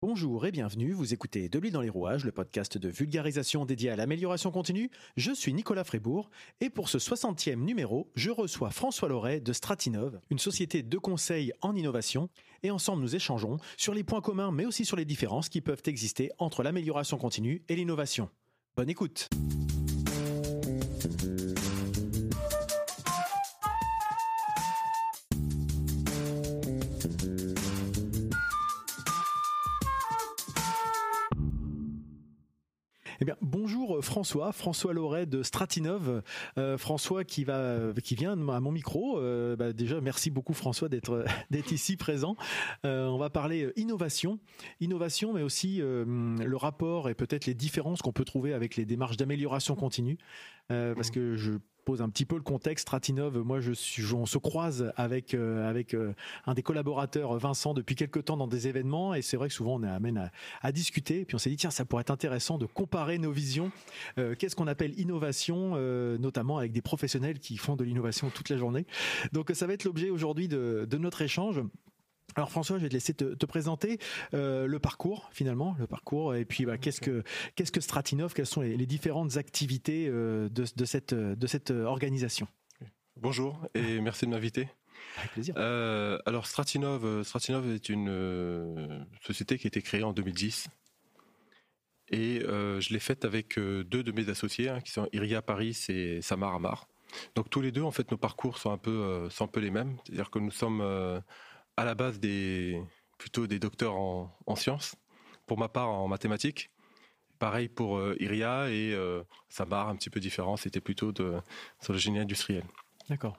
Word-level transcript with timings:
Bonjour 0.00 0.46
et 0.46 0.52
bienvenue, 0.52 0.92
vous 0.92 1.12
écoutez 1.12 1.48
De 1.48 1.58
l'huile 1.58 1.72
dans 1.72 1.80
les 1.80 1.88
rouages, 1.88 2.24
le 2.24 2.30
podcast 2.30 2.78
de 2.78 2.88
vulgarisation 2.88 3.64
dédié 3.64 3.90
à 3.90 3.96
l'amélioration 3.96 4.52
continue. 4.52 4.92
Je 5.16 5.32
suis 5.32 5.52
Nicolas 5.52 5.82
Frébourg 5.82 6.30
et 6.60 6.70
pour 6.70 6.88
ce 6.88 6.98
60e 6.98 7.56
numéro, 7.56 8.08
je 8.14 8.30
reçois 8.30 8.70
François 8.70 9.08
Loret 9.08 9.40
de 9.40 9.52
Stratinov, 9.52 10.20
une 10.30 10.38
société 10.38 10.84
de 10.84 10.98
conseil 10.98 11.52
en 11.62 11.74
innovation, 11.74 12.28
et 12.62 12.70
ensemble 12.70 13.02
nous 13.02 13.16
échangeons 13.16 13.58
sur 13.76 13.92
les 13.92 14.04
points 14.04 14.20
communs 14.20 14.52
mais 14.52 14.66
aussi 14.66 14.84
sur 14.84 14.96
les 14.96 15.04
différences 15.04 15.48
qui 15.48 15.60
peuvent 15.60 15.82
exister 15.86 16.30
entre 16.38 16.62
l'amélioration 16.62 17.18
continue 17.18 17.64
et 17.68 17.74
l'innovation. 17.74 18.30
Bonne 18.76 18.90
écoute 18.90 19.28
bonjour 33.40 34.04
François, 34.04 34.52
François 34.52 34.92
Loret 34.92 35.26
de 35.26 35.42
Stratinov. 35.42 36.22
Euh, 36.56 36.78
François 36.78 37.24
qui 37.24 37.44
va, 37.44 37.92
qui 38.02 38.14
vient 38.14 38.32
à 38.32 38.60
mon 38.60 38.72
micro. 38.72 39.18
Euh, 39.18 39.56
bah, 39.56 39.72
déjà, 39.72 40.00
merci 40.00 40.30
beaucoup 40.30 40.54
François 40.54 40.88
d'être 40.88 41.24
d'être 41.50 41.72
ici 41.72 41.96
présent. 41.96 42.36
Euh, 42.84 43.06
on 43.06 43.18
va 43.18 43.30
parler 43.30 43.72
innovation, 43.76 44.38
innovation, 44.80 45.32
mais 45.32 45.42
aussi 45.42 45.78
le 45.78 46.56
rapport 46.56 47.08
et 47.08 47.14
peut-être 47.14 47.46
les 47.46 47.54
différences 47.54 48.02
qu'on 48.02 48.12
peut 48.12 48.24
trouver 48.24 48.52
avec 48.52 48.76
les 48.76 48.84
démarches 48.84 49.16
d'amélioration 49.16 49.74
continue, 49.74 50.18
parce 50.68 51.10
que 51.10 51.36
je 51.36 51.52
pose 51.88 52.02
un 52.02 52.10
petit 52.10 52.26
peu 52.26 52.36
le 52.36 52.42
contexte. 52.42 52.82
Stratinov, 52.82 53.38
moi, 53.38 53.60
on 54.14 54.26
se 54.26 54.36
croise 54.36 54.92
avec 54.96 55.32
euh, 55.32 55.82
euh, 55.94 56.12
un 56.46 56.52
des 56.52 56.62
collaborateurs, 56.62 57.38
Vincent, 57.38 57.72
depuis 57.72 57.94
quelques 57.94 58.26
temps 58.26 58.36
dans 58.36 58.46
des 58.46 58.68
événements, 58.68 59.14
et 59.14 59.22
c'est 59.22 59.38
vrai 59.38 59.48
que 59.48 59.54
souvent 59.54 59.76
on 59.76 59.82
amène 59.84 60.18
à, 60.18 60.30
à, 60.60 60.70
discuter. 60.70 61.24
Puis 61.24 61.34
on 61.34 61.38
s'est 61.38 61.48
dit 61.48 61.56
tiens, 61.56 61.70
ça 61.70 61.86
pourrait 61.86 62.02
être 62.02 62.10
intéressant 62.10 62.58
de 62.58 62.66
comparer 62.66 63.16
nos 63.16 63.32
visions. 63.32 63.72
Euh, 64.18 64.34
qu'est-ce 64.38 64.54
qu'on 64.54 64.66
appelle 64.66 65.00
innovation, 65.00 65.76
notamment 66.18 66.58
avec 66.58 66.72
des 66.72 66.82
professionnels 66.82 67.38
qui 67.38 67.56
font 67.56 67.74
de 67.74 67.84
l'innovation 67.84 68.28
toute 68.28 68.50
la 68.50 68.58
journée. 68.58 68.84
Donc 69.32 69.50
ça 69.54 69.66
va 69.66 69.72
être 69.72 69.84
l'objet 69.84 70.10
aujourd'hui 70.10 70.46
de 70.46 70.98
notre 70.98 71.22
échange. 71.22 71.62
Alors 72.36 72.50
François, 72.50 72.78
je 72.78 72.82
vais 72.82 72.88
te 72.88 72.94
laisser 72.94 73.14
te, 73.14 73.46
présenter 73.46 73.98
euh, 74.34 74.66
le 74.66 74.78
parcours 74.78 75.28
finalement, 75.32 75.74
le 75.78 75.86
parcours 75.86 76.34
et 76.34 76.44
puis 76.44 76.66
bah, 76.66 76.78
qu'est-ce 76.78 77.00
que 77.00 77.22
qu'est-ce 77.56 77.72
que 77.72 77.80
Stratinov, 77.80 78.34
quelles 78.34 78.46
sont 78.46 78.60
les, 78.60 78.86
différentes 78.86 79.36
activités 79.36 80.06
euh, 80.08 80.48
de, 80.48 80.64
de, 80.76 80.84
cette 80.84 81.14
de 81.14 81.46
cette 81.46 81.70
organisation? 81.70 82.46
Bonjour 83.16 83.66
et 83.74 84.00
merci 84.00 84.26
de 84.26 84.30
m'inviter. 84.30 84.68
Avec 85.18 85.32
plaisir. 85.32 85.54
Euh, 85.56 86.18
alors 86.26 86.46
Stratinov, 86.46 87.24
Stratinov 87.24 87.72
est 87.72 87.88
une 87.88 89.06
société 89.22 89.58
qui 89.58 89.66
a 89.66 89.68
été 89.68 89.80
créée 89.80 90.02
en 90.02 90.12
2010 90.12 90.68
et 92.10 92.40
je 92.40 92.92
l'ai 92.92 93.00
faite 93.00 93.24
avec 93.24 93.58
deux 93.58 94.02
de 94.02 94.12
mes 94.12 94.28
associés 94.28 94.68
hein, 94.68 94.80
qui 94.80 94.92
sont 94.92 95.08
Iria 95.12 95.40
Paris 95.42 95.86
et 95.88 96.20
Samar 96.20 96.54
Amar. 96.54 96.88
Donc 97.34 97.48
tous 97.48 97.62
les 97.62 97.72
deux 97.72 97.82
en 97.82 97.90
fait 97.90 98.10
nos 98.10 98.18
parcours 98.18 98.58
sont 98.58 98.70
un 98.70 98.78
peu 98.78 99.28
sont 99.30 99.44
un 99.44 99.48
peu 99.48 99.60
les 99.60 99.70
mêmes, 99.70 99.96
c'est-à-dire 100.04 100.30
que 100.30 100.38
nous 100.38 100.50
sommes 100.50 100.82
à 101.78 101.84
la 101.84 101.94
base 101.94 102.18
des 102.18 102.82
plutôt 103.18 103.46
des 103.46 103.60
docteurs 103.60 103.94
en, 103.94 104.56
sciences, 104.56 104.96
pour 105.46 105.58
ma 105.58 105.68
part 105.68 105.88
en 105.88 106.08
mathématiques. 106.08 106.70
Pareil 107.38 107.68
pour 107.68 107.98
euh, 107.98 108.16
Iria 108.18 108.68
et 108.68 108.92
euh, 108.92 109.22
Samar, 109.48 109.88
un 109.88 109.94
petit 109.94 110.10
peu 110.10 110.18
différent, 110.18 110.56
c'était 110.56 110.80
plutôt 110.80 111.12
de, 111.12 111.36
sur 111.80 111.92
le 111.92 111.98
génie 111.98 112.18
industriel. 112.18 112.64
D'accord. 113.08 113.38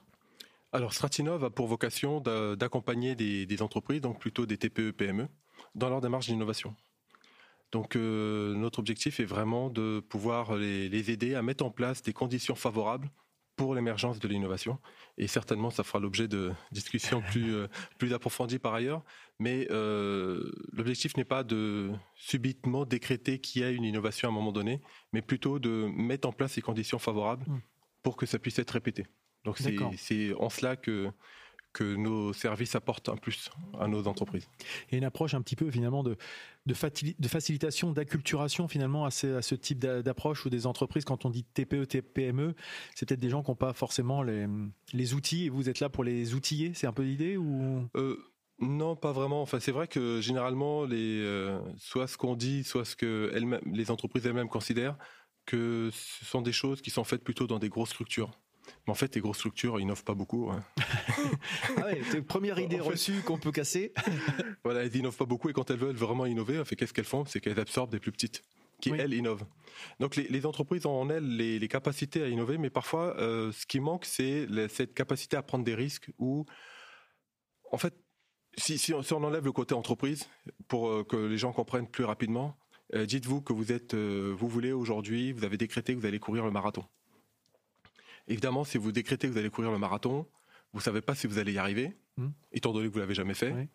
Alors 0.72 0.94
Stratinov 0.94 1.44
a 1.44 1.50
pour 1.50 1.66
vocation 1.66 2.20
d'accompagner 2.20 3.14
des, 3.14 3.62
entreprises, 3.62 4.00
donc 4.00 4.18
plutôt 4.18 4.46
des 4.46 4.56
TPE, 4.56 4.92
PME, 4.92 5.28
dans 5.74 5.90
leur 5.90 6.00
démarche 6.00 6.26
d'innovation. 6.28 6.74
Donc 7.72 7.94
euh, 7.94 8.54
notre 8.54 8.78
objectif 8.78 9.20
est 9.20 9.24
vraiment 9.24 9.68
de 9.68 10.00
pouvoir 10.00 10.56
les, 10.56 11.10
aider 11.10 11.34
à 11.34 11.42
mettre 11.42 11.64
en 11.64 11.70
place 11.70 12.02
des 12.02 12.14
conditions 12.14 12.54
favorables 12.54 13.10
pour 13.60 13.74
l'émergence 13.74 14.18
de 14.18 14.26
l'innovation. 14.26 14.78
Et 15.18 15.26
certainement, 15.26 15.68
ça 15.68 15.82
fera 15.84 15.98
l'objet 15.98 16.28
de 16.28 16.50
discussions 16.72 17.20
plus, 17.20 17.54
euh, 17.54 17.68
plus 17.98 18.14
approfondies 18.14 18.58
par 18.58 18.72
ailleurs. 18.72 19.02
Mais 19.38 19.68
euh, 19.70 20.50
l'objectif 20.72 21.14
n'est 21.18 21.26
pas 21.26 21.44
de 21.44 21.90
subitement 22.14 22.86
décréter 22.86 23.38
qu'il 23.38 23.60
y 23.60 23.64
a 23.66 23.70
une 23.70 23.84
innovation 23.84 24.28
à 24.28 24.30
un 24.30 24.34
moment 24.34 24.50
donné, 24.50 24.80
mais 25.12 25.20
plutôt 25.20 25.58
de 25.58 25.90
mettre 25.94 26.26
en 26.26 26.32
place 26.32 26.56
les 26.56 26.62
conditions 26.62 26.98
favorables 26.98 27.44
hmm. 27.46 27.60
pour 28.02 28.16
que 28.16 28.24
ça 28.24 28.38
puisse 28.38 28.58
être 28.58 28.70
répété. 28.70 29.06
Donc 29.44 29.58
c'est 29.58 30.32
en 30.34 30.48
cela 30.48 30.76
que 30.76 31.10
que 31.72 31.84
nos 31.94 32.32
services 32.32 32.74
apportent 32.74 33.08
un 33.08 33.16
plus 33.16 33.50
à 33.78 33.86
nos 33.86 34.06
entreprises. 34.08 34.48
Et 34.90 34.96
une 34.96 35.04
approche 35.04 35.34
un 35.34 35.42
petit 35.42 35.56
peu 35.56 35.70
finalement 35.70 36.02
de, 36.02 36.16
de, 36.66 36.74
facilitation, 36.74 37.92
d'acculturation 37.92 38.68
finalement 38.68 39.04
à 39.04 39.10
ce, 39.10 39.36
à 39.36 39.42
ce 39.42 39.54
type 39.54 39.78
d'approche 39.78 40.44
ou 40.46 40.50
des 40.50 40.66
entreprises, 40.66 41.04
quand 41.04 41.24
on 41.24 41.30
dit 41.30 41.44
TPE, 41.44 41.86
TPME, 41.86 42.54
c'est 42.94 43.06
peut-être 43.06 43.20
des 43.20 43.30
gens 43.30 43.42
qui 43.42 43.50
n'ont 43.50 43.56
pas 43.56 43.72
forcément 43.72 44.22
les, 44.22 44.46
les, 44.92 45.14
outils 45.14 45.46
et 45.46 45.48
vous 45.48 45.68
êtes 45.68 45.80
là 45.80 45.88
pour 45.88 46.04
les 46.04 46.34
outiller, 46.34 46.72
c'est 46.74 46.86
un 46.86 46.92
peu 46.92 47.02
l'idée 47.02 47.36
ou? 47.36 47.88
Euh, 47.96 48.16
non, 48.60 48.94
pas 48.94 49.12
vraiment. 49.12 49.40
Enfin, 49.40 49.58
c'est 49.58 49.72
vrai 49.72 49.88
que 49.88 50.20
généralement, 50.20 50.84
les, 50.84 51.20
euh, 51.20 51.58
soit 51.78 52.06
ce 52.06 52.18
qu'on 52.18 52.34
dit, 52.34 52.62
soit 52.64 52.84
ce 52.84 52.94
que 52.94 53.32
les 53.64 53.90
entreprises 53.90 54.26
elles-mêmes 54.26 54.48
considèrent, 54.48 54.96
que 55.46 55.90
ce 55.92 56.24
sont 56.24 56.42
des 56.42 56.52
choses 56.52 56.82
qui 56.82 56.90
sont 56.90 57.04
faites 57.04 57.24
plutôt 57.24 57.46
dans 57.46 57.58
des 57.58 57.70
grosses 57.70 57.90
structures. 57.90 58.30
Mais 58.86 58.92
en 58.92 58.94
fait, 58.94 59.14
les 59.14 59.20
grosses 59.20 59.38
structures, 59.38 59.78
ils 59.78 59.82
n'innovent 59.82 60.04
pas 60.04 60.14
beaucoup. 60.14 60.50
Hein. 60.50 60.62
ah 61.76 61.86
ouais, 61.86 62.22
première 62.22 62.58
idée 62.58 62.80
reçue 62.80 63.22
qu'on 63.22 63.38
peut 63.38 63.52
casser. 63.52 63.92
voilà, 64.64 64.82
elles 64.82 64.92
n'innovent 64.92 65.16
pas 65.16 65.26
beaucoup 65.26 65.48
et 65.48 65.52
quand 65.52 65.70
elles 65.70 65.78
veulent 65.78 65.96
vraiment 65.96 66.26
innover, 66.26 66.62
qu'est-ce 66.76 66.92
qu'elles 66.92 67.04
font? 67.04 67.24
C'est 67.24 67.40
qu'elles 67.40 67.60
absorbent 67.60 67.92
des 67.92 68.00
plus 68.00 68.12
petites 68.12 68.42
qui 68.80 68.90
elles 68.90 69.14
innovent. 69.14 69.44
Donc 70.00 70.16
les, 70.16 70.46
entreprises 70.46 70.86
ont 70.86 71.00
en 71.00 71.10
elles 71.10 71.36
les, 71.36 71.68
capacités 71.68 72.22
à 72.22 72.28
innover, 72.28 72.58
mais 72.58 72.70
parfois 72.70 73.16
euh, 73.18 73.52
ce 73.52 73.66
qui 73.66 73.80
manque 73.80 74.04
c'est 74.04 74.46
cette 74.68 74.94
capacité 74.94 75.36
à 75.36 75.42
prendre 75.42 75.64
des 75.64 75.74
risques 75.74 76.10
ou 76.18 76.46
en 77.70 77.78
fait 77.78 77.94
si, 78.58 78.78
si, 78.78 78.92
on, 78.92 79.24
enlève 79.24 79.44
le 79.44 79.52
côté 79.52 79.74
entreprise 79.74 80.28
pour 80.66 80.88
euh, 80.88 81.04
que 81.04 81.16
les 81.16 81.38
gens 81.38 81.52
comprennent 81.52 81.86
plus 81.86 82.04
rapidement, 82.04 82.56
euh, 82.94 83.06
dites-vous 83.06 83.42
que 83.42 83.52
vous 83.52 83.70
êtes 83.70 83.94
vous 83.94 84.48
voulez 84.48 84.72
aujourd'hui, 84.72 85.32
vous 85.32 85.44
avez 85.44 85.56
décrété 85.56 85.94
que 85.94 86.00
vous 86.00 86.06
allez 86.06 86.18
courir 86.18 86.44
le 86.44 86.50
marathon. 86.50 86.84
Évidemment, 88.30 88.64
si 88.64 88.78
vous 88.78 88.92
décrétez 88.92 89.26
que 89.26 89.32
vous 89.32 89.38
allez 89.38 89.50
courir 89.50 89.72
le 89.72 89.78
marathon, 89.78 90.24
vous 90.72 90.80
savez 90.80 91.00
pas 91.00 91.16
si 91.16 91.26
vous 91.26 91.38
allez 91.38 91.52
y 91.52 91.58
arriver, 91.58 91.96
hmm. 92.16 92.28
étant 92.52 92.72
donné 92.72 92.88
que 92.88 92.92
vous 92.92 93.00
l'avez 93.00 93.14
jamais 93.14 93.34
fait. 93.34 93.68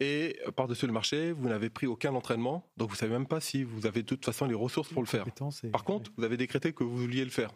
Et 0.00 0.38
euh, 0.46 0.52
par-dessus 0.52 0.86
le 0.86 0.92
marché, 0.92 1.32
vous 1.32 1.48
n'avez 1.48 1.68
pris 1.68 1.88
aucun 1.88 2.14
entraînement, 2.14 2.64
donc 2.76 2.90
vous 2.90 2.94
savez 2.94 3.12
même 3.12 3.26
pas 3.26 3.40
si 3.40 3.64
vous 3.64 3.86
avez 3.86 4.02
de 4.02 4.06
toute 4.06 4.24
façon 4.24 4.46
les 4.46 4.54
ressources 4.54 4.88
pour 4.88 5.02
le 5.02 5.08
faire. 5.08 5.26
Par 5.72 5.82
contre, 5.82 6.12
vous 6.16 6.22
avez 6.22 6.36
décrété 6.36 6.72
que 6.72 6.84
vous 6.84 6.96
vouliez 6.96 7.24
le 7.24 7.30
faire. 7.30 7.50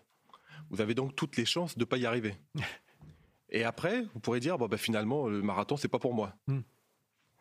Vous 0.70 0.81
avez 0.81 0.94
donc 0.94 1.14
toutes 1.14 1.36
les 1.36 1.44
chances 1.44 1.78
de 1.78 1.84
pas 1.84 1.97
y 1.97 2.06
arriver. 2.06 2.34
Et 3.50 3.62
après, 3.62 4.02
vous 4.12 4.19
pourrez 4.20 4.41
dire, 4.41 4.58
bon, 4.58 4.66
ben, 4.66 4.78
finalement, 4.78 5.28
le 5.28 5.42
marathon, 5.42 5.76
c'est 5.76 5.88
pas 5.88 6.00
pour 6.00 6.14
moi. 6.14 6.34
Hmm. 6.48 6.60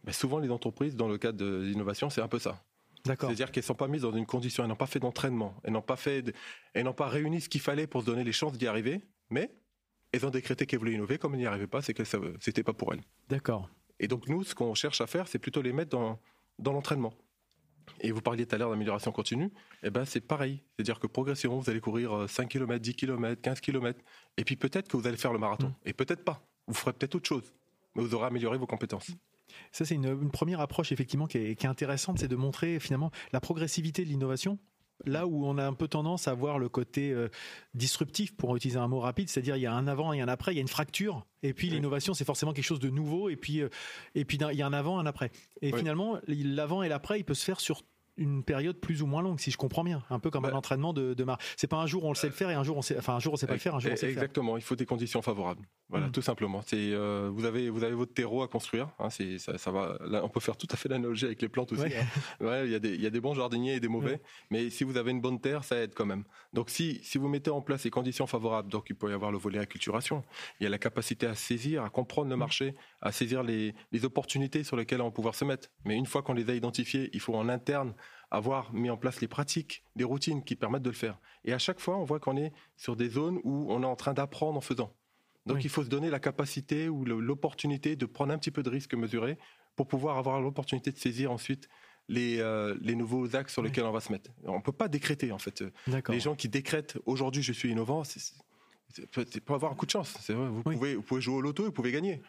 Mais 0.03 0.13
souvent, 0.13 0.38
les 0.38 0.51
entreprises, 0.51 0.95
dans 0.95 1.07
le 1.07 1.17
cadre 1.17 1.40
de 1.40 1.61
l'innovation, 1.61 2.11
c'est 2.11 2.22
un 2.22 2.28
peu 2.28 2.40
ça. 2.40 2.63
C'est-à-dire 3.06 3.51
qu'elles 3.51 3.63
sont 3.63 3.75
pas 3.75 3.88
mises 3.88 4.03
dans 4.03 4.13
une 4.13 4.25
condition, 4.25 4.63
elles 4.63 4.69
n'ont 4.69 4.75
pas 4.75 4.85
fait 4.85 5.00
d'entraînement, 5.00 5.56
elles 5.63 5.73
n'ont 5.73 5.81
pas 5.81 5.95
fait, 5.95 6.34
elles 6.73 6.84
n'ont 6.84 6.94
pas 6.94 7.07
réuni 7.07 7.41
ce 7.41 7.50
qu'il 7.50 7.62
fallait 7.62 7.88
pour 7.88 8.01
se 8.01 8.06
donner 8.06 8.23
les 8.23 8.31
chances 8.31 8.57
d'y 8.57 8.67
arriver, 8.67 9.01
mais 9.29 9.51
elles 10.12 10.25
ont 10.25 10.29
décrété 10.29 10.66
qu'elles 10.66 10.79
voulaient 10.79 10.94
innover, 10.94 11.17
comme 11.17 11.34
elles 11.34 11.40
n'y 11.40 11.45
arrivaient 11.45 11.67
pas, 11.67 11.81
c'est 11.81 11.94
que 11.94 12.03
c'était 12.40 12.63
pas 12.63 12.73
pour 12.73 12.94
elles. 12.94 13.01
D'accord. 13.29 13.69
Et 14.00 14.07
donc 14.07 14.28
nous, 14.28 14.44
ce 14.44 14.53
qu'on 14.56 14.73
cherche 14.73 15.01
à 15.01 15.07
faire, 15.07 15.28
c'est 15.28 15.40
plutôt 15.40 15.61
les 15.61 15.73
mettre 15.73 15.91
dans, 15.91 16.19
dans 16.59 16.73
l'entraînement. 16.73 17.13
Et 18.00 18.11
vous 18.11 18.22
parliez 18.22 18.45
tout 18.45 18.56
à 18.56 18.57
l'heure 18.57 18.69
d'amélioration 18.69 19.11
continue, 19.11 19.51
eh 19.84 19.90
ben 19.90 20.06
c'est 20.06 20.22
pareil. 20.22 20.63
C'est-à-dire 20.75 21.00
que 21.00 21.07
progressivement, 21.07 21.59
vous 21.59 21.69
allez 21.69 21.81
courir 21.81 22.29
5 22.29 22.47
km, 22.47 22.79
10 22.79 22.95
km, 22.95 23.41
15 23.41 23.59
km, 23.61 24.00
et 24.38 24.44
puis 24.44 24.56
peut-être 24.56 24.88
que 24.88 24.97
vous 24.97 25.07
allez 25.07 25.17
faire 25.17 25.34
le 25.34 25.40
marathon, 25.40 25.67
mmh. 25.67 25.90
et 25.90 25.94
peut-être 25.94 26.23
pas. 26.23 26.45
Vous 26.67 26.73
ferez 26.73 26.94
peut-être 26.94 27.16
autre 27.16 27.28
chose, 27.28 27.53
mais 27.95 28.03
vous 28.03 28.13
aurez 28.13 28.28
amélioré 28.28 28.57
vos 28.57 28.67
compétences. 28.67 29.11
Ça, 29.72 29.85
c'est 29.85 29.95
une, 29.95 30.31
première 30.31 30.59
approche 30.59 30.91
effectivement 30.91 31.28
qui 31.28 31.38
est, 31.38 31.66
intéressante, 31.66 32.19
c'est 32.19 32.28
de 32.28 32.35
montrer 32.35 32.79
finalement 32.79 33.11
la 33.34 33.40
progressivité 33.40 34.03
de 34.03 34.09
l'innovation. 34.09 34.58
Là 35.05 35.25
où 35.25 35.47
on 35.47 35.58
a 35.58 35.66
un 35.66 35.73
peu 35.73 35.87
tendance 35.87 36.28
à 36.28 36.34
voir 36.35 36.59
le 36.59 36.70
côté 36.70 37.11
euh, 37.11 37.28
disruptif, 37.73 38.35
pour 38.35 38.55
utiliser 38.55 38.78
un 38.78 38.87
mot 38.87 38.99
rapide, 38.99 39.29
c'est-à-dire 39.29 39.55
il 39.55 39.61
y 39.61 39.66
a 39.66 39.73
un 39.73 39.87
avant 39.87 40.14
et 40.14 40.22
un 40.22 40.28
après, 40.28 40.53
il 40.53 40.55
y 40.55 40.59
a 40.59 40.61
une 40.61 40.67
fracture, 40.67 41.25
et 41.41 41.53
puis 41.53 41.72
l'innovation 41.72 42.14
c'est 42.14 42.25
forcément 42.25 42.53
quelque 42.53 42.66
chose 42.66 42.79
de 42.79 42.90
nouveau, 42.91 43.29
et 43.29 43.35
puis 43.35 43.61
euh, 43.61 43.70
et 44.14 44.25
puis 44.25 44.37
il 44.37 44.58
y 44.58 44.61
a 44.61 44.67
un 44.67 44.73
avant, 44.73 44.99
un 44.99 45.08
après. 45.08 45.31
Et 45.64 45.75
finalement, 45.75 46.20
l'avant 46.28 46.84
et 46.84 46.90
l'après, 46.90 47.20
il 47.20 47.23
peut 47.23 47.34
se 47.34 47.43
faire 47.43 47.59
sur 47.59 47.81
une 48.17 48.43
période 48.43 48.79
plus 48.79 49.02
ou 49.02 49.08
moins 49.08 49.22
longue, 49.22 49.40
si 49.40 49.52
je 49.52 49.58
comprends 49.58 49.84
bien. 49.84 50.03
Un 50.09 50.19
peu 50.19 50.29
comme 50.29 50.46
un 50.46 50.52
bah. 50.52 50.58
entraînement 50.58 50.93
de, 50.93 51.13
de 51.13 51.23
mar. 51.23 51.37
C'est 51.58 51.67
pas 51.67 51.78
un 51.78 51.87
jour 51.87 52.03
on 52.03 52.09
le 52.09 52.16
sait 52.16 52.28
le 52.28 52.34
faire 52.34 52.49
et 52.49 52.53
un 52.53 52.63
jour 52.63 52.78
on 52.78 52.81
sait, 52.81 52.97
enfin 52.97 53.16
un 53.16 53.19
jour 53.19 53.34
on 53.34 53.37
sait 53.37 53.47
pas 53.47 53.53
le 53.53 53.59
faire, 53.59 53.75
un 53.75 53.79
jour 53.79 53.91
on 53.91 53.96
sait 53.96 54.08
le 54.08 54.13
faire. 54.13 54.23
Exactement. 54.23 54.58
Il 54.58 54.63
faut 54.63 54.75
des 54.75 54.85
conditions 54.85 55.22
favorables. 55.22 55.66
Voilà, 55.90 56.08
mm. 56.08 56.11
tout 56.11 56.22
simplement. 56.22 56.61
C'est 56.66 56.93
euh, 56.93 57.29
vous 57.34 57.46
avez 57.46 57.69
vous 57.69 57.84
avez 57.84 57.93
votre 57.93 58.13
terreau 58.13 58.43
à 58.43 58.47
construire. 58.47 58.90
Hein, 58.99 59.09
c'est 59.09 59.37
ça, 59.37 59.58
ça, 59.58 59.72
va. 59.72 59.97
Là, 60.05 60.22
on 60.23 60.29
peut 60.29 60.40
faire 60.40 60.58
tout 60.58 60.67
à 60.72 60.75
fait 60.75 60.90
l'analogie 60.90 61.25
avec 61.25 61.41
les 61.41 61.49
plantes 61.49 61.72
aussi. 61.72 61.84
Ouais. 61.84 61.97
Hein. 61.97 62.46
ouais. 62.46 62.66
il 62.66 62.72
y 62.72 62.75
a 62.75 62.79
des 62.79 62.93
il 62.96 63.02
y 63.02 63.08
a 63.08 63.09
des 63.09 63.22
bons 63.22 63.34
jardiniers 63.34 63.75
et 63.75 63.79
des 63.79 63.87
mauvais, 63.87 64.22
mais 64.49 64.69
si 64.69 64.84
vous 64.84 64.97
avez 64.97 65.11
une 65.11 65.22
bonne 65.22 65.40
terre, 65.40 65.63
ça 65.63 65.78
aide 65.78 65.93
quand 65.93 66.05
même. 66.05 66.23
Donc 66.53 66.69
si 66.69 66.99
si 67.03 67.17
vous 67.17 67.28
mettez 67.28 67.49
en 67.49 67.61
place 67.61 67.84
les 67.84 67.91
conditions 67.91 68.28
favorables, 68.28 68.69
donc 68.69 68.90
il 68.90 68.96
peut 68.96 69.09
y 69.09 69.13
avoir 69.13 69.31
le 69.31 69.37
volet 69.37 69.59
acculturation. 69.59 70.23
Il 70.59 70.63
y 70.63 70.67
a 70.67 70.69
la 70.69 70.79
capacité 70.79 71.28
à 71.28 71.35
saisir, 71.35 71.84
à 71.84 71.90
comprendre 71.90 72.29
le 72.29 72.35
mm. 72.35 72.40
marché, 72.40 72.75
à 73.01 73.11
saisir 73.11 73.43
les, 73.43 73.73
opportunités 74.03 74.63
sur 74.63 74.77
lesquelles 74.77 75.01
on 75.01 75.05
va 75.05 75.11
pouvoir 75.11 75.35
se 75.35 75.45
mettre. 75.45 75.69
Mais 75.85 75.95
une 75.95 76.05
fois 76.05 76.21
qu'on 76.21 76.33
les 76.33 76.49
a 76.49 76.55
identifiées, 76.55 77.09
il 77.13 77.19
faut 77.19 77.35
en 77.35 77.49
interne 77.49 77.93
avoir 78.29 78.73
mis 78.73 78.89
en 78.89 78.97
place 78.97 79.21
les 79.21 79.27
pratiques, 79.27 79.83
les 79.95 80.03
routines 80.03 80.43
qui 80.43 80.55
permettent 80.55 80.83
de 80.83 80.89
le 80.89 80.95
faire. 80.95 81.19
Et 81.43 81.53
à 81.53 81.59
chaque 81.59 81.79
fois, 81.79 81.97
on 81.97 82.03
voit 82.03 82.19
qu'on 82.19 82.37
est 82.37 82.53
sur 82.77 82.95
des 82.95 83.09
zones 83.09 83.39
où 83.43 83.67
on 83.69 83.83
est 83.83 83.87
en 83.87 83.95
train 83.95 84.13
d'apprendre 84.13 84.57
en 84.57 84.61
faisant. 84.61 84.93
Donc 85.47 85.63
il 85.63 85.69
faut 85.69 85.83
se 85.83 85.89
donner 85.89 86.09
la 86.11 86.19
capacité 86.19 86.87
ou 86.87 87.03
l'opportunité 87.03 87.95
de 87.95 88.05
prendre 88.05 88.31
un 88.31 88.37
petit 88.37 88.51
peu 88.51 88.61
de 88.61 88.69
risque 88.69 88.93
mesuré 88.93 89.37
pour 89.75 89.87
pouvoir 89.87 90.17
avoir 90.17 90.39
l'opportunité 90.39 90.91
de 90.91 90.97
saisir 90.97 91.31
ensuite 91.31 91.67
les, 92.07 92.39
euh, 92.39 92.77
les 92.81 92.93
nouveaux 92.93 93.35
axes 93.35 93.53
sur 93.53 93.63
lesquels 93.63 93.85
on 93.85 93.91
va 93.91 94.01
se 94.01 94.11
mettre. 94.11 94.29
On 94.43 94.57
ne 94.57 94.61
peut 94.61 94.71
pas 94.71 94.87
décréter 94.87 95.31
en 95.31 95.39
fait. 95.39 95.63
Les 96.09 96.19
gens 96.19 96.35
qui 96.35 96.47
décrètent 96.47 96.97
aujourd'hui 97.05 97.41
je 97.41 97.53
suis 97.53 97.71
innovant, 97.71 98.03
c'est 98.03 99.41
pour 99.41 99.55
avoir 99.55 99.71
un 99.71 99.75
coup 99.75 99.85
de 99.87 99.91
chance. 99.91 100.29
Vous, 100.29 100.61
pouvez, 100.61 100.95
vous 100.95 101.01
pouvez 101.01 101.21
jouer 101.21 101.35
au 101.35 101.41
loto 101.41 101.63
et 101.63 101.67
vous 101.67 101.71
pouvez 101.71 101.91
gagner. 101.91 102.21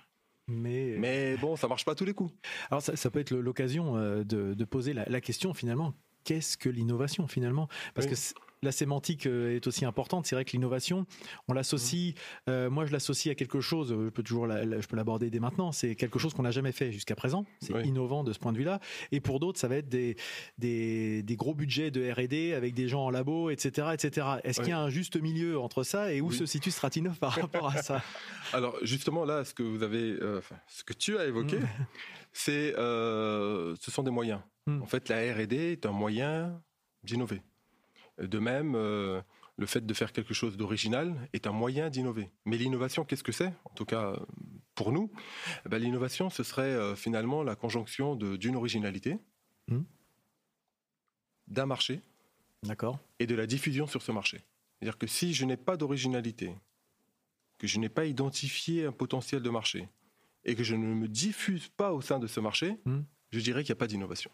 Mais, 0.49 0.97
Mais 0.99 1.37
bon, 1.37 1.57
ça 1.57 1.69
marche 1.69 1.85
pas 1.85 1.95
tous 1.95 2.05
les 2.05 2.15
coups. 2.15 2.33
Alors 2.71 2.83
ça, 2.83 3.11
peut 3.11 3.21
être 3.21 3.31
l'occasion 3.31 3.97
euh, 3.97 4.25
de, 4.25 4.65
poser 4.65 4.93
la, 4.93 5.05
la 5.09 5.21
question 5.21 5.55
finalement. 5.55 5.95
Qu'est-ce 6.25 6.57
que 6.57 6.69
l'innovation 6.69 7.27
finalement? 7.27 7.69
Parce 7.95 8.07
que 8.07 8.15
la 8.63 8.73
sémantique 8.73 9.27
euh, 9.27 9.57
est 9.57 9.67
aussi 9.67 9.85
importante. 9.85 10.27
C'est 10.27 10.37
vrai 10.37 10.45
que 10.45 10.53
l'innovation, 10.53 11.05
on 11.49 11.53
l'associe. 11.53 12.15
Euh, 12.49 12.71
moi, 12.71 12.87
je 12.87 12.93
l'associe 12.93 13.33
à 13.33 13.35
quelque 13.35 13.61
chose. 13.61 13.89
Je 13.91 14.09
peux 14.09 14.23
toujours, 14.23 14.49
je 14.49 14.87
peux 14.87 14.97
l'aborder 14.97 15.31
dès 15.31 15.41
maintenant. 15.41 15.73
C'est 15.73 15.95
quelque 15.97 16.19
chose 16.19 16.33
qu'on 16.33 16.43
n'a 16.43 16.51
jamais 16.51 16.73
fait 16.73 16.93
jusqu'à 16.93 17.17
présent. 17.17 17.45
C'est 17.61 17.85
innovant 17.85 18.25
de 18.25 18.33
ce 18.33 18.39
point 18.39 18.53
de 18.53 18.59
vue-là. 18.59 18.81
Et 19.11 19.21
pour 19.21 19.41
d'autres, 19.41 19.59
ça 19.59 19.69
va 19.69 19.77
être 19.77 19.89
des, 19.89 20.17
des, 20.59 21.37
gros 21.37 21.55
budgets 21.55 21.91
de 21.91 22.11
R&D 22.11 22.55
avec 22.55 22.75
des 22.75 22.89
gens 22.89 23.07
en 23.07 23.11
labo, 23.11 23.51
etc., 23.51 23.89
etc. 23.93 24.27
Est-ce 24.45 24.61
qu'il 24.61 24.71
y 24.71 24.73
a 24.73 24.81
un 24.81 24.91
juste 24.91 25.21
milieu 25.21 25.59
entre 25.59 25.83
ça 25.83 26.13
et 26.13 26.21
où 26.21 26.31
se 26.31 26.47
situe 26.47 26.71
Stratinov 26.71 27.19
par 27.19 27.33
rapport 27.33 27.69
à 27.69 27.83
ça? 27.83 28.03
Alors 28.53 28.77
justement 28.83 29.25
là, 29.25 29.45
ce 29.45 29.55
que 29.55 29.63
vous 29.63 29.83
avez, 29.83 30.13
euh, 30.21 30.41
ce 30.69 30.85
que 30.85 30.93
tu 30.93 31.19
as 31.19 31.27
évoqué, 31.27 31.59
mm. 31.59 31.69
c'est, 32.33 32.73
ce 32.73 33.91
sont 33.91 34.03
des 34.03 34.11
moyens. 34.11 34.41
Mm. 34.67 34.83
En 34.83 34.87
fait, 34.87 35.09
la 35.09 35.35
R&D 35.35 35.57
est 35.57 35.87
un 35.87 35.93
moyen 35.93 36.63
d'innover. 37.03 37.43
De 38.23 38.39
même, 38.39 38.75
euh, 38.77 39.21
le 39.57 39.67
fait 39.67 39.85
de 39.85 39.95
faire 39.95 40.13
quelque 40.13 40.33
chose 40.33 40.57
d'original 40.57 41.29
est 41.33 41.47
un 41.47 41.53
moyen 41.53 41.91
d'innover. 41.91 42.31
Mais 42.45 42.57
l'innovation, 42.57 43.05
qu'est-ce 43.05 43.25
que 43.25 43.33
c'est? 43.33 43.53
En 43.65 43.75
tout 43.75 43.85
cas, 43.85 44.17
pour 44.75 44.93
nous, 44.93 45.11
eh 45.67 45.69
ben, 45.69 45.79
l'innovation, 45.79 46.31
ce 46.31 46.43
serait 46.43 46.63
euh, 46.63 46.95
finalement 46.95 47.43
la 47.43 47.57
conjonction 47.57 48.15
d'une 48.17 48.57
originalité, 48.57 49.19
hmm. 49.69 49.83
d'un 51.49 51.67
marché, 51.67 52.01
et 53.19 53.27
de 53.27 53.35
la 53.35 53.47
diffusion 53.47 53.87
sur 53.87 54.03
ce 54.03 54.13
marché. 54.13 54.41
C'est-à-dire 54.79 54.99
que 54.99 55.07
si 55.09 55.35
je 55.35 55.45
n'ai 55.45 55.57
pas 55.57 55.77
d'originalité, 55.77 56.55
que 57.59 57.67
je 57.67 57.79
n'ai 57.79 57.89
pas 57.89 58.07
identifié 58.07 58.87
un 58.87 58.93
potentiel 58.93 59.43
de 59.43 59.51
marché, 59.51 59.89
et 60.45 60.55
que 60.55 60.65
je 60.65 60.75
ne 60.75 60.87
me 60.87 61.09
diffuse 61.09 61.69
pas 61.69 61.93
au 61.93 62.01
sein 62.01 62.19
de 62.19 62.27
ce 62.27 62.41
marché, 62.41 62.79
hmm. 62.85 63.01
je 63.31 63.41
dirais 63.41 63.65
qu'il 63.65 63.73
n'y 63.73 63.79
a 63.79 63.81
pas 63.81 63.87
d'innovation. 63.87 64.31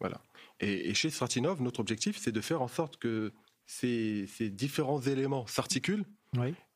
Voilà. 0.00 0.22
Et, 0.60 0.94
chez 0.94 1.10
Stratinov, 1.10 1.62
notre 1.62 1.80
objectif, 1.80 2.16
c'est 2.18 2.32
de 2.32 2.40
faire 2.40 2.62
en 2.62 2.68
sorte 2.68 2.98
que 2.98 3.32
ces, 3.66 4.26
différents 4.50 5.00
éléments 5.00 5.46
s'articulent 5.46 6.04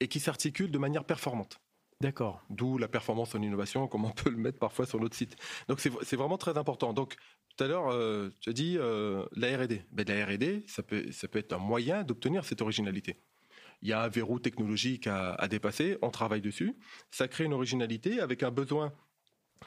et 0.00 0.08
qui 0.08 0.20
s'articulent 0.20 0.70
de 0.70 0.78
manière 0.78 1.04
performante. 1.04 1.60
D'accord. 2.00 2.42
D'où 2.50 2.76
la 2.76 2.88
performance 2.88 3.34
en 3.34 3.42
innovation, 3.42 3.86
comme 3.86 4.04
on 4.04 4.10
peut 4.10 4.30
le 4.30 4.36
mettre 4.36 4.58
parfois 4.58 4.86
sur 4.86 5.00
notre 5.00 5.16
site. 5.16 5.36
Donc 5.68 5.80
c'est 5.80 6.16
vraiment 6.16 6.38
très 6.38 6.58
important. 6.58 6.92
Donc 6.92 7.16
tout 7.56 7.64
à 7.64 7.68
l'heure, 7.68 7.88
euh, 7.88 8.30
tu 8.40 8.50
as 8.50 8.52
dit 8.52 8.76
euh, 8.78 9.24
la 9.32 9.56
R&D. 9.56 9.84
Ben, 9.92 10.04
la 10.08 10.26
R&D, 10.26 10.64
ça 10.66 10.82
peut, 10.82 11.12
ça 11.12 11.28
peut 11.28 11.38
être 11.38 11.52
un 11.52 11.58
moyen 11.58 12.02
d'obtenir 12.02 12.44
cette 12.44 12.62
originalité. 12.62 13.20
Il 13.82 13.88
y 13.88 13.92
a 13.92 14.02
un 14.02 14.08
verrou 14.08 14.38
technologique 14.38 15.06
à, 15.06 15.34
à, 15.34 15.46
dépasser, 15.46 15.98
on 16.02 16.10
travaille 16.10 16.40
dessus. 16.40 16.76
Ça 17.10 17.28
crée 17.28 17.44
une 17.44 17.52
originalité 17.52 18.20
avec 18.20 18.42
un 18.42 18.50
besoin 18.50 18.92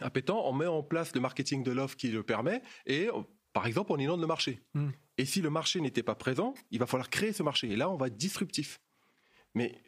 appétant. 0.01 0.45
On 0.45 0.53
met 0.53 0.65
en 0.65 0.83
place 0.83 1.13
le 1.15 1.21
marketing 1.21 1.63
de 1.63 1.71
l'offre 1.71 1.95
qui 1.95 2.09
le 2.09 2.23
permet 2.23 2.61
et 2.85 3.09
par 3.57 3.65
exemple, 3.65 3.91
on 3.91 3.97
inonde 3.97 4.21
le 4.21 4.27
marché. 4.27 4.61
Hmm. 4.75 4.91
Et 5.17 5.25
si 5.25 5.41
le 5.41 5.49
marché 5.49 5.81
n'était 5.81 6.03
pas 6.03 6.13
présent, 6.13 6.53
il 6.69 6.77
va 6.77 6.85
falloir 6.85 7.09
créer 7.09 7.33
ce 7.33 7.41
marché. 7.41 7.71
Et 7.71 7.75
là, 7.75 7.89
on 7.89 7.97
va 7.97 8.05
être 8.05 8.15
disruptif. 8.15 8.79
Mais 9.55 9.81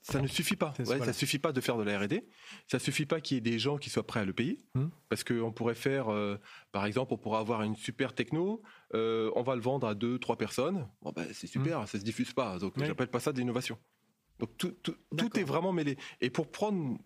ça 0.00 0.22
ne 0.22 0.26
suffit 0.26 0.56
pas. 0.56 0.72
Ça 0.82 1.06
ne 1.06 1.12
suffit 1.12 1.38
pas 1.38 1.52
de 1.52 1.60
faire 1.60 1.76
de 1.76 1.82
la 1.82 1.98
R&D. 1.98 2.26
Ça 2.66 2.78
suffit 2.78 3.04
pas 3.04 3.20
qu'il 3.20 3.34
y 3.34 3.38
ait 3.38 3.42
des 3.42 3.58
gens 3.58 3.76
qui 3.76 3.90
soient 3.90 4.06
prêts 4.06 4.20
à 4.20 4.24
le 4.24 4.32
payer. 4.32 4.56
Hmm. 4.74 4.86
Parce 5.10 5.22
qu'on 5.22 5.52
pourrait 5.52 5.74
faire, 5.74 6.10
euh, 6.10 6.38
par 6.72 6.86
exemple, 6.86 7.12
on 7.12 7.18
pourrait 7.18 7.40
avoir 7.40 7.60
une 7.60 7.76
super 7.76 8.14
techno, 8.14 8.62
euh, 8.94 9.30
on 9.36 9.42
va 9.42 9.54
le 9.54 9.60
vendre 9.60 9.86
à 9.86 9.94
deux, 9.94 10.18
trois 10.18 10.38
personnes. 10.38 10.88
Bon, 11.02 11.12
ben, 11.14 11.26
c'est 11.34 11.46
super, 11.46 11.80
ça 11.80 11.82
hmm. 11.82 11.86
ça 11.88 11.98
se 11.98 12.04
diffuse 12.04 12.32
pas. 12.32 12.58
Donc, 12.58 12.72
je 12.78 12.86
j'appelle 12.86 13.08
pas 13.08 13.20
ça 13.20 13.34
de 13.34 13.38
l'innovation. 13.38 13.78
Donc, 14.38 14.56
tout, 14.56 15.38
est 15.38 15.44
vraiment 15.44 15.74
mêlé. 15.74 15.98
Et 16.22 16.30
pour 16.30 16.50
prendre, 16.50 16.96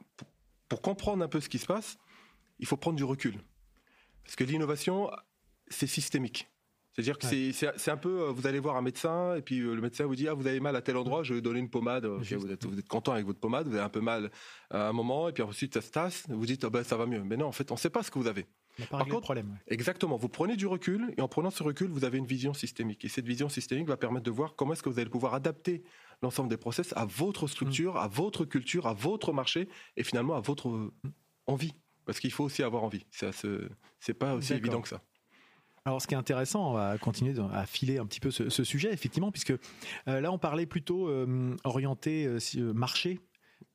pour 0.68 0.80
comprendre 0.80 1.24
un 1.24 1.28
peu 1.28 1.40
ce 1.40 1.48
qui 1.48 1.58
se 1.58 1.66
passe, 1.66 1.98
il 2.60 2.66
faut 2.66 2.76
prendre 2.76 2.96
du 2.96 3.02
recul. 3.02 3.34
Parce 4.22 4.36
que 4.36 4.44
l'innovation, 4.44 5.10
c'est 5.70 5.86
systémique. 5.86 6.48
C'est-à-dire 6.92 7.18
que 7.18 7.26
c'est 7.78 7.90
un 7.92 7.96
peu, 7.96 8.22
euh, 8.22 8.32
vous 8.32 8.48
allez 8.48 8.58
voir 8.58 8.76
un 8.76 8.82
médecin 8.82 9.36
et 9.36 9.42
puis 9.42 9.60
euh, 9.60 9.74
le 9.74 9.80
médecin 9.80 10.04
vous 10.04 10.16
dit 10.16 10.26
ah 10.26 10.34
vous 10.34 10.48
avez 10.48 10.58
mal 10.58 10.74
à 10.74 10.82
tel 10.82 10.96
endroit, 10.96 11.22
je 11.22 11.32
vais 11.32 11.36
vous 11.36 11.44
donner 11.44 11.60
une 11.60 11.70
pommade. 11.70 12.06
vous, 12.06 12.34
êtes, 12.50 12.66
vous 12.66 12.76
êtes 12.76 12.88
content 12.88 13.12
avec 13.12 13.24
votre 13.24 13.38
pommade, 13.38 13.68
vous 13.68 13.74
avez 13.74 13.84
un 13.84 13.88
peu 13.88 14.00
mal 14.00 14.32
à 14.70 14.88
un 14.88 14.92
moment 14.92 15.28
et 15.28 15.32
puis 15.32 15.44
ensuite 15.44 15.74
ça 15.74 15.80
se 15.80 15.92
tasse, 15.92 16.24
vous 16.28 16.44
dites 16.44 16.64
oh 16.64 16.70
ben 16.70 16.82
ça 16.82 16.96
va 16.96 17.06
mieux. 17.06 17.22
Mais 17.22 17.36
non, 17.36 17.46
en 17.46 17.52
fait 17.52 17.70
on 17.70 17.74
ne 17.74 17.78
sait 17.78 17.90
pas 17.90 18.02
ce 18.02 18.10
que 18.10 18.18
vous 18.18 18.26
avez. 18.26 18.46
Par 18.90 19.04
contre, 19.06 19.22
problème. 19.22 19.58
exactement, 19.66 20.16
vous 20.16 20.28
prenez 20.28 20.56
du 20.56 20.66
recul 20.66 21.14
et 21.16 21.20
en 21.20 21.28
prenant 21.28 21.50
ce 21.50 21.62
recul, 21.62 21.88
vous 21.88 22.04
avez 22.04 22.18
une 22.18 22.26
vision 22.26 22.54
systémique. 22.54 23.04
Et 23.04 23.08
cette 23.08 23.26
vision 23.26 23.48
systémique 23.48 23.88
va 23.88 23.96
permettre 23.96 24.24
de 24.24 24.30
voir 24.30 24.54
comment 24.54 24.72
est-ce 24.72 24.82
que 24.82 24.88
vous 24.88 24.98
allez 24.98 25.10
pouvoir 25.10 25.34
adapter 25.34 25.82
l'ensemble 26.22 26.48
des 26.48 26.56
process 26.56 26.92
à 26.96 27.04
votre 27.04 27.46
structure, 27.46 27.94
mm. 27.94 27.98
à 27.98 28.08
votre 28.08 28.44
culture, 28.44 28.86
à 28.86 28.94
votre 28.94 29.32
marché 29.32 29.68
et 29.96 30.04
finalement 30.04 30.34
à 30.34 30.40
votre 30.40 30.68
mm. 30.68 30.90
envie. 31.46 31.74
Parce 32.04 32.20
qu'il 32.20 32.32
faut 32.32 32.44
aussi 32.44 32.62
avoir 32.62 32.84
envie. 32.84 33.04
C'est 33.10 34.14
pas 34.14 34.34
aussi 34.34 34.54
évident 34.54 34.80
que 34.80 34.88
ça. 34.88 35.02
Alors, 35.88 36.02
ce 36.02 36.06
qui 36.06 36.12
est 36.12 36.18
intéressant, 36.18 36.68
on 36.68 36.72
va 36.74 36.98
continuer 36.98 37.34
à 37.50 37.64
filer 37.64 37.96
un 37.96 38.04
petit 38.04 38.20
peu 38.20 38.30
ce, 38.30 38.62
sujet, 38.62 38.92
effectivement, 38.92 39.32
puisque 39.32 39.54
euh, 40.06 40.20
là, 40.20 40.30
on 40.30 40.36
parlait 40.36 40.66
plutôt 40.66 41.08
euh, 41.08 41.56
orienté 41.64 42.26
euh, 42.26 42.72
marché. 42.74 43.20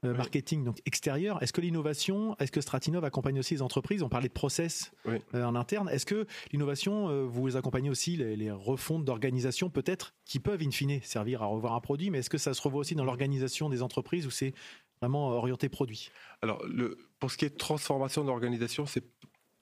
marketing 0.04 0.63
donc 0.63 0.77
extérieur. 0.86 1.42
Est-ce 1.42 1.51
que 1.51 1.62
l'innovation, 1.62 2.36
est-ce 2.38 2.51
que 2.51 2.62
Stratinov 2.62 3.04
accompagne 3.04 3.39
aussi 3.39 3.56
les 3.56 3.63
entreprises? 3.63 4.04
On 4.04 4.10
parlait 4.10 4.27
de 4.27 4.33
process 4.33 4.92
en 5.33 5.56
interne. 5.56 5.89
Est-ce 5.89 6.06
que 6.06 6.27
l'innovation, 6.51 7.25
vous 7.25 7.57
accompagnez 7.57 7.89
aussi 7.89 8.15
les, 8.15 8.36
les 8.36 8.51
refontes 8.51 9.06
d'organisation 9.06 9.71
peut-être 9.71 10.13
qui 10.24 10.39
peuvent 10.39 10.62
in 10.62 10.69
fine 10.69 11.01
servir 11.01 11.42
à 11.42 11.48
revoir 11.48 11.74
un 11.74 11.80
produit, 11.80 12.12
mais 12.12 12.19
est-ce 12.19 12.30
que 12.30 12.38
ça 12.38 12.54
se 12.54 12.62
revoit 12.62 12.81
aussi 12.81 12.94
dans 12.94 13.06
l'organisation 13.06 13.69
des 13.69 13.81
entreprises 13.81 14.27
ou 14.27 14.30
c'est 14.30 14.54
vraiment 15.01 15.30
orienté 15.30 15.68
produit? 15.68 16.12
Alors, 16.44 16.63
le, 16.68 16.95
pour 17.18 17.31
ce 17.31 17.38
qui 17.38 17.45
est 17.45 17.50
de 17.50 17.57
transformation 17.57 18.24
d'organisation, 18.24 18.86
c'est 18.86 19.04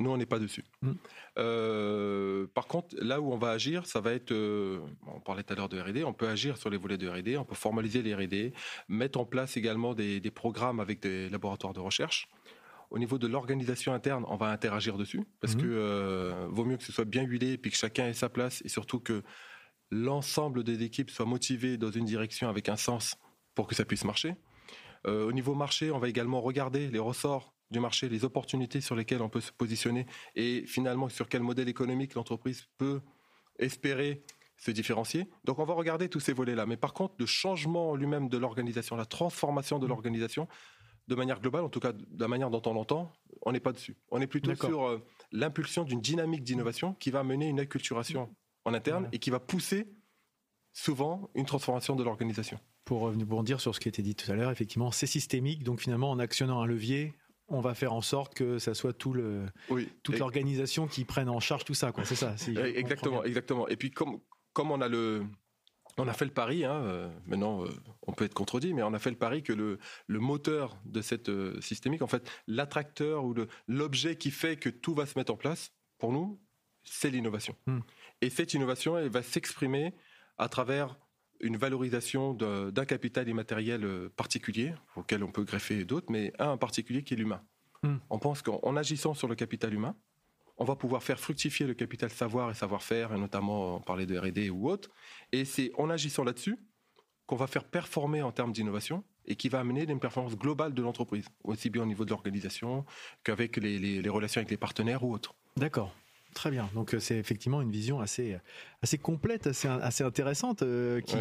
nous, 0.02 0.12
on 0.12 0.18
n'est 0.18 0.26
pas 0.26 0.40
dessus. 0.40 0.64
Mm. 0.82 0.92
Euh, 1.38 2.48
par 2.54 2.68
contre, 2.68 2.96
là 3.00 3.22
où 3.22 3.32
on 3.32 3.38
va 3.38 3.52
agir, 3.52 3.86
ça 3.86 4.02
va 4.02 4.14
être, 4.14 4.32
euh, 4.32 4.80
on 5.08 5.20
parlait 5.20 5.44
tout 5.44 5.54
à 5.54 5.56
l'heure 5.56 5.70
de 5.70 5.80
R&D, 5.80 6.04
on 6.04 6.14
peut 6.14 6.28
agir 6.28 6.58
sur 6.58 6.70
les 6.70 6.78
volets 6.78 6.98
de 6.98 7.08
R&D, 7.08 7.38
on 7.38 7.46
peut 7.46 7.56
formaliser 7.56 8.02
les 8.02 8.14
R&D, 8.14 8.54
mettre 8.90 9.20
en 9.20 9.26
place 9.26 9.58
également 9.58 9.94
des, 9.94 10.20
programmes 10.32 10.80
avec 10.80 11.02
des 11.02 11.30
laboratoires 11.30 11.74
de 11.74 11.80
recherche. 11.80 12.28
Au 12.90 13.00
niveau 13.00 13.18
de 13.18 13.28
l'organisation 13.28 13.94
interne, 13.94 14.26
on 14.28 14.36
va 14.36 14.48
interagir 14.48 14.98
dessus 14.98 15.24
parce 15.40 15.56
qu'il 15.56 15.66
mm. 15.66 15.70
que 15.70 15.76
euh, 15.76 16.48
vaut 16.50 16.66
mieux 16.66 16.78
que 16.78 16.84
ce 16.84 16.92
soit 16.92 17.06
bien 17.06 17.24
huilé, 17.24 17.58
puis 17.58 17.72
que 17.72 17.78
chacun 17.78 18.08
ait 18.08 18.14
sa 18.14 18.30
place 18.30 18.62
et 18.66 18.70
surtout 18.70 19.00
que 19.00 19.24
l'ensemble 19.92 20.64
des 20.64 20.84
équipes 20.84 21.10
soient 21.10 21.26
motivées 21.26 21.78
dans 21.78 21.92
une 21.92 22.06
direction 22.06 22.50
avec 22.50 22.70
un 22.70 22.78
sens 22.78 23.18
pour 23.56 23.68
que 23.68 23.76
ça 23.76 23.86
puisse 23.86 24.06
marcher. 24.06 24.36
au 25.06 25.32
niveau 25.34 25.54
marché, 25.54 25.92
on 25.92 26.00
va 26.00 26.08
également 26.08 26.40
regarder 26.42 26.90
les 26.90 27.00
ressorts 27.00 27.54
du 27.72 27.80
marché, 27.80 28.10
les 28.10 28.26
opportunités 28.26 28.82
sur 28.82 28.96
lesquelles 28.96 29.22
on 29.22 29.30
peut 29.30 29.42
se 29.42 29.52
positionner 29.52 30.06
et 30.36 30.66
finalement 30.68 31.10
sur 31.10 31.30
quel 31.30 31.42
modèle 31.42 31.70
économique 31.70 32.14
l'entreprise 32.16 32.68
peut 32.78 33.02
espérer 33.58 34.24
se 34.58 34.70
différencier. 34.70 35.28
Donc 35.44 35.58
on 35.58 35.66
va 35.66 35.74
regarder 35.74 36.08
tous 36.08 36.20
ces 36.20 36.34
volets-là. 36.34 36.68
Mais 36.68 36.78
par 36.78 36.94
contre, 36.94 37.16
le 37.18 37.26
changement 37.26 37.96
lui-même 37.96 38.30
de 38.30 38.38
l'organisation, 38.38 38.96
la 38.96 39.06
transformation 39.06 39.80
de 39.80 39.86
mmh. 39.86 39.90
l'organisation, 39.90 40.48
de 41.08 41.16
manière 41.16 41.42
globale, 41.42 41.64
en 41.64 41.70
tout 41.70 41.80
cas 41.80 41.94
de 41.94 42.06
la 42.20 42.28
manière 42.28 42.52
dont 42.52 42.62
on 42.66 42.74
l'entend, 42.74 43.12
on 43.42 43.52
n'est 43.52 43.60
pas 43.60 43.72
dessus. 43.72 43.98
On 44.12 44.22
est 44.22 44.28
plutôt 44.28 44.54
sur 44.54 44.84
euh, 44.84 45.00
l'impulsion 45.32 45.84
d'une 45.84 46.00
dynamique 46.00 46.44
d'innovation 46.44 46.94
qui 46.94 47.10
va 47.10 47.24
mener 47.24 47.48
une 47.48 47.60
acculturation 47.60 48.30
en 48.66 48.74
interne 48.74 49.10
et 49.12 49.18
qui 49.18 49.32
va 49.32 49.40
pousser 49.40 49.88
souvent 50.74 51.30
une 51.34 51.46
transformation 51.46 51.96
de 51.96 52.04
l'organisation. 52.04 52.60
Pour 52.86 53.02
revenir 53.02 53.44
dire 53.44 53.62
sur 53.62 53.74
ce 53.74 53.80
qui 53.80 53.88
a 53.88 53.90
été 53.90 54.04
dit 54.04 54.16
tout 54.16 54.32
à 54.32 54.36
l'heure, 54.36 54.52
effectivement, 54.52 54.92
c'est 54.92 55.08
systémique. 55.08 55.64
Donc 55.64 55.82
finalement, 55.82 56.12
en 56.12 56.20
actionnant 56.20 56.62
un 56.62 56.66
levier, 56.66 57.14
on 57.52 57.62
va 57.62 57.74
faire 57.74 57.94
en 57.94 58.02
sorte 58.02 58.34
que 58.34 58.60
ça 58.60 58.74
soit 58.74 58.94
tout 58.94 59.14
le, 59.14 59.46
toute 60.04 60.18
l'organisation 60.18 60.88
qui 60.88 61.06
prenne 61.06 61.30
en 61.30 61.40
charge 61.40 61.66
tout 61.66 61.74
ça. 61.74 61.92
C'est 62.04 62.16
ça. 62.16 62.36
exactement, 62.76 63.24
exactement. 63.24 63.68
Et 63.68 63.76
puis 63.76 63.92
comme, 63.92 64.20
comme 64.54 64.72
on 64.72 64.82
a 64.82 64.88
le, 64.88 65.24
on 65.98 66.08
a 66.08 66.14
fait 66.14 66.26
le 66.26 66.32
pari, 66.32 66.66
hein, 66.66 66.82
euh, 66.84 67.10
maintenant 67.26 67.64
euh, 67.64 67.70
on 68.08 68.14
peut 68.14 68.26
être 68.26 68.34
contredit, 68.34 68.74
mais 68.74 68.84
on 68.84 68.94
a 68.94 69.00
fait 69.00 69.10
le 69.10 69.18
pari 69.18 69.44
que 69.44 69.54
le, 69.54 69.80
le 70.08 70.20
moteur 70.20 70.78
de 70.86 71.02
cette 71.02 71.30
euh, 71.30 71.60
systémique, 71.62 72.02
en 72.02 72.08
fait, 72.08 72.30
l'attracteur 72.48 73.26
ou 73.26 73.36
l'objet 73.68 74.16
qui 74.16 74.32
fait 74.32 74.58
que 74.58 74.70
tout 74.70 74.94
va 74.94 75.06
se 75.06 75.18
mettre 75.18 75.34
en 75.34 75.38
place, 75.38 75.74
pour 75.98 76.12
nous, 76.12 76.40
c'est 76.84 77.10
l'innovation. 77.10 77.56
Hmm. 77.68 77.80
Et 78.22 78.30
cette 78.30 78.54
innovation, 78.54 78.98
elle 78.98 79.10
va 79.10 79.22
s'exprimer 79.22 79.94
à 80.38 80.50
travers 80.50 80.98
une 81.42 81.58
valorisation 81.58 82.34
d'un 82.34 82.86
capital 82.86 83.28
immatériel 83.28 83.84
euh, 83.84 84.10
particulier, 84.16 84.74
auquel 84.96 85.24
on 85.24 85.32
peut 85.32 85.44
greffer 85.44 85.84
d'autres, 85.86 86.12
mais 86.12 86.34
un 86.40 86.50
en 86.50 86.58
particulier 86.58 87.04
qui 87.04 87.14
est 87.14 87.18
l'humain. 87.18 87.42
Hmm. 87.84 87.98
On 88.10 88.20
pense 88.20 88.42
qu'en 88.42 88.76
agissant 88.76 89.14
sur 89.14 89.28
le 89.28 89.36
capital 89.36 89.74
humain, 89.74 89.96
on 90.58 90.64
va 90.64 90.76
pouvoir 90.76 91.02
faire 91.02 91.20
fructifier 91.20 91.66
le 91.66 91.74
capital 91.74 92.12
savoir 92.12 92.52
et 92.52 92.54
savoir-faire, 92.54 93.14
et 93.14 93.18
notamment 93.18 93.80
parler 93.80 94.06
de 94.06 94.18
R&D 94.18 94.52
ou 94.52 94.70
autre. 94.70 94.90
Et 95.32 95.44
c'est 95.46 95.72
en 95.78 95.90
agissant 95.90 96.24
là-dessus 96.24 96.60
qu'on 97.26 97.36
va 97.36 97.48
faire 97.48 97.64
performer 97.64 98.22
en 98.22 98.32
termes 98.32 98.52
d'innovation 98.52 99.04
et 99.26 99.36
qui 99.36 99.50
va 99.50 99.60
amener 99.60 99.90
une 99.90 100.00
performance 100.00 100.38
globale 100.38 100.74
de 100.74 100.82
l'entreprise, 100.82 101.26
aussi 101.44 101.70
bien 101.70 101.84
au 101.84 101.86
niveau 101.86 102.06
de 102.06 102.10
l'organisation 102.10 102.86
qu'avec 103.24 103.58
les, 103.58 104.08
relations 104.10 104.40
avec 104.40 104.52
les 104.52 104.58
partenaires 104.58 105.04
ou 105.04 105.14
autres. 105.14 105.34
D'accord. 105.58 105.96
Très 106.34 106.50
bien. 106.50 106.70
Donc 106.74 106.94
euh, 106.94 107.00
c'est 107.00 107.18
effectivement 107.18 107.62
une 107.62 107.72
vision 107.72 108.00
assez 108.00 108.38
assez 108.82 108.98
complète, 108.98 109.48
assez 109.48 109.68
assez 109.68 110.04
intéressante, 110.04 110.62
euh, 110.62 111.02
qui 111.02 111.18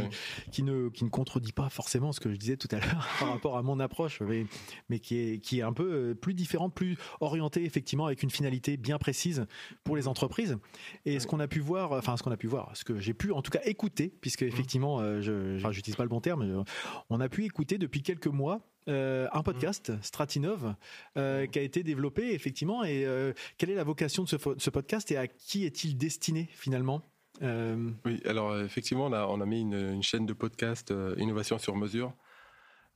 qui 0.53 0.63
ne 0.63 0.89
qui 0.89 1.05
ne 1.05 1.11
contredit 1.11 1.53
pas 1.53 1.69
forcément 1.69 2.13
ce 2.13 2.21
que 2.21 2.31
je 2.31 2.37
disais 2.37 2.57
tout 2.57 2.69
à 2.71 2.79
l'heure 2.79 3.09
par 3.19 3.29
rapport 3.31 3.57
à 3.57 3.63
mon 3.63 3.81
approche, 3.81 4.21
mais 4.21 4.47
mais 4.89 5.01
qui 5.01 5.19
est 5.19 5.39
qui 5.41 5.59
est 5.59 5.63
un 5.63 5.73
peu 5.73 5.93
euh, 5.93 6.15
plus 6.15 6.35
différente, 6.35 6.75
plus 6.75 6.97
orientée 7.21 7.65
effectivement 7.65 8.07
avec 8.07 8.23
une 8.23 8.31
finalité 8.31 8.77
bien 8.77 8.99
précise 8.99 9.47
pour 9.83 9.97
les 9.97 10.07
entreprises. 10.07 10.57
Et 11.05 11.19
ce 11.19 11.27
qu'on 11.27 11.41
a 11.41 11.49
pu 11.49 11.61
voir, 11.61 11.93
enfin 11.93 12.17
ce 12.17 12.23
qu'on 12.23 12.33
a 12.33 12.37
pu 12.37 12.47
voir, 12.47 12.71
ce 12.75 12.85
que 12.85 13.01
j'ai 13.01 13.15
pu 13.15 13.33
en 13.33 13.43
tout 13.43 13.51
cas 13.51 13.63
écouter, 13.65 14.15
puisque 14.21 14.43
effectivement, 14.43 15.01
je 15.21 15.59
j'utilise 15.71 15.97
pas 15.97 16.05
le 16.05 16.09
bon 16.09 16.21
terme, 16.21 16.65
on 17.11 17.21
a 17.21 17.29
pu 17.29 17.45
écouter 17.45 17.79
depuis 17.79 18.03
quelques 18.03 18.27
mois 18.27 18.70
euh, 18.89 19.29
un 19.33 19.43
podcast, 19.43 19.93
Stratinov, 20.03 20.75
euh, 21.19 21.47
qui 21.47 21.59
a 21.59 21.63
été 21.63 21.83
développé 21.83 22.33
effectivement. 22.33 22.83
Et 22.83 23.05
euh, 23.05 23.33
quelle 23.59 23.71
est 23.71 23.75
la 23.75 23.85
vocation 23.85 24.25
de 24.25 24.29
ce, 24.29 24.71
podcast 24.71 25.11
et 25.11 25.17
à 25.17 25.27
qui 25.27 25.67
est-il 25.67 25.99
destiné 25.99 26.49
finalement 26.53 27.03
Oui, 27.43 28.23
alors 28.25 28.59
effectivement, 28.59 29.07
on 29.07 29.13
a, 29.13 29.27
on 29.27 29.41
a 29.41 29.47
mis 29.47 29.61
une, 29.61 30.03
chaîne 30.03 30.25
de 30.25 30.33
podcast 30.33 30.95
Innovation 31.19 31.59
sur 31.59 31.77
mesure 31.77 32.15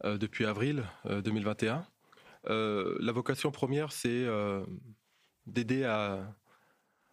depuis 0.02 0.46
avril 0.46 0.84
2021. 1.04 1.86
la 2.48 3.12
vocation 3.12 3.50
première, 3.50 3.92
c'est 3.92 4.26
d'aider 5.46 5.84
à, 5.84 6.34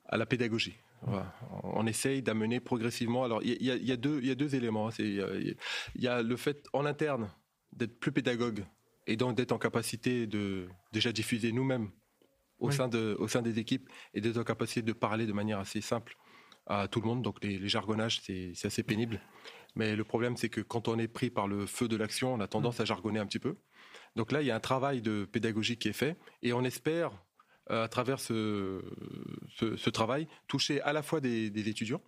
à 0.06 0.18
la 0.18 0.26
pédagogie. 0.26 0.78
On 1.64 1.86
essaye 1.88 2.22
d'amener 2.22 2.60
progressivement. 2.60 3.24
Alors, 3.24 3.42
il 3.44 3.62
y, 3.62 3.66
y, 3.66 3.92
a 3.92 3.98
deux 3.98 4.56
éléments. 4.56 4.88
Hein. 4.88 4.94
Il 5.00 5.56
y, 5.96 6.08
a 6.08 6.22
le 6.22 6.36
fait 6.38 6.68
en 6.74 6.86
interne 6.86 7.30
d'être 7.74 8.00
plus 8.00 8.12
pédagogue 8.12 8.66
et 9.08 9.16
donc 9.16 9.36
d'être 9.36 9.52
en 9.52 9.58
capacité 9.58 10.28
de 10.28 10.68
déjà 10.92 11.12
diffuser 11.12 11.52
nous-mêmes 11.52 11.90
au, 12.60 12.72
sein 12.72 12.88
de, 12.88 13.16
au 13.20 13.28
sein 13.28 13.42
des 13.42 13.60
équipes 13.60 13.90
et 14.14 14.22
d'être 14.22 14.38
en 14.38 14.44
capacité 14.44 14.82
de 14.82 14.94
parler 14.94 15.26
de 15.26 15.34
manière 15.34 15.60
assez 15.60 15.82
simple 15.82 16.16
à 16.68 16.88
tout 16.88 17.02
le 17.02 17.08
monde. 17.08 17.22
Donc 17.22 17.44
les, 17.44 17.68
jargonnages, 17.68 18.22
c'est 18.22 18.66
assez 18.66 18.84
pénible. 18.84 19.20
Mais 19.76 19.96
le 19.96 20.04
problème, 20.04 20.38
c'est 20.38 20.50
que 20.50 20.62
quand 20.62 20.88
on 20.88 21.00
est 21.00 21.08
pris 21.08 21.30
par 21.30 21.48
le 21.48 21.66
feu 21.66 21.88
de 21.88 21.96
l'action, 21.96 22.34
on 22.34 22.40
a 22.40 22.48
tendance 22.48 22.80
mm. 22.80 22.82
à 22.82 22.86
jargonner 22.86 23.20
un 23.20 23.26
petit 23.26 23.40
peu. 23.40 23.58
Donc 24.16 24.32
là, 24.32 24.42
il 24.42 24.48
y 24.48 24.52
a 24.52 24.56
un 24.56 24.62
travail 24.62 25.02
de 25.02 25.26
pédagogie 25.26 25.78
qui 25.78 25.88
est 25.88 25.94
fait 25.94 26.18
et 26.44 26.54
on 26.54 26.64
espère, 26.64 27.12
euh, 27.72 27.86
à 27.86 27.88
travers 27.88 28.20
ce, 28.20 28.82
ce, 29.56 29.90
travail, 29.90 30.28
toucher 30.48 30.82
à 30.82 30.94
la 30.94 31.02
fois 31.02 31.22
des, 31.22 31.50
des 31.50 31.70
étudiants, 31.70 32.02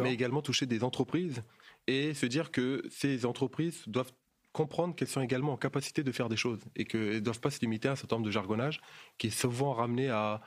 mais 0.00 0.12
également 0.12 0.42
toucher 0.42 0.66
des 0.66 0.82
entreprises 0.82 1.42
et 1.86 2.12
se 2.12 2.26
dire 2.26 2.50
que 2.50 2.82
ces 2.90 3.24
entreprises 3.24 3.84
doivent 3.86 4.12
comprendre 4.58 4.96
qu'elles 4.96 5.08
sont 5.08 5.20
également 5.20 5.52
en 5.52 5.56
capacité 5.56 6.02
de 6.02 6.10
faire 6.10 6.28
des 6.28 6.36
choses 6.36 6.58
et 6.74 6.84
qu'elles 6.84 7.14
ne 7.14 7.20
doivent 7.20 7.38
pas 7.38 7.52
se 7.52 7.60
limiter 7.60 7.86
à 7.86 7.92
un 7.92 7.96
certain 7.96 8.16
nombre 8.16 8.26
de 8.26 8.32
jargonnage 8.32 8.80
qui 9.16 9.28
est 9.28 9.38
souvent 9.44 9.72
ramené 9.72 10.08
à, 10.08 10.40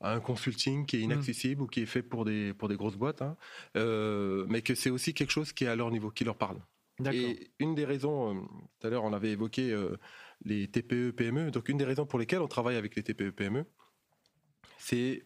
un 0.00 0.20
consulting 0.20 0.84
qui 0.86 0.96
est 0.96 1.00
inaccessible 1.00 1.62
ou 1.62 1.66
qui 1.66 1.80
est 1.80 1.86
fait 1.86 2.02
pour 2.02 2.24
des, 2.24 2.52
pour 2.52 2.68
des 2.68 2.76
grosses 2.76 2.96
boîtes, 2.96 3.22
hein. 3.22 3.36
euh, 3.76 4.44
mais 4.48 4.60
que 4.60 4.74
c'est 4.74 4.90
aussi 4.90 5.14
quelque 5.14 5.30
chose 5.30 5.52
qui 5.52 5.64
est 5.64 5.68
à 5.68 5.76
leur 5.76 5.90
niveau, 5.92 6.10
qui 6.10 6.24
leur 6.24 6.36
parle. 6.36 6.58
Et 7.12 7.52
une 7.58 7.74
des 7.74 7.84
raisons, 7.84 8.36
euh, 8.36 8.40
tout 8.80 8.86
à 8.86 8.90
l'heure 8.90 9.04
on 9.04 9.12
avait 9.12 9.30
évoqué 9.30 9.70
euh, 9.70 9.96
les 10.44 10.68
TPE, 10.68 11.12
PME, 11.12 11.52
donc 11.52 11.68
une 11.68 11.78
des 11.78 11.84
raisons 11.84 12.06
pour 12.06 12.18
lesquelles 12.18 12.42
on 12.42 12.48
travaille 12.48 12.76
avec 12.76 12.96
les 12.96 13.04
TPE, 13.04 13.30
PME, 13.30 13.64
c'est 14.78 15.24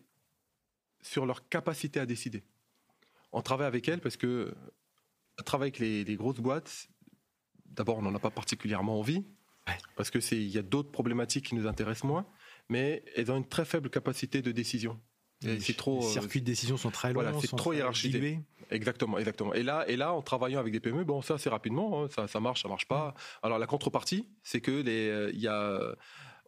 sur 1.01 1.25
leur 1.25 1.49
capacité 1.49 1.99
à 1.99 2.07
décider. 2.07 2.45
On 3.33 3.41
travaille 3.41 3.67
avec 3.67 3.89
elles 3.89 4.01
parce 4.01 4.19
que 4.19 4.55
travailler 5.45 5.71
avec 5.71 5.79
les, 5.81 6.05
les 6.05 6.17
grosses 6.17 6.41
boîtes, 6.41 6.89
d'abord, 7.71 7.99
on 7.99 8.03
n'en 8.03 8.15
a 8.15 8.19
pas 8.19 8.31
particulièrement 8.31 8.99
envie, 8.99 9.25
parce 9.97 10.11
que 10.11 10.21
c'est 10.21 10.37
il 10.37 10.49
y 10.49 10.59
a 10.59 10.63
d'autres 10.63 10.91
problématiques 10.91 11.47
qui 11.47 11.55
nous 11.55 11.67
intéressent 11.67 12.05
moins, 12.05 12.27
mais 12.69 13.05
elles 13.17 13.31
ont 13.31 13.37
une 13.37 13.47
très 13.47 13.65
faible 13.65 13.91
capacité 13.91 14.43
de 14.43 14.53
décision. 14.53 14.99
c'est 15.43 15.77
trop. 15.77 16.01
Les 16.01 16.07
euh, 16.07 16.11
circuits 16.11 16.41
de 16.41 16.47
décision 16.47 16.77
sont 16.77 16.91
très 16.91 17.13
longs. 17.13 17.23
Voilà, 17.23 17.39
c'est 17.41 17.55
trop 17.55 17.73
hiérarchisé. 17.73 18.41
Exactement, 18.71 19.19
exactement. 19.19 19.55
Et 19.55 19.63
là, 19.63 19.89
et 19.89 19.97
là, 19.97 20.13
en 20.13 20.21
travaillant 20.21 20.61
avec 20.61 20.73
des 20.73 20.81
PME, 20.81 21.05
bon, 21.05 21.23
ça 21.23 21.35
assez 21.35 21.49
rapidement, 21.49 22.05
hein, 22.05 22.09
ça, 22.15 22.29
ça 22.29 22.39
marche, 22.39 22.63
ça 22.63 22.69
marche 22.69 22.87
pas. 22.87 23.15
Alors 23.43 23.59
la 23.59 23.67
contrepartie, 23.67 24.29
c'est 24.43 24.61
que 24.61 24.71
les, 24.71 25.09
euh, 25.09 25.31
il 25.33 25.41
y 25.41 25.49
a 25.49 25.81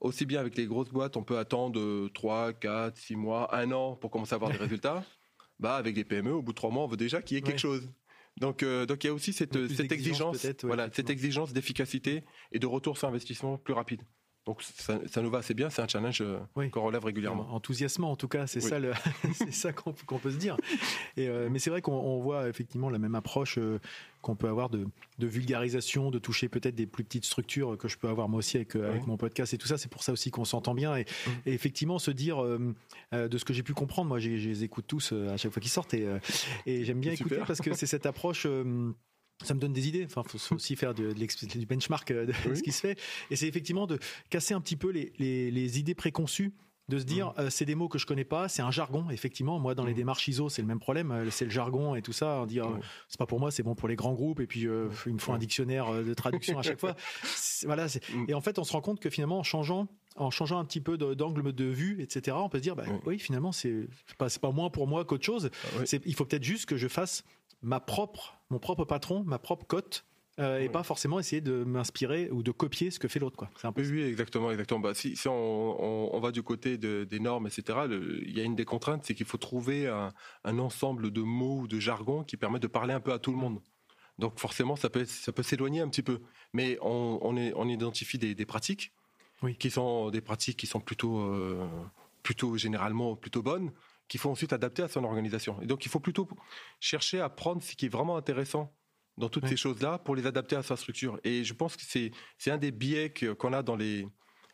aussi 0.00 0.27
bien 0.27 0.41
avec 0.41 0.57
les 0.57 0.67
grosses 0.67 0.91
boîtes, 0.91 1.17
on 1.17 1.23
peut 1.23 1.39
attendre 1.39 2.09
3, 2.12 2.55
4, 2.55 2.97
6 2.97 3.17
mois, 3.17 3.55
un 3.55 3.71
an 3.73 3.97
pour 3.97 4.11
commencer 4.11 4.35
à 4.35 4.37
avoir 4.37 4.50
des 4.50 4.59
résultats. 4.59 5.05
Bah, 5.59 5.77
avec 5.77 5.95
les 5.95 6.05
PME, 6.05 6.33
au 6.33 6.43
bout 6.43 6.53
de 6.53 6.57
3 6.57 6.71
mois, 6.71 6.85
on 6.85 6.89
veut 6.89 6.97
déjà 6.97 7.21
qu'il 7.21 7.37
y 7.37 7.39
ait 7.39 7.43
quelque 7.43 7.61
chose. 7.61 7.89
Donc, 8.37 8.63
euh, 8.63 8.87
donc 8.87 9.05
il 9.05 9.09
y 9.09 9.11
a 9.11 9.15
aussi 9.15 9.33
cette, 9.33 9.69
cette 9.69 9.93
exigence, 9.93 10.47
voilà, 10.63 10.89
cette 10.93 11.11
exigence 11.11 11.53
d'efficacité 11.53 12.25
et 12.53 12.59
de 12.59 12.67
retour 12.67 12.97
sur 12.97 13.09
investissement 13.09 13.59
plus 13.59 13.75
rapide. 13.75 14.03
Donc 14.50 14.62
ça, 14.62 14.99
ça, 15.07 15.23
nous 15.23 15.30
va 15.30 15.38
assez 15.38 15.54
bien, 15.54 15.71
c'est 15.71 15.80
un 15.80 15.87
challenge 15.87 16.23
euh, 16.23 16.69
qu'on 16.71 16.83
relève 16.83 17.04
régulièrement. 17.04 17.47
Enthousiasmant 17.54 18.11
en 18.11 18.16
tout 18.16 18.26
cas, 18.26 18.49
c'est 18.49 18.59
ça, 18.59 18.78
c'est 19.33 19.52
ça 19.52 19.73
qu'on 19.73 19.92
peut 19.92 20.33
se 20.33 20.38
dire. 20.38 20.57
Et, 21.16 21.28
euh, 21.28 21.49
mais 21.49 21.61
c'est 21.61 21.71
vrai 21.71 21.83
qu'on 21.83 22.19
voit 22.19 22.49
effectivement 22.49 22.90
la 22.90 22.99
même 22.99 23.14
approche 23.14 23.59
euh, 23.59 23.78
qu'on 24.23 24.35
peut 24.35 24.49
avoir 24.49 24.69
de, 24.69 24.88
de, 25.21 25.26
vulgarisation, 25.28 26.11
de 26.11 26.19
toucher 26.19 26.49
peut-être 26.49 26.75
des 26.75 26.87
plus 26.87 27.04
petites 27.04 27.26
structures 27.26 27.78
que 27.78 27.87
je 27.87 27.97
peux 27.97 28.09
avoir 28.09 28.28
moi 28.28 28.38
aussi 28.38 28.57
avec, 28.57 28.75
avec 28.75 29.07
mon 29.07 29.16
podcast 29.16 29.54
et 29.54 29.57
tout 29.57 29.69
ça. 29.69 29.78
C'est 29.78 29.88
pour 29.88 30.02
ça 30.02 30.11
aussi 30.11 30.33
qu'on 30.33 30.45
s'entend 30.45 30.75
bien 30.75 30.97
et, 30.97 31.04
mmh. 31.04 31.30
et, 31.47 31.52
effectivement 31.52 32.00
se 32.00 32.11
dire 32.11 32.42
de 32.42 33.38
ce 33.38 33.45
que 33.45 33.52
j'ai 33.52 33.62
pu 33.62 33.73
comprendre. 33.73 34.09
Moi, 34.09 34.19
je 34.19 34.30
les 34.30 34.64
écoute 34.64 34.87
tous 34.88 35.12
à 35.12 35.37
chaque 35.37 35.52
fois 35.52 35.62
qu'ils 35.62 35.71
sortent 35.71 35.95
et, 35.95 36.09
et 36.66 36.85
j'aime 36.85 36.99
bien 36.99 37.12
écouter 37.12 37.38
parce 37.47 37.61
que 37.61 37.73
c'est 37.73 37.87
cette 37.87 38.04
approche 38.04 38.49
ça 39.42 39.54
me 39.54 39.61
donne 39.61 39.73
des 39.73 39.88
idées. 39.88 40.04
Enfin, 40.04 40.23
faut 40.25 40.54
aussi 40.54 40.76
faire 40.76 40.94
du 40.94 41.14
benchmark 41.66 42.11
euh, 42.11 42.26
de 42.26 42.54
ce 42.54 42.62
qui 42.62 42.73
se 42.73 42.80
fait. 42.80 42.99
Et 43.30 43.37
c'est 43.37 43.47
effectivement 43.47 43.87
de 43.87 43.99
casser 44.28 44.54
un 44.54 44.61
petit 44.61 44.76
peu 44.76 44.90
les, 44.90 45.12
les, 45.18 45.50
les 45.50 45.78
idées 45.78 45.94
préconçues 45.94 46.52
de 46.88 46.99
se 46.99 47.04
dire 47.04 47.32
euh, 47.38 47.50
c'est 47.50 47.64
des 47.64 47.76
mots 47.76 47.88
que 47.88 47.99
je 47.99 48.06
connais 48.06 48.25
pas, 48.25 48.49
c'est 48.49 48.62
un 48.62 48.73
jargon 48.73 49.11
effectivement. 49.11 49.61
Moi 49.61 49.76
dans 49.76 49.85
les 49.85 49.94
démarches 49.94 50.26
ISO 50.26 50.49
c'est 50.49 50.61
le 50.61 50.66
même 50.66 50.80
problème, 50.80 51.12
euh, 51.12 51.30
c'est 51.30 51.44
le 51.44 51.50
jargon 51.50 51.94
et 51.94 52.02
tout 52.02 52.12
ça. 52.12 52.40
On 52.42 52.47
dit 52.47 52.59
c'est 53.09 53.18
pas 53.18 53.26
pour 53.26 53.38
moi, 53.38 53.52
c'est 53.52 53.62
bon 53.62 53.76
pour 53.76 53.87
les 53.87 53.94
grands 53.94 54.12
groupes 54.12 54.40
et 54.40 54.47
puis 54.47 54.62
il 54.62 55.12
me 55.12 55.18
faut 55.18 55.32
un 55.32 55.38
dictionnaire 55.38 55.92
de 55.92 56.14
traduction 56.14 56.59
à 56.59 56.62
chaque 56.62 56.80
fois. 56.80 56.97
Voilà. 57.64 57.87
Mm. 57.87 58.25
Et 58.28 58.35
en 58.35 58.40
fait 58.40 58.59
on 58.59 58.64
se 58.64 58.73
rend 58.73 58.80
compte 58.80 59.00
que 59.00 59.11
finalement 59.11 59.38
en 59.38 59.42
changeant 59.44 59.87
en 60.16 60.30
changeant 60.30 60.59
un 60.59 60.64
petit 60.64 60.80
peu 60.80 60.99
d'angle 60.99 61.52
de 61.52 61.64
vue, 61.64 62.02
etc., 62.02 62.37
on 62.40 62.49
peut 62.49 62.59
se 62.59 62.62
dire, 62.62 62.75
bah, 62.75 62.82
oui, 63.06 63.18
finalement, 63.18 63.52
c'est 63.52 63.87
pas, 64.18 64.26
pas 64.40 64.50
moins 64.50 64.68
pour 64.68 64.88
moi 64.88 65.04
qu'autre 65.04 65.25
chose. 65.25 65.50
Ah 65.78 65.85
il 66.04 66.14
faut 66.14 66.25
peut-être 66.25 66.42
juste 66.42 66.66
que 66.66 66.76
je 66.76 66.88
fasse 66.88 67.25
ma 67.62 67.80
propre, 67.80 68.39
mon 68.50 68.59
propre 68.59 68.85
patron, 68.85 69.25
ma 69.25 69.38
propre 69.38 69.66
cote. 69.66 70.04
Euh, 70.38 70.61
et 70.61 70.71
pas 70.71 70.83
forcément 70.83 71.19
essayer 71.19 71.42
de 71.42 71.64
m'inspirer 71.64 72.30
ou 72.30 72.42
de 72.42 72.50
copier 72.50 72.90
ce 72.90 72.99
que 72.99 73.09
fait 73.09 73.19
l'autre. 73.19 73.37
Quoi. 73.37 73.50
Un 73.62 73.73
peu 73.73 73.83
oui, 73.83 74.00
exactement. 74.02 74.50
exactement. 74.50 74.80
Bah, 74.80 74.95
si, 74.95 75.14
si 75.14 75.28
on, 75.28 76.14
on, 76.14 76.21
va 76.21 76.30
du 76.30 76.42
côté 76.42 76.78
de, 76.78 77.04
des 77.04 77.21
normes, 77.21 77.47
etc., 77.47 77.78
il 78.25 78.35
y 78.35 78.40
a 78.40 78.45
une 78.45 78.54
des 78.54 78.64
contraintes, 78.64 79.04
c'est 79.04 79.14
qu'il 79.14 79.26
faut 79.26 79.37
trouver 79.37 79.87
un, 79.88 80.12
un, 80.45 80.59
ensemble 80.59 81.11
de 81.11 81.21
mots 81.21 81.59
ou 81.59 81.69
de 81.69 81.78
jargon 81.78 82.25
qui 82.25 82.38
permet 82.38 82.59
de 82.59 82.69
parler 82.69 82.95
un 82.95 83.00
peu 83.00 83.12
à 83.12 83.19
tout 83.19 83.33
le 83.33 83.37
monde. 83.37 83.61
Donc 84.19 84.38
forcément, 84.38 84.76
ça 84.76 84.88
peut, 84.88 85.04
ça 85.04 85.33
peut 85.33 85.42
s'éloigner 85.42 85.80
un 85.80 85.88
petit 85.88 86.02
peu. 86.02 86.21
Mais 86.54 86.78
on, 86.80 87.19
on, 87.21 87.37
est, 87.37 87.52
on 87.57 87.69
identifie 87.69 88.16
des, 88.16 88.35
des 88.35 88.47
pratiques 88.47 88.92
oui. 89.42 89.57
qui 89.57 89.71
sont 89.71 90.11
des 90.11 90.23
pratiques 90.23 90.57
qui 90.57 90.66
sont 90.66 90.80
plutôt, 90.80 91.19
euh, 91.19 91.66
plutôt 92.23 92.57
généralement 92.57 93.14
plutôt 93.14 93.42
bonnes 93.42 93.73
qu'il 94.11 94.19
faut 94.19 94.29
ensuite 94.29 94.52
adapter 94.52 94.83
à 94.83 94.88
son 94.88 95.05
organisation. 95.05 95.62
Et 95.62 95.67
donc, 95.67 95.87
il 95.87 95.88
faut 95.88 96.00
plutôt 96.00 96.29
chercher 96.81 97.21
à 97.21 97.31
prendre 97.31 97.62
ce 97.62 97.76
qui 97.76 97.87
est 97.87 97.88
vraiment 97.88 98.17
intéressant 98.17 98.76
dans 99.17 99.29
toutes 99.29 99.47
ces 99.47 99.57
choses-là 99.57 99.99
pour 99.99 100.17
les 100.17 100.26
adapter 100.26 100.57
à 100.57 100.62
sa 100.62 100.76
structure. 100.76 101.21
Et 101.23 101.45
je 101.45 101.55
pense 101.55 101.76
que 101.76 101.83
c'est, 101.85 102.11
c'est 102.37 102.50
un 102.50 102.59
des 102.59 102.73
biais 102.73 103.14
qu'on 103.38 103.52
a 103.52 103.62
dans 103.62 103.76
les, 103.76 104.09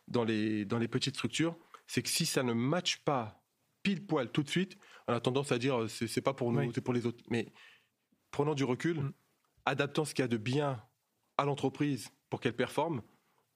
dans, 0.07 0.23
les, 0.23 0.63
dans 0.65 0.77
les 0.77 0.87
petites 0.87 1.15
structures, 1.15 1.57
c'est 1.87 2.03
que 2.03 2.09
si 2.09 2.25
ça 2.25 2.43
ne 2.43 2.53
matche 2.53 2.99
pas 3.03 3.41
pile 3.81 4.05
poil 4.05 4.31
tout 4.31 4.43
de 4.43 4.49
suite, 4.49 4.77
on 5.07 5.13
a 5.13 5.19
tendance 5.19 5.51
à 5.51 5.57
dire 5.57 5.89
c'est, 5.89 6.07
c'est 6.07 6.21
pas 6.21 6.33
pour 6.33 6.51
nous, 6.51 6.71
c'est 6.73 6.81
pour 6.81 6.93
les 6.93 7.07
autres. 7.07 7.23
Mais 7.31 7.51
prenant 8.29 8.53
du 8.53 8.63
recul, 8.63 9.01
mm. 9.01 9.13
adaptant 9.65 10.05
ce 10.05 10.13
qu'il 10.13 10.21
y 10.21 10.25
a 10.25 10.27
de 10.27 10.37
bien 10.37 10.83
à 11.37 11.45
l'entreprise 11.45 12.09
pour 12.29 12.41
qu'elle 12.41 12.55
performe, 12.55 13.01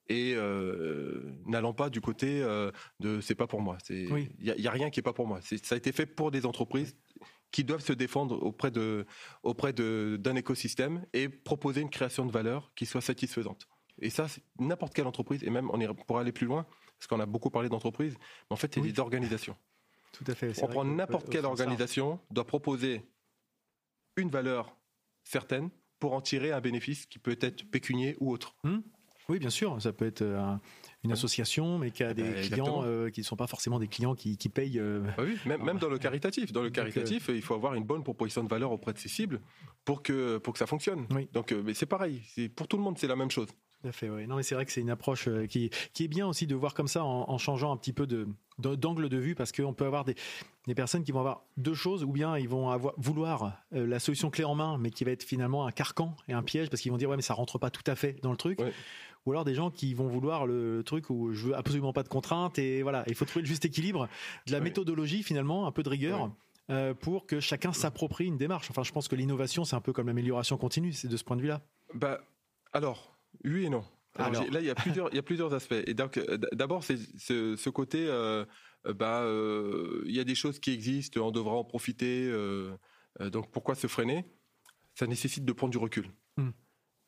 et 0.08 0.34
euh, 0.34 1.22
n'allant 1.46 1.72
pas 1.72 1.90
du 1.90 2.00
côté 2.00 2.42
euh, 2.42 2.70
de 3.00 3.20
c'est 3.20 3.34
pas 3.34 3.46
pour 3.46 3.60
moi. 3.60 3.78
Il 3.88 4.28
y, 4.40 4.68
a, 4.68 4.70
rien 4.70 4.90
qui 4.90 5.00
est 5.00 5.02
pas 5.02 5.12
pour 5.12 5.26
moi. 5.26 5.40
Ça 5.42 5.74
a 5.74 5.78
été 5.78 5.92
fait 5.92 6.06
pour 6.06 6.30
des 6.30 6.46
entreprises 6.46 6.96
qui 7.50 7.64
doivent 7.64 7.84
se 7.84 7.92
défendre 7.92 8.42
auprès 8.42 8.70
de 8.70 9.06
auprès 9.42 9.72
de 9.72 10.16
d'un 10.18 10.36
écosystème 10.36 11.04
et 11.12 11.28
proposer 11.28 11.80
une 11.80 11.90
création 11.90 12.26
de 12.26 12.32
valeur 12.32 12.72
qui 12.74 12.86
soit 12.86 13.00
satisfaisante. 13.00 13.68
Et 14.00 14.10
ça, 14.10 14.26
n'importe 14.58 14.94
quelle 14.94 15.06
entreprise 15.06 15.44
et 15.44 15.50
même 15.50 15.70
on 15.70 15.80
est 15.80 15.88
pour 16.06 16.18
aller 16.18 16.32
plus 16.32 16.46
loin 16.46 16.66
parce 16.98 17.06
qu'on 17.06 17.20
a 17.20 17.26
beaucoup 17.26 17.50
parlé 17.50 17.68
d'entreprise, 17.68 18.14
mais 18.14 18.54
en 18.54 18.56
fait, 18.56 18.72
c'est 18.74 18.80
des 18.80 19.00
organisations. 19.00 19.56
Tout 20.12 20.24
à 20.28 20.34
fait. 20.34 20.52
On 20.62 20.68
prend 20.68 20.84
n'importe 20.84 21.28
quelle 21.28 21.46
organisation 21.46 22.20
doit 22.30 22.46
proposer 22.46 23.02
une 24.16 24.28
valeur 24.28 24.76
certaine 25.24 25.70
pour 25.98 26.12
en 26.12 26.20
tirer 26.20 26.52
un 26.52 26.60
bénéfice 26.60 27.06
qui 27.06 27.18
peut 27.18 27.38
être 27.40 27.68
pécunier 27.70 28.16
ou 28.20 28.32
autre. 28.32 28.54
Hum 28.64 28.82
oui, 29.28 29.38
bien 29.38 29.50
sûr, 29.50 29.80
ça 29.80 29.92
peut 29.92 30.06
être 30.06 30.22
euh, 30.22 30.54
une 31.04 31.12
association, 31.12 31.78
mais 31.78 31.90
qui 31.90 32.02
a 32.02 32.14
des 32.14 32.22
Bah, 32.22 32.40
clients 32.42 32.84
qui 33.12 33.20
ne 33.20 33.24
sont 33.24 33.36
pas 33.36 33.46
forcément 33.46 33.78
des 33.78 33.88
clients 33.88 34.14
qui, 34.14 34.36
qui 34.36 34.48
payent. 34.48 34.80
Ah 34.80 35.22
oui, 35.22 35.36
même, 35.46 35.62
même 35.64 35.78
dans 35.78 35.88
le 35.88 35.98
caritatif. 35.98 36.52
Dans 36.52 36.62
le 36.62 36.70
caritatif, 36.70 37.28
il 37.32 37.42
faut 37.42 37.54
avoir 37.54 37.74
une 37.74 37.84
bonne 37.84 38.02
proposition 38.02 38.42
de 38.44 38.48
valeur 38.48 38.72
auprès 38.72 38.92
de 38.92 38.98
ses 38.98 39.08
cibles 39.08 39.40
pour 39.84 40.02
que, 40.02 40.38
pour 40.38 40.52
que 40.52 40.58
ça 40.58 40.66
fonctionne. 40.66 41.06
Oui. 41.10 41.28
Donc, 41.32 41.52
mais 41.52 41.74
c'est 41.74 41.86
pareil. 41.86 42.22
C'est, 42.34 42.48
pour 42.48 42.68
tout 42.68 42.76
le 42.76 42.82
monde, 42.82 42.98
c'est 42.98 43.08
la 43.08 43.16
même 43.16 43.30
chose. 43.30 43.48
Tout 43.82 43.88
à 43.88 43.92
fait, 43.92 44.08
oui. 44.08 44.28
Non, 44.28 44.36
mais 44.36 44.44
c'est 44.44 44.54
vrai 44.54 44.64
que 44.64 44.70
c'est 44.70 44.80
une 44.80 44.90
approche 44.90 45.28
qui, 45.48 45.70
qui 45.92 46.04
est 46.04 46.08
bien 46.08 46.28
aussi 46.28 46.46
de 46.46 46.54
voir 46.54 46.72
comme 46.72 46.86
ça 46.86 47.04
en, 47.04 47.28
en 47.28 47.36
changeant 47.38 47.72
un 47.72 47.76
petit 47.76 47.92
peu 47.92 48.06
de, 48.06 48.28
d'angle 48.58 49.08
de 49.08 49.16
vue 49.16 49.34
parce 49.34 49.50
qu'on 49.50 49.74
peut 49.74 49.86
avoir 49.86 50.04
des, 50.04 50.14
des 50.68 50.74
personnes 50.76 51.02
qui 51.02 51.10
vont 51.10 51.18
avoir 51.18 51.42
deux 51.56 51.74
choses 51.74 52.04
ou 52.04 52.12
bien 52.12 52.38
ils 52.38 52.48
vont 52.48 52.70
avoir, 52.70 52.94
vouloir 52.96 53.60
euh, 53.74 53.84
la 53.84 53.98
solution 53.98 54.30
clé 54.30 54.44
en 54.44 54.54
main 54.54 54.78
mais 54.78 54.90
qui 54.90 55.02
va 55.02 55.10
être 55.10 55.24
finalement 55.24 55.66
un 55.66 55.72
carcan 55.72 56.14
et 56.28 56.32
un 56.32 56.44
piège 56.44 56.70
parce 56.70 56.80
qu'ils 56.80 56.92
vont 56.92 56.96
dire 56.98 57.08
ouais 57.10 57.16
mais 57.16 57.22
ça 57.22 57.34
rentre 57.34 57.58
pas 57.58 57.70
tout 57.70 57.82
à 57.88 57.96
fait 57.96 58.20
dans 58.22 58.30
le 58.30 58.36
truc 58.36 58.60
Ouais. 58.60 58.72
Ou 59.26 59.30
alors 59.32 59.44
des 59.44 59.54
gens 59.54 59.70
qui 59.70 59.94
vont 59.94 60.08
vouloir 60.08 60.46
le 60.46 60.82
truc 60.84 61.10
où 61.10 61.32
je 61.32 61.48
veux 61.48 61.54
absolument 61.56 61.92
pas 61.92 62.02
de 62.02 62.08
contraintes 62.08 62.58
et 62.58 62.82
voilà 62.82 63.04
il 63.06 63.14
faut 63.14 63.24
trouver 63.24 63.42
le 63.42 63.48
juste 63.48 63.64
équilibre 63.64 64.08
de 64.46 64.52
la 64.52 64.58
Ouais. 64.58 64.64
méthodologie 64.64 65.22
finalement 65.22 65.66
un 65.66 65.72
peu 65.72 65.82
de 65.82 65.88
rigueur 65.88 66.22
Ouais. 66.24 66.30
euh, 66.70 66.94
pour 66.94 67.26
que 67.26 67.40
chacun 67.40 67.72
s'approprie 67.72 68.26
une 68.26 68.36
démarche 68.38 68.70
enfin 68.70 68.82
je 68.82 68.92
pense 68.92 69.08
que 69.08 69.16
l'innovation 69.16 69.64
c'est 69.64 69.76
un 69.76 69.80
peu 69.80 69.92
comme 69.92 70.06
l'amélioration 70.08 70.56
continue 70.56 70.92
c'est 70.92 71.08
de 71.08 71.16
ce 71.16 71.24
point 71.24 71.36
de 71.36 71.42
vue 71.42 71.48
là 71.48 71.60
Bah, 71.94 72.20
alors, 72.72 73.16
oui 73.44 73.66
et 73.66 73.68
non. 73.70 73.84
Alors, 74.14 74.44
là, 74.50 74.60
il 74.60 74.66
y 74.66 74.70
a 74.70 74.74
plusieurs, 74.74 75.08
il 75.10 75.16
y 75.16 75.18
a 75.18 75.22
plusieurs 75.22 75.54
aspects. 75.54 75.82
Et 75.86 75.94
donc, 75.94 76.18
euh, 76.18 76.36
d'abord, 76.52 76.84
c'est 76.84 76.98
ce, 77.18 77.56
ce 77.56 77.70
côté, 77.70 78.04
euh, 78.06 78.44
bah, 78.94 79.22
euh, 79.22 80.02
il 80.06 80.14
y 80.14 80.20
a 80.20 80.24
des 80.24 80.34
choses 80.34 80.58
qui 80.58 80.70
existent, 80.70 81.20
on 81.22 81.30
devra 81.30 81.52
en 81.54 81.64
profiter. 81.64 82.28
euh, 82.30 82.76
donc, 83.30 83.50
pourquoi 83.50 83.74
se 83.74 83.86
freiner? 83.86 84.26
Ça 84.94 85.06
nécessite 85.06 85.46
de 85.46 85.52
prendre 85.52 85.70
du 85.70 85.78
recul. 85.78 86.06
Hmm. 86.36 86.50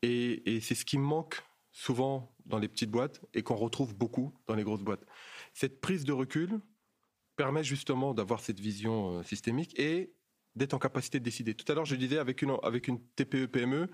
Et, 0.02 0.54
et 0.56 0.60
c'est 0.62 0.74
ce 0.74 0.84
qui 0.86 0.96
manque 0.96 1.42
souvent 1.74 2.32
dans 2.46 2.58
les 2.58 2.68
petites 2.68 2.90
boîtes 2.90 3.20
et 3.34 3.42
qu'on 3.42 3.56
retrouve 3.56 3.94
beaucoup 3.94 4.32
dans 4.46 4.54
les 4.54 4.62
grosses 4.62 4.84
boîtes. 4.84 5.04
Cette 5.52 5.80
prise 5.80 6.04
de 6.04 6.12
recul 6.12 6.60
permet 7.36 7.64
justement 7.64 8.14
d'avoir 8.14 8.40
cette 8.40 8.60
vision 8.60 9.18
euh, 9.18 9.22
systémique 9.24 9.78
et 9.78 10.14
d'être 10.54 10.72
en 10.74 10.78
capacité 10.78 11.18
de 11.18 11.24
décider. 11.24 11.52
Tout 11.54 11.70
à 11.70 11.74
l'heure, 11.74 11.84
je 11.84 11.96
disais 11.96 12.18
avec 12.18 12.42
une 12.42 12.56
avec 12.62 12.86
une 12.86 13.00
TPE 13.16 13.46
PME, 13.46 13.90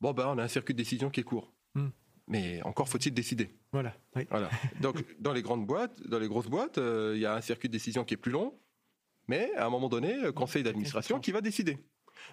bon 0.00 0.12
ben 0.12 0.28
on 0.28 0.38
a 0.38 0.44
un 0.44 0.48
circuit 0.48 0.72
de 0.72 0.78
décision 0.78 1.10
qui 1.10 1.18
est 1.18 1.24
court. 1.24 1.52
Hmm. 1.74 1.88
Mais 2.28 2.62
encore 2.62 2.88
faut-il 2.88 3.12
décider. 3.12 3.58
voilà 3.72 3.96
oui. 4.14 4.24
Voilà. 4.30 4.48
Donc 4.80 5.04
dans 5.18 5.32
les 5.32 5.42
grandes 5.42 5.66
boîtes, 5.66 6.00
dans 6.06 6.20
les 6.20 6.28
grosses 6.28 6.46
boîtes, 6.48 6.78
euh, 6.78 7.14
il 7.16 7.20
y 7.20 7.26
a 7.26 7.34
un 7.34 7.40
circuit 7.40 7.68
de 7.68 7.72
décision 7.72 8.04
qui 8.04 8.14
est 8.14 8.18
plus 8.18 8.30
long, 8.30 8.56
mais 9.26 9.52
à 9.56 9.66
un 9.66 9.70
moment 9.70 9.88
donné, 9.88 10.16
conseil 10.32 10.62
d'administration 10.62 11.18
qui 11.18 11.32
va 11.32 11.40
décider. 11.40 11.78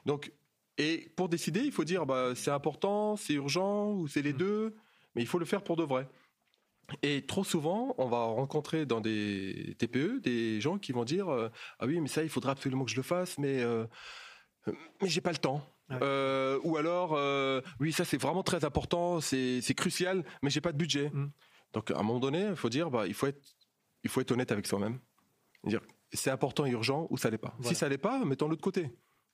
Donc 0.05 0.31
et 0.77 1.11
pour 1.15 1.29
décider, 1.29 1.61
il 1.61 1.71
faut 1.71 1.83
dire 1.83 2.05
bah 2.05 2.33
c'est 2.35 2.51
important, 2.51 3.15
c'est 3.15 3.33
urgent 3.33 3.91
ou 3.91 4.07
c'est 4.07 4.21
les 4.21 4.33
Hmm. 4.33 4.37
deux, 4.37 4.75
mais 5.15 5.21
il 5.21 5.27
faut 5.27 5.39
le 5.39 5.45
faire 5.45 5.63
pour 5.63 5.75
de 5.75 5.83
vrai. 5.83 6.07
Et 7.01 7.25
trop 7.25 7.43
souvent, 7.43 7.95
on 7.97 8.07
va 8.07 8.23
rencontrer 8.23 8.85
dans 8.85 9.01
des 9.01 9.75
TPE 9.77 10.21
des 10.21 10.61
gens 10.61 10.77
qui 10.77 10.93
vont 10.93 11.03
dire 11.03 11.27
euh, 11.27 11.49
ah 11.79 11.85
oui 11.85 11.99
mais 11.99 12.07
ça 12.07 12.23
il 12.23 12.29
faudra 12.29 12.51
absolument 12.51 12.85
que 12.85 12.91
je 12.91 12.95
le 12.95 13.01
fasse 13.03 13.37
mais 13.37 13.61
euh, 13.61 13.85
mais 15.01 15.09
j'ai 15.09 15.21
pas 15.21 15.31
le 15.31 15.37
temps. 15.37 15.61
Euh, 15.91 16.59
ou 16.63 16.77
alors 16.77 17.13
euh, 17.15 17.61
oui 17.79 17.91
ça 17.91 18.05
c'est 18.05 18.21
vraiment 18.21 18.43
très 18.43 18.63
important, 18.63 19.19
c'est 19.19 19.61
c'est 19.61 19.73
crucial 19.73 20.23
mais 20.41 20.49
j'ai 20.49 20.61
pas 20.61 20.71
de 20.71 20.77
budget. 20.77 21.09
Mm. 21.09 21.31
Donc 21.73 21.91
à 21.91 21.95
un 21.95 22.03
moment 22.03 22.19
donné, 22.19 22.47
il 22.49 22.55
faut 22.55 22.69
dire 22.69 22.89
bah 22.89 23.05
il 23.07 23.13
faut 23.13 23.27
être 23.27 23.41
il 24.03 24.09
faut 24.09 24.21
être 24.21 24.31
honnête 24.31 24.51
avec 24.51 24.65
soi-même. 24.67 24.99
Dire 25.65 25.81
c'est 26.13 26.31
important 26.31 26.65
et 26.65 26.71
urgent 26.71 27.07
ou 27.09 27.17
ça 27.17 27.29
l'est 27.29 27.37
pas. 27.37 27.53
Voilà. 27.57 27.69
Si 27.69 27.75
ça 27.75 27.89
l'est 27.89 27.97
pas, 27.97 28.23
mettons 28.23 28.47
l'autre 28.47 28.61
côté. 28.61 28.91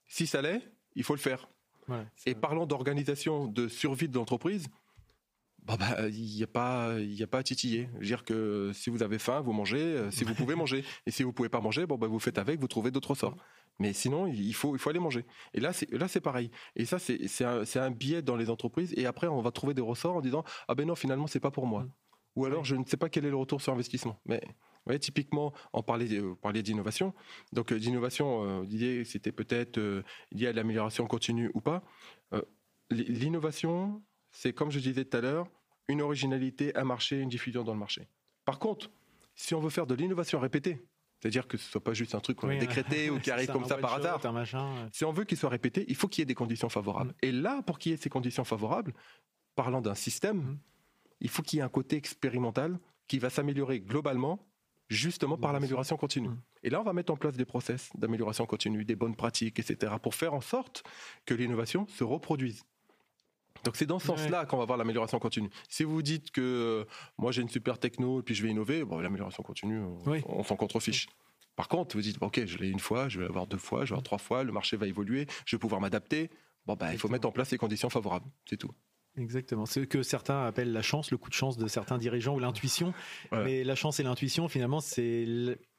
Si 0.07 0.25
ça 0.25 0.41
l'est, 0.41 0.71
il 0.95 1.03
faut 1.03 1.13
le 1.13 1.19
faire. 1.19 1.49
Voilà. 1.87 2.05
Et 2.25 2.35
parlant 2.35 2.65
d'organisation, 2.65 3.47
de 3.47 3.67
survie 3.67 4.07
de 4.07 4.15
l'entreprise, 4.15 4.67
bah, 5.65 5.77
bah, 5.77 6.07
il 6.09 6.35
n'y 6.35 6.43
a 6.43 6.47
pas, 6.47 6.95
il 6.99 7.13
y 7.13 7.23
a 7.23 7.27
pas 7.27 7.39
à 7.39 7.43
titiller. 7.43 7.89
Je 7.95 7.99
veux 7.99 8.05
dire 8.05 8.23
que 8.25 8.71
si 8.73 8.89
vous 8.89 9.01
avez 9.03 9.19
faim, 9.19 9.41
vous 9.41 9.53
mangez. 9.53 9.81
euh, 9.81 10.11
Si 10.11 10.23
vous 10.23 10.33
pouvez 10.33 10.55
manger, 10.55 10.83
et 11.05 11.11
si 11.11 11.23
vous 11.23 11.31
pouvez 11.33 11.49
pas 11.49 11.61
manger, 11.61 11.85
bon, 11.85 11.97
bah, 11.97 12.07
vous 12.07 12.19
faites 12.19 12.37
avec, 12.37 12.59
vous 12.59 12.67
trouvez 12.67 12.91
d'autres 12.91 13.15
sorts. 13.15 13.35
Mais 13.79 13.91
sinon, 13.93 14.27
il 14.27 14.53
faut, 14.53 14.75
il 14.75 14.79
faut 14.79 14.89
aller 14.89 14.99
manger. 14.99 15.25
Et 15.53 15.59
là, 15.59 15.73
c'est, 15.73 15.91
là, 15.91 16.07
c'est 16.07 16.21
pareil. 16.21 16.51
Et 16.75 16.85
ça, 16.85 16.99
c'est, 16.99 17.27
c'est 17.27 17.45
un, 17.45 17.65
c'est 17.65 17.79
un 17.79 17.91
biais 17.91 18.21
dans 18.21 18.35
les 18.35 18.49
entreprises. 18.49 18.93
Et 18.97 19.05
après, 19.05 19.27
on 19.27 19.41
va 19.41 19.51
trouver 19.51 19.73
des 19.73 19.81
ressorts 19.81 20.15
en 20.15 20.21
disant, 20.21 20.43
ah 20.67 20.75
ben 20.75 20.85
non, 20.85 20.95
finalement, 20.95 21.27
c'est 21.27 21.39
pas 21.39 21.51
pour 21.51 21.65
moi. 21.65 21.83
Mm. 21.83 21.91
Ou 22.35 22.45
alors, 22.45 22.65
je 22.65 22.75
ne 22.75 22.83
sais 22.85 22.97
pas 22.97 23.09
quel 23.09 23.25
est 23.25 23.29
le 23.29 23.35
retour 23.35 23.61
sur 23.61 23.73
investissement. 23.73 24.19
Mais, 24.25 24.41
voyez, 24.85 24.99
typiquement, 24.99 25.53
on 25.71 25.83
parlait, 25.83 26.19
vous 26.19 26.35
parliez 26.35 26.61
d'innovation. 26.61 27.13
Donc, 27.51 27.71
euh, 27.71 27.79
d'innovation, 27.79 28.43
euh, 28.43 28.63
l'idée, 28.63 29.05
c'était 29.05 29.31
peut-être 29.31 29.77
euh, 29.77 30.03
lié 30.31 30.47
à 30.47 30.53
l'amélioration 30.53 31.05
continue 31.07 31.49
ou 31.53 31.61
pas. 31.61 31.83
Euh, 32.33 32.41
l'innovation, 32.89 34.03
c'est 34.31 34.53
comme 34.53 34.71
je 34.71 34.79
disais 34.79 35.05
tout 35.05 35.17
à 35.17 35.21
l'heure, 35.21 35.47
une 35.87 36.01
originalité, 36.01 36.75
un 36.75 36.83
marché, 36.83 37.19
une 37.19 37.29
diffusion 37.29 37.63
dans 37.63 37.73
le 37.73 37.79
marché. 37.79 38.07
Par 38.45 38.59
contre, 38.59 38.89
si 39.35 39.55
on 39.55 39.59
veut 39.59 39.69
faire 39.69 39.87
de 39.87 39.95
l'innovation 39.95 40.39
répétée, 40.39 40.81
c'est-à-dire 41.19 41.47
que 41.47 41.57
ce 41.57 41.71
soit 41.71 41.83
pas 41.83 41.93
juste 41.93 42.15
un 42.15 42.19
truc 42.19 42.37
qu'on 42.37 42.49
Oui, 42.49 42.57
a 42.57 42.59
décrété 42.59 43.09
ou 43.09 43.19
qui 43.19 43.31
arrive 43.31 43.49
comme 43.49 43.65
ça 43.65 43.77
par 43.77 43.93
hasard, 43.93 44.33
machin 44.33 44.89
si 44.91 45.05
on 45.05 45.13
veut 45.13 45.23
qu'il 45.23 45.37
soit 45.37 45.49
répété, 45.49 45.85
il 45.87 45.95
faut 45.95 46.07
qu'il 46.09 46.21
y 46.21 46.23
ait 46.23 46.25
des 46.25 46.35
conditions 46.35 46.69
favorables. 46.69 47.11
Mm. 47.11 47.25
Et 47.25 47.31
là, 47.31 47.61
pour 47.61 47.79
qu'il 47.79 47.91
y 47.91 47.95
ait 47.95 47.97
ces 47.97 48.09
conditions 48.09 48.43
favorables, 48.43 48.93
parlant 49.55 49.81
d'un 49.81 49.95
système, 49.95 50.39
Mm. 50.39 50.57
il 51.21 51.29
faut 51.29 51.41
qu'il 51.41 51.57
y 51.57 51.59
ait 51.61 51.65
un 51.65 51.69
côté 51.69 51.95
expérimental 51.95 52.77
qui 53.07 53.19
va 53.19 53.29
s'améliorer 53.29 53.79
globalement, 53.79 54.45
justement 54.89 55.37
par 55.37 55.53
l'amélioration 55.53 55.97
continue. 55.97 56.29
Mm. 56.29 56.41
Et 56.63 56.69
là, 56.69 56.81
on 56.81 56.83
va 56.83 56.93
mettre 56.93 57.11
en 57.11 57.17
place 57.17 57.35
des 57.35 57.45
process 57.45 57.89
d'amélioration 57.95 58.45
continue, 58.45 58.85
des 58.85 58.95
bonnes 58.95 59.15
pratiques, 59.15 59.59
etc., 59.59 59.93
pour 60.01 60.15
faire 60.15 60.33
en 60.33 60.41
sorte 60.41 60.83
que 61.25 61.33
l'innovation 61.33 61.87
se 61.87 62.03
reproduise. 62.03 62.63
Donc 63.63 63.77
c'est 63.77 63.85
dans 63.85 63.99
ce 63.99 64.11
Ouais. 64.11 64.17
sens-là 64.17 64.45
qu'on 64.45 64.57
va 64.57 64.65
voir 64.65 64.77
l'amélioration 64.77 65.19
continue. 65.19 65.49
Si 65.69 65.83
vous 65.83 66.01
dites 66.01 66.31
que 66.31 66.41
euh, 66.41 66.85
moi 67.17 67.31
j'ai 67.31 67.41
une 67.41 67.49
super 67.49 67.79
techno 67.79 68.19
et 68.19 68.23
puis 68.23 68.35
je 68.35 68.43
vais 68.43 68.49
innover, 68.49 68.83
bon, 68.83 68.99
l'amélioration 68.99 69.41
continue, 69.41 69.79
on, 69.79 69.97
Oui. 70.09 70.21
on 70.27 70.43
s'en 70.43 70.55
contrefiche. 70.57 71.07
Par 71.55 71.67
contre, 71.69 71.95
vous 71.95 72.01
dites, 72.01 72.19
bon, 72.19 72.27
ok, 72.27 72.45
je 72.45 72.57
l'ai 72.57 72.69
une 72.69 72.79
fois, 72.79 73.07
je 73.09 73.19
vais 73.19 73.25
l'avoir 73.25 73.47
deux 73.47 73.57
fois, 73.59 73.81
je 73.85 73.91
vais 73.91 73.95
l'avoir 73.95 74.03
trois 74.03 74.17
fois, 74.17 74.43
le 74.43 74.51
marché 74.51 74.75
va 74.75 74.87
évoluer, 74.87 75.27
je 75.45 75.55
vais 75.55 75.59
pouvoir 75.59 75.79
m'adapter. 75.79 76.29
Bon, 76.65 76.75
bah, 76.75 76.91
il 76.93 76.97
faut 76.99 77.09
mettre 77.09 77.27
en 77.27 77.31
place 77.31 77.51
les 77.51 77.57
conditions 77.57 77.89
favorables, 77.89 78.25
c'est 78.49 78.57
tout. 78.57 78.71
Exactement. 79.17 79.65
Ce 79.65 79.79
que 79.79 80.01
certains 80.01 80.45
appellent 80.45 80.71
la 80.73 80.81
chance, 80.81 81.11
le 81.11 81.17
coup 81.17 81.29
de 81.29 81.35
chance 81.35 81.57
de 81.57 81.67
certains 81.67 81.97
dirigeants 81.97 82.35
ou 82.35 82.39
l'intuition. 82.39 82.93
Voilà. 83.29 83.45
Mais 83.45 83.63
la 83.63 83.75
chance 83.75 83.99
et 83.99 84.03
l'intuition, 84.03 84.47
finalement, 84.47 84.79
c'est 84.79 85.25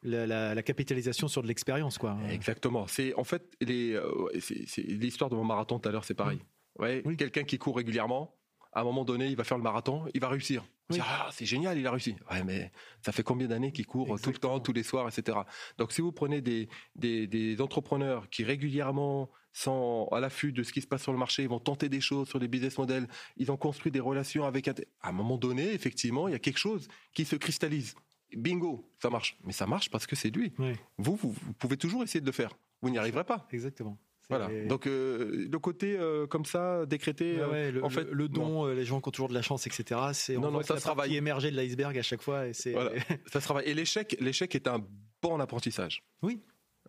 la, 0.02 0.26
la- 0.26 0.54
la 0.54 0.62
capitalisation 0.62 1.26
sur 1.28 1.42
de 1.42 1.48
l'expérience, 1.48 1.98
quoi. 1.98 2.16
Exactement. 2.30 2.86
C'est 2.86 3.12
en 3.14 3.24
fait 3.24 3.42
euh, 3.68 4.24
ouais, 4.24 4.38
l'histoire 4.86 5.30
de 5.30 5.34
mon 5.36 5.44
marathon 5.44 5.78
tout 5.78 5.88
à 5.88 5.92
l'heure, 5.92 6.04
c'est 6.04 6.14
pareil. 6.14 6.38
Ouais, 6.78 7.02
Oui. 7.04 7.16
quelqu'un 7.16 7.44
qui 7.44 7.58
court 7.58 7.76
régulièrement, 7.76 8.36
à 8.72 8.80
un 8.80 8.84
moment 8.84 9.04
donné, 9.04 9.26
il 9.28 9.36
va 9.36 9.44
faire 9.44 9.56
le 9.56 9.62
marathon, 9.62 10.04
il 10.14 10.20
va 10.20 10.28
réussir. 10.28 10.64
Oui. 10.90 10.98
ah, 11.00 11.28
c'est 11.32 11.46
génial, 11.46 11.78
il 11.78 11.86
a 11.86 11.90
réussi. 11.90 12.14
Ouais, 12.30 12.44
mais 12.44 12.70
ça 13.00 13.10
fait 13.12 13.22
combien 13.22 13.46
d'années 13.46 13.72
qu'il 13.72 13.86
court 13.86 14.20
tout 14.20 14.30
le 14.30 14.36
temps, 14.38 14.60
tous 14.60 14.72
les 14.72 14.82
soirs, 14.82 15.08
etc. 15.08 15.38
Donc, 15.78 15.92
si 15.92 16.02
vous 16.02 16.12
prenez 16.12 16.40
des, 16.40 16.68
des, 16.94 17.26
des 17.26 17.60
entrepreneurs 17.60 18.28
qui 18.30 18.44
régulièrement 18.44 19.30
sont 19.54 20.08
à 20.12 20.20
l'affût 20.20 20.52
de 20.52 20.62
ce 20.62 20.72
qui 20.72 20.82
se 20.82 20.86
passe 20.86 21.02
sur 21.02 21.12
le 21.12 21.18
marché, 21.18 21.42
ils 21.44 21.48
vont 21.48 21.60
tenter 21.60 21.88
des 21.88 22.00
choses 22.02 22.28
sur 22.28 22.38
les 22.38 22.48
business 22.48 22.76
models, 22.76 23.06
ils 23.38 23.50
ont 23.50 23.56
construit 23.56 23.90
des 23.90 24.00
relations 24.00 24.44
avec 24.44 24.68
un... 24.68 24.74
À 25.00 25.08
un 25.08 25.12
moment 25.12 25.38
donné, 25.38 25.72
effectivement, 25.72 26.28
il 26.28 26.32
y 26.32 26.34
a 26.34 26.38
quelque 26.40 26.58
chose 26.58 26.88
qui 27.14 27.24
se 27.24 27.36
cristallise. 27.36 27.94
Bingo, 28.36 28.90
ça 29.00 29.10
marche. 29.10 29.38
Mais 29.44 29.52
ça 29.52 29.66
marche 29.66 29.90
parce 29.90 30.06
que 30.06 30.16
c'est 30.16 30.30
lui. 30.30 30.52
Oui, 30.58 30.72
Vous, 30.98 31.14
vous, 31.16 31.30
vous 31.30 31.52
pouvez 31.54 31.76
toujours 31.76 32.02
essayer 32.02 32.20
de 32.20 32.26
le 32.26 32.32
faire. 32.32 32.50
Vous 32.82 32.90
n'y 32.90 32.98
arriverez 32.98 33.24
pas. 33.24 33.46
exactement. 33.52 33.96
Voilà. 34.30 34.48
Donc 34.66 34.86
euh, 34.86 35.46
le 35.50 35.58
côté 35.58 35.96
euh, 35.98 36.26
comme 36.26 36.46
ça 36.46 36.86
décrété, 36.86 37.38
euh, 37.38 37.50
ouais, 37.50 37.70
le, 37.70 37.84
en 37.84 37.90
fait, 37.90 38.10
le, 38.10 38.28
don, 38.28 38.66
euh, 38.66 38.74
les 38.74 38.86
gens 38.86 39.00
qui 39.02 39.08
ont 39.08 39.12
toujours 39.12 39.28
de 39.28 39.34
la 39.34 39.42
chance, 39.42 39.66
etc. 39.66 40.00
C'est 40.14 40.38
on 40.38 40.40
Non, 40.40 40.50
non, 40.50 40.62
ça 40.62 40.76
travaille. 40.76 41.08
partie 41.08 41.16
émergée 41.16 41.50
de 41.50 41.56
l'iceberg 41.56 41.96
à 41.98 42.02
chaque 42.02 42.22
fois. 42.22 42.48
Et 42.48 42.54
c'est 42.54 42.72
Voilà. 42.72 42.92
ça 43.30 43.40
se 43.40 43.44
travaille. 43.44 43.66
Et 43.66 43.74
l'échec, 43.74 44.16
l'échec 44.20 44.54
est 44.54 44.66
un 44.66 44.82
bon 45.20 45.38
apprentissage. 45.40 46.02
Oui. 46.22 46.40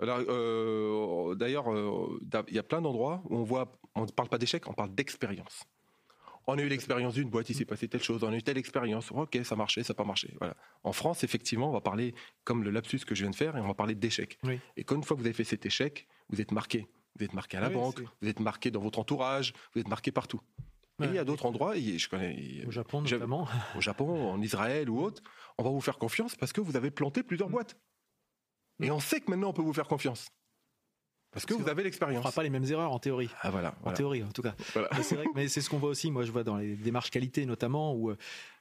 Alors, 0.01 0.19
euh, 0.27 1.35
D'ailleurs, 1.35 1.71
euh, 1.71 2.19
il 2.49 2.53
y 2.55 2.59
a 2.59 2.63
plein 2.63 2.81
d'endroits 2.81 3.21
où 3.29 3.37
on 3.37 3.43
voit, 3.43 3.71
on 3.95 4.01
ne 4.05 4.11
parle 4.11 4.29
pas 4.29 4.37
d'échec, 4.37 4.67
on 4.67 4.73
parle 4.73 4.93
d'expérience. 4.93 5.63
On 6.47 6.57
a 6.57 6.61
eu 6.61 6.67
l'expérience 6.67 7.15
d'une 7.15 7.29
boîte, 7.29 7.49
il 7.49 7.55
s'est 7.55 7.65
passé 7.65 7.87
telle 7.87 8.03
chose, 8.03 8.23
on 8.23 8.31
a 8.31 8.35
eu 8.35 8.43
telle 8.43 8.57
expérience, 8.59 9.09
ok, 9.11 9.39
ça 9.43 9.55
marchait, 9.55 9.81
ça 9.83 9.93
n'a 9.93 9.97
pas 9.97 10.03
marché. 10.03 10.31
Voilà. 10.39 10.55
En 10.83 10.91
France, 10.93 11.23
effectivement, 11.23 11.69
on 11.69 11.73
va 11.73 11.81
parler, 11.81 12.13
comme 12.43 12.63
le 12.63 12.69
lapsus 12.69 12.99
que 12.99 13.15
je 13.15 13.23
viens 13.23 13.31
de 13.31 13.35
faire, 13.35 13.57
et 13.57 13.61
on 13.61 13.67
va 13.67 13.73
parler 13.73 13.95
d'échec. 13.95 14.37
Oui. 14.43 14.59
Et 14.77 14.83
qu'une 14.83 15.03
fois 15.03 15.15
que 15.15 15.21
vous 15.21 15.25
avez 15.27 15.33
fait 15.33 15.43
cet 15.43 15.65
échec, 15.65 16.07
vous 16.29 16.39
êtes 16.41 16.51
marqué. 16.51 16.87
Vous 17.17 17.25
êtes 17.25 17.33
marqué 17.33 17.57
à 17.57 17.61
la 17.61 17.69
Oui, 17.69 17.73
banque, 17.73 18.01
vous 18.21 18.27
êtes 18.27 18.39
marqué 18.41 18.69
dans 18.69 18.81
votre 18.81 18.99
entourage, 18.99 19.53
vous 19.73 19.81
êtes 19.81 19.87
marqué 19.87 20.11
partout. 20.11 20.41
et 21.01 21.05
il 21.05 21.13
y 21.13 21.17
a 21.17 21.21
Ouais. 21.21 21.25
d'autres 21.25 21.45
endroits, 21.47 21.75
et 21.75 21.97
je 21.97 22.07
connais, 22.07 22.63
au 22.67 22.71
Japon 22.71 23.01
notamment. 23.01 23.47
au 23.75 23.81
Japon, 23.81 24.29
en 24.31 24.39
Israël 24.41 24.89
ou 24.89 25.01
autre, 25.01 25.21
on 25.57 25.63
va 25.63 25.69
vous 25.71 25.81
faire 25.81 25.97
confiance 25.97 26.35
parce 26.35 26.53
que 26.53 26.61
vous 26.61 26.75
avez 26.77 26.91
planté 26.91 27.23
plusieurs 27.23 27.49
Mm. 27.49 27.53
boîtes. 27.53 27.75
Et 28.81 28.91
on 28.91 28.99
sait 28.99 29.19
que 29.21 29.29
maintenant 29.29 29.49
on 29.49 29.53
peut 29.53 29.61
vous 29.61 29.73
faire 29.73 29.87
confiance. 29.87 30.27
Parce 31.31 31.45
que 31.45 31.53
vous 31.53 31.67
avez 31.67 31.81
On 31.81 31.85
l'expérience. 31.85 32.21
fera 32.23 32.31
pas 32.31 32.43
les 32.43 32.49
mêmes 32.49 32.63
erreurs 32.63 32.91
en 32.93 32.99
théorie. 32.99 33.29
Ah 33.41 33.51
voilà. 33.51 33.71
En 33.79 33.83
voilà. 33.83 33.97
théorie, 33.97 34.23
en 34.23 34.31
tout 34.31 34.41
cas. 34.41 34.55
Voilà. 34.73 34.87
Mais 34.95 35.03
c'est 35.03 35.15
vrai 35.15 35.25
mais 35.35 35.47
c'est 35.49 35.59
ce 35.61 35.69
qu'on 35.69 35.79
voit 35.79 35.89
aussi. 35.89 36.09
Moi, 36.09 36.23
je 36.23 36.31
vois 36.31 36.43
dans 36.45 36.55
les 36.55 36.75
démarches 36.77 37.11
qualité 37.11 37.45
notamment 37.45 37.93
où 37.93 38.11
euh, 38.11 38.15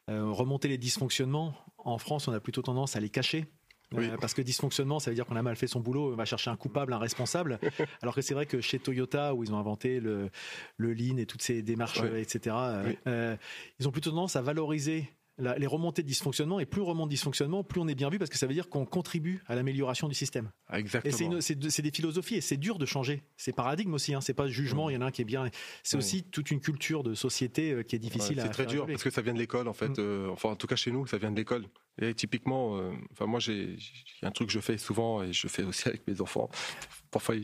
remonter 0.08 0.66
les 0.68 0.78
dysfonctionnements. 0.78 1.54
En 1.78 1.98
France, 1.98 2.26
on 2.26 2.32
a 2.32 2.40
plutôt 2.40 2.62
tendance 2.62 2.96
à 2.96 3.00
les 3.00 3.10
cacher. 3.10 3.46
Euh, 3.92 4.16
parce 4.20 4.34
que 4.34 4.42
dysfonctionnement, 4.42 4.98
ça 4.98 5.10
veut 5.10 5.14
dire 5.14 5.24
qu'on 5.24 5.36
a 5.36 5.42
mal 5.42 5.54
fait 5.54 5.68
son 5.68 5.78
boulot, 5.78 6.12
on 6.12 6.16
va 6.16 6.24
chercher 6.24 6.50
un 6.50 6.56
coupable, 6.56 6.92
un 6.94 6.98
responsable. 6.98 7.60
Alors 8.02 8.12
que 8.16 8.22
c'est 8.22 8.34
vrai 8.34 8.44
que 8.46 8.60
chez 8.60 8.80
Toyota, 8.80 9.34
où 9.36 9.44
ils 9.44 9.52
ont 9.54 9.58
inventé 9.58 10.00
le, 10.00 10.30
le 10.78 10.94
lean 10.94 11.16
et 11.18 11.26
toutes 11.26 11.42
ces 11.42 11.62
démarches, 11.62 12.00
euh, 12.02 12.16
etc., 12.20 12.56
Oui. 12.86 12.98
euh, 13.06 13.36
ils 13.78 13.86
ont 13.86 13.92
plutôt 13.92 14.10
tendance 14.10 14.34
à 14.34 14.42
valoriser 14.42 15.08
les 15.38 15.66
remontées 15.66 16.02
de 16.02 16.06
dysfonctionnement 16.06 16.60
et 16.60 16.66
plus 16.66 16.80
on 16.80 16.84
remonte 16.84 17.08
dysfonctionnement, 17.08 17.64
plus 17.64 17.80
on 17.80 17.88
est 17.88 17.94
bien 17.94 18.08
vu 18.08 18.18
parce 18.18 18.30
que 18.30 18.38
ça 18.38 18.46
veut 18.46 18.54
dire 18.54 18.68
qu'on 18.68 18.84
contribue 18.84 19.42
à 19.46 19.56
l'amélioration 19.56 20.08
du 20.08 20.14
système. 20.14 20.50
Ah, 20.68 20.78
exactement. 20.78 21.38
Et 21.38 21.40
c'est 21.40 21.82
des 21.82 21.90
philosophies 21.90 22.36
et 22.36 22.40
c'est 22.40 22.56
dur 22.56 22.78
de 22.78 22.86
changer. 22.86 23.22
C'est 23.36 23.52
paradigme 23.52 23.94
aussi. 23.94 24.14
Hein. 24.14 24.20
C'est 24.20 24.34
pas 24.34 24.46
jugement. 24.46 24.90
Il 24.90 24.94
y 24.94 24.96
en 24.96 25.00
a 25.00 25.06
un 25.06 25.10
qui 25.10 25.22
est 25.22 25.26
bien. 25.26 25.48
C'est 25.82 25.96
aussi 25.96 26.22
toute 26.22 26.50
une 26.50 26.60
culture 26.60 27.02
de 27.02 27.14
société 27.14 27.72
euh, 27.72 27.82
qui 27.82 27.96
est 27.96 27.98
difficile 27.98 28.38
à. 28.40 28.44
C'est 28.44 28.50
très 28.50 28.66
dur 28.66 28.86
parce 28.86 29.02
que 29.02 29.10
ça 29.10 29.22
vient 29.22 29.34
de 29.34 29.38
l'école 29.38 29.66
en 29.66 29.72
fait. 29.72 29.88
Mm. 29.88 29.94
Euh, 29.98 30.28
enfin, 30.30 30.50
en 30.50 30.56
tout 30.56 30.66
cas 30.66 30.76
chez 30.76 30.92
nous, 30.92 31.06
ça 31.06 31.18
vient 31.18 31.30
de 31.30 31.36
l'école. 31.36 31.66
Et 32.00 32.14
typiquement, 32.14 32.78
euh, 32.78 32.92
enfin 33.12 33.26
moi 33.26 33.40
j'ai 33.40 33.76
un 34.22 34.30
truc 34.30 34.48
que 34.48 34.52
je 34.52 34.60
fais 34.60 34.78
souvent 34.78 35.22
et 35.22 35.32
je 35.32 35.48
fais 35.48 35.62
aussi 35.62 35.88
avec 35.88 36.06
mes 36.06 36.20
enfants. 36.20 36.48
Parfois, 37.10 37.36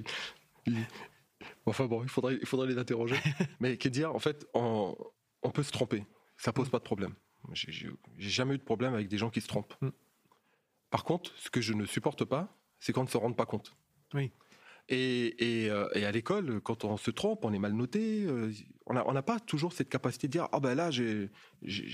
enfin 1.66 1.86
bon, 1.86 2.02
il 2.02 2.08
faudrait 2.08 2.38
il 2.40 2.46
faudrait 2.46 2.68
les 2.68 2.78
interroger. 2.78 3.16
Mais 3.60 3.76
qui 3.76 3.88
est 3.88 3.90
dire 3.90 4.14
en 4.14 4.18
fait, 4.18 4.46
on, 4.54 4.96
on 5.42 5.50
peut 5.50 5.62
se 5.62 5.72
tromper. 5.72 6.04
Ça 6.36 6.52
pose 6.52 6.68
mm. 6.68 6.70
pas 6.70 6.78
de 6.78 6.84
problème. 6.84 7.14
J'ai 7.52 7.90
jamais 8.18 8.54
eu 8.54 8.58
de 8.58 8.62
problème 8.62 8.94
avec 8.94 9.08
des 9.08 9.18
gens 9.18 9.30
qui 9.30 9.40
se 9.40 9.48
trompent. 9.48 9.74
Mm. 9.80 9.90
Par 10.90 11.04
contre, 11.04 11.32
ce 11.36 11.50
que 11.50 11.60
je 11.60 11.72
ne 11.72 11.86
supporte 11.86 12.24
pas, 12.24 12.56
c'est 12.78 12.92
quand 12.92 13.02
on 13.02 13.04
ne 13.04 13.10
se 13.10 13.16
rend 13.16 13.32
pas 13.32 13.46
compte. 13.46 13.76
Oui. 14.14 14.32
Et, 14.92 15.64
et, 15.64 15.70
euh, 15.70 15.88
et 15.94 16.04
à 16.04 16.10
l'école, 16.10 16.60
quand 16.62 16.84
on 16.84 16.96
se 16.96 17.12
trompe, 17.12 17.44
on 17.44 17.52
est 17.52 17.60
mal 17.60 17.74
noté. 17.74 18.24
Euh, 18.24 18.50
on 18.86 18.94
n'a 18.94 19.08
on 19.08 19.14
a 19.14 19.22
pas 19.22 19.38
toujours 19.38 19.72
cette 19.72 19.88
capacité 19.88 20.26
de 20.26 20.32
dire 20.32 20.48
ah 20.50 20.58
ben 20.58 20.74
là 20.74 20.90
j'ai 20.90 21.30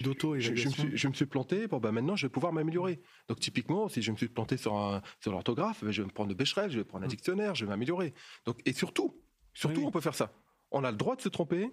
d'auto 0.02 0.38
je, 0.38 0.54
je, 0.54 0.70
je, 0.94 1.08
me 1.08 1.12
suis 1.12 1.26
planté. 1.26 1.66
Bon 1.66 1.78
ben 1.78 1.92
maintenant 1.92 2.16
je 2.16 2.26
vais 2.26 2.30
pouvoir 2.30 2.54
m'améliorer. 2.54 3.02
Donc 3.28 3.38
typiquement, 3.38 3.88
si 3.88 4.00
je 4.00 4.10
me 4.12 4.16
suis 4.16 4.28
planté 4.28 4.56
sur 4.56 4.76
un 4.76 5.02
sur 5.20 5.30
l'orthographe, 5.30 5.84
ben, 5.84 5.90
je 5.90 6.00
vais 6.00 6.06
me 6.06 6.12
prendre 6.12 6.30
le 6.30 6.34
Becherel, 6.34 6.70
je 6.70 6.78
vais 6.78 6.84
prendre 6.84 7.04
un 7.04 7.06
mm. 7.06 7.10
dictionnaire, 7.10 7.54
je 7.54 7.66
vais 7.66 7.68
m'améliorer. 7.68 8.14
Donc 8.46 8.62
et 8.64 8.72
surtout, 8.72 9.20
surtout 9.52 9.82
on 9.84 9.90
peut 9.90 10.00
faire 10.00 10.14
ça. 10.14 10.32
On 10.70 10.82
a 10.82 10.90
le 10.90 10.96
droit 10.96 11.16
de 11.16 11.20
se 11.20 11.28
tromper, 11.28 11.70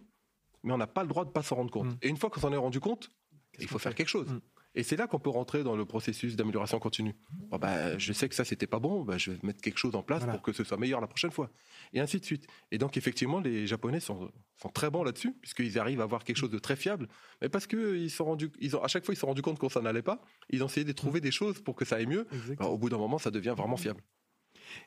mais 0.64 0.74
on 0.74 0.78
n'a 0.78 0.88
pas 0.88 1.04
le 1.04 1.08
droit 1.08 1.24
de 1.24 1.30
pas 1.30 1.42
s'en 1.42 1.56
rendre 1.56 1.72
compte. 1.72 1.88
Mm. 1.88 1.98
Et 2.02 2.10
une 2.10 2.18
fois 2.18 2.30
qu'on 2.30 2.42
s'en 2.42 2.52
est 2.52 2.58
rendu 2.58 2.82
compte, 2.82 3.12
il 3.60 3.68
faut 3.68 3.80
faire 3.80 3.96
quelque 3.96 4.10
chose. 4.10 4.28
Mm. 4.30 4.40
Et 4.76 4.82
c'est 4.82 4.96
là 4.96 5.06
qu'on 5.06 5.20
peut 5.20 5.30
rentrer 5.30 5.64
dans 5.64 5.76
le 5.76 5.86
processus 5.86 6.36
d'amélioration 6.36 6.80
continue. 6.80 7.16
Bon, 7.32 7.58
bah, 7.58 7.96
je 8.00 8.12
sais 8.12 8.28
que 8.28 8.34
ça, 8.34 8.44
c'était 8.44 8.66
pas 8.66 8.80
bon, 8.80 9.04
bah, 9.04 9.20
je 9.20 9.32
vais 9.32 9.38
mettre 9.44 9.62
quelque 9.62 9.78
chose 9.78 9.94
en 9.96 10.02
place 10.02 10.26
pour 10.26 10.42
que 10.42 10.52
ce 10.52 10.64
soit 10.64 10.78
meilleur 10.78 11.00
la 11.00 11.06
prochaine 11.06 11.30
fois. 11.32 11.52
Et 11.94 12.00
ainsi 12.00 12.20
de 12.20 12.26
suite. 12.26 12.48
Et 12.72 12.80
donc, 12.80 12.98
effectivement, 12.98 13.40
les 13.40 13.68
Japonais 13.68 14.00
sont, 14.00 14.32
sont 14.60 14.70
très 14.70 14.90
bons 14.90 15.04
là-dessus, 15.04 15.34
puisqu'ils 15.42 15.78
arrivent 15.78 16.02
à 16.02 16.06
avoir 16.06 16.24
quelque 16.24 16.38
chose 16.38 16.50
de 16.50 16.58
très 16.58 16.76
fiable. 16.76 17.08
Mais 17.42 17.50
parce 17.50 17.68
que 17.68 17.96
ils 17.98 18.10
sont 18.10 18.26
rendus, 18.26 18.52
ils 18.60 18.76
ont, 18.76 18.84
à 18.84 18.88
chaque 18.88 19.06
fois, 19.06 19.14
ils 19.14 19.18
se 19.18 19.22
sont 19.22 19.28
rendus 19.28 19.44
compte 19.44 19.60
que 19.60 19.70
ça 19.70 19.82
n'allait 19.82 20.02
pas. 20.02 20.22
Ils 20.50 20.64
ont 20.64 20.68
essayé 20.68 20.86
de 20.86 20.92
trouver 20.92 21.22
des 21.22 21.32
choses 21.32 21.62
pour 21.62 21.76
que 21.76 21.86
ça 21.86 21.98
aille 21.98 22.08
mieux. 22.08 22.28
au 22.60 22.78
bout 22.78 22.90
d'un 22.90 22.98
moment, 22.98 23.20
ça 23.20 23.30
devient 23.30 23.54
vraiment 23.56 23.78
fiable. 23.78 24.02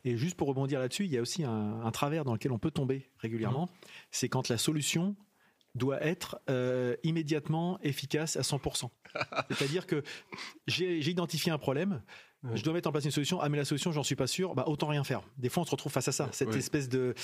Et 0.04 0.16
juste 0.16 0.36
pour 0.36 0.48
rebondir 0.48 0.80
là-dessus, 0.80 1.04
il 1.04 1.12
y 1.12 1.18
a 1.18 1.20
aussi 1.20 1.44
un, 1.44 1.90
travers 1.92 2.24
dans 2.24 2.32
lequel 2.32 2.50
on 2.50 2.58
peut 2.58 2.72
tomber 2.72 3.08
régulièrement. 3.18 3.68
C'est 4.10 4.28
quand 4.28 4.48
la 4.48 4.58
solution 4.58 5.16
doit 5.76 6.02
être 6.02 6.40
euh, 6.50 6.96
immédiatement 7.02 7.78
efficace 7.82 8.36
à 8.36 8.42
100%. 8.42 8.90
C'est-à-dire 9.50 9.86
que 9.86 10.02
j'ai 10.66 10.98
identifié 10.98 11.52
un 11.52 11.58
problème, 11.58 12.02
je 12.54 12.62
dois 12.62 12.72
mettre 12.72 12.88
en 12.88 12.92
place 12.92 13.04
une 13.04 13.10
solution, 13.10 13.40
ah 13.40 13.48
mais 13.48 13.56
la 13.56 13.64
solution 13.64 13.90
j'en 13.90 14.02
suis 14.02 14.14
pas 14.14 14.26
sûr, 14.26 14.54
bah 14.54 14.64
autant 14.66 14.86
rien 14.86 15.02
faire. 15.02 15.22
Des 15.36 15.48
fois 15.48 15.62
on 15.62 15.66
se 15.66 15.70
retrouve 15.70 15.90
face 15.90 16.08
à 16.08 16.12
ça, 16.12 16.28
cette 16.32 16.54
espèce 16.54 16.88
de, 16.88 17.14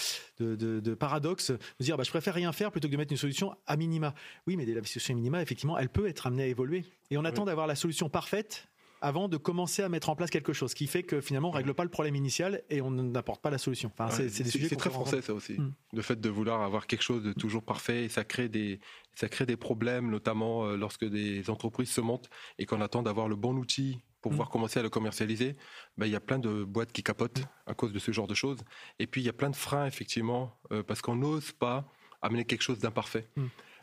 de, 0.40 0.56
de, 0.56 0.94
paradoxe, 0.94 1.50
de 1.50 1.84
dire 1.84 1.96
bah 1.96 2.02
je 2.02 2.10
préfère 2.10 2.34
rien 2.34 2.52
faire 2.52 2.72
plutôt 2.72 2.88
que 2.88 2.92
de 2.92 2.96
mettre 2.96 3.12
une 3.12 3.18
solution 3.18 3.54
à 3.66 3.76
minima. 3.76 4.14
Oui 4.46 4.56
mais 4.56 4.64
la 4.66 4.82
solution 4.82 5.14
à 5.14 5.16
minima 5.16 5.42
effectivement 5.42 5.78
elle 5.78 5.90
peut 5.90 6.08
être 6.08 6.26
amenée 6.26 6.44
à 6.44 6.46
évoluer 6.46 6.84
et 7.10 7.18
on 7.18 7.24
attend 7.24 7.44
d'avoir 7.44 7.66
la 7.66 7.76
solution 7.76 8.08
parfaite 8.08 8.68
avant 9.02 9.28
de 9.28 9.36
commencer 9.36 9.82
à 9.82 9.88
mettre 9.88 10.08
en 10.08 10.16
place 10.16 10.30
quelque 10.30 10.52
chose, 10.52 10.72
qui 10.72 10.86
fait 10.86 11.02
que 11.02 11.20
finalement 11.20 11.48
on 11.48 11.52
règle 11.52 11.74
pas 11.74 11.82
le 11.82 11.90
problème 11.90 12.14
initial 12.14 12.62
et 12.70 12.80
on 12.80 12.90
n'apporte 12.90 13.42
pas 13.42 13.50
la 13.50 13.58
solution. 13.58 13.90
Enfin, 13.98 14.08
c'est 14.10 14.76
très 14.76 14.90
français 14.90 15.20
ça 15.20 15.34
aussi, 15.34 15.54
hmm. 15.54 15.72
le 15.92 16.02
fait 16.02 16.20
de 16.20 16.28
vouloir 16.28 16.62
avoir 16.62 16.86
quelque 16.86 17.02
chose 17.02 17.22
de 17.22 17.32
toujours 17.32 17.62
parfait 17.62 18.04
et 18.04 18.08
ça 18.08 18.24
crée 18.24 18.48
des 18.48 18.80
ça 19.14 19.28
crée 19.28 19.44
des 19.44 19.56
problèmes, 19.56 20.08
notamment 20.08 20.64
euh, 20.64 20.76
lorsque 20.76 21.04
des 21.04 21.50
entreprises 21.50 21.90
se 21.90 22.00
montent 22.00 22.30
et 22.58 22.64
qu'on 22.64 22.80
attend 22.80 23.02
d'avoir 23.02 23.28
le 23.28 23.36
bon 23.36 23.56
outil 23.56 23.98
pour 24.22 24.30
pouvoir 24.30 24.48
hmm. 24.48 24.52
commencer 24.52 24.80
à 24.80 24.82
le 24.82 24.88
commercialiser, 24.88 25.56
ben, 25.98 26.06
il 26.06 26.12
y 26.12 26.16
a 26.16 26.20
plein 26.20 26.38
de 26.38 26.62
boîtes 26.62 26.92
qui 26.92 27.02
capotent 27.02 27.40
hmm. 27.40 27.70
à 27.70 27.74
cause 27.74 27.92
de 27.92 27.98
ce 27.98 28.12
genre 28.12 28.28
de 28.28 28.34
choses. 28.34 28.60
Et 29.00 29.06
puis 29.06 29.20
il 29.20 29.24
y 29.24 29.28
a 29.28 29.34
plein 29.34 29.50
de 29.50 29.56
freins 29.56 29.86
effectivement 29.86 30.56
euh, 30.70 30.82
parce 30.82 31.02
qu'on 31.02 31.16
n'ose 31.16 31.52
pas 31.52 31.84
amener 32.22 32.44
quelque 32.44 32.62
chose 32.62 32.78
d'imparfait. 32.78 33.28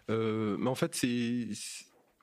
Euh, 0.10 0.58
mais 0.60 0.70
en 0.70 0.76
fait, 0.76 0.96
c'est 0.96 1.50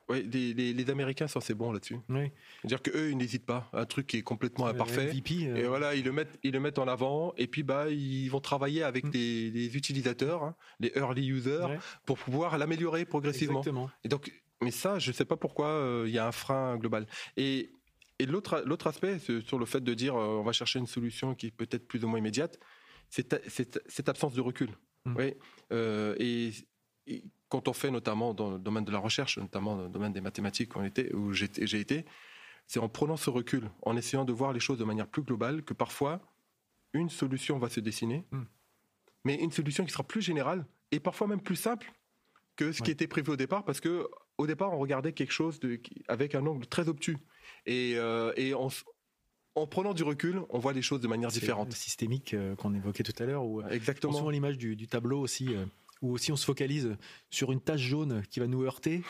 les, 0.09 0.55
les, 0.73 0.91
Américains 0.91 1.27
sont 1.27 1.41
assez 1.41 1.55
bons 1.55 1.73
là-dessus. 1.73 1.99
Oui. 2.09 2.31
C'est-à-dire 2.61 2.83
qu'eux, 2.83 3.11
ils 3.11 3.17
n'hésitent 3.17 3.47
pas. 3.47 3.69
Un 3.73 3.87
truc 3.87 4.07
qui 4.07 4.19
est 4.19 4.23
complètement 4.23 4.67
imparfait. 4.67 5.11
Euh. 5.11 5.57
Et 5.57 5.65
voilà, 5.65 5.95
ils 5.95 6.05
le 6.05 6.13
mettent, 6.13 6.39
ils 6.43 6.53
le 6.53 6.61
mettent 6.61 6.79
en 6.79 6.87
avant. 6.87 7.35
Et 7.37 7.47
puis, 7.47 7.63
bah, 7.63 7.89
ils 7.91 8.29
vont 8.29 8.41
travailler 8.41 8.83
avec 8.83 9.05
mm. 9.05 9.11
des, 9.11 9.77
utilisateurs, 9.77 10.45
hein, 10.45 10.55
les 10.81 10.93
early 10.97 11.27
users, 11.27 11.67
pour 12.05 12.19
pouvoir 12.19 12.57
l'améliorer 12.59 13.05
progressivement. 13.05 13.61
Exactement. 13.61 13.91
Et 14.05 14.09
donc, 14.09 14.33
mais 14.63 14.71
ça, 14.71 14.99
je 14.99 15.11
ne 15.11 15.15
sais 15.15 15.25
pas 15.25 15.37
pourquoi 15.37 15.69
euh, 15.69 16.05
il 16.07 16.15
y 16.15 16.19
a 16.19 16.27
un 16.27 16.33
frein 16.33 16.77
global. 16.77 17.07
Et, 17.37 17.71
et 18.19 18.27
l'autre, 18.27 18.63
l'autre 18.65 18.87
aspect, 18.87 19.19
sur 19.19 19.59
le 19.59 19.67
fait 19.67 19.83
de 19.83 19.93
dire, 19.93 20.15
euh, 20.15 20.39
on 20.39 20.43
va 20.43 20.53
chercher 20.53 20.79
une 20.79 20.87
solution 20.87 21.35
qui 21.35 21.47
est 21.47 21.51
peut-être 21.51 21.87
plus 21.87 22.05
ou 22.05 22.09
moins 22.09 22.19
immédiate, 22.19 22.59
c'est 23.11 23.35
cette 23.49 24.09
absence 24.09 24.35
de 24.35 24.41
recul. 24.41 24.71
Mm. 25.05 25.17
Oui. 25.17 25.35
et 26.19 26.51
quand 27.49 27.69
on 27.69 27.73
fait 27.73 27.91
notamment 27.91 28.35
dans 28.35 28.51
le 28.51 28.59
domaine 28.59 28.85
de 28.85 28.93
la 28.93 28.99
recherche, 28.99 29.39
notamment 29.39 29.77
dans 29.77 29.85
le 29.85 29.89
domaine 29.89 30.13
des 30.13 30.21
mathématiques 30.21 30.73
où 30.77 31.33
j'ai 31.33 31.81
été, 31.81 32.05
c'est 32.67 32.81
en 32.81 32.89
prenant 32.89 33.17
ce 33.17 33.31
recul, 33.31 33.71
en 33.83 33.97
essayant 33.97 34.25
de 34.25 34.33
voir 34.33 34.53
les 34.53 34.61
choses 34.61 34.79
de 34.79 34.85
manière 34.85 35.07
plus 35.07 35.23
globale, 35.23 35.63
que 35.63 35.75
parfois 35.75 36.21
une 36.93 37.09
solution 37.11 37.59
va 37.59 37.69
se 37.69 37.81
dessiner, 37.81 38.25
hmm. 38.33 38.43
mais 39.25 39.35
une 39.37 39.53
solution 39.53 39.85
qui 39.85 39.93
sera 39.93 40.05
plus 40.05 40.23
générale 40.23 40.67
et 40.91 41.01
parfois 41.01 41.27
même 41.27 41.41
plus 41.41 41.57
simple 41.57 41.93
que 42.57 42.73
ce 42.73 42.83
qui 42.83 42.91
était 42.91 43.07
prévu 43.07 43.33
au 43.33 43.37
départ, 43.37 43.65
parce 43.65 43.81
que 43.81 44.09
au 44.39 44.47
départ 44.47 44.73
on 44.73 44.79
regardait 44.79 45.13
quelque 45.13 45.33
chose 45.33 45.61
de, 45.61 45.81
avec 46.09 46.35
un 46.35 46.47
angle 46.47 46.67
très 46.67 46.89
obtus 46.89 47.19
et, 47.67 47.95
euh, 47.97 48.33
et 48.37 48.55
en 48.55 49.67
prenant 49.67 49.95
du 49.95 50.03
recul, 50.03 50.41
on 50.51 50.59
voit 50.59 50.73
les 50.73 50.83
choses 50.83 51.01
de 51.01 51.09
manière 51.09 51.31
différente. 51.31 51.73
Systémique 51.73 52.35
euh, 52.35 52.55
qu'on 52.57 52.75
évoquait 52.75 53.03
tout 53.03 53.15
à 53.23 53.27
l'heure, 53.27 53.45
ou 53.45 53.61
euh, 53.61 53.69
exactement. 53.69 54.13
Souvent 54.13 54.31
l'image 54.31 54.59
du, 54.59 54.77
du, 54.77 54.87
tableau 54.87 55.21
aussi 55.21 55.49
ou 56.03 56.19
si 56.19 56.33
on 56.33 56.37
se 56.37 56.45
focalise 56.45 56.97
sur 57.31 57.53
une 57.53 57.61
tache 57.61 57.81
jaune 57.81 58.23
qui 58.31 58.41
va 58.41 58.47
nous 58.47 58.63
heurter, 58.65 59.03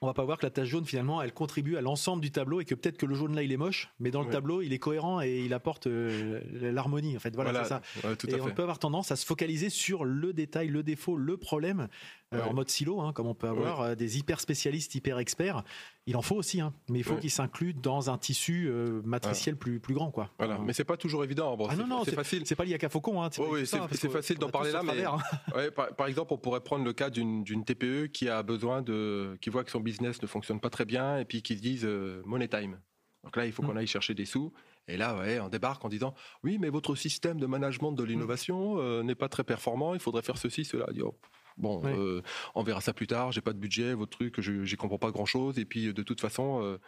on 0.00 0.06
va 0.06 0.14
pas 0.14 0.24
voir 0.24 0.38
que 0.38 0.46
la 0.46 0.50
tache 0.50 0.68
jaune 0.68 0.84
finalement 0.84 1.20
elle 1.22 1.32
contribue 1.32 1.76
à 1.76 1.80
l'ensemble 1.80 2.22
du 2.22 2.30
tableau 2.30 2.60
et 2.60 2.64
que 2.64 2.74
peut-être 2.74 2.96
que 2.96 3.06
le 3.06 3.14
jaune 3.14 3.34
là 3.34 3.42
il 3.42 3.50
est 3.50 3.56
moche 3.56 3.90
mais 3.98 4.10
dans 4.10 4.22
le 4.22 4.30
tableau 4.30 4.62
il 4.62 4.72
est 4.72 4.78
cohérent 4.78 5.20
et 5.20 5.40
il 5.40 5.52
apporte 5.52 5.86
euh, 5.86 6.40
l'harmonie 6.52 7.16
en 7.16 7.20
fait. 7.20 7.34
Voilà, 7.34 7.64
c'est 7.64 7.68
ça. 7.68 7.82
et 8.28 8.40
on 8.40 8.50
peut 8.50 8.62
avoir 8.62 8.78
tendance 8.78 9.10
à 9.10 9.16
se 9.16 9.26
focaliser 9.26 9.70
sur 9.70 10.04
le 10.04 10.32
détail 10.32 10.68
le 10.68 10.82
défaut 10.82 11.16
le 11.16 11.36
problème 11.36 11.88
euh, 12.34 12.42
en 12.42 12.52
mode 12.52 12.68
silo, 12.68 13.00
hein, 13.00 13.12
comme 13.12 13.26
on 13.26 13.34
peut 13.34 13.48
avoir 13.48 13.80
euh, 13.80 13.94
des 13.94 14.18
hyper 14.18 14.40
spécialistes, 14.40 14.94
hyper 14.94 15.18
experts. 15.18 15.64
Il 16.08 16.16
en 16.16 16.22
faut 16.22 16.36
aussi, 16.36 16.62
hein, 16.62 16.72
mais 16.88 17.00
il 17.00 17.04
faut 17.04 17.16
qu'ils 17.16 17.30
s'incluent 17.30 17.74
dans 17.74 18.08
un 18.08 18.16
tissu 18.16 18.66
euh, 18.66 19.02
matriciel 19.04 19.56
plus 19.56 19.78
plus 19.78 19.92
grand, 19.94 20.10
quoi. 20.10 20.30
Voilà, 20.38 20.58
mais 20.58 20.72
c'est 20.72 20.84
pas 20.84 20.96
toujours 20.96 21.22
évident. 21.22 21.54
Bon, 21.54 21.68
ah 21.68 21.76
non 21.76 21.86
non, 21.86 22.02
c'est 22.02 22.14
facile. 22.14 22.46
C'est 22.46 22.56
pas 22.56 22.64
l'IACA 22.64 22.88
Faucon, 22.88 23.22
hein. 23.22 23.28
oui, 23.50 23.66
c'est 23.66 24.08
facile 24.08 24.38
d'en 24.38 24.48
parler 24.48 24.72
là, 24.72 24.82
mais 24.82 25.04
ouais, 25.54 25.70
par, 25.70 25.94
par, 25.94 26.06
exemple, 26.06 26.32
on 26.32 26.38
pourrait 26.38 26.62
prendre 26.62 26.82
le 26.82 26.94
cas 26.94 27.10
d'une 27.10 27.44
TPE 27.44 28.06
qui 28.06 28.30
a 28.30 28.42
besoin 28.42 28.80
de, 28.80 29.36
qui 29.42 29.50
voit 29.50 29.64
que 29.64 29.70
son 29.70 29.80
business 29.80 30.22
ne 30.22 30.26
fonctionne 30.26 30.60
pas 30.60 30.70
très 30.70 30.86
bien 30.86 31.18
et 31.18 31.26
puis 31.26 31.42
qui 31.42 31.58
se 31.58 31.60
dise 31.60 31.86
money 32.24 32.48
time. 32.48 32.78
Donc 33.24 33.36
là, 33.36 33.44
il 33.44 33.52
faut 33.52 33.62
mm. 33.62 33.66
qu'on 33.66 33.76
aille 33.76 33.86
chercher 33.86 34.14
des 34.14 34.24
sous. 34.24 34.50
Et 34.88 34.96
là, 34.96 35.16
ouais, 35.18 35.38
on 35.40 35.48
débarque 35.48 35.84
en 35.84 35.88
disant 35.88 36.14
oui, 36.42 36.58
mais 36.58 36.70
votre 36.70 36.94
système 36.94 37.38
de 37.38 37.46
management 37.46 37.92
de 37.92 38.04
l'innovation 38.04 39.02
n'est 39.02 39.14
pas 39.14 39.28
très 39.28 39.44
performant. 39.44 39.94
Il 39.94 40.00
faudrait 40.00 40.22
faire 40.22 40.38
ceci, 40.38 40.64
cela. 40.64 40.86
Oh, 41.02 41.14
Bon, 41.58 41.82
euh, 41.84 42.22
on 42.54 42.62
verra 42.62 42.80
ça 42.80 42.92
plus 42.94 43.06
tard. 43.06 43.32
J'ai 43.32 43.40
pas 43.40 43.52
de 43.52 43.58
budget, 43.58 43.94
votre 43.94 44.16
truc, 44.16 44.40
je 44.40 44.64
j'y 44.64 44.76
comprends 44.76 44.98
pas 44.98 45.10
grand 45.10 45.26
chose. 45.26 45.58
Et 45.58 45.64
puis 45.64 45.92
de 45.92 46.02
toute 46.02 46.20
façon, 46.20 46.62
euh, 46.62 46.78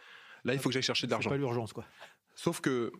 là, 0.43 0.53
il 0.53 0.59
faut 0.59 0.69
que 0.69 0.73
j'aille 0.73 0.81
chercher 0.81 1.07
de 1.07 1.11
l'argent. 1.11 1.29
C'est 1.29 1.35
pas 1.35 1.39
l'urgence, 1.39 1.73
quoi. 1.73 1.85
Sauf 2.35 2.61
que 2.61 2.91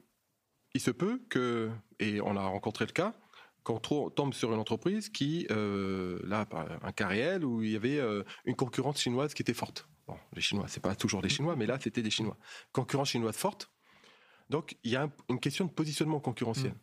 il 0.73 0.81
se 0.81 0.91
peut 0.91 1.21
que, 1.29 1.69
et 1.99 2.21
on 2.21 2.35
a 2.35 2.45
rencontré 2.45 2.85
le 2.85 2.91
cas, 2.91 3.13
qu'on 3.63 3.79
tombe 3.79 4.33
sur 4.33 4.53
une 4.53 4.59
entreprise 4.59 5.09
qui, 5.09 5.45
euh, 5.51 6.19
là, 6.23 6.47
un 6.81 6.91
cas 6.91 7.07
réel 7.07 7.45
où 7.45 7.61
il 7.61 7.71
y 7.71 7.75
avait 7.75 7.99
une 8.45 8.55
concurrence 8.55 8.99
chinoise 8.99 9.33
qui 9.33 9.41
était 9.41 9.53
forte. 9.53 9.87
Bon, 10.07 10.15
les 10.33 10.41
Chinois, 10.41 10.65
c'est 10.67 10.81
pas 10.81 10.95
toujours 10.95 11.21
des 11.21 11.29
Chinois, 11.29 11.55
mais 11.55 11.65
là, 11.65 11.77
c'était 11.79 12.01
des 12.01 12.09
Chinois. 12.09 12.37
Concurrence 12.71 13.09
chinoise 13.09 13.37
forte. 13.37 13.69
Donc, 14.51 14.77
il 14.83 14.91
y 14.91 14.95
a 14.95 15.09
une 15.29 15.39
question 15.39 15.65
de 15.65 15.71
positionnement 15.71 16.19
concurrentiel. 16.19 16.73
Mm. 16.73 16.77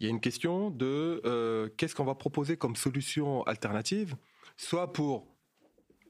Il 0.00 0.04
y 0.04 0.06
a 0.06 0.10
une 0.10 0.20
question 0.20 0.70
de 0.70 1.72
qu'est-ce 1.76 1.94
qu'on 1.94 2.04
va 2.04 2.14
proposer 2.14 2.56
comme 2.56 2.76
solution 2.76 3.42
alternative 3.42 4.16
soit 4.56 4.92
pour 4.92 5.26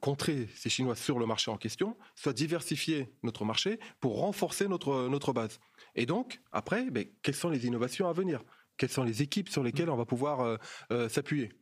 contrer 0.00 0.48
ces 0.54 0.68
Chinois 0.68 0.94
sur 0.94 1.18
le 1.18 1.26
marché 1.26 1.50
en 1.50 1.56
question, 1.56 1.96
soit 2.14 2.32
diversifier 2.32 3.12
notre 3.22 3.44
marché 3.44 3.78
pour 4.00 4.18
renforcer 4.18 4.68
notre, 4.68 5.08
notre 5.08 5.32
base. 5.32 5.60
Et 5.94 6.06
donc, 6.06 6.40
après, 6.52 6.90
ben, 6.90 7.06
quelles 7.22 7.34
sont 7.34 7.50
les 7.50 7.66
innovations 7.66 8.08
à 8.08 8.12
venir? 8.12 8.42
Quelles 8.76 8.90
sont 8.90 9.02
les 9.02 9.22
équipes 9.22 9.48
sur 9.48 9.62
lesquelles 9.62 9.90
on 9.90 9.96
va 9.96 10.06
pouvoir 10.06 10.40
euh, 10.40 10.56
euh, 10.92 11.08
s'appuyer? 11.08 11.52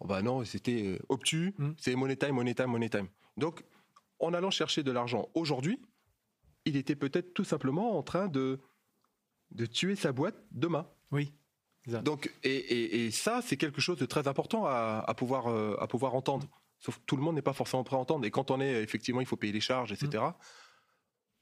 Oh 0.00 0.06
bah 0.06 0.22
Non, 0.22 0.44
c'était 0.44 0.82
euh, 0.84 0.98
obtus, 1.08 1.54
mm. 1.58 1.70
c'est 1.78 1.94
money 1.94 2.16
time, 2.16 2.32
money 2.32 2.54
time, 2.54 2.66
money 2.66 2.90
time. 2.90 3.08
Donc, 3.36 3.64
en 4.18 4.34
allant 4.34 4.50
chercher 4.50 4.82
de 4.82 4.92
l'argent 4.92 5.28
aujourd'hui, 5.34 5.80
il 6.64 6.76
était 6.76 6.96
peut-être 6.96 7.34
tout 7.34 7.44
simplement 7.44 7.98
en 7.98 8.02
train 8.02 8.28
de, 8.28 8.60
de 9.50 9.66
tuer 9.66 9.96
sa 9.96 10.12
boîte 10.12 10.36
demain. 10.50 10.86
Oui. 11.10 11.32
Donc, 11.86 12.32
et, 12.42 13.10
ça, 13.10 13.42
c'est 13.42 13.56
quelque 13.56 13.80
chose 13.80 13.98
de 13.98 14.06
très 14.06 14.26
important 14.26 14.64
à, 14.66 15.14
pouvoir, 15.16 15.48
euh, 15.48 15.76
à 15.78 15.86
pouvoir 15.86 16.14
entendre. 16.14 16.48
Sauf 16.78 16.98
que 16.98 17.02
tout 17.04 17.16
le 17.16 17.22
monde 17.22 17.34
n'est 17.34 17.42
pas 17.42 17.52
forcément 17.52 17.84
prêt 17.84 17.96
à 17.96 17.98
entendre. 17.98 18.24
Et 18.24 18.30
quand 18.30 18.50
on 18.50 18.60
est, 18.60 18.82
effectivement, 18.82 19.20
il 19.20 19.26
faut 19.26 19.36
payer 19.36 19.52
les 19.52 19.60
charges, 19.60 19.92
etc. 19.92 20.22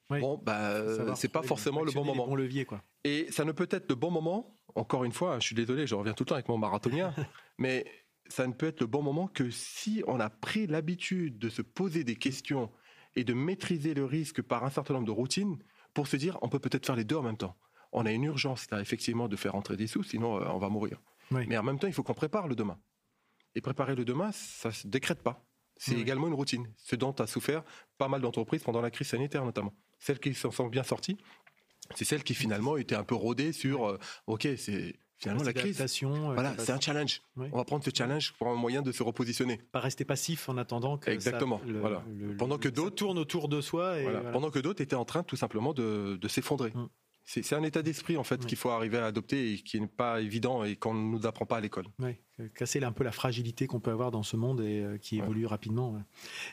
bon, 0.09 0.41
bah, 0.43 1.15
c'est 1.15 1.31
pas 1.31 1.43
forcément 1.43 1.83
le 1.83 1.91
bon 1.91 2.03
moment. 2.03 2.27
Bon 2.27 2.35
levier, 2.35 2.65
quoi. 2.65 2.83
Et 3.03 3.27
ça 3.31 3.45
ne 3.45 3.51
peut 3.51 3.67
être 3.71 3.89
le 3.89 3.95
bon 3.95 4.11
moment. 4.11 4.57
Encore 4.75 5.03
une 5.03 5.11
fois, 5.11 5.39
je 5.39 5.45
suis 5.45 5.55
désolé, 5.55 5.85
je 5.87 5.95
reviens 5.95 6.13
tout 6.13 6.23
le 6.23 6.29
temps 6.29 6.35
avec 6.35 6.49
mon 6.49 6.57
marathonien, 6.57 7.13
mais 7.57 7.85
ça 8.27 8.47
ne 8.47 8.53
peut 8.53 8.67
être 8.67 8.81
le 8.81 8.87
bon 8.87 9.01
moment 9.01 9.27
que 9.27 9.49
si 9.51 10.03
on 10.07 10.19
a 10.19 10.29
pris 10.29 10.67
l'habitude 10.67 11.37
de 11.37 11.49
se 11.49 11.61
poser 11.61 12.03
des 12.03 12.15
questions 12.15 12.71
et 13.15 13.23
de 13.23 13.33
maîtriser 13.33 13.93
le 13.93 14.05
risque 14.05 14.41
par 14.41 14.63
un 14.63 14.69
certain 14.69 14.95
nombre 14.95 15.05
de 15.05 15.11
routines 15.11 15.57
pour 15.93 16.07
se 16.07 16.15
dire 16.15 16.37
on 16.41 16.49
peut 16.49 16.59
peut-être 16.59 16.85
faire 16.85 16.95
les 16.95 17.03
deux 17.03 17.15
en 17.15 17.23
même 17.23 17.37
temps. 17.37 17.55
On 17.91 18.05
a 18.05 18.11
une 18.11 18.23
urgence 18.23 18.69
là 18.71 18.81
effectivement 18.81 19.27
de 19.27 19.35
faire 19.35 19.55
entrer 19.55 19.77
des 19.77 19.87
sous, 19.87 20.03
sinon 20.03 20.41
euh, 20.41 20.45
on 20.49 20.57
va 20.57 20.69
mourir. 20.69 20.99
Mais 21.31 21.57
en 21.57 21.63
même 21.63 21.79
temps, 21.79 21.87
il 21.87 21.93
faut 21.93 22.03
qu'on 22.03 22.13
prépare 22.13 22.47
le 22.47 22.55
demain. 22.55 22.79
Et 23.55 23.61
préparer 23.61 23.95
le 23.95 24.05
demain, 24.05 24.31
ça 24.31 24.71
se 24.71 24.87
décrète 24.87 25.23
pas. 25.23 25.45
C'est 25.77 25.99
également 25.99 26.27
une 26.27 26.33
routine, 26.33 26.71
ce 26.77 26.95
dont 26.95 27.11
a 27.13 27.27
souffert 27.27 27.63
pas 27.97 28.07
mal 28.07 28.21
d'entreprises 28.21 28.63
pendant 28.63 28.81
la 28.81 28.91
crise 28.91 29.07
sanitaire 29.07 29.43
notamment. 29.43 29.73
Celles 29.99 30.19
qui 30.19 30.33
s'en 30.33 30.51
sont 30.51 30.67
bien 30.67 30.83
sorties, 30.83 31.17
c'est 31.95 32.05
celles 32.05 32.23
qui 32.23 32.35
finalement 32.35 32.77
étaient 32.77 32.95
un 32.95 33.03
peu 33.03 33.15
rodées 33.15 33.51
sur, 33.51 33.87
euh, 33.87 33.99
ok, 34.27 34.47
c'est 34.57 34.95
finalement 35.23 35.43
la 35.43 35.53
crise. 35.53 35.81
Euh, 35.81 36.07
voilà, 36.33 36.53
c'est 36.57 36.71
un 36.71 36.79
challenge. 36.79 37.21
On 37.37 37.57
va 37.57 37.63
prendre 37.63 37.83
ce 37.83 37.91
challenge 37.93 38.33
pour 38.37 38.47
un 38.47 38.55
moyen 38.55 38.81
de 38.81 38.91
se 38.91 39.03
repositionner. 39.03 39.59
Pas 39.71 39.79
rester 39.79 40.05
passif 40.05 40.49
en 40.49 40.57
attendant 40.57 40.97
que 40.97 41.09
exactement. 41.09 41.61
voilà. 41.65 42.03
pendant 42.37 42.57
que 42.57 42.69
d'autres 42.69 42.95
tournent 42.95 43.19
autour 43.19 43.47
de 43.47 43.61
soi. 43.61 43.99
Et 43.99 44.07
Pendant 44.31 44.51
que 44.51 44.59
d'autres 44.59 44.81
étaient 44.81 44.95
en 44.95 45.05
train 45.05 45.23
tout 45.23 45.35
simplement 45.35 45.73
de, 45.73 46.19
s'effondrer. 46.27 46.71
Mm. 46.73 46.87
C'est 47.25 47.53
un 47.53 47.63
état 47.63 47.81
d'esprit 47.81 48.17
en 48.17 48.23
fait 48.23 48.45
qu'il 48.45 48.57
faut 48.57 48.69
arriver 48.69 48.97
à 48.97 49.05
adopter 49.05 49.53
et 49.53 49.57
qui 49.57 49.79
n'est 49.79 49.87
pas 49.87 50.19
évident 50.19 50.63
et 50.63 50.75
qu'on 50.75 50.93
ne 50.93 51.17
nous 51.17 51.25
apprend 51.25 51.45
pas 51.45 51.57
à 51.57 51.61
l'école. 51.61 51.85
Oui, 51.99 52.17
casser 52.53 52.83
un 52.83 52.91
peu 52.91 53.03
la 53.03 53.13
fragilité 53.13 53.65
qu'on 53.65 53.79
peut 53.79 53.91
avoir 53.91 54.11
dans 54.11 54.23
ce 54.23 54.35
monde 54.35 54.59
et 54.61 54.81
euh, 54.81 54.97
qui 54.97 55.19
évolue 55.19 55.45
rapidement. 55.45 55.97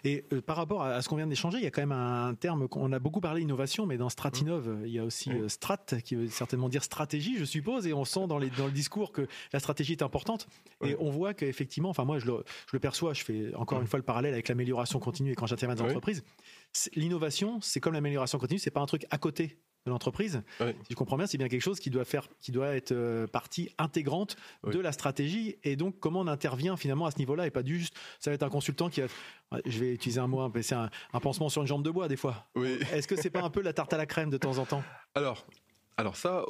Et 0.04 0.24
euh, 0.32 0.40
par 0.40 0.56
rapport 0.56 0.82
à, 0.82 1.02
ce 1.02 1.08
qu'on 1.08 1.16
vient 1.16 1.26
d'échanger, 1.26 1.58
il 1.58 1.64
y 1.64 1.66
a 1.66 1.70
quand 1.70 1.82
même 1.82 1.92
un 1.92 2.34
terme 2.34 2.68
qu'on 2.68 2.92
a 2.92 2.98
beaucoup 3.00 3.20
parlé 3.20 3.42
innovation, 3.42 3.84
mais 3.86 3.96
dans 3.96 4.08
Stratinov, 4.08 4.68
mmh. 4.68 4.86
il 4.86 4.92
y 4.92 4.98
a 4.98 5.04
aussi 5.04 5.30
euh, 5.30 5.48
strat 5.48 5.84
qui 6.04 6.14
veut 6.14 6.28
certainement 6.28 6.68
dire 6.68 6.84
stratégie, 6.84 7.36
je 7.36 7.44
suppose, 7.44 7.86
et 7.86 7.92
on 7.92 8.04
sent 8.04 8.26
dans, 8.28 8.38
les, 8.38 8.50
dans 8.50 8.66
le 8.66 8.72
discours 8.72 9.10
que 9.10 9.26
la 9.52 9.58
stratégie 9.58 9.92
est 9.92 10.02
importante. 10.02 10.46
Et 10.84 10.94
on 11.00 11.10
voit 11.10 11.34
qu'effectivement, 11.34 11.88
enfin 11.88 12.04
moi 12.04 12.18
je 12.20 12.26
le, 12.26 12.44
je 12.66 12.74
le, 12.76 12.80
perçois, 12.80 13.12
je 13.12 13.24
fais 13.24 13.54
encore 13.56 13.78
mmh. 13.78 13.82
une 13.82 13.88
fois 13.88 13.98
le 13.98 14.04
parallèle 14.04 14.34
avec 14.34 14.48
l'amélioration 14.48 15.00
continue 15.00 15.32
et 15.32 15.34
quand 15.34 15.46
j'interviens 15.46 15.74
dans 15.74 15.84
l'entreprise, 15.84 16.22
l'innovation, 16.94 17.60
c'est 17.60 17.80
comme 17.80 17.94
l'amélioration 17.94 18.38
continue, 18.38 18.60
c'est 18.60 18.70
pas 18.70 18.80
un 18.80 18.86
truc 18.86 19.06
à 19.10 19.18
côté 19.18 19.58
de 19.86 19.90
l'entreprise. 19.90 20.42
Si 20.58 20.64
je 20.90 20.94
comprends 20.94 21.16
bien, 21.16 21.26
c'est 21.26 21.38
bien 21.38 21.48
quelque 21.48 21.62
chose 21.62 21.80
qui 21.80 21.90
doit 21.90 22.04
faire, 22.04 22.28
qui 22.40 22.52
doit 22.52 22.74
être 22.74 22.92
euh, 22.92 23.26
partie 23.26 23.70
intégrante 23.78 24.36
de 24.64 24.78
la 24.78 24.92
stratégie. 24.92 25.56
Et 25.64 25.76
donc, 25.76 25.98
comment 26.00 26.20
on 26.20 26.26
intervient 26.26 26.76
finalement 26.76 27.06
à 27.06 27.10
ce 27.10 27.18
niveau-là 27.18 27.46
et 27.46 27.50
pas 27.50 27.64
juste, 27.64 27.94
ça 28.18 28.30
va 28.30 28.34
être 28.34 28.42
un 28.42 28.50
consultant 28.50 28.90
qui 28.90 29.00
a, 29.00 29.06
je 29.64 29.78
vais 29.78 29.92
utiliser 29.94 30.20
un 30.20 30.26
mot, 30.26 30.50
c'est 30.62 30.74
un, 30.74 30.90
pansement 31.20 31.48
sur 31.48 31.62
une 31.62 31.68
jambe 31.68 31.82
de 31.82 31.90
bois 31.90 32.08
des 32.08 32.16
fois. 32.16 32.46
Est-ce 32.92 33.08
que 33.08 33.16
c'est 33.16 33.30
pas 33.30 33.42
un 33.42 33.50
peu 33.50 33.62
la 33.62 33.72
tarte 33.72 33.92
à 33.92 33.96
la 33.96 34.06
crème 34.06 34.30
de 34.30 34.38
temps 34.38 34.58
en 34.58 34.66
temps? 34.66 34.82
Alors, 35.14 35.46
alors 35.96 36.16
ça. 36.16 36.44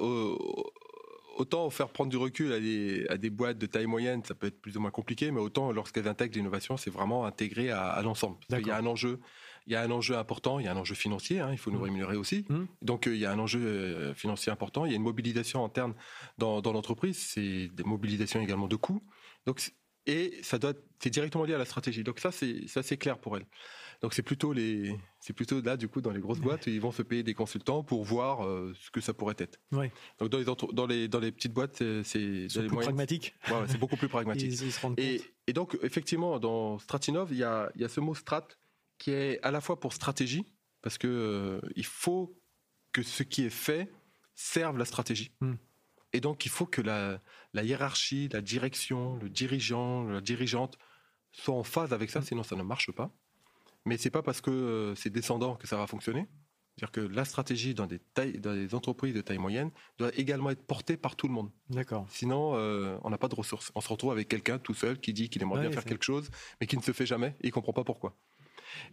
autant 1.36 1.70
faire 1.70 1.88
prendre 1.88 2.10
du 2.10 2.16
recul 2.16 2.52
à 2.52 2.60
des, 2.60 3.06
à 3.08 3.16
des, 3.16 3.30
boîtes 3.30 3.58
de 3.58 3.66
taille 3.66 3.86
moyenne, 3.86 4.22
ça 4.24 4.34
peut 4.34 4.48
être 4.48 4.60
plus 4.60 4.76
ou 4.76 4.80
moins 4.80 4.90
compliqué, 4.90 5.30
mais 5.30 5.40
autant 5.40 5.72
lorsqu'elles 5.72 6.08
intègrent 6.08 6.36
l'innovation, 6.36 6.76
c'est 6.76 6.90
vraiment 6.90 7.26
intégré 7.26 7.70
à, 7.70 7.84
à 7.84 8.02
l'ensemble. 8.02 8.38
Il 8.50 8.66
y 8.66 8.70
a 8.70 8.76
un 8.76 8.86
enjeu 8.86 9.20
il 9.66 9.72
y 9.72 9.76
a 9.76 9.82
un 9.82 9.90
enjeu 9.90 10.16
important, 10.16 10.58
il 10.58 10.66
y 10.66 10.68
a 10.68 10.72
un 10.72 10.76
enjeu 10.76 10.94
financier, 10.94 11.40
hein, 11.40 11.50
il 11.52 11.58
faut 11.58 11.70
nous 11.70 11.78
mmh. 11.78 11.82
rémunérer 11.82 12.16
aussi. 12.16 12.44
Mmh. 12.48 12.64
Donc 12.82 13.06
euh, 13.06 13.14
il 13.14 13.20
y 13.20 13.26
a 13.26 13.32
un 13.32 13.38
enjeu 13.38 13.60
euh, 13.60 14.14
financier 14.14 14.50
important, 14.50 14.84
il 14.84 14.90
y 14.90 14.94
a 14.94 14.96
une 14.96 15.02
mobilisation 15.02 15.64
interne 15.64 15.94
dans, 16.38 16.60
dans 16.60 16.72
l'entreprise, 16.72 17.18
c'est 17.18 17.68
des 17.68 17.84
mobilisations 17.84 18.40
également 18.40 18.68
de 18.68 18.76
coûts. 18.76 19.02
Donc 19.46 19.60
et 20.06 20.38
ça 20.42 20.58
doit 20.58 20.72
c'est 20.98 21.10
directement 21.10 21.44
lié 21.44 21.54
à 21.54 21.58
la 21.58 21.64
stratégie. 21.64 22.04
Donc 22.04 22.18
ça 22.18 22.32
c'est 22.32 22.66
ça 22.66 22.82
c'est 22.82 22.96
clair 22.96 23.18
pour 23.18 23.36
elle. 23.36 23.46
Donc 24.02 24.14
c'est 24.14 24.22
plutôt 24.22 24.52
les 24.52 24.96
c'est 25.20 25.34
plutôt 25.34 25.60
là 25.60 25.76
du 25.76 25.88
coup 25.88 26.00
dans 26.00 26.10
les 26.10 26.20
grosses 26.20 26.40
boîtes 26.40 26.66
ils 26.66 26.80
vont 26.80 26.90
se 26.90 27.02
payer 27.02 27.22
des 27.22 27.34
consultants 27.34 27.82
pour 27.82 28.02
voir 28.02 28.44
euh, 28.46 28.72
ce 28.80 28.90
que 28.90 29.00
ça 29.00 29.12
pourrait 29.12 29.36
être. 29.38 29.58
Oui. 29.72 29.86
Donc 30.18 30.30
dans 30.30 30.38
les 30.38 30.44
dans 30.72 30.86
les 30.86 31.08
dans 31.08 31.20
les 31.20 31.32
petites 31.32 31.52
boîtes 31.52 31.82
c'est 32.04 32.48
c'est 32.48 32.66
pragmatique. 32.66 33.34
Ouais, 33.48 33.66
c'est 33.68 33.78
beaucoup 33.78 33.96
plus 33.96 34.08
pragmatique. 34.08 34.52
et, 34.96 35.20
et, 35.46 35.52
donc 35.52 35.78
effectivement 35.82 36.38
dans 36.38 36.78
Stratinov 36.78 37.28
il 37.30 37.38
y 37.38 37.44
a 37.44 37.70
il 37.74 37.82
y 37.82 37.84
a 37.84 37.88
ce 37.88 38.00
mot 38.00 38.14
strat 38.14 38.48
qui 39.00 39.10
est 39.10 39.42
à 39.42 39.50
la 39.50 39.60
fois 39.60 39.80
pour 39.80 39.92
stratégie, 39.92 40.46
parce 40.82 40.98
que 40.98 41.08
euh, 41.08 41.60
il 41.74 41.86
faut 41.86 42.38
que 42.92 43.02
ce 43.02 43.24
qui 43.24 43.44
est 43.44 43.50
fait 43.50 43.90
serve 44.36 44.78
la 44.78 44.84
stratégie. 44.84 45.32
Hmm. 45.40 45.54
Et 46.12 46.20
donc, 46.20 46.44
il 46.44 46.50
faut 46.50 46.66
que 46.66 46.82
la, 46.82 47.20
la, 47.54 47.64
hiérarchie, 47.64 48.28
la 48.32 48.42
direction, 48.42 49.16
le 49.16 49.30
dirigeant, 49.30 50.04
la 50.04 50.20
dirigeante 50.20 50.76
soient 51.32 51.54
en 51.54 51.62
phase 51.64 51.92
avec 51.92 52.10
ça, 52.10 52.20
hmm. 52.20 52.24
sinon 52.24 52.42
ça 52.42 52.56
ne 52.56 52.62
marche 52.62 52.92
pas. 52.92 53.10
Mais 53.86 53.96
c'est 53.96 54.10
pas 54.10 54.22
parce 54.22 54.42
que 54.42 54.50
euh, 54.50 54.94
c'est 54.94 55.10
descendant 55.10 55.56
que 55.56 55.66
ça 55.66 55.78
va 55.78 55.86
fonctionner. 55.86 56.28
C'est-à-dire 56.76 56.92
que 56.92 57.14
la 57.14 57.24
stratégie 57.24 57.74
dans 57.74 57.86
des, 57.86 57.98
tailles, 57.98 58.38
dans 58.38 58.54
des 58.54 58.74
entreprises 58.74 59.14
de 59.14 59.20
taille 59.22 59.38
moyenne 59.38 59.70
doit 59.98 60.10
également 60.16 60.50
être 60.50 60.62
portée 60.62 60.96
par 60.96 61.16
tout 61.16 61.26
le 61.26 61.34
monde. 61.34 61.50
D'accord. 61.70 62.06
Sinon, 62.10 62.52
euh, 62.54 62.98
on 63.02 63.10
n'a 63.10 63.18
pas 63.18 63.28
de 63.28 63.34
ressources. 63.34 63.72
On 63.74 63.80
se 63.80 63.88
retrouve 63.88 64.12
avec 64.12 64.28
quelqu'un 64.28 64.58
tout 64.58 64.74
seul 64.74 64.98
qui 64.98 65.12
dit 65.12 65.30
qu'il 65.30 65.42
aimerait 65.42 65.62
bien 65.62 65.72
faire 65.72 65.84
quelque 65.84 66.04
chose, 66.04 66.30
mais 66.60 66.66
qui 66.66 66.76
ne 66.76 66.82
se 66.82 66.92
fait 66.92 67.06
jamais 67.06 67.34
et 67.40 67.48
il 67.48 67.50
comprend 67.50 67.72
pas 67.72 67.84
pourquoi. 67.84 68.14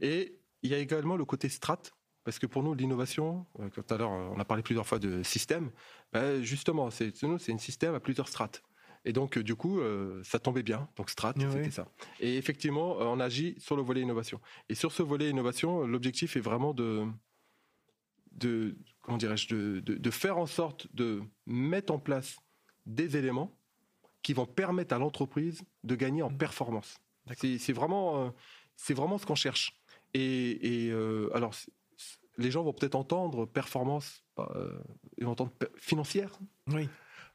Et 0.02 0.40
il 0.64 0.72
y 0.72 0.74
a 0.74 0.80
également 0.80 1.16
le 1.16 1.26
côté 1.26 1.50
strat, 1.50 1.82
parce 2.24 2.40
que 2.40 2.46
pour 2.46 2.64
nous, 2.64 2.74
l'innovation, 2.74 3.46
euh, 3.60 3.70
tout 3.70 3.84
à 3.90 3.98
l'heure, 3.98 4.10
on 4.10 4.40
a 4.40 4.46
parlé 4.46 4.64
plusieurs 4.64 4.86
fois 4.86 5.00
de 5.00 5.24
système, 5.24 5.72
ben 6.12 6.42
justement, 6.42 6.90
c'est, 6.90 7.24
nous, 7.24 7.38
c'est 7.38 7.54
un 7.54 7.58
système 7.58 7.96
à 7.96 8.00
plusieurs 8.00 8.28
strates. 8.28 8.64
Et 9.06 9.14
donc, 9.14 9.40
du 9.40 9.56
coup, 9.56 9.80
euh, 9.80 10.22
ça 10.24 10.38
tombait 10.38 10.64
bien. 10.64 10.90
Donc, 10.98 11.10
strat, 11.10 11.34
c'était 11.38 11.72
ça. 11.72 11.88
Et 12.20 12.36
effectivement, 12.36 13.00
euh, 13.00 13.06
on 13.06 13.22
agit 13.22 13.56
sur 13.58 13.78
le 13.78 13.82
volet 13.82 14.02
innovation. 14.02 14.42
Et 14.68 14.76
sur 14.76 14.92
ce 14.92 15.02
volet 15.02 15.30
innovation, 15.30 15.88
l'objectif 15.88 16.36
est 16.36 16.42
vraiment 16.42 16.74
de, 16.74 17.06
de 18.34 18.78
comment 19.02 19.18
dirais-je, 19.18 19.48
de, 19.56 19.80
de, 19.80 20.12
faire 20.12 20.38
en 20.38 20.46
sorte 20.46 20.94
de 20.94 21.22
mettre 21.46 21.94
en 21.94 22.00
place 22.00 22.36
des 22.86 23.16
éléments 23.16 23.58
qui 24.22 24.34
vont 24.34 24.46
permettre 24.46 24.94
à 24.94 25.00
l'entreprise 25.00 25.62
de 25.86 25.96
gagner 25.96 26.22
en 26.22 26.30
mmh. 26.30 26.38
performance. 26.38 26.98
C'est, 27.36 27.74
vraiment, 27.74 28.34
c'est 28.78 28.94
vraiment 28.94 29.18
ce 29.18 29.26
qu'on 29.26 29.36
cherche. 29.36 29.74
Et, 30.14 30.90
euh, 30.92 31.30
alors, 31.36 31.54
les 32.38 32.52
gens 32.52 32.64
vont 32.64 32.74
peut-être 32.74 32.96
entendre 32.96 33.46
performance, 33.46 34.24
euh, 34.40 34.80
ils 35.18 35.26
vont 35.26 35.32
entendre 35.32 35.52
financière. 35.76 36.32
Oui. 36.68 36.88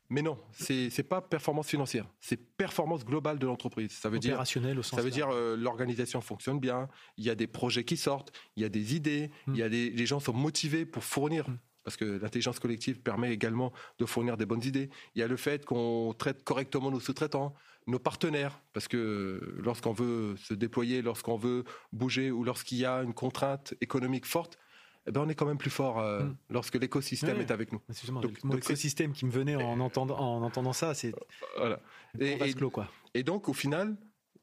Mais 0.09 0.21
non, 0.21 0.39
c'est 0.53 0.91
c'est 0.91 1.05
pas 1.05 1.23
performance 1.23 1.69
financière, 1.69 2.07
c'est 2.21 2.37
performance 2.37 3.03
globale 3.03 3.39
de 3.39 3.47
l'entreprise. 3.47 3.93
Ça 3.93 4.11
veut 4.11 4.19
dire 4.19 4.39
au 4.39 4.83
sens 4.83 4.99
Ça 4.99 5.03
veut 5.03 5.11
dire 5.11 5.31
euh, 5.31 5.57
l'organisation 5.57 6.21
fonctionne 6.21 6.61
bien, 6.61 6.89
il 7.17 7.25
y 7.25 7.31
a 7.31 7.35
des 7.35 7.47
projets 7.47 7.85
qui 7.85 7.97
sortent, 7.97 8.31
il 8.57 8.63
y 8.63 8.67
a 8.67 8.69
des 8.69 8.95
idées, 8.95 9.31
il 9.49 9.57
y 9.57 9.63
a 9.63 9.71
des 9.71 9.89
les 9.89 10.07
gens 10.07 10.21
sont 10.21 10.35
motivés 10.35 10.85
pour 10.85 11.03
fournir 11.03 11.49
hmm 11.49 11.59
parce 11.85 11.97
que 11.97 12.05
l'intelligence 12.05 12.59
collective 12.59 13.01
permet 13.01 13.33
également 13.33 13.73
de 13.99 14.07
fournir 14.07 14.37
des 14.37 14.47
bonnes 14.47 14.65
idées. 14.65 14.91
Il 15.15 15.21
y 15.21 15.23
a 15.23 15.29
le 15.29 15.37
fait 15.37 15.65
qu'on 15.65 16.15
traite 16.17 16.45
correctement 16.45 16.91
nos 16.91 17.01
sous-traitants, 17.01 17.55
nos 17.87 17.99
partenaires, 17.99 18.61
parce 18.73 18.89
que 18.89 19.41
lorsqu'on 19.59 19.93
veut 19.93 20.37
se 20.37 20.55
déployer, 20.55 21.03
lorsqu'on 21.03 21.37
veut 21.37 21.65
bouger 21.93 22.31
ou 22.31 22.45
lorsqu'il 22.45 22.79
y 22.79 22.87
a 22.87 23.03
une 23.03 23.15
contrainte 23.15 23.75
économique 23.81 24.27
forte, 24.27 24.59
eh 25.07 25.11
ben 25.11 25.23
on 25.23 25.29
est 25.29 25.35
quand 25.35 25.47
même 25.47 25.59
plus 25.59 25.71
fort 25.71 25.99
euh, 25.99 26.23
hmm. 26.23 26.37
lorsque 26.51 26.77
l'écosystème 26.77 27.41
est 27.41 27.51
avec 27.51 27.73
nous. 27.73 27.81
donc, 28.21 28.39
l'écosystème 28.45 29.13
qui 29.13 29.27
me 29.27 29.33
venait 29.33 29.57
en 29.57 29.81
entendant, 29.81 30.17
en 30.17 30.43
entendant 30.43 30.73
ça, 30.73 30.95
c'est 30.95 31.13
voilà. 31.57 31.81
Et, 32.21 32.51
et, 32.51 32.55
quoi. 32.55 32.89
et 33.15 33.25
donc 33.25 33.49
au 33.49 33.53
final, 33.53 33.97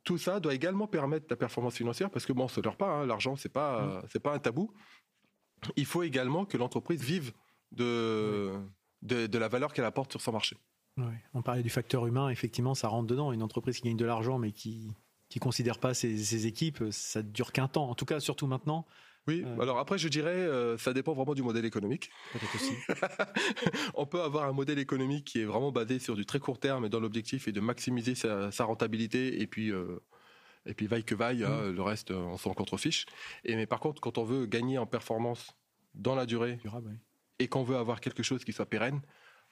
tout 0.03 0.17
ça 0.17 0.39
doit 0.41 0.53
également 0.53 0.87
permettre 0.87 1.27
la 1.29 1.37
performance 1.37 1.75
financière 1.75 2.09
parce 2.09 2.25
que 2.25 2.33
bon, 2.33 2.45
on 2.45 2.47
se 2.49 2.59
leurre 2.59 2.75
pas, 2.75 2.89
hein, 2.89 3.05
l'argent 3.05 3.37
c'est 3.37 3.49
pas 3.53 3.81
hmm. 3.81 4.07
c'est 4.09 4.19
pas 4.19 4.33
un 4.33 4.39
tabou 4.39 4.73
il 5.75 5.85
faut 5.85 6.03
également 6.03 6.45
que 6.45 6.57
l'entreprise 6.57 7.01
vive 7.01 7.33
de, 7.71 8.53
de, 9.01 9.37
la 9.37 9.47
valeur 9.47 9.73
qu'elle 9.73 9.85
apporte 9.85 10.11
sur 10.11 10.21
son 10.21 10.31
marché. 10.31 10.57
On 11.33 11.41
parlait 11.41 11.63
du 11.63 11.69
facteur 11.69 12.05
humain, 12.05 12.29
effectivement, 12.29 12.75
ça 12.75 12.89
rentre 12.89 13.07
dedans. 13.07 13.31
Une 13.31 13.43
entreprise 13.43 13.77
qui 13.77 13.87
gagne 13.87 13.97
de 13.97 14.05
l'argent 14.05 14.37
mais 14.37 14.51
qui 14.51 14.93
qui 15.29 15.39
considère 15.39 15.77
pas 15.77 15.93
ses, 15.93 16.47
équipes, 16.47 16.83
ça 16.89 17.21
dure 17.21 17.51
qu'un 17.51 17.67
temps. 17.67 17.89
En 17.89 17.95
tout 17.95 18.05
cas, 18.05 18.19
surtout 18.19 18.47
maintenant. 18.47 18.85
Oui. 19.27 19.43
Euh, 19.45 19.61
alors 19.61 19.77
après, 19.77 19.99
je 19.99 20.07
dirais, 20.07 20.31
euh, 20.31 20.75
ça 20.79 20.91
dépend 20.91 21.13
vraiment 21.13 21.35
du 21.35 21.43
modèle 21.43 21.65
économique. 21.65 22.09
Peut-être 22.33 22.55
aussi. 22.55 22.73
On 23.93 24.07
peut 24.07 24.21
avoir 24.21 24.45
un 24.45 24.53
modèle 24.53 24.79
économique 24.79 25.25
qui 25.25 25.41
est 25.41 25.45
vraiment 25.45 25.71
basé 25.71 25.99
sur 25.99 26.15
du 26.15 26.25
très 26.25 26.39
court 26.39 26.59
terme 26.59 26.85
et 26.85 26.89
dont 26.89 26.99
l'objectif 26.99 27.47
est 27.47 27.51
de 27.51 27.59
maximiser 27.59 28.15
sa, 28.15 28.49
rentabilité 28.63 29.39
et 29.39 29.45
puis 29.45 29.71
euh, 29.71 29.99
et 30.65 30.73
puis 30.73 30.87
vaille 30.87 31.03
que 31.03 31.15
vaille, 31.15 31.43
hein, 31.43 31.63
mm. 31.63 31.75
le 31.75 31.81
reste, 31.81 32.11
on 32.11 32.37
s'en 32.37 32.53
contrefiche. 32.53 33.05
Et 33.43 33.55
mais 33.55 33.65
par 33.65 33.79
contre, 33.79 34.01
quand 34.01 34.17
on 34.17 34.23
veut 34.23 34.45
gagner 34.45 34.77
en 34.77 34.85
performance 34.85 35.55
dans 35.95 36.15
la 36.15 36.25
durée 36.25 36.59
et 37.39 37.47
qu'on 37.47 37.63
veut 37.63 37.77
avoir 37.77 38.01
quelque 38.01 38.23
chose 38.23 38.43
qui 38.43 38.53
soit 38.53 38.65
pérenne, 38.65 39.01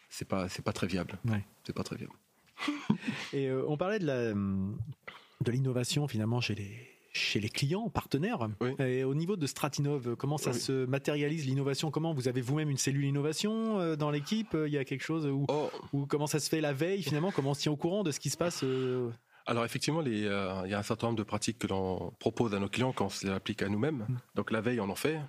c'est 0.10 0.28
pas 0.28 0.50
c'est 0.50 0.63
pas 0.63 0.74
très 0.74 0.88
viable. 0.88 1.20
C'est 1.63 1.76
pas 1.76 1.84
très 1.84 1.96
viable. 1.96 2.13
et 3.34 3.48
euh, 3.48 3.63
on 3.67 3.78
parlait 3.78 4.00
de 4.00 4.06
la 4.06 4.34
de 4.34 5.52
l'innovation 5.52 6.08
finalement 6.08 6.41
chez 6.41 6.56
les 6.56 6.98
chez 7.13 7.39
les 7.39 7.50
clients, 7.50 7.89
partenaires. 7.89 8.48
Et 8.80 9.04
au 9.04 9.15
niveau 9.15 9.36
de 9.36 9.48
Stratinov, 9.48 10.15
comment 10.15 10.38
ça 10.38 10.54
se 10.54 10.86
matérialise 10.86 11.46
l'innovation? 11.46 11.89
Comment 11.89 12.13
vous 12.13 12.28
avez 12.28 12.41
vous-même 12.41 12.70
une 12.70 12.78
cellule 12.78 13.06
innovation 13.06 13.80
euh, 13.80 13.96
dans 13.96 14.12
l'équipe? 14.12 14.56
Il 14.67 14.72
y 14.72 14.78
a 14.78 14.86
quelque 14.86 15.04
chose 15.04 15.26
où, 15.26 15.46
oh. 15.50 15.72
ou 15.93 16.06
comment 16.06 16.28
ça 16.28 16.39
se 16.39 16.48
fait 16.48 16.62
la 16.62 16.74
veille 16.74 17.02
finalement? 17.02 17.32
Comment 17.32 17.52
on 17.52 17.54
se 17.56 17.62
tient 17.62 17.72
au 17.72 17.78
courant 17.78 18.04
de 18.04 18.12
ce 18.12 18.20
qui 18.20 18.30
se 18.30 18.38
passe 18.38 18.63
euh, 18.63 19.10
alors 19.47 19.63
effectivement, 19.65 20.03
euh, 20.05 20.62
il 20.65 20.71
y 20.71 20.73
a 20.73 20.79
un 20.79 20.83
certain 20.83 21.07
nombre 21.07 21.17
de 21.17 21.23
pratiques 21.23 21.57
que 21.57 21.67
l'on 21.67 22.12
propose 22.19 22.53
à 22.53 22.60
nos 22.60 22.67
clients 22.67 22.91
quand 22.91 23.05
on 23.05 23.10
se 23.10 23.25
les 23.25 23.31
applique 23.31 23.62
à 23.62 23.69
nous-mêmes. 23.69 24.05
Mm. 24.07 24.17
Donc 24.36 24.51
la 24.51 24.62
veille, 24.62 24.79
on 24.81 24.89
en 24.89 24.95
fait. 24.95 25.19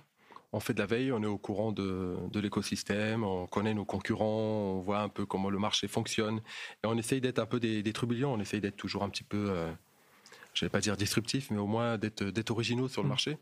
on 0.51 0.59
fait 0.59 0.73
de 0.73 0.79
la 0.79 0.85
veille, 0.85 1.11
on 1.11 1.23
est 1.23 1.27
au 1.27 1.37
courant 1.37 1.71
de, 1.71 2.17
l'écosystème, 2.35 3.23
on 3.23 3.47
connaît 3.47 3.73
nos 3.73 3.85
concurrents, 3.85 4.75
on 4.75 4.79
voit 4.81 4.99
un 4.99 5.09
peu 5.09 5.25
comment 5.25 5.49
le 5.49 5.57
marché 5.57 5.87
fonctionne. 5.87 6.41
Et 6.83 6.87
on 6.87 6.97
essaye 6.97 7.21
d'être 7.21 7.39
un 7.39 7.45
peu 7.45 7.59
des, 7.59 7.81
des 7.81 7.93
on 8.25 8.39
essaye 8.39 8.61
d'être 8.61 8.77
toujours 8.77 9.03
un 9.03 9.09
petit 9.09 9.23
peu, 9.23 9.49
euh, 9.49 9.71
je 10.53 10.65
ne 10.65 10.67
vais 10.67 10.71
pas 10.71 10.81
dire 10.81 10.97
disruptif, 10.97 11.49
mais 11.49 11.59
au 11.59 11.67
moins 11.67 11.97
d'être 11.97 12.51
originaux 12.51 12.89
sur 12.89 13.01
le 13.01 13.07
mmh. 13.07 13.09
marché. 13.09 13.37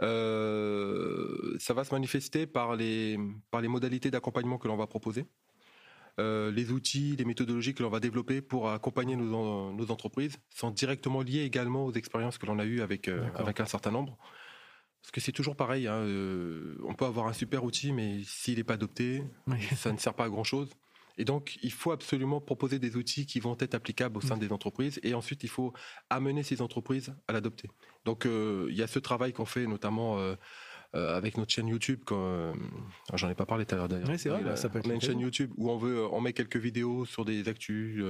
Euh, 0.00 1.56
ça 1.58 1.74
va 1.74 1.84
se 1.84 1.94
manifester 1.94 2.46
par 2.46 2.76
les, 2.76 3.18
par 3.50 3.60
les 3.60 3.68
modalités 3.68 4.10
d'accompagnement 4.10 4.58
que 4.58 4.68
l'on 4.68 4.76
va 4.76 4.86
proposer. 4.86 5.26
Euh, 6.20 6.50
les 6.50 6.70
outils, 6.72 7.16
les 7.16 7.24
méthodologies 7.24 7.74
que 7.74 7.82
l'on 7.82 7.88
va 7.88 8.00
développer 8.00 8.42
pour 8.42 8.70
accompagner 8.70 9.16
nos, 9.16 9.72
nos, 9.72 9.90
entreprises 9.90 10.36
sont 10.54 10.70
directement 10.70 11.22
liés 11.22 11.40
également 11.40 11.86
aux 11.86 11.92
expériences 11.92 12.36
que 12.36 12.44
l'on 12.44 12.58
a 12.58 12.64
eues 12.64 12.82
avec, 12.82 13.08
avec 13.08 13.60
un 13.60 13.66
certain 13.66 13.90
nombre. 13.90 14.18
Parce 15.02 15.10
que 15.10 15.20
c'est 15.20 15.32
toujours 15.32 15.56
pareil. 15.56 15.88
Hein, 15.88 15.96
euh, 15.96 16.76
on 16.84 16.94
peut 16.94 17.04
avoir 17.04 17.26
un 17.26 17.32
super 17.32 17.64
outil, 17.64 17.92
mais 17.92 18.20
s'il 18.24 18.56
n'est 18.56 18.64
pas 18.64 18.74
adopté, 18.74 19.24
ça 19.76 19.92
ne 19.92 19.98
sert 19.98 20.14
pas 20.14 20.24
à 20.24 20.28
grand 20.28 20.44
chose. 20.44 20.70
Et 21.18 21.24
donc, 21.24 21.58
il 21.62 21.72
faut 21.72 21.92
absolument 21.92 22.40
proposer 22.40 22.78
des 22.78 22.96
outils 22.96 23.26
qui 23.26 23.38
vont 23.38 23.56
être 23.58 23.74
applicables 23.74 24.16
au 24.16 24.20
sein 24.20 24.36
mm. 24.36 24.40
des 24.40 24.52
entreprises. 24.52 25.00
Et 25.02 25.12
ensuite, 25.12 25.42
il 25.42 25.48
faut 25.48 25.72
amener 26.08 26.42
ces 26.42 26.62
entreprises 26.62 27.14
à 27.28 27.32
l'adopter. 27.32 27.68
Donc, 28.04 28.24
euh, 28.24 28.68
il 28.70 28.76
y 28.76 28.82
a 28.82 28.86
ce 28.86 28.98
travail 28.98 29.32
qu'on 29.32 29.44
fait, 29.44 29.66
notamment 29.66 30.18
euh, 30.18 30.36
euh, 30.94 31.16
avec 31.16 31.38
notre 31.38 31.50
chaîne 31.50 31.68
YouTube. 31.68 32.00
Euh, 32.10 32.52
j'en 33.14 33.30
ai 33.30 33.34
pas 33.34 33.46
parlé 33.46 33.64
tout 33.64 33.74
à 33.74 33.78
l'heure 33.78 33.88
d'ailleurs. 33.88 34.10
Oui, 34.10 34.18
c'est 34.18 34.28
vrai. 34.28 34.56
ça 34.56 34.68
peut 34.68 34.78
être 34.78 34.86
on 34.86 34.90
a 34.90 34.94
une 34.94 35.00
chaîne 35.00 35.20
YouTube 35.20 35.50
où 35.56 35.70
on 35.70 35.78
veut, 35.78 36.06
on 36.12 36.20
met 36.20 36.34
quelques 36.34 36.58
vidéos 36.58 37.06
sur 37.06 37.24
des 37.24 37.48
actus 37.48 38.02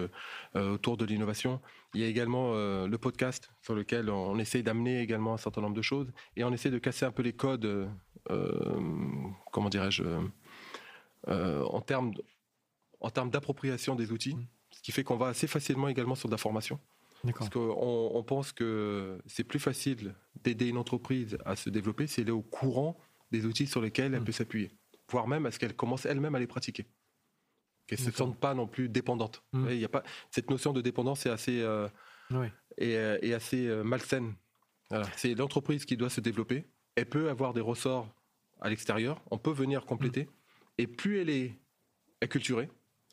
euh, 0.57 0.75
autour 0.75 0.97
de 0.97 1.05
l'innovation. 1.05 1.61
Il 1.95 2.01
y 2.01 2.05
a 2.05 2.09
également 2.09 2.55
le 2.55 2.97
podcast 2.97 3.53
sur 3.61 3.75
lequel 3.75 4.11
on, 4.11 4.37
essaye 4.39 4.65
d'amener 4.65 5.01
également 5.01 5.35
un 5.35 5.39
certain 5.39 5.61
nombre 5.61 5.77
de 5.77 5.83
choses 5.83 6.11
et 6.37 6.43
on 6.43 6.53
essaie 6.53 6.71
de 6.71 6.79
casser 6.79 7.05
un 7.05 7.13
peu 7.13 7.23
les 7.23 7.35
codes. 7.35 7.89
comment 9.53 9.69
dirais-je 9.69 10.03
en 11.29 11.81
termes 11.83 12.13
en 13.01 13.11
termes 13.11 13.31
d'appropriation 13.31 13.95
des 13.95 14.11
outils, 14.11 14.35
mmh. 14.35 14.47
ce 14.71 14.83
qui 14.83 14.93
fait 14.93 15.05
qu'on 15.05 15.17
va 15.17 15.27
assez 15.27 15.47
facilement 15.47 15.89
également 15.89 16.15
sur 16.15 16.29
de 16.29 16.33
la 16.33 16.39
formation. 16.39 16.81
Parce 17.39 17.51
qu'on 17.51 18.11
on 18.15 18.23
pense 18.25 18.53
que 18.53 19.21
c'est 19.27 19.45
plus 19.45 19.61
facile 19.61 20.15
d'aider 20.45 20.69
une 20.69 20.77
entreprise 20.77 21.39
à 21.45 21.57
se 21.57 21.71
développer 21.71 22.07
si 22.07 22.21
elle 22.21 22.29
est 22.29 22.33
au 22.33 22.43
courant 22.43 22.99
des 23.31 23.47
outils 23.47 23.67
sur 23.67 23.81
lesquels 23.81 24.15
elle 24.15 24.21
mm. 24.21 24.25
peut 24.25 24.33
s'appuyer, 24.33 24.71
voire 25.09 25.27
même 25.27 25.47
à 25.47 25.51
ce 25.51 25.59
qu'elle 25.59 25.75
commence 25.75 26.07
elle-même 26.07 26.35
à 26.35 26.39
les 26.39 26.47
pratiquer. 26.47 26.87
Qu'elle 27.87 27.99
ne 27.99 28.05
se 28.05 28.11
sente 28.11 28.39
pas 28.39 28.55
non 28.55 28.67
plus 28.67 28.89
dépendante. 28.89 29.43
Mm. 29.53 29.69
Il 29.71 29.79
y 29.79 29.85
a 29.85 29.89
pas, 29.89 30.03
cette 30.31 30.51
notion 30.51 30.73
de 30.73 30.81
dépendance 30.81 31.27
est 31.27 31.31
assez, 31.31 31.61
euh, 31.61 31.89
euh, 32.81 33.37
assez 33.37 33.67
euh, 33.67 33.83
malsaine. 33.83 34.35
C'est 35.17 35.35
l'entreprise 35.35 35.87
qui 35.87 35.97
doit 35.97 36.11
se 36.11 36.21
développer. 36.21 36.67
Elle 36.97 37.09
peut 37.09 37.31
avoir 37.31 37.55
des 37.55 37.63
ressorts 37.63 38.15
à 38.61 38.69
l'extérieur. 38.69 39.23
On 39.31 39.39
peut 39.39 39.53
venir 39.53 39.87
compléter. 39.87 40.25
Mm. 40.25 40.31
Et 40.79 40.87
plus 40.87 41.19
elle 41.19 41.31
est 41.31 41.59
acculturée, 42.21 42.71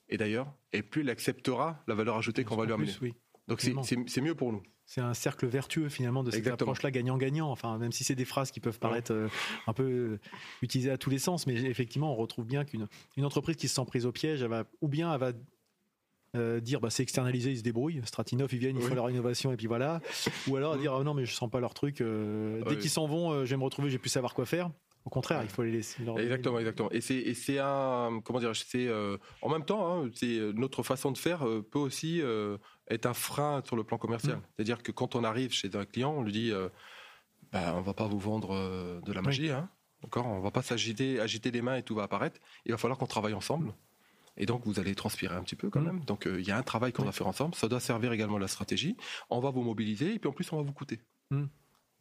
et 0.08 0.18
d'ailleurs, 0.18 0.54
et 0.72 0.84
plus 0.84 1.02
elle 1.02 1.10
acceptera 1.10 1.84
la 1.88 1.96
valeur 1.96 2.18
ajoutée 2.18 2.44
qu'on 2.44 2.56
va 2.56 2.66
lui 2.66 2.74
amener. 2.74 2.92
Oui. 3.02 3.14
Donc 3.48 3.62
c'est 3.62 4.22
mieux 4.22 4.36
pour 4.36 4.52
nous. 4.52 4.64
C'est 4.90 5.02
un 5.02 5.14
cercle 5.14 5.46
vertueux 5.46 5.88
finalement 5.88 6.24
de 6.24 6.32
cette 6.32 6.48
approche-là 6.48 6.90
gagnant-gagnant. 6.90 7.52
Enfin, 7.52 7.78
même 7.78 7.92
si 7.92 8.04
c'est 8.04 8.16
des 8.16 8.26
phrases 8.26 8.50
qui 8.50 8.60
peuvent 8.60 8.80
paraître 8.80 9.14
euh, 9.14 9.28
un 9.68 9.74
peu 9.74 9.84
euh, 9.84 10.20
utilisées 10.64 10.90
à 10.90 10.98
tous 10.98 11.12
les 11.12 11.20
sens, 11.20 11.46
mais 11.46 11.54
effectivement, 11.54 12.12
on 12.12 12.16
retrouve 12.16 12.48
bien 12.48 12.66
qu'une 12.66 12.88
une 13.16 13.24
entreprise 13.24 13.56
qui 13.56 13.68
se 13.68 13.76
sent 13.76 13.86
prise 13.86 14.08
au 14.08 14.12
piège, 14.12 14.42
elle 14.42 14.50
va, 14.50 14.64
ou 14.82 14.88
bien 14.88 15.14
elle 15.14 15.20
va 15.20 15.32
euh, 16.36 16.60
dire 16.60 16.82
bah 16.82 16.90
c'est 16.90 17.04
externalisé, 17.04 17.52
ils 17.52 17.60
se 17.60 17.62
débrouillent. 17.62 18.02
Stratinov, 18.04 18.52
ils 18.52 18.58
viennent, 18.58 18.78
ils 18.78 18.82
font 18.82 18.96
leur 18.96 19.12
innovation 19.12 19.52
et 19.52 19.58
puis 19.58 19.68
voilà. 19.68 20.02
Ou 20.48 20.56
alors 20.56 20.76
dire 20.76 20.96
ah 20.96 21.04
non 21.04 21.14
mais 21.14 21.24
je 21.24 21.36
sens 21.36 21.52
pas 21.52 21.60
leur 21.60 21.76
truc. 21.76 22.02
dès 22.02 22.78
qu'ils 22.80 22.90
s'en 22.90 23.06
vont, 23.06 23.46
je 23.46 23.50
vais 23.52 23.58
me 23.58 23.64
retrouver, 23.64 23.92
j'ai 23.92 24.00
plus 24.00 24.10
savoir 24.10 24.34
quoi 24.34 24.48
faire. 24.48 24.72
Au 25.06 25.10
contraire, 25.10 25.42
il 25.44 25.50
faut 25.50 25.64
les 25.64 25.72
laisser. 25.72 26.04
exactement, 26.18 26.60
exactement. 26.60 26.92
Et 26.92 27.02
c'est 27.02 27.34
c'est 27.34 27.58
un 27.58 28.22
comment 28.24 28.40
dire, 28.40 28.56
c'est 28.56 28.88
euh, 28.88 29.18
en 29.42 29.50
même 29.50 29.64
temps, 29.64 30.04
hein, 30.04 30.10
c'est 30.14 30.38
euh, 30.38 30.52
notre 30.54 30.84
façon 30.84 31.12
de 31.12 31.18
faire 31.18 31.48
euh, 31.48 31.66
peut 31.68 31.80
aussi 31.80 32.22
être 32.90 33.06
un 33.06 33.14
frein 33.14 33.62
sur 33.66 33.76
le 33.76 33.84
plan 33.84 33.98
commercial. 33.98 34.38
Mm. 34.38 34.42
C'est-à-dire 34.56 34.84
que 34.84 34.92
quand 34.92 35.16
on 35.16 35.24
arrive 35.24 35.52
chez 35.52 35.76
un 35.76 35.86
client, 35.86 36.14
on 36.14 36.24
lui 36.24 36.32
dit, 36.32 36.52
bah, 37.52 37.74
on 37.76 37.82
va 37.82 37.94
pas 37.94 38.08
vous 38.08 38.20
vendre 38.20 39.02
de 39.02 39.14
la 39.14 39.22
magie, 39.22 39.50
hein, 39.50 39.70
d'accord? 40.04 40.28
On 40.28 40.40
va 40.40 40.52
pas 40.52 40.62
s'agiter, 40.62 41.20
agiter 41.20 41.52
les 41.52 41.62
mains 41.62 41.76
et 41.76 41.84
tout 41.84 41.96
va 41.96 42.04
apparaître. 42.04 42.40
Il 42.66 42.72
va 42.72 42.78
falloir 42.78 42.98
qu'on 42.98 43.08
travaille 43.08 43.34
ensemble. 43.34 43.74
Et 44.38 44.46
donc, 44.46 44.66
vous 44.66 44.80
allez 44.80 44.96
transpirer 44.96 45.36
un 45.36 45.44
petit 45.44 45.56
peu 45.56 45.70
quand 45.70 45.82
mm. 45.82 45.86
même. 45.86 46.06
Donc, 46.06 46.28
il 46.28 46.48
y 46.48 46.52
a 46.52 46.58
un 46.58 46.64
travail 46.64 46.94
qu'on 46.94 47.04
va 47.04 47.12
faire 47.12 47.28
ensemble. 47.28 47.56
Ça 47.56 47.68
doit 47.68 47.80
servir 47.80 48.12
également 48.14 48.38
à 48.38 48.40
la 48.40 48.48
stratégie. 48.48 48.96
On 49.30 49.40
va 49.40 49.50
vous 49.50 49.62
mobiliser 49.62 50.14
et 50.14 50.20
puis 50.20 50.30
en 50.30 50.34
plus, 50.34 50.52
on 50.52 50.58
va 50.58 50.64
vous 50.64 50.74
coûter. 50.74 51.02
Mm. 51.32 51.46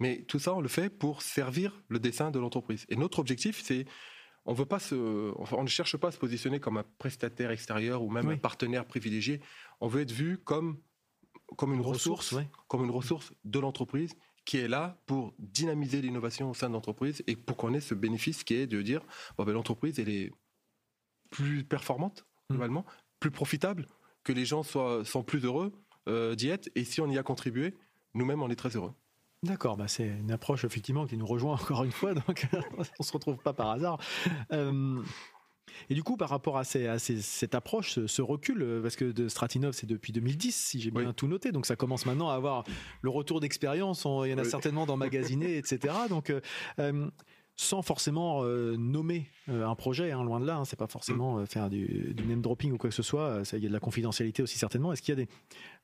Mais 0.00 0.24
tout 0.28 0.38
ça, 0.38 0.54
on 0.54 0.60
le 0.60 0.68
fait 0.68 0.90
pour 0.90 1.22
servir 1.22 1.82
le 1.88 1.98
dessin 1.98 2.30
de 2.30 2.38
l'entreprise. 2.38 2.86
Et 2.88 2.96
notre 2.96 3.18
objectif, 3.18 3.60
c'est 3.62 3.86
on 4.44 4.54
veut 4.54 4.64
pas 4.64 4.78
se, 4.78 4.94
on 4.94 5.62
ne 5.62 5.68
cherche 5.68 5.96
pas 5.98 6.08
à 6.08 6.10
se 6.10 6.18
positionner 6.18 6.58
comme 6.58 6.78
un 6.78 6.84
prestataire 6.98 7.50
extérieur 7.50 8.02
ou 8.02 8.10
même 8.10 8.30
un 8.30 8.38
partenaire 8.38 8.86
privilégié. 8.86 9.42
On 9.80 9.88
veut 9.88 10.02
être 10.02 10.12
vu 10.12 10.38
comme 10.38 10.78
comme 11.56 11.72
une 11.72 11.80
ressource, 11.80 12.36
comme 12.68 12.84
une 12.84 12.90
ressource 12.90 13.32
de 13.44 13.58
l'entreprise 13.58 14.14
qui 14.44 14.58
est 14.58 14.68
là 14.68 14.98
pour 15.06 15.34
dynamiser 15.38 16.00
l'innovation 16.00 16.50
au 16.50 16.54
sein 16.54 16.68
de 16.68 16.74
l'entreprise 16.74 17.22
et 17.26 17.36
pour 17.36 17.56
qu'on 17.56 17.74
ait 17.74 17.80
ce 17.80 17.94
bénéfice 17.94 18.44
qui 18.44 18.54
est 18.54 18.66
de 18.66 18.80
dire 18.82 19.02
bon 19.36 19.44
ben, 19.44 19.52
l'entreprise 19.52 19.98
elle 19.98 20.08
est 20.08 20.32
plus 21.30 21.64
performante 21.64 22.24
mmh. 22.48 22.54
globalement, 22.54 22.86
plus 23.20 23.30
profitable, 23.30 23.86
que 24.24 24.32
les 24.32 24.44
gens 24.44 24.62
soient 24.62 25.04
sont 25.04 25.22
plus 25.22 25.44
heureux 25.44 25.72
euh, 26.08 26.34
d'y 26.34 26.48
être 26.48 26.70
et 26.74 26.84
si 26.84 27.00
on 27.00 27.10
y 27.10 27.18
a 27.18 27.22
contribué, 27.22 27.74
nous-mêmes 28.14 28.42
on 28.42 28.50
est 28.50 28.56
très 28.56 28.76
heureux. 28.76 28.94
D'accord, 29.42 29.76
bah 29.76 29.86
c'est 29.86 30.08
une 30.08 30.32
approche 30.32 30.64
effectivement 30.64 31.06
qui 31.06 31.16
nous 31.16 31.26
rejoint 31.26 31.52
encore 31.60 31.84
une 31.84 31.92
fois, 31.92 32.14
donc 32.14 32.46
on 32.98 33.02
se 33.02 33.12
retrouve 33.12 33.36
pas 33.36 33.52
par 33.52 33.70
hasard. 33.70 34.00
Euh, 34.52 35.02
et 35.90 35.94
du 35.94 36.02
coup, 36.02 36.16
par 36.16 36.28
rapport 36.28 36.58
à, 36.58 36.64
cette 36.64 37.54
approche, 37.54 38.04
ce, 38.06 38.22
recul, 38.22 38.62
euh, 38.62 38.82
parce 38.82 38.96
que 38.96 39.06
de 39.06 39.28
Stratinov, 39.28 39.72
c'est 39.72 39.86
depuis 39.86 40.12
2010, 40.12 40.54
si 40.54 40.80
j'ai 40.80 40.90
bien 40.90 41.12
tout 41.12 41.28
noté, 41.28 41.52
donc 41.52 41.66
ça 41.66 41.76
commence 41.76 42.06
maintenant 42.06 42.30
à 42.30 42.34
avoir 42.34 42.64
le 43.02 43.10
retour 43.10 43.40
d'expérience, 43.40 44.04
il 44.24 44.30
y 44.30 44.34
en 44.34 44.38
a 44.38 44.44
certainement 44.44 44.86
d'emmagasinés, 44.86 45.56
etc. 45.56 45.94
Donc, 46.08 46.30
euh, 46.30 47.10
sans 47.60 47.82
forcément 47.82 48.44
euh, 48.44 48.76
nommer 48.76 49.26
euh, 49.48 49.66
un 49.66 49.74
projet, 49.74 50.12
hein, 50.12 50.22
loin 50.22 50.38
de 50.38 50.46
là. 50.46 50.58
Hein, 50.58 50.64
c'est 50.64 50.78
pas 50.78 50.86
forcément 50.86 51.36
mm. 51.36 51.40
euh, 51.40 51.46
faire 51.46 51.68
du, 51.68 52.14
name 52.26 52.40
dropping 52.40 52.72
ou 52.72 52.78
quoi 52.78 52.88
que 52.88 52.94
ce 52.94 53.02
soit. 53.02 53.42
Il 53.52 53.58
y 53.58 53.66
a 53.66 53.68
de 53.68 53.74
la 53.74 53.80
confidentialité 53.80 54.42
aussi 54.44 54.58
certainement. 54.58 54.92
Est-ce 54.92 55.02
qu'il 55.02 55.18
y 55.18 55.20
a 55.20 55.24
des, 55.24 55.28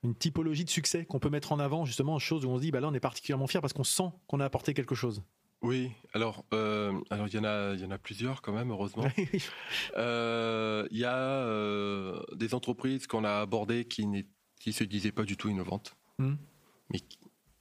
une 0.04 0.14
typologie 0.14 0.64
de 0.64 0.70
succès 0.70 1.04
qu'on 1.04 1.18
peut 1.18 1.30
mettre 1.30 1.52
en 1.52 1.58
avant 1.58 1.84
justement, 1.84 2.18
chose 2.20 2.44
où 2.44 2.48
on 2.48 2.56
se 2.56 2.62
dit 2.62 2.70
bah 2.70 2.80
là 2.80 2.88
on 2.88 2.94
est 2.94 3.00
particulièrement 3.00 3.48
fier 3.48 3.60
parce 3.60 3.72
qu'on 3.72 3.84
sent 3.84 4.08
qu'on 4.28 4.38
a 4.38 4.44
apporté 4.44 4.72
quelque 4.72 4.94
chose? 4.94 5.22
Oui, 5.64 5.90
alors 6.12 6.44
alors 6.52 7.26
il 7.26 7.34
y 7.34 7.38
en 7.38 7.44
a 7.44 7.74
il 7.74 7.80
y 7.80 7.84
en 7.84 7.90
a 7.90 7.98
plusieurs 7.98 8.42
quand 8.42 8.52
même 8.52 8.70
heureusement. 8.70 9.04
Il 9.16 10.98
y 10.98 11.04
a 11.04 12.24
des 12.34 12.54
entreprises 12.54 13.06
qu'on 13.06 13.24
a 13.24 13.40
abordées 13.40 13.86
qui 13.86 14.06
ne 14.06 14.22
qui 14.60 14.72
se 14.72 14.84
disaient 14.84 15.12
pas 15.12 15.24
du 15.24 15.36
tout 15.36 15.48
innovantes, 15.48 15.96
mm. 16.18 16.34
mais 16.90 17.00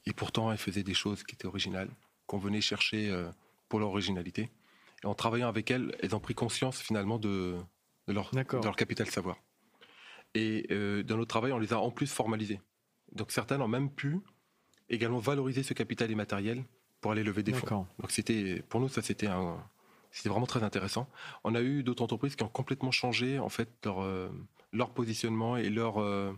et 0.06 0.14
pourtant 0.14 0.52
elles 0.52 0.58
faisaient 0.58 0.84
des 0.84 0.94
choses 0.94 1.24
qui 1.24 1.34
étaient 1.36 1.48
originales 1.48 1.90
qu'on 2.28 2.38
venait 2.38 2.62
chercher 2.62 3.12
pour 3.70 3.80
leur 3.80 3.90
originalité. 3.90 4.52
Et 5.04 5.08
en 5.08 5.16
travaillant 5.16 5.48
avec 5.48 5.72
elles, 5.72 5.96
elles 6.02 6.16
ont 6.16 6.20
pris 6.20 6.34
conscience 6.34 6.82
finalement 6.82 7.18
de, 7.18 7.58
leur, 8.08 8.32
leur, 8.34 8.76
capital 8.76 9.10
savoir. 9.10 9.38
Et 10.34 10.66
euh, 10.72 11.04
dans 11.04 11.18
notre 11.18 11.28
travail, 11.28 11.52
on 11.52 11.60
les 11.60 11.74
a 11.74 11.80
en 11.80 11.92
plus 11.92 12.12
formalisés. 12.12 12.62
Donc 13.12 13.32
certaines 13.32 13.62
ont 13.62 13.68
même 13.68 13.92
pu 13.92 14.20
également 14.90 15.20
valoriser 15.20 15.64
ce 15.64 15.74
capital 15.74 16.10
immatériel 16.12 16.64
pour 17.04 17.12
aller 17.12 17.24
lever 17.24 17.44
des 17.44 17.54
fonds. 17.54 17.86
Donc 18.00 18.10
c'était, 18.10 18.64
pour 18.70 18.80
nous, 18.80 18.88
ça 18.88 19.04
c'était 19.04 19.28
un, 19.28 19.58
c'était 20.12 20.30
vraiment 20.30 20.48
très 20.48 20.64
intéressant. 20.64 21.08
On 21.44 21.54
a 21.54 21.62
eu 21.62 21.84
d'autres 21.84 22.04
entreprises 22.04 22.36
qui 22.36 22.44
ont 22.44 22.50
complètement 22.50 22.92
changé 22.92 23.38
en 23.38 23.50
fait 23.50 23.70
leur 23.84 24.02
euh, 24.02 24.30
leur 24.72 24.90
positionnement 24.90 25.58
et 25.58 25.70
leur 25.70 26.02
euh, 26.02 26.32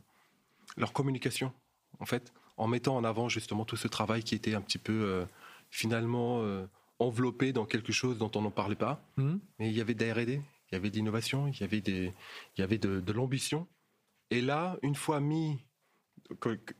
leur 0.76 0.92
communication 0.92 1.54
en 2.00 2.06
fait 2.06 2.34
en 2.58 2.68
mettant 2.68 2.98
en 2.98 3.04
avant 3.04 3.30
justement 3.30 3.64
tout 3.64 3.78
ce 3.78 3.88
travail 3.88 4.24
qui 4.24 4.36
était 4.36 4.56
un 4.56 4.62
petit 4.62 4.78
peu 4.80 5.26
finalement 5.70 6.42
enveloppé 7.00 7.54
dans 7.54 7.66
quelque 7.66 7.92
chose 7.92 8.18
dont 8.18 8.32
on 8.36 8.42
n'en 8.42 8.52
parlait 8.52 8.76
pas. 8.76 9.04
Hmm. 9.18 9.38
Mais 9.60 9.70
il 9.70 9.76
y 9.76 9.82
avait 9.82 9.94
de 9.94 10.06
la 10.06 10.14
R&D, 10.14 10.42
il 10.72 10.74
y 10.74 10.76
avait 10.76 10.90
de 10.90 10.96
l'innovation, 10.96 11.48
il 11.48 11.60
y 11.60 11.64
avait, 11.64 11.82
des, 11.82 12.14
il 12.58 12.62
y 12.62 12.64
avait 12.64 12.78
de, 12.78 13.12
l'ambition. 13.12 13.68
Et 14.32 14.42
là, 14.42 14.78
une 14.82 14.96
fois 14.96 15.20
mis 15.20 15.60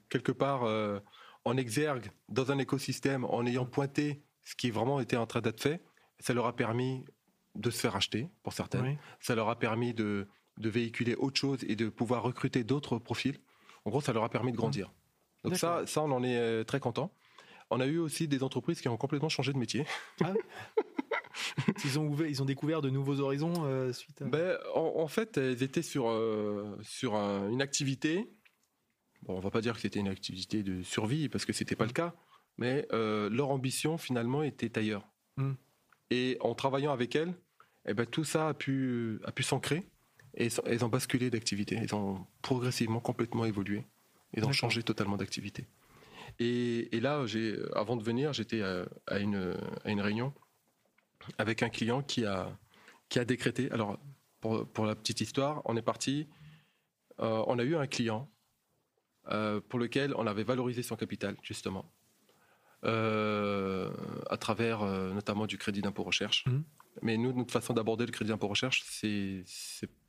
quelque 0.10 0.32
part 0.32 0.64
euh, 0.64 1.00
en 1.46 1.58
exergue 1.58 2.12
dans 2.28 2.52
un 2.52 2.58
écosystème, 2.58 3.24
en 3.26 3.46
ayant 3.46 3.66
pointé 3.66 4.24
ce 4.44 4.56
qui 4.56 4.72
vraiment 4.72 5.00
était 5.00 5.18
en 5.18 5.26
train 5.26 5.42
d'être 5.42 5.62
fait, 5.62 5.82
ça 6.20 6.34
leur 6.34 6.46
a 6.46 6.56
permis 6.56 7.06
de 7.56 7.70
se 7.70 7.80
faire 7.80 7.96
acheter 7.96 8.30
pour 8.44 8.54
certaines. 8.54 8.98
Ça 9.20 9.36
leur 9.36 9.50
a 9.50 9.58
permis 9.58 9.94
de, 9.94 10.28
de, 10.58 10.70
véhiculer 10.70 11.16
autre 11.16 11.40
chose 11.40 11.64
et 11.68 11.76
de 11.76 11.88
pouvoir 11.90 12.24
recruter 12.24 12.64
d'autres 12.64 12.98
profils. 12.98 13.40
En 13.86 13.92
gros, 13.92 14.02
ça 14.02 14.12
leur 14.12 14.24
a 14.24 14.30
permis 14.30 14.52
de 14.52 14.58
grandir. 14.58 14.92
Donc 15.44 15.58
ça, 15.58 15.86
ça, 15.86 16.02
on 16.02 16.12
en 16.12 16.24
est 16.24 16.38
euh, 16.38 16.64
très 16.64 16.80
content. 16.80 17.12
On 17.70 17.80
a 17.80 17.86
eu 17.86 17.98
aussi 17.98 18.28
des 18.28 18.44
entreprises 18.44 18.82
qui 18.82 18.88
ont 18.88 18.98
complètement 18.98 19.30
changé 19.30 19.54
de 19.54 19.58
métier. 19.58 19.86
Ah 20.24 20.34
ils, 21.86 22.00
ont 22.00 22.08
ouvert, 22.08 22.28
ils 22.28 22.42
ont 22.42 22.46
découvert 22.46 22.82
de 22.82 22.90
nouveaux 22.90 23.20
horizons 23.20 23.54
euh, 23.66 23.92
suite 23.94 24.22
à... 24.22 24.26
ben, 24.26 24.58
en, 24.74 25.08
fait, 25.08 25.38
elles 25.38 25.64
étaient 25.64 25.82
sur, 25.82 26.10
euh, 26.10 26.78
sur 26.84 27.16
une 27.16 27.62
activité. 27.62 28.30
Bon, 29.26 29.36
on 29.36 29.40
va 29.40 29.50
pas 29.50 29.62
dire 29.62 29.74
que 29.74 29.82
c'était 29.82 30.00
une 30.00 30.08
activité 30.08 30.64
de 30.64 30.84
survie 30.84 31.30
parce 31.30 31.46
que 31.46 31.54
c'était 31.54 31.76
pas 31.76 31.86
le 31.86 31.92
cas, 31.92 32.14
mais 32.58 32.88
euh, 32.94 33.30
leur 33.30 33.50
ambition 33.50 33.98
finalement 33.98 34.44
était 34.44 34.78
ailleurs. 34.78 35.08
Hmm. 35.38 35.54
Et 36.12 36.38
en 36.42 36.54
travaillant 36.54 36.92
avec 36.92 37.16
elles, 37.16 37.34
eh 37.88 37.94
ben, 37.94 38.06
tout 38.06 38.24
ça 38.24 38.50
a 38.50 38.54
pu, 38.54 39.20
a 39.24 39.32
pu 39.32 39.44
s'ancrer 39.44 39.84
et 40.36 40.50
elles 40.66 40.86
ont 40.86 40.90
basculé 40.90 41.30
d'activité. 41.30 41.76
Elles 41.76 41.96
ont 41.96 42.26
progressivement, 42.42 43.00
complètement 43.00 43.46
évolué. 43.46 43.86
Elles 44.34 44.46
ont 44.46 44.52
changé 44.52 44.84
totalement 44.84 45.18
d'activité. 45.18 45.66
Et, 46.40 46.90
là, 47.00 47.26
avant 47.74 47.96
de 47.96 48.04
venir, 48.04 48.34
j'étais 48.34 48.62
à, 48.62 49.20
une, 49.20 49.56
à 49.86 49.92
une 49.92 50.02
réunion 50.02 50.34
avec 51.38 51.64
un 51.64 51.70
client 51.70 52.02
qui 52.02 52.26
a, 52.26 52.58
qui 53.08 53.20
a 53.20 53.26
décrété. 53.26 53.72
Alors, 53.72 53.98
pour, 54.42 54.68
pour 54.68 54.86
la 54.86 54.96
petite 54.96 55.22
histoire, 55.22 55.62
on 55.66 55.78
est 55.78 55.82
parti. 55.82 56.28
Euh, 57.22 57.44
on 57.48 57.58
a 57.58 57.64
eu 57.64 57.76
un 57.76 57.88
client 57.88 58.30
euh, 59.30 59.60
pour 59.70 59.80
lequel 59.80 60.14
on 60.18 60.28
avait 60.28 60.44
valorisé 60.44 60.84
son 60.84 60.96
capital, 60.96 61.36
justement, 61.42 61.86
euh, 62.84 63.90
à 64.30 64.38
travers 64.38 64.86
notamment 64.86 65.48
du 65.48 65.58
crédit 65.58 65.82
d'impôt 65.82 66.04
recherche. 66.04 66.46
Mmh. 66.46 66.62
Mais 67.02 67.18
nous, 67.18 67.34
notre 67.34 67.52
façon 67.52 67.74
d'aborder 67.74 68.06
le 68.06 68.12
crédit 68.12 68.30
d'impôt 68.30 68.48
recherche, 68.48 68.84
c'est 68.86 69.44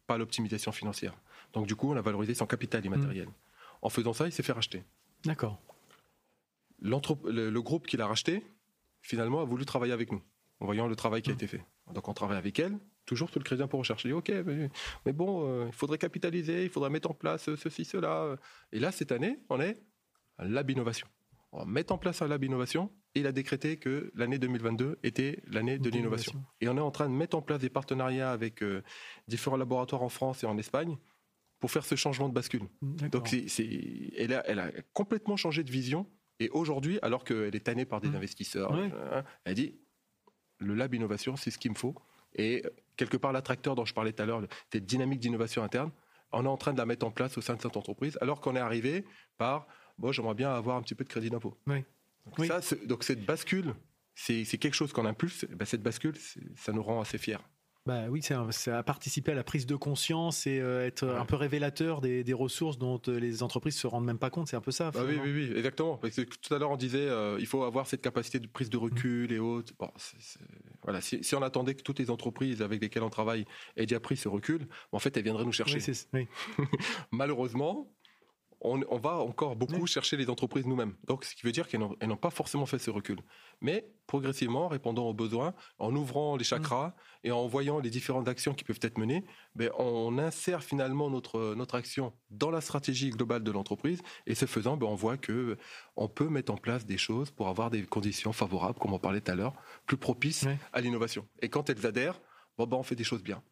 pas 0.06 0.18
l'optimisation 0.18 0.72
financière. 0.72 1.14
Donc 1.52 1.66
du 1.66 1.74
coup, 1.74 1.92
on 1.92 1.96
a 1.96 2.02
valorisé 2.02 2.34
son 2.34 2.46
capital 2.46 2.84
immatériel. 2.84 3.28
Mmh. 3.28 3.32
En 3.82 3.88
faisant 3.88 4.12
ça, 4.12 4.26
il 4.26 4.32
s'est 4.32 4.42
fait 4.42 4.52
racheter. 4.52 4.84
D'accord. 5.24 5.60
Le, 6.80 7.50
le, 7.50 7.62
groupe 7.62 7.86
qui 7.86 7.96
l'a 7.96 8.06
racheté, 8.06 8.42
finalement, 9.00 9.40
a 9.40 9.44
voulu 9.44 9.64
travailler 9.64 9.92
avec 9.94 10.12
nous, 10.12 10.22
en 10.60 10.66
voyant 10.66 10.86
le 10.86 10.96
travail 10.96 11.22
qui 11.22 11.30
a 11.30 11.32
mmh. 11.32 11.36
été 11.36 11.46
fait. 11.46 11.64
Donc 11.94 12.08
on 12.08 12.14
travaille 12.14 12.36
avec 12.38 12.58
elle, 12.58 12.78
toujours 13.06 13.30
sur 13.30 13.38
le 13.38 13.44
crédit 13.44 13.60
d'impôt 13.60 13.78
recherche. 13.78 14.02
Je 14.02 14.08
dis 14.08 14.12
ok, 14.12 14.30
mais, 15.04 15.12
bon, 15.12 15.48
euh, 15.48 15.66
il 15.68 15.72
faudrait 15.72 15.98
capitaliser, 15.98 16.64
il 16.64 16.70
faudrait 16.70 16.90
mettre 16.90 17.10
en 17.10 17.14
place 17.14 17.54
ceci, 17.54 17.84
cela. 17.84 18.36
Et 18.72 18.78
là, 18.78 18.92
cette 18.92 19.12
année, 19.12 19.38
on 19.48 19.60
est 19.60 19.80
à 20.38 20.44
Lab 20.44 20.68
Innovation. 20.70 21.06
On 21.52 21.64
mettre 21.64 21.92
en 21.92 21.98
place 21.98 22.20
un 22.20 22.28
Lab 22.28 22.44
Innovation 22.44 22.90
et 23.14 23.20
il 23.20 23.26
a 23.26 23.32
décrété 23.32 23.78
que 23.78 24.12
l'année 24.14 24.38
2022 24.38 24.98
était 25.02 25.40
l'année 25.46 25.78
de 25.78 25.88
l'innovation. 25.88 26.44
Et 26.60 26.68
on 26.68 26.76
est 26.76 26.80
en 26.80 26.90
train 26.90 27.08
de 27.08 27.14
mettre 27.14 27.36
en 27.36 27.42
place 27.42 27.60
des 27.60 27.70
partenariats 27.70 28.30
avec 28.30 28.62
euh, 28.62 28.82
différents 29.26 29.56
laboratoires 29.56 30.02
en 30.02 30.10
France 30.10 30.42
et 30.42 30.46
en 30.46 30.58
Espagne 30.58 30.98
pour 31.58 31.70
faire 31.70 31.86
ce 31.86 31.94
changement 31.94 32.28
de 32.28 32.34
bascule. 32.34 32.64
Donc 32.82 33.28
c'est, 33.28 34.12
elle, 34.18 34.34
a, 34.34 34.46
elle 34.46 34.58
a 34.58 34.70
complètement 34.92 35.36
changé 35.36 35.64
de 35.64 35.70
vision. 35.70 36.06
Et 36.38 36.50
aujourd'hui, 36.50 36.98
alors 37.00 37.24
qu'elle 37.24 37.56
est 37.56 37.64
tannée 37.64 37.86
par 37.86 38.02
des 38.02 38.08
mmh. 38.10 38.16
investisseurs, 38.16 38.74
hein, 38.74 39.24
elle 39.44 39.54
dit 39.54 39.78
le 40.58 40.74
lab 40.74 40.92
innovation, 40.92 41.36
c'est 41.36 41.50
ce 41.50 41.58
qu'il 41.58 41.70
me 41.70 41.76
faut. 41.76 41.94
Et 42.34 42.62
quelque 42.96 43.16
part, 43.16 43.32
l'attracteur 43.32 43.74
dont 43.74 43.84
je 43.84 43.94
parlais 43.94 44.12
tout 44.12 44.22
à 44.22 44.26
l'heure, 44.26 44.42
cette 44.72 44.86
dynamique 44.86 45.20
d'innovation 45.20 45.62
interne, 45.62 45.90
on 46.32 46.44
est 46.44 46.48
en 46.48 46.56
train 46.56 46.72
de 46.72 46.78
la 46.78 46.86
mettre 46.86 47.06
en 47.06 47.10
place 47.10 47.38
au 47.38 47.40
sein 47.40 47.54
de 47.54 47.62
cette 47.62 47.76
entreprise, 47.76 48.18
alors 48.20 48.40
qu'on 48.40 48.56
est 48.56 48.60
arrivé 48.60 49.04
par, 49.38 49.66
bon, 49.98 50.12
j'aimerais 50.12 50.34
bien 50.34 50.52
avoir 50.52 50.76
un 50.76 50.82
petit 50.82 50.94
peu 50.94 51.04
de 51.04 51.08
crédit 51.08 51.30
d'impôt. 51.30 51.56
Oui. 51.66 51.84
Donc, 52.26 52.46
Ça, 52.46 52.60
donc 52.86 53.04
cette 53.04 53.24
bascule, 53.24 53.74
c'est 54.14 54.44
quelque 54.58 54.74
chose 54.74 54.92
qu'on 54.92 55.06
impulse. 55.06 55.44
Ben 55.44 55.64
cette 55.64 55.82
bascule, 55.82 56.14
ça 56.56 56.72
nous 56.72 56.82
rend 56.82 57.00
assez 57.00 57.18
fiers. 57.18 57.38
Bah 57.86 58.06
oui, 58.10 58.20
c'est 58.20 58.72
à 58.72 58.82
participer 58.82 59.30
à 59.30 59.36
la 59.36 59.44
prise 59.44 59.64
de 59.64 59.76
conscience 59.76 60.48
et 60.48 60.58
euh, 60.58 60.84
être 60.84 61.06
un 61.06 61.24
peu 61.24 61.36
révélateur 61.36 62.00
des, 62.00 62.24
des, 62.24 62.32
ressources 62.32 62.78
dont 62.78 63.00
euh, 63.06 63.20
les 63.20 63.44
entreprises 63.44 63.76
se 63.76 63.86
rendent 63.86 64.04
même 64.04 64.18
pas 64.18 64.28
compte. 64.28 64.48
C'est 64.48 64.56
un 64.56 64.60
peu 64.60 64.72
ça. 64.72 64.90
Bah 64.90 65.02
oui, 65.06 65.14
oui, 65.22 65.32
oui, 65.32 65.52
exactement. 65.56 65.96
Parce 65.96 66.16
que 66.16 66.22
tout 66.22 66.52
à 66.52 66.58
l'heure 66.58 66.72
on 66.72 66.76
disait, 66.76 67.06
euh, 67.08 67.36
il 67.38 67.46
faut 67.46 67.62
avoir 67.62 67.86
cette 67.86 68.02
capacité 68.02 68.40
de 68.40 68.48
prise 68.48 68.70
de 68.70 68.76
recul 68.76 69.30
et 69.30 69.38
autres. 69.38 69.72
Bon, 69.78 69.88
voilà, 70.86 71.00
si, 71.00 71.22
si, 71.22 71.34
on 71.34 71.42
attendait 71.42 71.74
que 71.74 71.82
toutes 71.82 71.98
les 71.98 72.10
entreprises 72.10 72.62
avec 72.62 72.80
lesquelles 72.80 73.02
on 73.02 73.10
travaille 73.10 73.44
aient 73.76 73.86
déjà 73.86 73.98
pris 73.98 74.16
ce 74.16 74.28
recul, 74.28 74.68
en 74.92 75.00
fait, 75.00 75.16
elles 75.16 75.24
viendraient 75.24 75.44
nous 75.44 75.52
chercher. 75.52 75.78
Oui, 76.14 76.28
oui. 76.58 76.66
Malheureusement, 77.10 77.92
on, 78.66 78.98
va 78.98 79.18
encore 79.18 79.56
beaucoup 79.56 79.86
chercher 79.86 80.16
les 80.16 80.28
entreprises 80.28 80.66
nous-mêmes. 80.66 80.94
Donc, 81.06 81.24
ce 81.24 81.34
qui 81.34 81.42
veut 81.44 81.52
dire 81.52 81.68
qu'elles 81.68 81.80
n'ont 81.80 82.16
pas 82.16 82.30
forcément 82.30 82.66
fait 82.66 82.78
ce 82.78 82.90
recul. 82.90 83.18
Mais 83.60 83.88
progressivement, 84.06 84.68
répondant 84.68 85.06
aux 85.06 85.14
besoins, 85.14 85.54
en 85.78 85.94
ouvrant 85.94 86.36
les 86.36 86.44
chakras 86.44 86.94
et 87.22 87.30
en 87.30 87.46
voyant 87.46 87.78
les 87.78 87.90
différentes 87.90 88.28
actions 88.28 88.54
qui 88.54 88.64
peuvent 88.64 88.80
être 88.82 88.98
menées, 88.98 89.24
ben, 89.54 89.70
on 89.78 90.18
insère 90.18 90.62
finalement 90.62 91.10
notre, 91.10 91.54
notre 91.54 91.76
action 91.76 92.12
dans 92.30 92.50
la 92.50 92.60
stratégie 92.60 93.10
globale 93.10 93.42
de 93.42 93.50
l'entreprise. 93.50 94.02
Et 94.26 94.34
ce 94.34 94.46
faisant, 94.46 94.76
ben, 94.76 94.86
on 94.86 94.94
voit 94.94 95.16
que 95.16 95.56
on 95.96 96.08
peut 96.08 96.28
mettre 96.28 96.52
en 96.52 96.56
place 96.56 96.86
des 96.86 96.98
choses 96.98 97.30
pour 97.30 97.48
avoir 97.48 97.70
des 97.70 97.82
conditions 97.82 98.32
favorables, 98.32 98.78
comme 98.78 98.92
on 98.92 98.98
parlait 98.98 99.20
tout 99.20 99.30
à 99.30 99.34
l'heure, 99.34 99.54
plus 99.86 99.96
propices 99.96 100.46
à 100.72 100.80
l'innovation. 100.80 101.26
Et 101.40 101.48
quand 101.48 101.70
elles 101.70 101.86
adhèrent, 101.86 102.20
bon, 102.58 102.66
ben, 102.66 102.76
on 102.76 102.82
fait 102.82 102.96
des 102.96 103.04
choses 103.04 103.22
bien. 103.22 103.42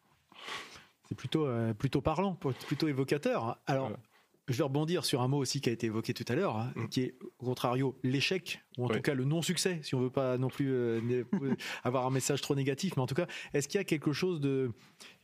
C'est 1.07 1.15
plutôt, 1.15 1.45
euh, 1.45 1.73
plutôt 1.73 2.01
parlant, 2.01 2.35
plutôt 2.35 2.87
évocateur. 2.87 3.59
Alors, 3.67 3.91
je 4.47 4.57
vais 4.57 4.63
rebondir 4.63 5.05
sur 5.05 5.21
un 5.21 5.27
mot 5.27 5.37
aussi 5.37 5.59
qui 5.59 5.69
a 5.69 5.71
été 5.71 5.87
évoqué 5.87 6.13
tout 6.13 6.25
à 6.27 6.35
l'heure, 6.35 6.57
hein, 6.57 6.71
mm. 6.75 6.87
qui 6.89 7.01
est 7.01 7.15
au 7.39 7.45
contrario 7.45 7.97
l'échec, 8.03 8.61
ou 8.77 8.85
en 8.85 8.89
tout 8.89 9.01
cas 9.01 9.13
le 9.13 9.25
non-succès, 9.25 9.79
si 9.81 9.95
on 9.95 10.01
veut 10.01 10.11
pas 10.11 10.37
non 10.37 10.49
plus 10.49 10.71
euh, 10.71 11.01
euh, 11.41 11.55
avoir 11.83 12.05
un 12.05 12.11
message 12.11 12.41
trop 12.41 12.55
négatif. 12.55 12.95
Mais 12.95 13.01
en 13.01 13.07
tout 13.07 13.15
cas, 13.15 13.27
est-ce 13.53 13.67
qu'il 13.67 13.79
y 13.79 13.81
a 13.81 13.85
quelque 13.85 14.13
chose 14.13 14.39
de, 14.39 14.71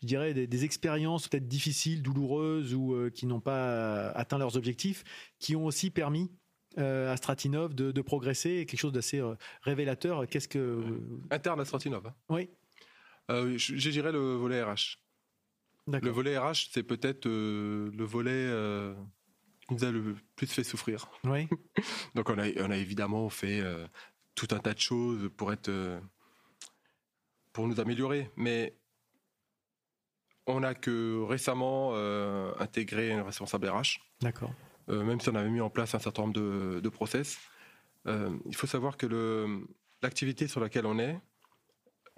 je 0.02 0.08
dirais, 0.08 0.34
des, 0.34 0.62
expériences 0.62 1.28
peut-être 1.28 1.48
difficiles, 1.48 2.04
douloureuses 2.04 2.76
ou 2.76 2.94
euh, 2.94 3.10
qui 3.10 3.26
n'ont 3.26 3.40
pas 3.40 4.10
atteint 4.12 4.38
leurs 4.38 4.58
objectifs, 4.58 5.04
qui 5.40 5.56
ont 5.56 5.66
aussi 5.66 5.90
permis 5.90 6.32
à 6.78 7.18
Stratinov 7.18 7.76
de, 7.76 8.02
progresser, 8.02 8.66
quelque 8.66 8.80
chose 8.80 8.94
d'assez 8.94 9.22
révélateur. 9.62 10.26
Qu'est-ce 10.28 10.48
que 10.48 11.02
interne 11.30 11.60
à 11.60 11.66
Stratinov 11.66 12.08
hein. 12.08 12.14
Oui. 12.30 12.50
je, 13.30 13.56
je 13.58 13.90
dirais 13.90 14.14
le 14.14 14.36
volet 14.36 14.64
RH. 14.64 14.98
Le 16.00 16.10
volet 16.10 16.38
RH, 16.38 16.70
c'est 16.72 16.84
peut-être 16.84 17.26
euh, 17.26 17.92
le 17.96 18.04
volet 18.06 18.32
euh, 18.32 18.94
qui 19.68 19.74
nous 19.74 19.84
a 19.84 19.92
le 19.92 20.16
plus 20.36 20.48
fait 20.48 20.64
souffrir. 20.64 21.10
Oui. 21.24 21.48
Donc 22.16 22.30
on 22.30 22.38
a, 22.38 22.48
on 22.62 22.72
a 22.72 22.78
évidemment 22.78 23.30
fait 23.30 23.60
euh, 23.60 23.86
tout 24.36 24.48
un 24.52 24.60
tas 24.60 24.74
de 24.74 24.80
choses 24.80 25.30
pour 25.36 25.52
être, 25.52 25.72
pour 27.54 27.68
nous 27.68 27.80
améliorer, 27.80 28.32
mais 28.36 28.78
on 30.48 30.62
n'a 30.62 30.74
que 30.74 31.22
récemment 31.24 31.96
intégré 32.60 33.12
un 33.12 33.24
responsable 33.24 33.70
RH. 33.70 34.00
D'accord. 34.22 34.54
même 34.88 35.20
si 35.20 35.30
on 35.30 35.36
avait 35.36 35.50
mis 35.50 35.62
en 35.62 35.70
place 35.70 35.94
un 35.94 36.00
certain 36.00 36.24
nombre 36.24 36.34
de, 36.34 36.80
de 36.80 36.90
process, 36.90 37.38
il 38.08 38.56
faut 38.56 38.68
savoir 38.68 38.98
que 38.98 39.06
l'activité 40.02 40.48
sur 40.48 40.60
laquelle 40.60 40.88
on 40.88 40.98
est, 40.98 41.20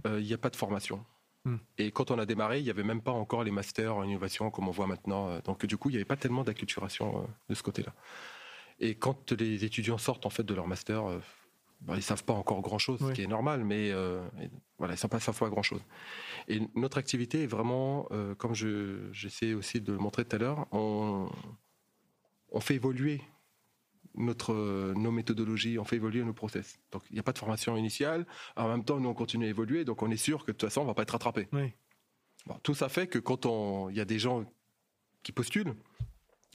il 0.06 0.24
n'y 0.24 0.34
a 0.34 0.38
pas 0.38 0.50
de 0.50 0.56
formation. 0.56 1.06
Hmm. 1.46 1.58
Et 1.78 1.92
quand 1.92 2.12
on 2.12 2.20
a 2.20 2.26
démarré, 2.26 2.60
il 2.60 2.64
n'y 2.64 2.70
avait 2.70 2.84
même 2.84 3.02
pas 3.02 3.12
encore 3.12 3.44
les 3.44 3.52
masters 3.52 3.96
en 3.96 4.04
innovation 4.04 4.50
comme 4.50 4.68
on 4.68 4.72
voit 4.72 4.88
maintenant. 4.88 5.30
Euh, 5.30 5.42
donc 5.42 5.66
du 5.66 5.78
coup, 5.78 5.90
il 5.90 5.94
n'y 5.94 5.98
avait 5.98 6.06
pas 6.06 6.16
tellement 6.16 6.44
d'acculturation 6.44 7.20
euh, 7.20 7.26
de 7.50 7.56
ce 7.56 7.64
côté-là. 7.64 7.94
Et 8.80 8.96
quand 8.96 9.32
les 9.34 9.66
étudiants 9.66 9.98
sortent 9.98 10.26
en 10.26 10.30
fait 10.30 10.44
de 10.44 10.54
leur 10.54 10.68
master, 10.68 11.06
euh, 11.06 11.20
bah, 11.82 11.96
ils 11.98 12.04
savent 12.04 12.24
pas 12.24 12.34
encore 12.34 12.62
grand-chose, 12.62 13.00
ce 13.00 13.12
qui 13.12 13.22
est 13.22 13.28
normal, 13.28 13.66
mais 13.66 13.92
voilà, 14.78 14.94
ils 14.94 14.98
savent 14.98 15.10
pas, 15.10 15.20
savent 15.20 15.38
pas 15.38 15.50
grand-chose. 15.50 15.82
Et 16.48 16.62
notre 16.76 16.98
activité 16.98 17.44
est 17.44 17.48
vraiment, 17.48 18.08
comme 18.38 18.54
j'essaie 18.54 19.54
aussi 19.54 19.82
de 19.82 19.92
le 19.92 19.98
montrer 19.98 20.24
tout 20.24 20.36
à 20.38 20.40
l'heure, 20.40 20.66
on, 20.72 21.30
on 22.52 22.60
fait 22.62 22.76
évoluer 22.76 23.22
notre, 24.16 24.94
nos 24.96 25.12
méthodologies, 25.12 25.80
on 25.80 25.84
fait 25.84 25.96
évoluer 25.96 26.24
nos 26.24 26.34
process. 26.34 26.80
Donc 26.92 27.04
il 27.10 27.14
n'y 27.14 27.20
a 27.20 27.24
pas 27.24 27.34
de 27.34 27.40
formation 27.40 27.76
initiale. 27.78 28.26
En 28.56 28.68
même 28.68 28.84
temps, 28.84 29.00
nous 29.00 29.10
on 29.10 29.14
continue 29.14 29.46
à 29.46 29.50
évoluer, 29.50 29.86
donc 29.86 30.02
on 30.04 30.12
est 30.12 30.18
sûr 30.18 30.46
que 30.46 30.52
de 30.52 30.58
toute 30.58 30.70
façon 30.70 30.82
on 30.82 30.86
va 30.86 30.94
pas 30.94 31.04
être 31.04 31.12
rattrapé. 31.12 31.48
tout 32.62 32.76
ça 32.76 32.90
fait 32.90 33.08
que 33.08 33.20
quand 33.20 33.90
il 33.90 33.96
y 33.96 34.02
a 34.02 34.06
des 34.06 34.20
gens 34.20 34.46
qui 35.24 35.32
postulent, 35.32 35.76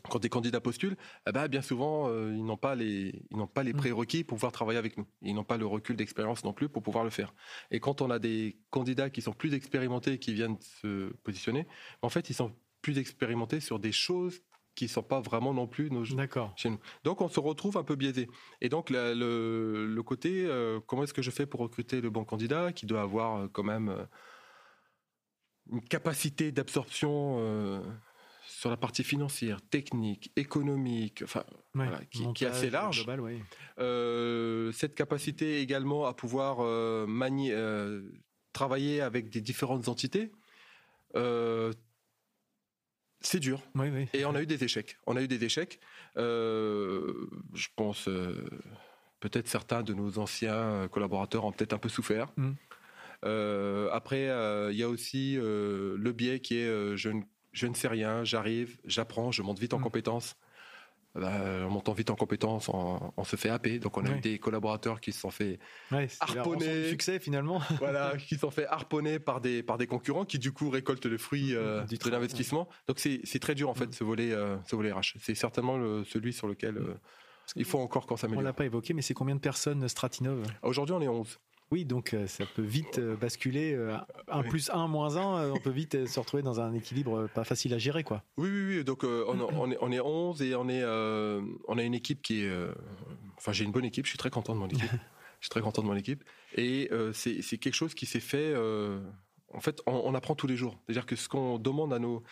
quand 0.08 0.18
des 0.20 0.28
candidats 0.28 0.60
postulent, 0.60 0.96
eh 1.26 1.32
ben, 1.32 1.48
bien 1.48 1.62
souvent 1.62 2.08
euh, 2.08 2.32
ils 2.34 2.44
n'ont 2.44 2.56
pas 2.56 2.74
les 2.74 3.22
ils 3.30 3.36
n'ont 3.36 3.46
pas 3.46 3.62
les 3.62 3.72
mm. 3.72 3.78
prérequis 3.78 4.24
pour 4.24 4.36
pouvoir 4.36 4.52
travailler 4.52 4.78
avec 4.78 4.96
nous. 4.96 5.06
Ils 5.22 5.34
n'ont 5.34 5.44
pas 5.44 5.56
le 5.56 5.66
recul 5.66 5.96
d'expérience 5.96 6.44
non 6.44 6.52
plus 6.52 6.68
pour 6.68 6.82
pouvoir 6.82 7.04
le 7.04 7.10
faire. 7.10 7.34
Et 7.70 7.80
quand 7.80 8.00
on 8.00 8.10
a 8.10 8.18
des 8.18 8.58
candidats 8.70 9.10
qui 9.10 9.22
sont 9.22 9.32
plus 9.32 9.54
expérimentés 9.54 10.18
qui 10.18 10.34
viennent 10.34 10.58
se 10.60 11.12
positionner, 11.24 11.66
en 12.02 12.08
fait 12.08 12.30
ils 12.30 12.34
sont 12.34 12.54
plus 12.80 12.98
expérimentés 12.98 13.60
sur 13.60 13.78
des 13.78 13.92
choses 13.92 14.40
qui 14.78 14.86
sont 14.86 15.02
pas 15.02 15.20
vraiment 15.20 15.52
non 15.52 15.66
plus 15.66 15.90
nos 15.90 16.04
chez 16.54 16.70
nous. 16.70 16.78
Donc 17.02 17.20
on 17.20 17.28
se 17.28 17.40
retrouve 17.40 17.76
un 17.78 17.82
peu 17.82 17.96
biaisé. 17.96 18.28
Et 18.60 18.68
donc 18.68 18.90
le, 18.90 20.00
côté 20.06 20.44
euh, 20.46 20.78
comment 20.86 21.02
est-ce 21.02 21.12
que 21.12 21.20
je 21.20 21.32
fais 21.32 21.46
pour 21.46 21.58
recruter 21.58 22.00
le 22.00 22.10
bon 22.10 22.24
candidat 22.24 22.72
qui 22.72 22.86
doit 22.86 23.02
avoir 23.02 23.36
euh, 23.38 23.48
quand 23.48 23.64
même 23.64 23.88
euh, 23.88 24.04
une 25.72 25.80
capacité 25.80 26.52
d'absorption 26.52 27.82
sur 28.46 28.70
la 28.70 28.76
partie 28.76 29.02
financière, 29.02 29.60
technique, 29.68 30.32
économique, 30.36 31.22
enfin 31.24 31.44
qui, 32.34 32.44
est 32.44 32.46
assez 32.46 32.70
large. 32.70 33.04
cette 34.74 34.94
capacité 34.94 35.60
également 35.60 36.06
à 36.06 36.14
pouvoir 36.14 36.60
manier, 37.06 37.52
travailler 38.52 39.00
avec 39.00 39.28
des 39.28 39.40
différentes 39.40 39.88
entités 39.88 40.32
c'est 43.20 43.40
dur. 43.40 43.60
Et 44.12 44.24
on 44.24 44.34
a 44.34 44.42
eu 44.42 44.46
des 44.46 44.62
échecs. 44.62 44.96
On 45.06 45.16
a 45.16 45.22
eu 45.22 45.28
des 45.28 45.44
échecs. 45.44 45.80
Euh, 46.16 47.28
je 47.54 47.68
pense 47.74 48.08
euh, 48.08 48.48
peut-être 49.20 49.48
certains 49.48 49.82
de 49.82 49.92
nos 49.92 50.18
anciens 50.18 50.88
collaborateurs 50.90 51.44
ont 51.44 51.52
peut-être 51.52 51.72
un 51.72 51.78
peu 51.78 51.88
souffert. 51.88 52.28
Mm. 52.36 52.52
Euh, 53.24 53.90
après, 53.92 54.24
il 54.72 54.76
y 54.76 54.82
a 54.82 54.88
aussi 54.88 55.36
le 55.36 56.12
biais 56.12 56.40
qui 56.40 56.58
est 56.58 56.96
je 56.96 57.08
ne, 57.08 57.22
je, 57.52 57.66
ne, 57.66 57.74
sais 57.74 57.88
rien, 57.88 58.24
j'arrive, 58.24 58.78
j'apprends, 58.84 59.32
je 59.32 59.42
monte 59.42 59.58
vite 59.58 59.74
en 59.74 59.80
mm. 59.80 59.82
compétences. 59.82 60.36
En 61.24 61.70
montant 61.70 61.92
vite 61.92 62.10
en 62.10 62.16
compétence, 62.16 62.68
on, 62.68 63.24
se 63.24 63.36
fait 63.36 63.48
happer. 63.48 63.78
Donc 63.78 63.96
on 63.96 64.04
a 64.04 64.10
eu 64.10 64.20
des 64.20 64.38
collaborateurs 64.38 65.00
qui 65.00 65.12
se 65.12 65.20
sont 65.20 65.30
fait 65.30 65.58
ouais, 65.92 66.08
harponner, 66.20 66.88
succès 66.88 67.18
finalement. 67.18 67.60
voilà, 67.78 68.16
qui 68.16 68.34
se 68.34 68.40
sont 68.40 68.50
fait 68.50 68.66
harponner 68.66 69.18
par 69.18 69.40
des 69.40 69.62
par 69.62 69.78
des 69.78 69.86
concurrents 69.86 70.24
qui 70.24 70.38
du 70.38 70.52
coup 70.52 70.70
récoltent 70.70 71.06
le 71.06 71.18
fruit 71.18 71.54
euh, 71.54 71.84
de 71.84 72.10
l'investissement. 72.10 72.68
Donc 72.86 72.98
c'est 72.98 73.38
très 73.40 73.54
dur 73.54 73.68
en 73.68 73.74
fait 73.74 73.86
mm. 73.86 73.92
ce 73.92 74.04
volet 74.04 74.32
euh, 74.32 74.56
ce 74.66 74.76
volet 74.76 74.92
RH. 74.92 75.14
C'est 75.20 75.34
certainement 75.34 75.76
le, 75.76 76.04
celui 76.04 76.32
sur 76.32 76.48
lequel 76.48 76.76
euh, 76.78 76.94
il 77.56 77.64
faut 77.64 77.78
encore 77.78 78.06
qu'on 78.06 78.16
s'améliore. 78.16 78.42
On 78.42 78.44
l'a 78.44 78.52
pas 78.52 78.64
évoqué, 78.64 78.94
mais 78.94 79.02
c'est 79.02 79.14
combien 79.14 79.34
de 79.34 79.40
personnes 79.40 79.88
Stratinov? 79.88 80.42
Aujourd'hui 80.62 80.94
on 80.94 81.00
est 81.00 81.08
11. 81.08 81.38
Oui, 81.70 81.84
donc 81.84 82.14
euh, 82.14 82.26
ça 82.26 82.44
peut 82.46 82.62
vite 82.62 82.98
euh, 82.98 83.14
basculer. 83.16 83.74
Euh, 83.74 83.96
un 84.28 84.42
plus 84.42 84.70
un, 84.70 84.88
moins 84.88 85.16
un, 85.16 85.50
on 85.50 85.58
peut 85.58 85.70
vite 85.70 86.06
se 86.06 86.18
retrouver 86.18 86.42
dans 86.42 86.60
un 86.60 86.72
équilibre 86.72 87.28
pas 87.34 87.44
facile 87.44 87.74
à 87.74 87.78
gérer, 87.78 88.04
quoi. 88.04 88.22
Oui, 88.38 88.48
oui, 88.48 88.76
oui. 88.78 88.84
Donc 88.84 89.04
on, 89.04 89.70
est, 89.70 89.76
on 89.80 89.92
est 89.92 90.00
11 90.00 90.42
et 90.42 90.54
on, 90.54 90.68
est, 90.68 90.84
on 90.84 91.78
a 91.78 91.82
une 91.82 91.94
équipe 91.94 92.22
qui 92.22 92.44
est. 92.44 92.52
enfin, 93.36 93.52
j'ai 93.52 93.64
une 93.64 93.72
bonne 93.72 93.84
équipe, 93.84 94.06
je 94.06 94.10
suis 94.10 94.18
très 94.18 94.30
content 94.30 94.54
de 94.54 94.60
mon 94.60 94.68
équipe. 94.68 94.90
je 95.40 95.46
suis 95.46 95.50
très 95.50 95.60
content 95.60 95.82
de 95.82 95.86
mon 95.86 95.96
équipe. 95.96 96.24
Et 96.56 96.90
c'est 97.12 97.58
quelque 97.58 97.74
chose 97.74 97.94
qui 97.94 98.06
s'est 98.06 98.20
fait. 98.20 98.54
en 99.52 99.60
fait, 99.60 99.82
on, 99.86 100.14
apprend 100.14 100.34
tous 100.34 100.46
les 100.46 100.56
jours. 100.56 100.78
C'est-à-dire 100.86 101.06
que 101.06 101.16
ce 101.16 101.28
qu'on 101.28 101.58
demande 101.58 101.92
à 101.92 101.98
nos, 101.98 102.22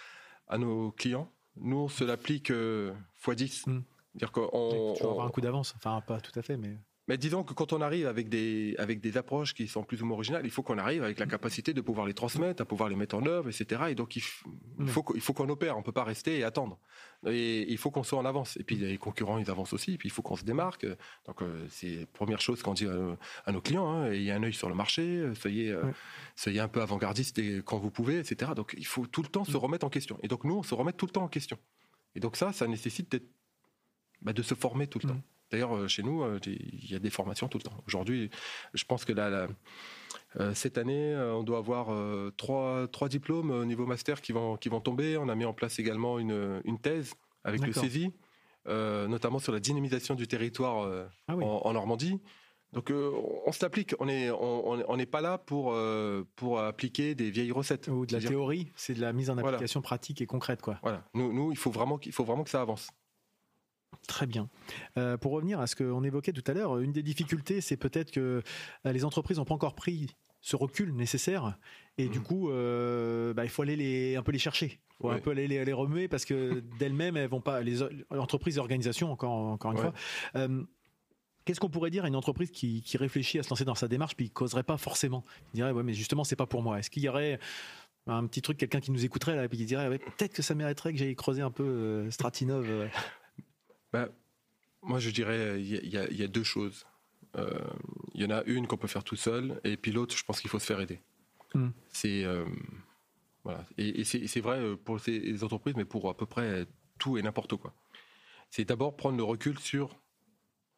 à 0.49 0.57
nos 0.57 0.93
clients, 0.93 1.31
nous, 1.57 1.79
on 1.79 1.89
se 1.89 2.05
l'applique 2.05 2.51
x10. 2.51 3.69
Mm. 3.69 3.83
C'est-à-dire 4.13 4.33
qu'on. 4.33 4.95
Tu 4.97 5.03
avoir 5.03 5.27
un 5.27 5.31
coup 5.31 5.43
d'avance. 5.43 5.75
Enfin, 5.77 6.01
pas 6.01 6.21
tout 6.23 6.37
à 6.39 6.43
fait, 6.43 6.57
mais. 6.57 6.79
Mais 7.09 7.17
disons 7.17 7.45
que 7.45 7.55
quand 7.55 7.73
on 7.73 7.81
arrive 7.81 8.09
avec 8.09 8.29
des, 8.29 8.75
avec 8.79 9.01
des 9.01 9.17
approches 9.17 9.55
qui 9.55 9.69
sont 9.69 9.85
plus 9.85 10.03
ou 10.03 10.07
moins 10.07 10.17
originales, 10.17 10.45
il 10.45 10.51
faut 10.51 10.63
qu'on 10.63 10.79
arrive 10.79 11.05
avec 11.05 11.21
la 11.21 11.27
capacité 11.27 11.73
de 11.73 11.81
pouvoir 11.81 12.05
les 12.05 12.15
transmettre, 12.15 12.63
à 12.63 12.65
pouvoir 12.65 12.89
les 12.89 12.97
mettre 12.97 13.15
en 13.15 13.25
œuvre, 13.27 13.49
etc. 13.49 13.83
Et 13.91 13.95
donc, 13.95 14.17
il, 14.17 14.23
faut, 14.23 15.05
il 15.15 15.21
faut 15.21 15.33
qu'on 15.33 15.49
opère. 15.49 15.79
On 15.79 15.83
peut 15.83 15.93
pas 15.93 16.03
rester 16.03 16.39
et 16.39 16.45
attendre. 16.45 16.81
Et 17.25 17.71
il 17.71 17.79
faut 17.79 17.93
qu'on 17.93 18.03
soit 18.03 18.19
en 18.19 18.25
avance. 18.25 18.57
Et 18.57 18.65
puis, 18.65 18.75
les 18.75 18.99
concurrents, 18.99 19.39
ils 19.39 19.49
avancent 19.51 19.73
aussi. 19.73 19.95
Et 19.95 19.99
puis, 19.99 20.09
il 20.09 20.13
faut 20.13 20.23
qu'on 20.23 20.35
se 20.35 20.45
démarque. 20.45 20.85
Donc, 21.27 21.43
euh, 21.43 21.67
c'est 21.71 22.01
la 22.01 22.07
première 22.07 22.41
chose 22.41 22.61
qu'on 22.63 22.75
dit 22.75 22.89
à, 23.47 23.53
nos 23.53 23.61
clients. 23.61 23.89
Hein. 23.89 24.13
Il 24.13 24.23
y 24.23 24.33
a 24.33 24.35
un 24.35 24.43
œil 24.43 24.55
sur 24.55 24.69
le 24.69 24.75
marché. 24.75 25.31
Soyez, 25.35 25.71
euh, 25.71 25.85
soyez 26.35 26.59
un 26.59 26.69
peu 26.69 26.83
avant-gardiste 26.83 27.41
quand 27.63 27.79
vous 27.79 27.91
pouvez, 27.91 28.19
etc. 28.19 28.51
Donc, 28.57 28.75
il 28.77 28.87
faut 28.87 29.07
tout 29.07 29.23
le 29.23 29.29
temps 29.29 29.45
se 29.45 29.57
remettre 29.57 29.87
en 29.87 29.91
question. 29.91 30.19
Et 30.25 30.29
donc, 30.29 30.43
nous, 30.43 30.57
on 30.57 30.65
se 30.65 30.75
remet 30.75 30.93
tout 30.93 31.07
le 31.07 31.13
temps 31.13 31.25
en 31.25 31.29
question. 31.29 31.59
Et 32.17 32.21
donc, 32.21 32.37
ça, 32.37 32.53
ça 32.53 32.67
nécessite 32.67 33.17
bah, 34.23 34.33
de 34.33 34.43
se 34.43 34.55
former 34.55 34.89
tout 34.89 34.99
le 35.01 35.09
temps. 35.11 35.21
D'ailleurs, 35.51 35.77
euh, 35.77 35.89
chez 35.89 36.03
nous, 36.03 36.23
euh, 36.23 36.41
il 36.47 36.91
y 36.91 36.95
a 36.95 36.99
des 36.99 37.11
formations 37.11 37.49
tout 37.49 37.59
le 37.59 37.63
temps. 37.63 37.85
Aujourd'hui, 37.87 38.31
je 38.75 38.85
pense 38.85 39.05
que 39.05 39.13
là, 39.13 39.49
euh, 40.41 40.55
cette 40.55 40.77
année, 40.77 41.17
on 41.17 41.43
doit 41.43 41.59
avoir 41.59 41.89
trois, 42.37 42.89
trois 42.89 43.09
diplômes 43.09 43.51
au 43.51 43.65
niveau 43.65 43.87
master 43.87 44.21
qui 44.21 44.33
vont, 44.33 44.57
qui 44.57 44.69
vont 44.69 44.81
tomber. 44.81 45.17
On 45.17 45.29
a 45.29 45.35
mis 45.35 45.45
en 45.45 45.53
place 45.53 45.79
également 45.79 46.19
une, 46.19 46.61
une 46.65 46.79
thèse 46.79 47.15
avec 47.45 47.65
le 47.65 47.73
CESI, 47.73 48.13
notamment 48.67 49.39
sur 49.39 49.53
la 49.53 49.61
dynamisation 49.61 50.15
du 50.15 50.27
territoire 50.27 51.07
ah 51.29 51.37
en, 51.37 51.73
Normandie. 51.73 52.21
Donc 52.73 52.93
on 52.93 53.53
s'applique, 53.53 53.95
on 54.01 54.07
n'est 54.07 54.31
on, 54.31 54.99
pas 55.11 55.21
là 55.21 55.39
pour, 55.39 55.75
pour 56.35 56.61
appliquer 56.61 57.15
des 57.15 57.31
vieilles 57.31 57.53
recettes. 57.53 57.89
Ou 57.89 58.05
de 58.05 58.13
la 58.13 58.21
théorie, 58.21 58.71
c'est 58.75 58.95
de 58.95 59.01
la 59.01 59.13
mise 59.13 59.31
en 59.31 59.39
application 59.39 59.81
pratique 59.81 60.21
et 60.21 60.27
concrète. 60.27 60.61
Quoi. 60.61 60.79
Voilà, 60.83 61.05
nous, 61.15 61.33
nous 61.33 61.53
il, 61.53 61.57
faut 61.57 61.71
vraiment, 61.71 61.99
il 62.05 62.13
faut 62.13 62.25
vraiment 62.25 62.45
que 62.45 62.51
ça 62.51 62.61
avance. 62.61 62.91
Très 64.07 64.27
bien. 64.27 64.49
Euh, 64.99 65.17
pour 65.17 65.33
revenir 65.33 65.61
à 65.61 65.67
ce 65.67 65.75
qu'on 65.77 66.05
évoquait 66.05 66.33
tout 66.33 66.45
à 66.47 66.55
l'heure, 66.55 66.79
une 66.79 66.93
des 66.93 67.03
difficultés, 67.03 67.61
c'est 67.61 67.77
peut-être 67.77 68.11
que 68.11 68.43
euh, 68.87 68.93
les 68.93 69.05
entreprises 69.05 69.39
n'ont 69.39 69.45
pas 69.45 69.55
encore 69.55 69.75
pris 69.75 70.15
ce 70.41 70.55
recul 70.55 70.95
nécessaire 70.95 71.59
et 71.99 72.09
du 72.09 72.21
mmh. 72.21 72.23
coup, 72.23 72.51
euh, 72.51 73.35
bah, 73.35 73.45
il 73.45 73.51
faut 73.51 73.63
aller 73.63 73.75
les, 73.75 74.17
un 74.17 74.23
peu 74.23 74.31
les 74.31 74.39
chercher, 74.39 74.79
il 74.91 75.03
faut 75.03 75.11
un 75.11 75.19
peu 75.19 75.31
aller 75.33 75.49
les, 75.49 75.73
remuer 75.73 76.07
parce 76.07 76.25
que 76.25 76.63
d'elles-mêmes, 76.79 77.17
elles 77.17 77.29
vont 77.29 77.41
pas. 77.41 77.63
Les 77.63 77.83
entreprises 78.11 78.59
et 78.59 78.61
organisations, 78.61 79.11
encore, 79.11 79.33
encore 79.33 79.73
une 79.73 79.79
fois. 79.79 79.95
Qu'est-ce 81.45 81.61
qu'on 81.61 81.71
pourrait 81.71 81.91
dire 81.91 82.05
à 82.05 82.09
une 82.09 82.17
entreprise 82.17 82.51
qui, 82.51 82.83
réfléchit 82.95 83.39
à 83.39 83.45
se 83.45 83.51
lancer 83.51 83.65
dans 83.65 83.77
sa 83.77 83.87
démarche 83.87 84.17
puis 84.17 84.27
qui 84.27 84.33
causerait 84.33 84.65
pas 84.65 84.77
forcément? 84.77 85.25
Il 85.53 85.57
dirait 85.57 85.71
ouais 85.71 85.85
mais 85.85 85.95
justement 85.95 86.25
c'est 86.25 86.37
pas 86.37 86.47
pour 86.47 86.63
moi. 86.63 86.81
Est-ce 86.81 86.91
qu'il 86.91 87.05
y 87.05 87.09
aurait 87.09 87.39
un 88.09 88.27
petit 88.27 88.43
truc, 88.43 88.57
quelqu'un 88.59 88.81
qui 88.81 88.91
nous 88.91 89.05
écouterait 89.05 89.37
là, 89.37 89.45
et 89.45 89.49
qui 89.49 89.65
dirait 89.65 89.99
peut-être 89.99 90.33
que 90.33 90.43
ça 90.43 90.55
mériterait 90.55 90.93
que 90.93 90.99
j'aille 90.99 91.15
creuser 91.17 91.43
un 91.43 91.51
peu 91.51 92.09
Stratinov 92.11 92.89
bah, 93.97 94.13
moi, 94.83 94.99
je 94.99 95.11
dirais, 95.11 95.61
il 95.61 95.89
y, 95.89 96.23
a 96.23 96.29
deux 96.29 96.45
choses. 96.45 96.87
Euh, 97.37 97.59
il 98.15 98.23
y 98.23 98.25
en 98.25 98.31
a 98.31 98.43
une 98.45 98.67
qu'on 98.67 98.77
peut 98.77 98.89
faire 98.89 99.05
tout 99.05 99.17
seul, 99.17 99.61
et 99.65 99.77
puis 99.77 99.93
l'autre, 99.93 100.17
je 100.17 100.25
pense 100.25 100.41
qu'il 100.41 100.51
faut 100.51 100.59
se 100.59 100.67
faire 100.67 100.81
aider. 100.81 101.01
Hmm. 101.55 101.71
C'est 101.89 102.25
euh, 102.25 102.45
voilà, 103.45 103.65
et, 103.79 104.05
c'est 104.05 104.41
vrai 104.41 104.59
euh, 104.59 104.77
pour 104.77 104.99
les 105.07 105.45
entreprises, 105.45 105.75
mais 105.77 105.85
pour 105.85 106.09
à 106.09 106.17
peu 106.17 106.27
près 106.27 106.67
tout 106.99 107.19
et 107.19 107.23
n'importe 107.23 107.57
quoi. 107.57 107.75
C'est 108.51 108.65
d'abord 108.65 108.97
prendre 108.97 109.17
le 109.17 109.25
recul 109.25 109.59
sur 109.59 109.97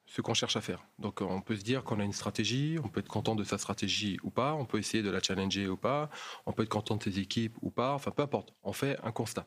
ce 0.06 0.22
qu'on 0.22 0.34
cherche 0.34 0.56
à 0.56 0.60
faire. 0.60 0.84
Donc 0.98 1.20
on 1.20 1.42
peut 1.42 1.56
se 1.56 1.62
dire 1.62 1.84
qu'on 1.84 2.00
a 2.00 2.04
une 2.04 2.12
stratégie, 2.12 2.78
on 2.82 2.88
peut 2.88 3.00
être 3.00 3.08
content 3.08 3.34
de 3.34 3.44
sa 3.44 3.58
stratégie 3.58 4.16
ou 4.22 4.30
pas, 4.30 4.54
on 4.54 4.64
peut 4.64 4.78
essayer 4.78 5.02
de 5.02 5.10
la 5.10 5.22
challenger 5.22 5.68
ou 5.68 5.76
pas, 5.76 6.08
on 6.46 6.52
peut 6.52 6.62
être 6.62 6.70
content 6.70 6.96
de 6.96 7.02
ses 7.02 7.18
équipes 7.18 7.56
ou 7.60 7.70
pas, 7.70 7.92
enfin 7.92 8.10
peu 8.10 8.22
importe. 8.22 8.54
On 8.62 8.72
fait 8.72 8.98
un 9.02 9.12
constat. 9.12 9.46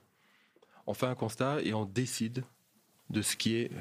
On 0.85 0.93
fait 0.93 1.07
un 1.07 1.15
constat 1.15 1.61
et 1.63 1.73
on 1.73 1.85
décide 1.85 2.43
de 3.11 3.21
ce 3.21 3.35
qui 3.35 3.55
est, 3.55 3.71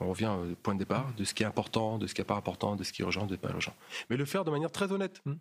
on 0.00 0.08
revient 0.08 0.26
au 0.28 0.54
point 0.56 0.74
de 0.74 0.78
départ, 0.78 1.12
de 1.14 1.24
ce 1.24 1.34
qui 1.34 1.42
est 1.42 1.46
important, 1.46 1.98
de 1.98 2.06
ce 2.06 2.14
qui 2.14 2.20
n'est 2.20 2.26
pas 2.26 2.36
important, 2.36 2.76
de 2.76 2.84
ce 2.84 2.92
qui 2.92 3.02
est 3.02 3.04
urgent, 3.04 3.26
de 3.26 3.34
ce 3.34 3.38
qui 3.38 3.44
n'est 3.44 3.48
pas 3.48 3.54
urgent. 3.54 3.74
Mais 4.08 4.16
le 4.16 4.24
faire 4.24 4.44
de 4.44 4.50
manière 4.50 4.72
très 4.72 4.90
honnête. 4.90 5.20
Hmm. 5.24 5.34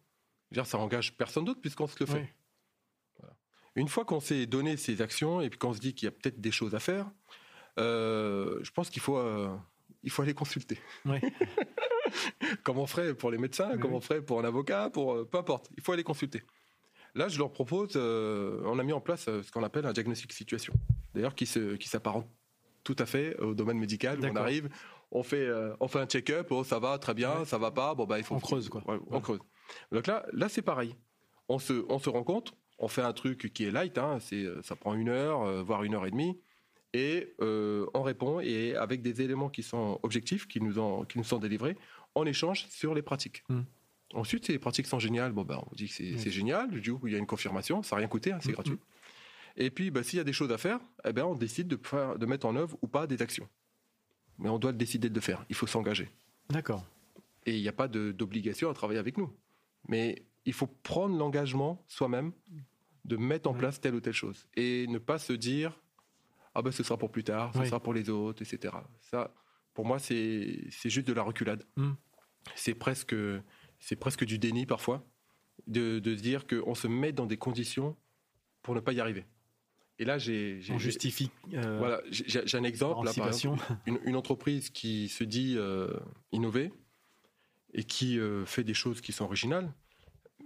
Dire, 0.51 0.65
ça 0.65 0.77
engage 0.77 1.15
personne 1.15 1.45
d'autre 1.45 1.61
puisqu'on 1.61 1.87
se 1.87 1.95
le 1.99 2.05
fait. 2.05 2.33
Une 3.75 3.87
fois 3.87 4.03
qu'on 4.03 4.19
s'est 4.19 4.45
donné 4.45 4.77
ces 4.77 5.01
actions 5.01 5.41
et 5.41 5.49
puis 5.49 5.59
qu'on 5.59 5.73
se 5.73 5.79
dit 5.79 5.93
qu'il 5.93 6.07
y 6.07 6.09
a 6.09 6.11
peut-être 6.11 6.41
des 6.41 6.51
choses 6.51 6.75
à 6.75 6.79
faire, 6.79 7.09
euh, 7.77 8.59
je 8.63 8.71
pense 8.71 8.89
qu'il 8.89 9.01
faut, 9.01 9.17
euh, 9.17 9.55
il 10.03 10.09
faut 10.09 10.23
aller 10.23 10.33
consulter. 10.33 10.79
comme 12.63 12.79
on 12.79 12.87
ferait 12.87 13.13
pour 13.13 13.31
les 13.31 13.37
médecins, 13.37 13.77
comme 13.77 13.93
on 13.93 14.01
ferait 14.01 14.21
pour 14.21 14.39
un 14.39 14.43
avocat, 14.43 14.89
pour 14.89 15.13
euh, 15.13 15.25
peu 15.25 15.37
importe. 15.37 15.69
Il 15.77 15.83
faut 15.83 15.93
aller 15.93 16.03
consulter. 16.03 16.43
Là, 17.15 17.27
je 17.27 17.37
leur 17.37 17.51
propose, 17.51 17.95
on 17.95 18.77
a 18.77 18.83
mis 18.83 18.93
en 18.93 19.01
place 19.01 19.25
ce 19.25 19.51
qu'on 19.51 19.63
appelle 19.63 19.85
un 19.85 19.93
diagnostic 19.93 20.31
situation. 20.31 20.73
D'ailleurs, 21.13 21.33
qui 21.33 21.45
s'apparente 21.45 22.27
tout 22.83 22.95
à 22.99 23.05
fait 23.05 23.37
au 23.39 23.53
domaine 23.53 23.77
médical. 23.77 24.19
on 24.21 24.35
arrive, 24.35 24.69
on 25.11 25.23
fait, 25.23 25.45
euh, 25.45 25.73
on 25.79 25.87
fait 25.87 25.99
un 25.99 26.05
check-up, 26.05 26.47
oh, 26.51 26.63
ça 26.63 26.79
va 26.79 26.97
très 26.97 27.13
bien, 27.13 27.45
ça 27.45 27.57
va 27.57 27.71
pas, 27.71 27.95
bon 27.95 28.05
bah 28.05 28.17
il 28.17 28.23
faut 28.23 28.35
on 28.35 28.39
creuse 28.39 28.69
quoi. 28.69 28.83
on 28.87 29.21
creuse. 29.21 29.39
Donc 29.91 30.07
là, 30.07 30.25
là 30.33 30.49
c'est 30.49 30.61
pareil. 30.61 30.95
On 31.47 31.57
se, 31.57 31.85
on 31.89 31.97
se 31.97 32.09
rend 32.09 32.23
compte, 32.23 32.53
on 32.77 32.87
fait 32.87 33.01
un 33.01 33.13
truc 33.13 33.51
qui 33.53 33.65
est 33.65 33.71
light, 33.71 33.97
hein, 33.97 34.19
c'est, 34.19 34.43
euh, 34.43 34.61
ça 34.61 34.75
prend 34.75 34.93
une 34.93 35.09
heure, 35.09 35.41
euh, 35.41 35.63
voire 35.63 35.83
une 35.83 35.95
heure 35.95 36.05
et 36.05 36.11
demie, 36.11 36.39
et 36.93 37.35
on 37.39 38.01
répond 38.01 38.39
et 38.39 38.75
avec 38.75 39.01
des 39.01 39.21
éléments 39.21 39.49
qui 39.49 39.61
sont 39.61 39.99
objectifs, 40.01 40.47
qui 40.47 40.59
nous 40.59 40.79
ont, 40.79 41.05
qui 41.05 41.17
nous 41.17 41.23
sont 41.23 41.37
délivrés, 41.37 41.77
on 42.15 42.25
échange 42.25 42.65
sur 42.69 42.93
les 42.93 43.01
pratiques. 43.01 43.43
Hmm. 43.49 43.61
Ensuite, 44.15 44.45
si 44.45 44.51
les 44.51 44.59
pratiques 44.59 44.87
sont 44.87 44.97
géniales, 44.97 45.31
bon 45.31 45.43
ben 45.43 45.61
on 45.71 45.75
dit 45.75 45.87
que 45.87 45.93
c'est, 45.93 46.31
génial. 46.31 46.71
Du 46.81 46.93
coup, 46.93 47.07
il 47.07 47.13
y 47.13 47.15
a 47.15 47.19
une 47.19 47.27
confirmation, 47.27 47.83
ça 47.83 47.95
n'a 47.95 47.99
rien 47.99 48.07
coûté, 48.07 48.31
hein, 48.31 48.39
c'est 48.41 48.49
hmm. 48.49 48.53
gratuit. 48.53 48.79
Et 49.59 49.69
puis, 49.69 49.91
bah, 49.91 50.03
s'il 50.03 50.17
y 50.17 50.21
a 50.21 50.23
des 50.23 50.33
choses 50.33 50.51
à 50.51 50.57
faire, 50.57 50.79
eh 51.05 51.11
ben, 51.11 51.25
on 51.25 51.35
décide 51.35 51.67
de, 51.67 51.77
faire, 51.85 52.17
de 52.17 52.25
mettre 52.25 52.47
en 52.47 52.55
œuvre 52.55 52.77
ou 52.81 52.87
pas 52.87 53.05
des 53.05 53.21
actions. 53.21 53.47
Mais 54.37 54.47
on 54.49 54.57
doit 54.57 54.71
décider 54.71 55.09
de 55.09 55.15
le 55.15 55.21
faire. 55.21 55.45
Il 55.49 55.55
faut 55.55 55.67
s'engager. 55.67 56.09
D'accord. 56.49 56.85
Et 57.45 57.57
il 57.57 57.61
n'y 57.61 57.67
a 57.67 57.73
pas 57.73 57.89
d'obligation 57.89 58.69
à 58.69 58.73
travailler 58.73 58.99
avec 58.99 59.17
nous. 59.17 59.29
Mais 59.89 60.23
il 60.45 60.53
faut 60.53 60.67
prendre 60.67 61.17
l'engagement 61.17 61.83
soi-même 61.87 62.31
de 63.03 63.17
mettre 63.17 63.49
en 63.49 63.53
place 63.53 63.81
telle 63.81 63.95
ou 63.95 63.99
telle 63.99 64.13
chose. 64.13 64.47
Et 64.55 64.87
ne 64.87 64.97
pas 64.97 65.19
se 65.19 65.33
dire, 65.33 65.77
ah 66.55 66.61
ben 66.61 66.71
ce 66.71 66.81
sera 66.83 66.97
pour 66.97 67.11
plus 67.11 67.25
tard, 67.25 67.53
ce 67.53 67.65
sera 67.65 67.81
pour 67.81 67.93
les 67.93 68.09
autres, 68.09 68.41
etc. 68.41 68.73
Ça, 69.01 69.33
pour 69.73 69.85
moi, 69.85 69.99
c'est 69.99 70.69
juste 70.85 71.07
de 71.07 71.13
la 71.13 71.23
reculade. 71.23 71.65
Hmm. 71.75 71.93
C'est 72.55 72.75
presque, 72.75 73.15
presque 73.99 74.23
du 74.23 74.39
déni 74.39 74.65
parfois, 74.65 75.05
de, 75.67 75.99
de 75.99 76.15
dire 76.15 76.47
qu'on 76.47 76.75
se 76.75 76.87
met 76.87 77.11
dans 77.11 77.25
des 77.25 77.37
conditions 77.37 77.97
pour 78.61 78.73
ne 78.73 78.79
pas 78.79 78.93
y 78.93 79.01
arriver. 79.01 79.25
Et 79.99 80.05
là, 80.05 80.17
j'ai. 80.17 80.61
On 80.71 80.79
justifie. 80.79 81.29
Euh, 81.53 81.77
voilà, 81.77 82.01
j'ai 82.09 82.57
un 82.57 82.63
exemple. 82.63 83.05
Là, 83.05 83.13
par 83.13 83.27
exemple, 83.27 83.63
une, 83.85 84.15
entreprise 84.15 84.69
qui 84.69 85.09
se 85.09 85.25
dit 85.25 85.55
euh, 85.57 85.89
innover 86.31 86.71
et 87.73 87.83
qui 87.83 88.17
euh, 88.17 88.45
fait 88.45 88.63
des 88.63 88.73
choses 88.73 89.01
qui 89.01 89.11
sont 89.11 89.25
originales, 89.25 89.71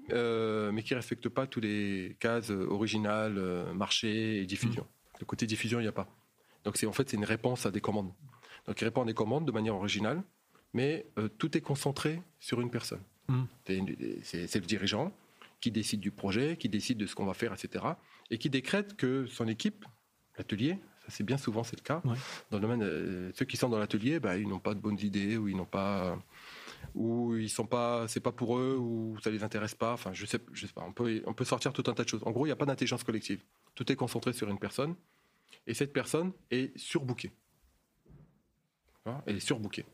mais 0.10 0.82
qui 0.84 0.94
ne 0.94 0.96
respecte 0.96 1.30
pas 1.30 1.46
tous 1.46 1.62
les 1.62 2.18
cases 2.20 2.50
originales, 2.50 3.40
marché 3.76 4.42
et 4.42 4.46
diffusion. 4.46 4.84
Mm. 4.84 5.18
Le 5.20 5.26
côté 5.26 5.46
diffusion, 5.46 5.80
il 5.80 5.84
n'y 5.84 5.88
a 5.88 5.94
pas. 5.94 6.10
Donc, 6.64 6.76
en 6.84 6.92
fait, 6.92 7.10
c'est 7.10 7.18
une 7.18 7.26
réponse 7.26 7.68
à 7.68 7.72
des 7.72 7.82
commandes. 7.82 8.12
Donc, 8.66 8.82
il 8.82 8.86
répond 8.86 9.04
à 9.04 9.06
des 9.06 9.14
commandes 9.14 9.46
de 9.46 9.52
manière 9.52 9.76
originale, 9.76 10.24
mais 10.74 11.06
tout 11.38 11.56
est 11.56 11.62
concentré 11.62 12.22
sur 12.40 12.60
une 12.60 12.72
personne. 12.72 13.02
Mm. 13.28 13.44
C'est 14.24 14.56
le 14.56 14.66
dirigeant 14.66 15.14
qui 15.64 15.72
décide 15.72 16.02
du 16.02 16.12
projet, 16.12 16.58
qui 16.58 16.70
décide 16.70 16.98
de 16.98 17.06
ce 17.06 17.16
qu'on 17.16 17.26
va 17.26 17.34
faire, 17.34 17.54
etc 17.54 17.86
et 18.30 18.38
qui 18.38 18.50
décrète 18.50 18.96
que 18.96 19.26
son 19.28 19.48
équipe, 19.48 19.86
l'atelier, 20.38 20.80
ça 21.06 21.08
c'est 21.10 21.24
bien 21.24 21.38
souvent 21.38 21.64
c'est 21.64 21.78
le 21.78 21.84
cas, 21.84 22.02
dans 22.50 22.58
le 22.58 22.62
domaine, 22.62 22.82
euh, 22.84 23.32
ceux 23.36 23.46
qui 23.46 23.58
sont 23.58 23.70
dans 23.70 23.78
l'atelier, 23.78 24.20
bah, 24.20 24.38
ils 24.38 24.48
n'ont 24.48 24.60
pas 24.60 24.74
de 24.74 24.80
bonnes 24.80 25.00
idées 25.00 25.38
ou 25.38 25.48
ils 25.48 25.56
n'ont 25.56 25.66
pas 25.66 26.18
ou 26.96 27.36
ils 27.38 27.50
sont 27.50 27.66
pas, 27.66 28.08
c'est 28.08 28.20
pas 28.20 28.32
pour 28.32 28.58
eux, 28.58 28.76
ou 28.78 29.18
ça 29.24 29.30
les 29.30 29.44
intéresse 29.44 29.74
pas. 29.74 29.94
Enfin, 29.94 30.12
je 30.14 30.26
sais, 30.26 30.40
je 30.52 30.68
sais 30.68 30.74
pas. 30.74 30.84
On 30.86 30.92
peut, 30.92 31.24
on 31.26 31.34
peut 31.34 31.46
sortir 31.46 31.72
tout 31.74 31.84
un 31.88 31.94
tas 31.94 32.04
de 32.04 32.10
choses. 32.10 32.22
En 32.26 32.32
gros, 32.32 32.46
il 32.46 32.50
n'y 32.50 32.54
a 32.54 32.58
pas 32.58 32.66
d'intelligence 32.66 33.04
collective. 33.04 33.42
Tout 33.74 33.90
est 33.92 33.96
concentré 33.96 34.34
sur 34.34 34.50
une 34.50 34.60
personne, 34.60 34.96
et 35.66 35.74
cette 35.74 35.94
personne 35.94 36.34
est 36.52 36.78
surbookée. 36.78 37.32
Elle 39.26 39.38
est 39.38 39.48
surbookée. 39.48 39.86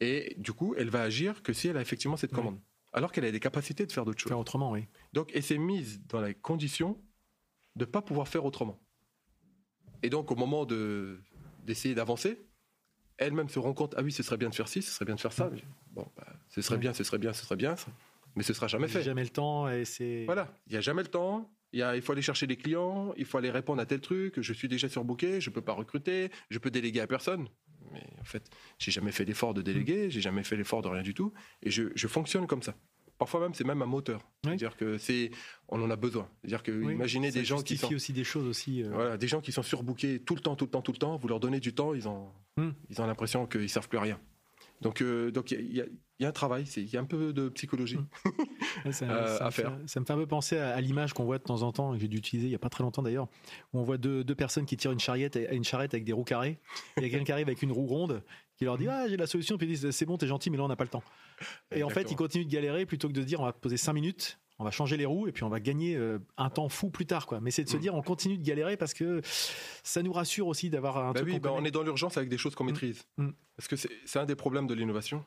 Et 0.00 0.34
du 0.38 0.52
coup, 0.52 0.74
elle 0.76 0.90
va 0.90 1.02
agir 1.02 1.42
que 1.42 1.52
si 1.52 1.68
elle 1.68 1.76
a 1.76 1.80
effectivement 1.80 2.16
cette 2.16 2.32
commande. 2.32 2.58
Alors 2.92 3.12
qu'elle 3.12 3.24
a 3.24 3.30
des 3.30 3.40
capacités 3.40 3.86
de 3.86 3.92
faire 3.92 4.04
d'autres 4.04 4.20
choses. 4.20 4.30
Faire 4.30 4.38
autrement, 4.38 4.72
oui. 4.72 4.86
Donc, 5.12 5.30
elle 5.34 5.42
s'est 5.42 5.58
mise 5.58 6.00
dans 6.08 6.20
la 6.20 6.34
condition 6.34 7.00
de 7.76 7.84
ne 7.84 7.90
pas 7.90 8.02
pouvoir 8.02 8.28
faire 8.28 8.44
autrement. 8.44 8.80
Et 10.02 10.10
donc, 10.10 10.30
au 10.30 10.36
moment 10.36 10.64
de, 10.64 11.20
d'essayer 11.64 11.94
d'avancer, 11.94 12.38
elle-même 13.16 13.48
se 13.48 13.58
rend 13.58 13.74
compte, 13.74 13.94
ah 13.96 14.02
oui, 14.02 14.12
ce 14.12 14.22
serait 14.22 14.38
bien 14.38 14.48
de 14.48 14.54
faire 14.54 14.68
ci, 14.68 14.82
ce 14.82 14.90
serait 14.90 15.04
bien 15.04 15.14
de 15.14 15.20
faire 15.20 15.32
ça. 15.32 15.50
Bon, 15.92 16.06
bah, 16.16 16.26
ce 16.48 16.62
serait 16.62 16.78
bien, 16.78 16.92
ce 16.94 17.04
serait 17.04 17.18
bien, 17.18 17.32
ce 17.32 17.44
serait 17.44 17.56
bien, 17.56 17.76
mais 18.34 18.42
ce 18.42 18.52
sera 18.52 18.66
jamais 18.66 18.88
fait. 18.88 19.00
Il 19.00 19.02
n'y 19.02 19.08
a 19.08 19.10
jamais 19.10 19.22
le 19.24 19.30
temps 19.30 19.68
et 19.68 19.84
c'est. 19.84 20.24
Voilà, 20.24 20.48
il 20.66 20.72
n'y 20.72 20.78
a 20.78 20.80
jamais 20.80 21.02
le 21.02 21.08
temps. 21.08 21.50
Il, 21.72 21.78
y 21.78 21.82
a, 21.82 21.94
il 21.94 22.02
faut 22.02 22.12
aller 22.12 22.22
chercher 22.22 22.48
des 22.48 22.56
clients, 22.56 23.12
il 23.16 23.24
faut 23.24 23.38
aller 23.38 23.50
répondre 23.50 23.80
à 23.80 23.86
tel 23.86 24.00
truc. 24.00 24.40
Je 24.40 24.52
suis 24.52 24.66
déjà 24.66 24.88
surbooké, 24.88 25.40
je 25.40 25.50
peux 25.50 25.60
pas 25.60 25.72
recruter, 25.72 26.30
je 26.48 26.58
peux 26.58 26.70
déléguer 26.70 27.00
à 27.00 27.06
personne. 27.06 27.48
Mais 27.92 28.06
en 28.20 28.24
fait, 28.24 28.50
j'ai 28.78 28.90
jamais 28.90 29.12
fait 29.12 29.24
l'effort 29.24 29.54
de 29.54 29.62
déléguer, 29.62 30.10
j'ai 30.10 30.20
jamais 30.20 30.44
fait 30.44 30.56
l'effort 30.56 30.82
de 30.82 30.88
rien 30.88 31.02
du 31.02 31.14
tout, 31.14 31.32
et 31.62 31.70
je, 31.70 31.84
je 31.94 32.08
fonctionne 32.08 32.46
comme 32.46 32.62
ça. 32.62 32.74
Parfois 33.20 33.40
même, 33.40 33.52
c'est 33.52 33.64
même 33.64 33.82
un 33.82 33.86
moteur. 33.86 34.26
C'est-à-dire 34.42 34.78
que 34.78 34.96
c'est, 34.96 35.30
on 35.68 35.82
en 35.82 35.90
a 35.90 35.96
besoin. 35.96 36.26
C'est-à-dire 36.40 36.62
que 36.62 36.90
imaginez 36.90 37.30
des 37.30 37.44
gens 37.44 37.60
qui 37.60 37.76
sont 37.76 37.92
aussi 37.92 38.14
des 38.14 38.24
choses 38.24 38.46
aussi. 38.46 38.82
Euh. 38.82 38.88
Voilà, 38.94 39.18
des 39.18 39.28
gens 39.28 39.42
qui 39.42 39.52
sont 39.52 39.62
surbookés 39.62 40.20
tout 40.20 40.34
le 40.34 40.40
temps, 40.40 40.56
tout 40.56 40.64
le 40.64 40.70
temps, 40.70 40.80
tout 40.80 40.92
le 40.92 40.96
temps. 40.96 41.16
Vous 41.18 41.28
leur 41.28 41.38
donnez 41.38 41.60
du 41.60 41.74
temps, 41.74 41.92
ils 41.92 42.08
ont, 42.08 42.30
hmm. 42.56 42.70
ils 42.88 43.02
ont 43.02 43.06
l'impression 43.06 43.46
qu'ils 43.46 43.68
savent 43.68 43.90
plus 43.90 43.98
rien. 43.98 44.18
Donc, 44.80 45.02
euh, 45.02 45.30
donc 45.30 45.50
il 45.50 45.76
y, 45.76 45.82
y, 46.20 46.24
a 46.24 46.28
un 46.28 46.32
travail, 46.32 46.64
il 46.76 46.88
y 46.88 46.96
a 46.96 47.00
un 47.00 47.04
peu 47.04 47.32
de 47.32 47.50
psychologie 47.50 47.98
hmm. 48.84 48.92
ça, 48.92 49.04
euh, 49.04 49.38
à 49.40 49.50
faire. 49.50 49.76
ça 49.86 50.00
me 50.00 50.06
fait 50.06 50.12
un 50.12 50.16
peu 50.16 50.26
penser 50.26 50.56
à, 50.56 50.80
l'image 50.80 51.12
qu'on 51.12 51.24
voit 51.24 51.38
de 51.38 51.42
temps 51.42 51.62
en 51.62 51.72
temps, 51.72 51.92
que 51.92 51.98
j'ai 51.98 52.08
dû 52.08 52.16
utiliser 52.16 52.48
il 52.48 52.50
y 52.50 52.54
a 52.54 52.58
pas 52.58 52.70
très 52.70 52.82
longtemps 52.82 53.02
d'ailleurs, 53.02 53.28
où 53.72 53.80
on 53.80 53.82
voit 53.82 53.98
deux, 53.98 54.24
deux, 54.24 54.34
personnes 54.34 54.64
qui 54.64 54.76
tirent 54.76 54.92
une 54.92 55.00
charrette, 55.00 55.38
une 55.52 55.64
charrette 55.64 55.92
avec 55.92 56.04
des 56.04 56.12
roues 56.12 56.24
carrées. 56.24 56.58
Il 56.96 57.02
y 57.02 57.06
a 57.06 57.10
quelqu'un 57.10 57.24
qui 57.24 57.32
arrive 57.32 57.48
avec 57.48 57.62
une 57.62 57.72
roue 57.72 57.86
ronde, 57.86 58.22
qui 58.56 58.64
leur 58.64 58.78
dit 58.78 58.88
ah 58.88 59.06
j'ai 59.08 59.18
la 59.18 59.26
solution, 59.26 59.58
puis 59.58 59.66
ils 59.66 59.70
disent 59.78 59.90
c'est 59.90 60.06
bon, 60.06 60.16
t'es 60.16 60.26
gentil, 60.26 60.50
mais 60.50 60.56
là 60.56 60.64
on 60.64 60.68
n'a 60.68 60.76
pas 60.76 60.84
le 60.84 60.90
temps. 60.90 61.04
Et 61.74 61.82
en 61.82 61.90
fait, 61.90 62.10
ils 62.10 62.16
continuent 62.16 62.44
de 62.44 62.50
galérer 62.50 62.86
plutôt 62.86 63.08
que 63.08 63.12
de 63.12 63.20
se 63.20 63.26
dire 63.26 63.40
on 63.40 63.44
va 63.44 63.52
poser 63.52 63.76
5 63.76 63.92
minutes, 63.92 64.38
on 64.60 64.64
va 64.64 64.70
changer 64.70 64.98
les 64.98 65.06
roues 65.06 65.26
et 65.26 65.32
puis 65.32 65.42
on 65.42 65.48
va 65.48 65.58
gagner 65.58 65.96
euh, 65.96 66.18
un 66.36 66.50
temps 66.50 66.68
fou 66.68 66.90
plus 66.90 67.06
tard 67.06 67.26
quoi. 67.26 67.40
Mais 67.40 67.50
c'est 67.50 67.64
de 67.64 67.70
se 67.70 67.78
mm. 67.78 67.80
dire 67.80 67.94
on 67.94 68.02
continue 68.02 68.36
de 68.36 68.44
galérer 68.44 68.76
parce 68.76 68.92
que 68.92 69.22
ça 69.82 70.02
nous 70.02 70.12
rassure 70.12 70.46
aussi 70.46 70.68
d'avoir 70.68 70.98
un 70.98 71.12
bah 71.12 71.20
truc 71.20 71.32
oui, 71.32 71.40
bah 71.40 71.50
on 71.54 71.64
est 71.64 71.70
dans 71.70 71.82
l'urgence 71.82 72.18
avec 72.18 72.28
des 72.28 72.36
choses 72.36 72.54
qu'on 72.54 72.64
mm. 72.64 72.66
maîtrise. 72.66 73.02
Mm. 73.16 73.30
Parce 73.56 73.68
que 73.68 73.76
c'est 73.76 74.18
un 74.18 74.26
des 74.26 74.36
problèmes 74.36 74.66
de 74.66 74.74
l'innovation, 74.74 75.24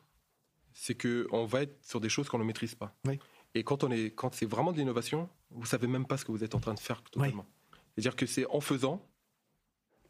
c'est 0.71 0.93
que 0.93 1.27
on 1.31 1.45
va 1.45 1.63
être 1.63 1.83
sur 1.83 1.99
des 1.99 2.09
choses 2.09 2.29
qu'on 2.29 2.37
ne 2.37 2.43
maîtrise 2.43 2.75
pas. 2.75 2.95
Et 3.55 3.63
quand 3.63 3.83
on 3.83 3.91
est 3.91 4.11
quand 4.15 4.33
c'est 4.35 4.45
vraiment 4.45 4.71
de 4.71 4.77
l'innovation, 4.77 5.27
vous 5.49 5.65
savez 5.65 5.87
même 5.87 6.05
pas 6.05 6.17
ce 6.17 6.25
que 6.25 6.31
vous 6.31 6.43
êtes 6.43 6.53
en 6.53 6.59
train 6.59 6.75
de 6.75 6.79
faire 6.79 7.01
totalement. 7.01 7.45
C'est-à-dire 7.95 8.15
que 8.15 8.27
c'est 8.27 8.45
en 8.47 8.61
faisant 8.61 9.03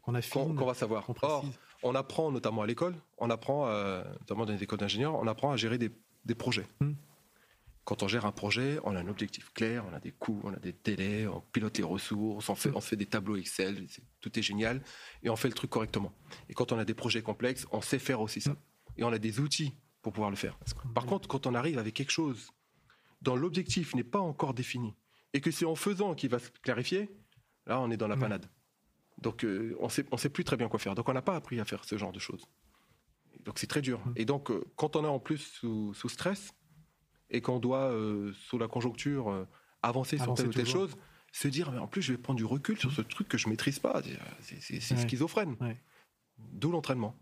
qu'on 0.02 0.66
va 0.66 0.74
savoir. 0.74 1.08
Or, 1.22 1.46
on 1.82 1.94
apprend 1.94 2.30
notamment 2.30 2.62
à 2.62 2.66
l'école, 2.66 2.94
on 3.16 3.30
apprend, 3.30 3.68
euh, 3.68 4.04
notamment 4.20 4.44
dans 4.44 4.52
les 4.52 4.62
écoles 4.62 4.78
d'ingénieurs, 4.78 5.14
on 5.14 5.26
apprend 5.26 5.50
à 5.50 5.56
gérer 5.56 5.78
des, 5.78 5.90
projets. 6.34 6.66
Quand 7.84 8.02
on 8.02 8.08
gère 8.08 8.24
un 8.24 8.32
projet, 8.32 8.78
on 8.84 8.96
a 8.96 9.00
un 9.00 9.08
objectif 9.08 9.52
clair, 9.52 9.84
on 9.90 9.94
a 9.94 10.00
des 10.00 10.12
coûts, 10.12 10.40
on 10.44 10.52
a 10.54 10.58
des 10.58 10.72
délais, 10.72 11.26
on 11.26 11.40
pilote 11.40 11.76
les 11.76 11.84
ressources, 11.84 12.48
on 12.48 12.54
fait, 12.54 12.70
on 12.74 12.80
fait 12.80 12.96
des 12.96 13.06
tableaux 13.06 13.36
Excel, 13.36 13.86
tout 14.20 14.38
est 14.38 14.42
génial, 14.42 14.82
et 15.22 15.28
on 15.28 15.36
fait 15.36 15.48
le 15.48 15.54
truc 15.54 15.70
correctement. 15.70 16.12
Et 16.48 16.54
quand 16.54 16.72
on 16.72 16.78
a 16.78 16.84
des 16.84 16.94
projets 16.94 17.22
complexes, 17.22 17.66
on 17.72 17.82
sait 17.82 17.98
faire 17.98 18.20
aussi 18.20 18.40
ça. 18.40 18.52
Hmm. 18.52 18.56
Et 18.96 19.04
on 19.04 19.12
a 19.12 19.18
des 19.18 19.38
outils 19.40 19.74
pour 20.00 20.12
pouvoir 20.12 20.30
le 20.30 20.36
faire. 20.36 20.58
Par 20.94 21.04
contre, 21.04 21.28
quand 21.28 21.46
on 21.46 21.54
arrive 21.54 21.78
avec 21.78 21.94
quelque 21.94 22.12
chose 22.12 22.50
dont 23.20 23.36
l'objectif 23.36 23.94
n'est 23.94 24.04
pas 24.04 24.20
encore 24.20 24.54
défini, 24.54 24.94
et 25.34 25.40
que 25.40 25.50
c'est 25.50 25.64
en 25.64 25.74
faisant 25.74 26.14
qu'il 26.14 26.30
va 26.30 26.38
se 26.38 26.48
clarifier, 26.62 27.10
là, 27.66 27.80
on 27.80 27.90
est 27.90 27.96
dans 27.96 28.08
la 28.08 28.16
hmm. 28.16 28.20
panade. 28.20 28.46
Donc 29.18 29.44
euh, 29.44 29.76
on 29.80 29.88
sait, 29.88 30.04
sait 30.16 30.28
plus 30.28 30.44
très 30.44 30.56
bien 30.56 30.68
quoi 30.68 30.78
faire. 30.78 30.94
Donc 30.94 31.08
on 31.08 31.12
n'a 31.12 31.22
pas 31.22 31.36
appris 31.36 31.60
à 31.60 31.64
faire 31.64 31.84
ce 31.84 31.96
genre 31.96 32.12
de 32.12 32.18
choses. 32.18 32.46
Donc 33.44 33.58
c'est 33.58 33.66
très 33.66 33.82
dur. 33.82 34.00
Et 34.16 34.24
donc 34.24 34.50
euh, 34.50 34.64
quand 34.76 34.96
on 34.96 35.04
est 35.04 35.08
en 35.08 35.18
plus 35.18 35.38
sous, 35.38 35.94
stress 36.08 36.52
et 37.30 37.40
qu'on 37.40 37.58
doit 37.58 37.90
euh, 37.90 38.32
sous 38.48 38.58
la 38.58 38.68
conjoncture 38.68 39.46
avancer, 39.82 40.18
sur 40.18 40.34
telle 40.34 40.48
ou 40.48 40.52
telle 40.52 40.66
chose, 40.66 40.96
se 41.32 41.48
dire 41.48 41.72
mais 41.72 41.78
en 41.78 41.86
plus 41.86 42.02
je 42.02 42.12
vais 42.12 42.18
prendre 42.18 42.36
du 42.36 42.44
recul 42.44 42.78
sur 42.78 42.92
ce 42.92 43.02
truc 43.02 43.28
que 43.28 43.38
je 43.38 43.48
maîtrise 43.48 43.78
pas. 43.78 44.02
C'est 44.40 44.96
schizophrène. 44.96 45.56
D'où 46.38 46.70
l'entraînement. 46.70 47.16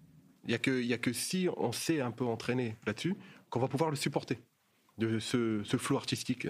Il 0.44 0.50
y 0.50 0.55
a 0.55 0.59
que 0.59 0.92
a 0.92 0.98
que 0.98 1.12
si 1.12 1.48
on 1.57 1.72
s'est 1.72 2.00
un 2.00 2.11
peu 2.11 2.24
entraîné 2.24 2.76
là-dessus 2.86 3.14
qu'on 3.50 3.61
va 3.61 3.68
pouvoir 3.68 3.90
le 3.90 3.96
supporter 3.96 4.38
de 4.98 5.18
ce, 5.18 5.62
flou 5.78 5.96
artistique 5.96 6.48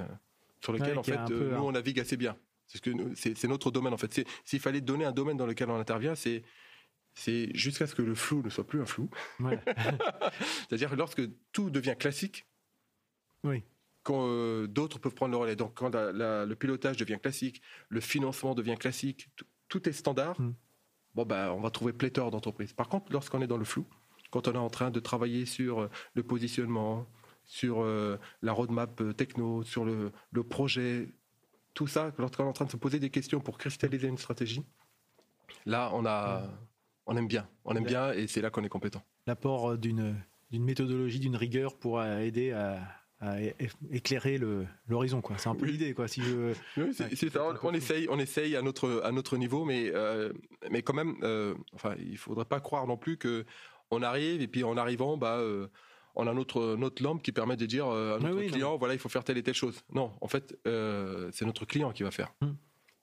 sur 0.61 0.73
lequel 0.73 0.99
en 0.99 1.03
fait 1.03 1.19
nous 1.29 1.65
on 1.65 1.73
navigue 1.73 2.01
assez 2.01 2.17
bien. 2.17 2.37
C'est 2.67 3.45
notre 3.45 3.71
domaine 3.71 3.93
en 3.93 3.99
fait. 3.99 4.27
S'il 4.45 4.61
fallait 4.61 4.81
donner 4.81 5.05
un 5.05 5.13
domaine 5.13 5.37
dans 5.37 5.47
lequel 5.47 5.71
on 5.71 5.79
intervient, 5.79 6.15
c'est 6.15 6.43
c'est 7.15 7.55
jusqu'à 7.55 7.87
ce 7.87 7.95
que 7.95 8.03
le 8.03 8.15
flou 8.15 8.43
ne 8.43 8.49
soit 8.49 8.67
plus 8.67 8.81
un 8.81 8.87
flou. 8.87 9.11
C'est-à-dire 10.69 10.97
lorsque 10.97 11.23
tout 11.53 11.71
devient 11.71 11.95
classique. 11.99 12.47
Oui. 13.45 13.63
Quand 14.03 14.27
euh, 14.27 14.67
d'autres 14.67 14.99
peuvent 14.99 15.15
prendre 15.15 15.33
le 15.33 15.39
relais. 15.39 15.57
Donc 15.57 15.75
quand 15.75 15.95
le 15.95 16.55
pilotage 16.55 16.97
devient 16.97 17.19
classique, 17.21 17.63
le 17.89 18.01
financement 18.01 18.55
devient 18.55 18.77
classique, 18.77 19.31
tout 19.69 19.89
est 19.89 19.93
standard. 19.93 20.41
Hmm. 20.41 20.55
Bon 21.15 21.25
bah 21.25 21.53
on 21.55 21.61
va 21.61 21.71
trouver 21.71 21.93
pléthore 21.93 22.31
d'entreprises. 22.31 22.73
Par 22.73 22.89
contre, 22.89 23.13
lorsqu'on 23.13 23.43
est 23.43 23.47
dans 23.47 23.59
le 23.59 23.65
flou, 23.65 23.87
quand 24.31 24.49
on 24.49 24.53
est 24.53 24.59
en 24.59 24.71
train 24.71 24.91
de 24.91 24.99
travailler 24.99 25.47
sur 25.47 25.83
euh, 25.83 25.91
le 26.15 26.23
positionnement, 26.23 27.07
sur 27.45 27.83
euh, 27.83 28.19
la 28.41 28.53
roadmap 28.53 29.03
techno, 29.17 29.63
sur 29.63 29.85
le, 29.85 30.11
le 30.31 30.43
projet, 30.43 31.09
tout 31.75 31.87
ça, 31.87 32.13
lorsqu'on 32.19 32.45
est 32.45 32.49
en 32.49 32.53
train 32.53 32.65
de 32.65 32.71
se 32.71 32.77
poser 32.77 32.99
des 32.99 33.11
questions 33.11 33.41
pour 33.41 33.59
cristalliser 33.59 34.09
une 34.09 34.19
stratégie, 34.19 34.65
là, 35.67 35.91
on 35.93 36.07
a, 36.07 36.49
on 37.07 37.17
aime 37.17 37.29
bien, 37.29 37.49
on 37.65 37.75
aime 37.77 37.85
bien, 37.85 38.13
et 38.13 38.27
c'est 38.27 38.41
là 38.41 38.51
qu'on 38.51 38.65
est 38.65 38.69
compétent. 38.69 39.03
L'apport 39.27 39.77
d'une 39.77 40.17
d'une 40.51 40.65
méthodologie, 40.65 41.19
d'une 41.19 41.35
rigueur 41.35 41.79
pour 41.79 42.03
aider 42.05 42.53
à, 42.53 42.79
éclairer 43.91 44.39
l'horizon 44.89 45.21
quoi 45.21 45.39
c'est 45.39 45.49
un 45.49 45.55
peu 45.55 45.67
l'idée 45.67 45.95
quoi 45.95 46.09
si 46.09 46.23
je 46.23 46.55
on, 47.63 47.73
essaye 47.73 48.09
on 48.11 48.19
essaye 48.19 48.57
à 48.57 48.63
notre 48.63 49.01
à 49.05 49.13
notre 49.13 49.37
niveau 49.37 49.65
mais 49.65 49.93
euh, 49.95 50.33
mais 50.71 50.83
quand 50.83 50.95
même 50.95 51.15
enfin 51.73 51.95
il 51.99 52.19
faudrait 52.19 52.45
pas 52.45 52.59
croire 52.59 52.87
non 52.87 52.97
plus 52.97 53.19
que 53.19 53.45
on 53.93 54.03
arrive 54.03 54.43
et 54.43 54.49
puis 54.49 54.65
en 54.65 54.77
arrivant 54.77 55.17
bah 55.17 55.41
on 56.15 56.27
a 56.27 56.35
notre 56.35 56.77
notre 56.77 57.03
lampe 57.03 57.23
qui 57.23 57.33
permet 57.33 57.57
de 57.57 57.67
dire 57.67 57.87
euh, 57.87 58.17
à 58.17 58.19
notre 58.19 58.43
client 58.43 58.77
voilà 58.77 58.95
il 58.95 59.01
faut 59.01 59.09
faire 59.09 59.25
telle 59.25 59.39
et 59.39 59.43
telle 59.43 59.55
chose. 59.55 59.83
Non, 59.93 60.13
en 60.21 60.29
fait 60.29 60.59
euh, 60.67 61.31
c'est 61.33 61.45
notre 61.45 61.65
client 61.65 61.93
qui 61.93 62.03
va 62.03 62.11
faire. 62.11 62.33
Hmm. 62.41 62.53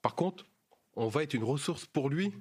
Par 0.02 0.14
contre, 0.14 0.46
on 0.96 1.08
va 1.08 1.22
être 1.22 1.34
une 1.34 1.44
ressource 1.44 1.86
pour 1.86 2.08
lui 2.08 2.32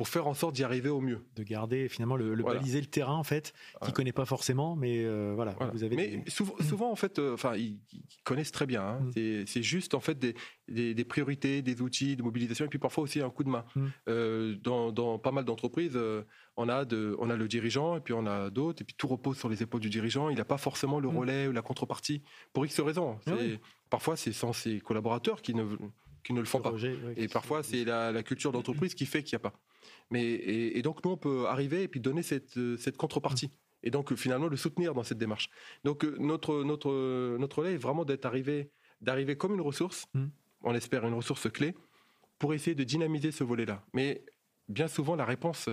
pour 0.00 0.08
faire 0.08 0.26
en 0.26 0.32
sorte 0.32 0.54
d'y 0.54 0.64
arriver 0.64 0.88
au 0.88 1.02
mieux. 1.02 1.26
De 1.36 1.42
garder 1.42 1.86
finalement 1.90 2.16
le, 2.16 2.34
baliser 2.34 2.80
le 2.80 2.86
terrain 2.86 3.16
en 3.16 3.22
fait, 3.22 3.52
qui 3.84 3.92
connaît 3.92 4.14
pas 4.14 4.24
forcément, 4.24 4.74
mais 4.74 5.04
euh, 5.04 5.34
voilà, 5.34 5.54
Vous 5.74 5.84
avez 5.84 5.94
mais 5.94 6.24
souvent, 6.26 6.90
en 6.90 6.96
fait, 6.96 7.18
enfin 7.18 7.54
ils, 7.54 7.78
connaissent 8.24 8.50
très 8.50 8.64
bien. 8.64 8.82
Hein. 8.82 9.00
Hmm. 9.14 9.44
C'est 9.44 9.62
juste 9.62 9.92
en 9.92 10.00
fait 10.00 10.18
des, 10.18 10.94
des, 10.94 11.04
priorités, 11.04 11.60
des 11.60 11.82
outils 11.82 12.16
de 12.16 12.22
mobilisation 12.22 12.64
et 12.64 12.68
puis 12.68 12.78
parfois 12.78 13.04
aussi 13.04 13.20
un 13.20 13.28
coup 13.28 13.44
de 13.44 13.50
main. 13.50 13.66
Hmm. 13.76 14.54
dans, 14.62 14.90
dans, 14.90 15.18
pas 15.18 15.32
mal 15.32 15.44
d'entreprises, 15.44 15.98
on 16.56 16.68
a, 16.70 16.86
de, 16.86 17.14
on 17.18 17.28
a 17.28 17.36
le 17.36 17.46
dirigeant 17.46 17.98
et 17.98 18.00
puis 18.00 18.14
on 18.14 18.24
a 18.24 18.48
d'autres, 18.48 18.80
et 18.80 18.86
puis 18.86 18.94
tout 18.96 19.06
repose 19.06 19.36
sur 19.36 19.50
les 19.50 19.62
épaules 19.62 19.82
du 19.82 19.90
dirigeant. 19.90 20.30
Il 20.30 20.38
n'a 20.38 20.46
pas 20.46 20.56
forcément 20.56 20.98
le 20.98 21.10
mm. 21.10 21.16
relais 21.18 21.46
ou 21.46 21.52
la 21.52 21.60
contrepartie 21.60 22.22
pour 22.54 22.64
X 22.64 22.80
raisons. 22.80 23.18
Ah 23.26 23.32
parfois, 23.90 24.16
c'est 24.16 24.32
sans 24.32 24.54
ses 24.54 24.80
collaborateurs 24.80 25.42
qui 25.42 25.54
ne, 25.54 25.66
qui 26.24 26.32
ne 26.32 26.40
le 26.40 26.46
font 26.46 26.60
pas. 26.60 26.72
et 27.16 27.28
parfois, 27.28 27.62
c'est 27.62 27.84
la, 27.84 28.22
culture 28.22 28.52
d'entreprise 28.52 28.94
qui 28.94 29.06
fait 29.06 29.22
qu'il 29.22 29.36
n'y 29.36 29.42
a 29.44 29.50
pas. 29.50 29.58
Mais, 30.10 30.22
et, 30.24 30.82
donc, 30.82 31.04
nous, 31.04 31.12
on 31.12 31.16
peut 31.16 31.46
arriver 31.46 31.84
et 31.84 31.88
puis 31.88 32.00
donner 32.00 32.22
cette, 32.22 32.58
cette 32.78 32.96
contrepartie. 32.96 33.46
Mm. 33.46 33.50
Et 33.82 33.90
donc, 33.90 34.14
finalement, 34.14 34.48
le 34.48 34.56
soutenir 34.56 34.94
dans 34.94 35.02
cette 35.02 35.18
démarche. 35.18 35.48
Donc, 35.84 36.04
euh, 36.04 36.16
notre, 36.18 36.62
notre, 36.64 37.36
notre 37.38 37.58
relais 37.60 37.74
est 37.74 37.78
vraiment 37.78 38.04
d'être 38.04 38.26
arrivé, 38.26 38.70
d'arriver 39.00 39.36
comme 39.36 39.54
une 39.54 39.60
ressource, 39.60 40.06
mm. 40.14 40.26
on 40.62 40.74
espère 40.74 41.06
une 41.06 41.14
ressource 41.14 41.50
clé, 41.50 41.74
pour 42.38 42.54
essayer 42.54 42.74
de 42.74 42.84
dynamiser 42.84 43.32
ce 43.32 43.44
volet-là. 43.44 43.84
Mais 43.92 44.24
bien 44.68 44.88
souvent, 44.88 45.16
la 45.16 45.24
réponse, 45.24 45.68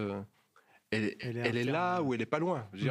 elle, 0.91 1.57
est, 1.57 1.63
là 1.63 2.01
ou 2.01 2.13
elle 2.13 2.21
est 2.21 2.25
pas 2.25 2.39
loin. 2.39 2.65
Mm. 2.73 2.89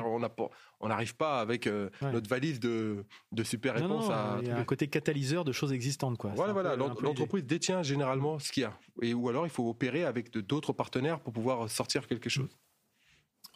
on 0.81 0.89
n'arrive 0.89 1.17
pas 1.17 1.41
avec 1.41 1.67
euh, 1.67 1.89
notre 2.03 2.29
valise 2.29 2.61
de, 2.61 3.05
super 3.43 3.75
réponses 3.75 4.11
à. 4.11 4.39
Il 4.43 4.49
y 4.49 4.51
a 4.51 4.59
un 4.59 4.65
côté 4.65 4.89
catalyseur 4.89 5.45
de 5.45 5.53
choses 5.53 5.73
existantes, 5.73 6.19
quoi. 6.19 6.33
Voilà, 6.35 6.53
voilà. 6.53 6.77
L'entreprise 6.77 7.45
détient 7.45 7.83
généralement 7.83 8.39
ce 8.39 8.53
qu'il 8.53 8.63
y 8.63 8.67
a, 8.67 8.79
et 9.03 9.15
ou 9.15 9.29
alors 9.29 9.47
il 9.47 9.51
faut 9.51 9.69
opérer 9.69 10.05
avec 10.05 10.31
d'autres 10.33 10.73
partenaires 10.73 11.21
pour 11.21 11.33
pouvoir 11.33 11.71
sortir 11.71 12.07
quelque 12.07 12.29
chose. 12.29 12.57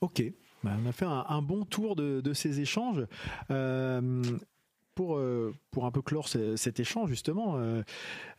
Ok. 0.01 0.23
Bah, 0.63 0.73
on 0.83 0.87
a 0.87 0.93
fait 0.93 1.07
un, 1.07 1.43
bon 1.43 1.65
tour 1.65 1.97
de, 1.97 2.33
ces 2.33 2.61
échanges. 2.61 3.07
Euh, 3.51 4.23
pour, 4.97 5.17
euh, 5.17 5.55
pour 5.71 5.87
un 5.87 5.91
peu 5.91 6.03
clore 6.03 6.29
cet 6.29 6.81
échange 6.81 7.09
justement, 7.09 7.59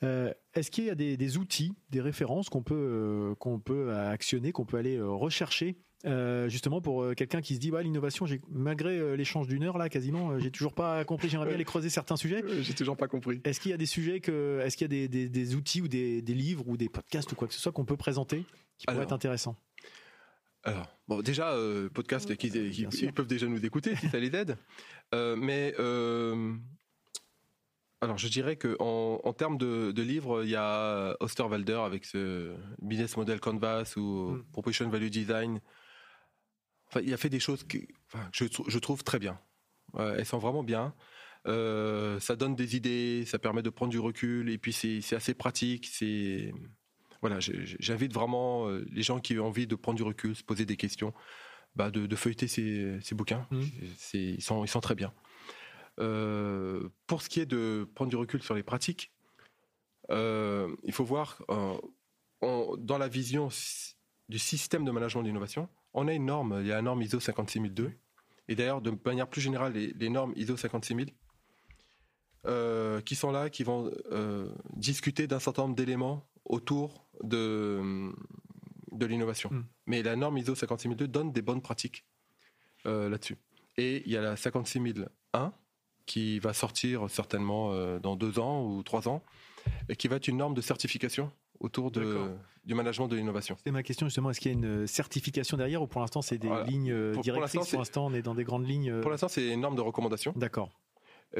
est-ce 0.01 0.71
qu'il 0.71 0.85
y 0.85 0.89
a 0.89 0.95
des, 0.95 1.17
des, 1.17 1.37
outils, 1.37 1.73
des 1.89 2.01
références 2.01 2.49
qu'on 2.49 2.61
peut 2.61 3.35
qu'on 3.39 3.59
peut 3.59 3.95
actionner, 3.95 4.51
qu'on 4.51 4.65
peut 4.65 4.77
aller 4.77 4.99
rechercher 5.01 5.77
euh, 6.05 6.49
justement 6.49 6.81
pour 6.81 7.03
euh, 7.03 7.13
quelqu'un 7.13 7.41
qui 7.41 7.55
se 7.55 7.59
dit 7.59 7.69
bah 7.71 7.83
l'innovation 7.83 8.25
j'ai 8.25 8.41
malgré 8.49 8.97
euh, 8.97 9.15
l'échange 9.15 9.47
d'une 9.47 9.63
heure 9.63 9.77
là 9.77 9.87
quasiment 9.87 10.39
j'ai 10.39 10.49
toujours 10.49 10.73
pas 10.73 11.03
compris 11.05 11.29
j'aimerais 11.29 11.47
bien 11.47 11.55
aller 11.55 11.65
creuser 11.65 11.89
certains 11.89 12.17
sujets 12.17 12.43
j'ai 12.61 12.73
toujours 12.73 12.97
pas 12.97 13.07
compris 13.07 13.39
est-ce 13.43 13.59
qu'il 13.59 13.71
y 13.71 13.73
a 13.73 13.77
des 13.77 13.85
sujets 13.85 14.19
que 14.19 14.59
est-ce 14.63 14.77
qu'il 14.77 14.85
y 14.85 15.03
a 15.03 15.07
des, 15.07 15.29
des, 15.29 15.55
outils 15.55 15.81
ou 15.81 15.87
des, 15.87 16.21
des, 16.21 16.33
livres 16.33 16.67
ou 16.67 16.75
des 16.77 16.89
podcasts 16.89 17.31
ou 17.31 17.35
quoi 17.35 17.47
que 17.47 17.53
ce 17.53 17.59
soit 17.59 17.71
qu'on 17.71 17.85
peut 17.85 17.97
présenter 17.97 18.45
qui 18.77 18.85
pourraient 18.87 19.03
être 19.03 19.13
intéressants? 19.13 19.55
Alors, 20.63 20.95
bon, 21.07 21.21
déjà, 21.21 21.55
podcast, 21.91 22.35
qui, 22.35 22.47
ils 22.47 23.13
peuvent 23.13 23.25
déjà 23.25 23.47
nous 23.47 23.65
écouter 23.65 23.95
si 23.95 24.09
ça 24.09 24.19
les 24.19 24.35
aide. 24.35 24.57
Mais 25.11 25.73
alors, 28.03 28.17
je 28.17 28.27
dirais 28.27 28.55
que 28.55 28.75
en, 28.79 29.21
en 29.23 29.33
termes 29.33 29.57
de, 29.57 29.91
de 29.91 30.01
livres, 30.03 30.43
il 30.43 30.49
y 30.51 30.55
a 30.55 31.15
Osterwalder 31.19 31.81
avec 31.83 32.05
ce 32.05 32.53
Business 32.79 33.17
Model 33.17 33.39
Canvas 33.39 33.93
ou 33.97 34.31
Mm. 34.31 34.43
Proposition 34.51 34.89
Value 34.89 35.09
Design. 35.09 35.61
Enfin, 36.91 37.01
il 37.05 37.13
a 37.13 37.17
fait 37.17 37.29
des 37.29 37.39
choses 37.39 37.63
que, 37.63 37.77
enfin, 38.07 38.27
je, 38.33 38.43
trou- 38.45 38.65
je 38.67 38.77
trouve 38.79 39.03
très 39.03 39.17
bien. 39.17 39.39
Ouais, 39.93 40.15
elles 40.17 40.25
sont 40.25 40.39
vraiment 40.39 40.63
bien. 40.63 40.93
Euh, 41.47 42.19
ça 42.19 42.35
donne 42.35 42.53
des 42.55 42.75
idées, 42.75 43.23
ça 43.25 43.39
permet 43.39 43.63
de 43.63 43.69
prendre 43.69 43.91
du 43.91 43.99
recul, 43.99 44.49
et 44.49 44.57
puis 44.57 44.73
c'est 44.73 45.15
assez 45.15 45.33
pratique. 45.33 45.87
C'est 45.91 46.53
voilà, 47.21 47.39
j'invite 47.39 48.13
vraiment 48.13 48.67
euh, 48.67 48.85
les 48.91 49.03
gens 49.03 49.19
qui 49.19 49.37
ont 49.39 49.47
envie 49.47 49.67
de 49.67 49.75
prendre 49.75 49.95
du 49.97 50.03
recul, 50.03 50.35
se 50.35 50.43
poser 50.43 50.65
des 50.65 50.75
questions, 50.75 51.13
bah, 51.75 51.91
de, 51.91 52.05
de 52.07 52.15
feuilleter 52.15 52.47
ces, 52.47 52.99
ces 53.01 53.15
bouquins. 53.15 53.47
C'est- 53.97 54.19
ils, 54.19 54.41
sont, 54.41 54.65
ils 54.65 54.67
sont 54.67 54.81
très 54.81 54.95
bien. 54.95 55.13
Euh, 55.99 56.89
pour 57.07 57.21
ce 57.21 57.29
qui 57.29 57.39
est 57.39 57.45
de 57.45 57.87
prendre 57.95 58.09
du 58.09 58.15
recul 58.15 58.41
sur 58.41 58.55
les 58.55 58.63
pratiques, 58.63 59.11
euh, 60.09 60.75
il 60.83 60.93
faut 60.93 61.05
voir 61.05 61.41
euh, 61.49 61.77
on- 62.41 62.75
dans 62.77 62.97
la 62.97 63.07
vision 63.07 63.49
du 64.29 64.39
système 64.39 64.83
de 64.83 64.91
management 64.91 65.23
d'innovation, 65.23 65.69
on 65.93 66.07
a 66.07 66.13
une 66.13 66.25
norme, 66.25 66.59
il 66.61 66.67
y 66.67 66.71
a 66.71 66.75
la 66.75 66.81
norme 66.81 67.01
ISO 67.01 67.19
56002, 67.19 67.91
et 68.47 68.55
d'ailleurs 68.55 68.81
de 68.81 68.93
manière 69.05 69.27
plus 69.27 69.41
générale, 69.41 69.73
les, 69.73 69.93
les 69.93 70.09
normes 70.09 70.33
ISO 70.35 70.57
56000 70.57 71.13
euh, 72.47 73.01
qui 73.01 73.15
sont 73.15 73.31
là, 73.31 73.51
qui 73.51 73.63
vont 73.63 73.91
euh, 74.11 74.51
discuter 74.75 75.27
d'un 75.27 75.39
certain 75.39 75.63
nombre 75.63 75.75
d'éléments 75.75 76.25
autour 76.45 77.05
de, 77.23 78.11
de 78.91 79.05
l'innovation. 79.05 79.51
Mm. 79.51 79.65
Mais 79.85 80.01
la 80.01 80.15
norme 80.15 80.39
ISO 80.39 80.55
56002 80.55 81.07
donne 81.07 81.31
des 81.31 81.43
bonnes 81.43 81.61
pratiques 81.61 82.03
euh, 82.87 83.09
là-dessus. 83.09 83.37
Et 83.77 84.01
il 84.07 84.11
y 84.11 84.17
a 84.17 84.21
la 84.21 84.35
56001 84.35 85.53
qui 86.07 86.39
va 86.39 86.53
sortir 86.53 87.09
certainement 87.11 87.99
dans 87.99 88.15
deux 88.15 88.39
ans 88.39 88.65
ou 88.65 88.81
trois 88.83 89.07
ans, 89.07 89.23
et 89.87 89.95
qui 89.95 90.07
va 90.07 90.15
être 90.15 90.27
une 90.27 90.37
norme 90.37 90.55
de 90.55 90.61
certification 90.61 91.31
autour 91.61 91.91
de, 91.91 92.29
du 92.65 92.73
management 92.75 93.07
de 93.07 93.15
l'innovation. 93.15 93.55
C'est 93.63 93.71
ma 93.71 93.83
question 93.83 94.07
justement, 94.07 94.29
est-ce 94.31 94.39
qu'il 94.41 94.51
y 94.51 94.53
a 94.53 94.57
une 94.57 94.85
certification 94.87 95.55
derrière 95.57 95.81
ou 95.81 95.87
pour 95.87 96.01
l'instant 96.01 96.21
c'est 96.21 96.37
des 96.37 96.47
Voilà. 96.47 96.63
lignes 96.65 96.91
euh, 96.91 97.13
Pour- 97.13 97.23
directrices? 97.23 97.69
Pour 97.69 97.79
l'instant 97.79 98.07
on 98.07 98.13
est 98.13 98.21
dans 98.21 98.35
des 98.35 98.43
grandes 98.43 98.67
lignes. 98.67 98.91
euh, 98.91 99.01
Pour 99.01 99.11
l'instant, 99.11 99.27
c'est 99.29 99.47
une 99.53 99.61
norme 99.61 99.75
de 99.75 99.81
recommandation, 99.81 100.33
D'accord. 100.35 100.69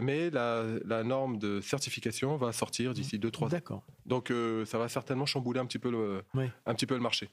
mais 0.01 0.29
la, 0.29 0.63
la 0.85 1.03
norme 1.03 1.37
de 1.37 1.59
certification 1.59 2.37
va 2.37 2.51
sortir 2.53 2.93
d'ici 2.93 3.19
deux, 3.19 3.31
trois 3.31 3.47
ans. 3.47 3.51
D'accord. 3.51 3.83
Donc 4.05 4.31
euh, 4.31 4.63
ça 4.65 4.77
va 4.77 4.87
certainement 4.87 5.25
chambouler 5.25 5.59
un 5.59 5.65
petit 5.65 5.79
peu 5.79 5.91
le, 5.91 6.23
Oui. 6.33 6.45
un 6.65 6.73
petit 6.75 6.85
peu 6.85 6.95
le 6.95 7.01
marché. 7.01 7.29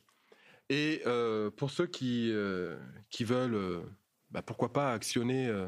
Et 0.70 1.01
euh, 1.07 1.51
pour 1.51 1.70
ceux 1.70 1.86
qui, 1.86 2.30
euh, 2.32 2.76
qui 3.11 3.24
veulent, 3.24 3.55
euh, 3.55 3.80
bah, 4.30 4.43
pourquoi 4.43 4.70
pas 4.72 4.93
actionner, 4.93 5.47
euh, 5.47 5.66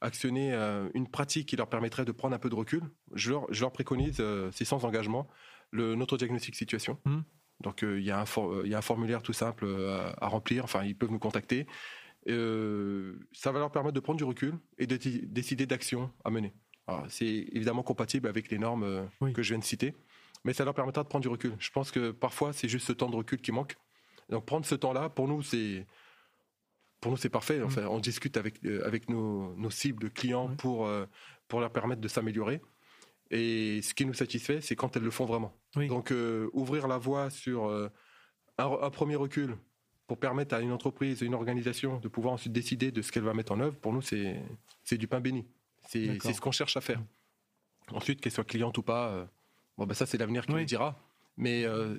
actionner 0.00 0.52
euh, 0.52 0.88
une 0.94 1.06
pratique 1.08 1.48
qui 1.48 1.56
leur 1.56 1.68
permettrait 1.68 2.04
de 2.04 2.10
prendre 2.12 2.34
un 2.34 2.38
peu 2.40 2.50
de 2.50 2.54
recul, 2.56 2.82
je 3.14 3.30
leur, 3.30 3.46
je 3.50 3.60
leur 3.60 3.70
préconise, 3.70 4.16
euh, 4.20 4.50
c'est 4.52 4.64
sans 4.64 4.84
engagement, 4.84 5.28
le, 5.74 5.94
notre 5.94 6.16
diagnostic 6.16 6.54
situation. 6.54 6.98
Mhm. 7.04 7.24
Donc 7.60 7.82
euh, 7.82 8.00
il 8.00 8.04
y, 8.04 8.10
a 8.10 8.20
un 8.20 8.26
for- 8.26 8.64
il 8.64 8.70
y 8.70 8.74
a 8.74 8.78
un 8.78 8.82
formulaire 8.82 9.22
tout 9.22 9.32
simple 9.32 9.64
euh, 9.64 10.12
à, 10.20 10.24
à 10.24 10.28
remplir, 10.28 10.64
enfin 10.64 10.82
ils 10.84 10.96
peuvent 10.96 11.10
nous 11.10 11.18
contacter. 11.18 11.66
Euh, 12.28 13.18
ça 13.32 13.52
va 13.52 13.58
leur 13.58 13.70
permettre 13.70 13.94
de 13.94 14.00
prendre 14.00 14.16
du 14.18 14.24
recul 14.24 14.54
et 14.78 14.86
de 14.86 14.96
décider 15.26 15.66
d'actions 15.66 16.10
à 16.24 16.30
mener. 16.30 16.52
C'est 17.08 17.26
évidemment 17.52 17.82
compatible 17.82 18.28
avec 18.28 18.50
les 18.50 18.58
normes 18.58 19.08
Oui. 19.20 19.32
que 19.32 19.42
je 19.42 19.50
viens 19.54 19.58
de 19.58 19.64
citer, 19.64 19.94
mais 20.44 20.52
ça 20.52 20.64
leur 20.66 20.74
permettra 20.74 21.02
de 21.02 21.08
prendre 21.08 21.22
du 21.22 21.28
recul. 21.28 21.54
Je 21.58 21.70
pense 21.70 21.90
que 21.90 22.10
parfois 22.10 22.52
c'est 22.52 22.68
juste 22.68 22.86
ce 22.86 22.92
temps 22.92 23.08
de 23.08 23.16
recul 23.16 23.40
qui 23.40 23.52
manque. 23.52 23.76
Donc 24.28 24.44
prendre 24.44 24.66
ce 24.66 24.74
temps-là, 24.74 25.08
pour 25.08 25.26
nous, 25.28 25.42
c'est 25.42 25.86
pour 27.00 27.10
nous 27.10 27.16
c'est 27.18 27.30
parfait. 27.30 27.58
Mm. 27.60 27.64
Enfin, 27.64 27.86
on 27.86 28.00
discute 28.00 28.36
avec 28.36 28.62
euh, 28.64 28.86
avec 28.86 29.08
nos, 29.08 29.54
nos 29.56 29.70
cibles 29.70 30.10
clients 30.10 30.48
Oui. 30.50 30.56
pour 30.56 30.86
euh, 30.86 31.06
pour 31.48 31.60
leur 31.60 31.70
permettre 31.72 32.00
de 32.02 32.08
s'améliorer. 32.08 32.60
Et 33.30 33.80
ce 33.82 33.94
qui 33.94 34.04
nous 34.04 34.14
satisfait, 34.14 34.60
c'est 34.60 34.76
quand 34.76 34.96
elles 34.96 35.02
le 35.04 35.10
font 35.10 35.24
vraiment. 35.26 35.56
Oui. 35.76 35.88
Donc 35.88 36.10
euh, 36.12 36.48
ouvrir 36.52 36.86
la 36.88 36.98
voie 36.98 37.30
sur 37.30 37.66
euh, 37.66 37.88
un, 38.58 38.66
un 38.82 38.90
premier 38.90 39.16
recul 39.16 39.56
pour 40.06 40.18
permettre 40.18 40.54
à 40.54 40.60
une 40.60 40.70
entreprise, 40.72 41.22
à 41.22 41.24
une 41.26 41.34
organisation 41.34 41.98
de 41.98 42.08
pouvoir 42.08 42.34
ensuite 42.34 42.52
décider 42.52 42.92
de 42.92 43.00
ce 43.02 43.10
qu'elle 43.10 43.22
va 43.24 43.34
mettre 43.34 43.52
en 43.52 43.60
œuvre, 43.60 43.76
pour 43.76 43.92
nous 43.92 44.02
c'est 44.02 44.98
du 44.98 45.08
pain 45.08 45.20
béni. 45.20 45.46
C'est 45.88 46.18
ce 46.20 46.40
qu'on 46.40 46.52
cherche 46.52 46.76
à 46.76 46.80
faire. 46.80 47.02
Ensuite, 47.90 48.20
qu'elle 48.20 48.32
soit 48.32 48.44
cliente 48.44 48.76
ou 48.78 48.82
pas, 48.82 49.08
euh, 49.08 49.24
bon 49.76 49.86
ben 49.86 49.94
ça 49.94 50.06
c'est 50.06 50.16
l'avenir 50.18 50.46
qui 50.46 50.52
Oui. 50.52 50.60
le 50.60 50.66
dira. 50.66 50.98
Mais 51.36 51.64
euh, 51.64 51.96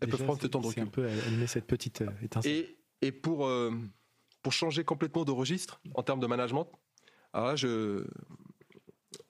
elles 0.00 0.06
Déjà, 0.08 0.16
peuvent 0.18 0.26
prendre 0.26 0.42
ce 0.42 0.46
temps 0.46 0.60
de 0.60 0.66
recul. 0.66 0.82
un 0.82 0.86
peu 0.86 1.06
allumer 1.08 1.46
cette 1.46 1.66
petite 1.66 2.02
étincelle. 2.22 2.52
Et, 2.52 2.76
et 3.00 3.12
pour, 3.12 3.46
euh, 3.46 3.70
pour 4.42 4.52
changer 4.52 4.84
complètement 4.84 5.24
de 5.24 5.30
registre 5.30 5.80
en 5.94 6.02
termes 6.02 6.20
de 6.20 6.26
management, 6.26 6.68
alors 7.32 7.48
là, 7.48 7.56
je, 7.56 8.04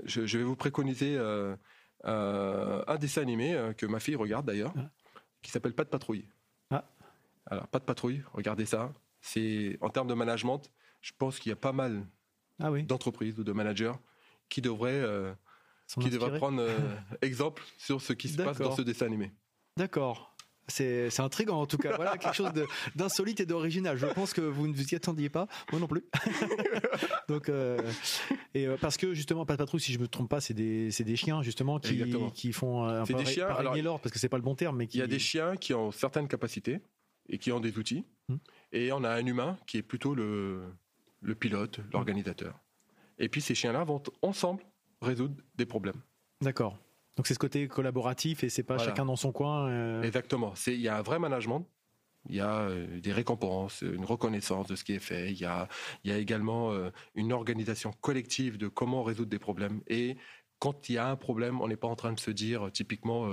je, 0.04 0.26
je 0.26 0.38
vais 0.38 0.44
vous 0.44 0.56
préconiser 0.56 1.16
un 2.04 2.96
dessin 2.98 3.22
animé 3.22 3.54
euh, 3.54 3.72
que 3.72 3.86
ma 3.86 4.00
fille 4.00 4.16
regarde 4.16 4.46
d'ailleurs, 4.46 4.72
Ah. 4.76 4.90
qui 5.42 5.50
s'appelle 5.50 5.74
Pas 5.74 5.84
de 5.84 5.88
patrouille. 5.88 6.26
Ah. 6.70 6.84
Alors, 7.46 7.66
Pas 7.68 7.78
de 7.78 7.84
patrouille, 7.84 8.22
regardez 8.32 8.66
ça. 8.66 8.92
C'est 9.20 9.78
en 9.80 9.88
termes 9.88 10.08
de 10.08 10.14
management, 10.14 10.60
je 11.00 11.12
pense 11.16 11.38
qu'il 11.38 11.50
y 11.50 11.52
a 11.52 11.56
pas 11.56 11.72
mal 11.72 12.06
Ah 12.60 12.70
oui, 12.72 12.82
d'entreprises 12.84 13.38
ou 13.38 13.44
de 13.44 13.52
managers 13.52 13.92
qui 14.48 14.60
devraient, 14.60 14.92
euh, 15.00 15.32
qui 16.00 16.10
devraient 16.10 16.38
prendre 16.38 16.60
euh, 16.60 16.76
exemple 17.22 17.62
sur 17.78 18.00
ce 18.00 18.12
qui 18.12 18.28
se 18.28 18.42
passe 18.42 18.58
dans 18.58 18.74
ce 18.74 18.82
dessin 18.82 19.06
animé. 19.06 19.32
D'accord. 19.76 20.31
C'est 20.68 21.20
intriguant 21.20 21.60
en 21.60 21.66
tout 21.66 21.76
cas. 21.78 21.96
Voilà 21.96 22.16
quelque 22.16 22.34
chose 22.36 22.50
d'insolite 22.94 23.40
et 23.40 23.46
d'original. 23.46 23.98
Je 23.98 24.06
pense 24.06 24.32
que 24.32 24.40
vous 24.40 24.68
ne 24.68 24.74
vous 24.74 24.88
y 24.88 24.94
attendiez 24.94 25.28
pas, 25.28 25.46
moi 25.70 25.80
non 25.80 25.86
plus. 25.86 26.04
Donc 27.28 27.48
euh, 27.48 27.78
et 28.54 28.66
euh, 28.66 28.76
parce 28.80 28.96
que 28.96 29.12
justement 29.14 29.44
pas 29.44 29.54
de 29.54 29.58
patrouille, 29.58 29.80
si 29.80 29.92
je 29.92 29.98
me 29.98 30.08
trompe 30.08 30.30
pas, 30.30 30.40
c'est 30.40 30.54
des 30.54 30.90
c'est 30.90 31.04
des 31.04 31.16
chiens 31.16 31.42
justement 31.42 31.78
qui 31.78 31.94
Exactement. 31.94 32.30
qui 32.30 32.52
font 32.52 32.84
un 32.84 33.04
peu 33.04 33.14
des 33.14 33.24
chiens, 33.24 33.48
alors- 33.48 33.76
l'ordre 33.76 34.00
parce 34.00 34.12
que 34.12 34.18
c'est 34.18 34.28
pas 34.28 34.36
le 34.36 34.42
bon 34.42 34.54
terme, 34.54 34.76
mais 34.76 34.86
qui 34.86 34.98
Il 34.98 35.00
y 35.00 35.04
a 35.04 35.06
des 35.08 35.18
chiens 35.18 35.56
qui 35.56 35.74
ont 35.74 35.90
certaines 35.90 36.28
capacités 36.28 36.80
et 37.28 37.38
qui 37.38 37.50
ont 37.52 37.60
des 37.60 37.76
outils. 37.78 38.04
Hmm. 38.28 38.36
Et 38.72 38.92
on 38.92 39.02
a 39.04 39.10
un 39.10 39.26
humain 39.26 39.58
qui 39.66 39.78
est 39.78 39.82
plutôt 39.82 40.14
le, 40.14 40.62
le 41.20 41.34
pilote, 41.34 41.80
l'organisateur. 41.92 42.58
Et 43.18 43.28
puis 43.28 43.40
ces 43.40 43.54
chiens-là 43.54 43.84
vont 43.84 44.02
ensemble 44.22 44.62
résoudre 45.00 45.34
des 45.56 45.66
problèmes. 45.66 46.00
D'accord. 46.40 46.78
Donc 47.16 47.26
c'est 47.26 47.34
ce 47.34 47.38
côté 47.38 47.68
collaboratif 47.68 48.42
et 48.44 48.48
c'est 48.48 48.62
pas 48.62 48.76
Voilà. 48.76 48.90
chacun 48.90 49.04
dans 49.04 49.16
son 49.16 49.32
coin. 49.32 49.68
euh, 49.68 50.02
Exactement. 50.02 50.54
C'est- 50.54 50.74
Il 50.74 50.80
y 50.80 50.88
a 50.88 50.96
un 50.96 51.02
vrai 51.02 51.18
management. 51.18 51.66
Il 52.28 52.36
y 52.36 52.40
a 52.40 52.60
euh, 52.60 53.00
des 53.00 53.12
récompenses, 53.12 53.82
une 53.82 54.04
reconnaissance 54.04 54.66
de 54.68 54.76
ce 54.76 54.84
qui 54.84 54.92
est 54.94 54.98
fait. 55.00 55.30
Il 55.32 55.38
y 55.38 55.44
a, 55.44 55.68
il 56.04 56.10
y 56.10 56.14
a 56.14 56.18
également 56.18 56.70
euh, 56.72 56.90
une 57.14 57.32
organisation 57.32 57.92
collective 58.00 58.56
de 58.58 58.68
comment 58.68 59.02
résoudre 59.02 59.28
des 59.30 59.40
problèmes. 59.40 59.82
Et 59.88 60.16
quand 60.60 60.88
il 60.88 60.94
y 60.94 60.98
a 60.98 61.08
un 61.10 61.16
problème, 61.16 61.60
on 61.60 61.68
n'est 61.68 61.76
pas 61.76 61.88
en 61.88 61.96
train 61.96 62.12
de 62.12 62.20
se 62.20 62.30
dire 62.30 62.70
typiquement 62.72 63.28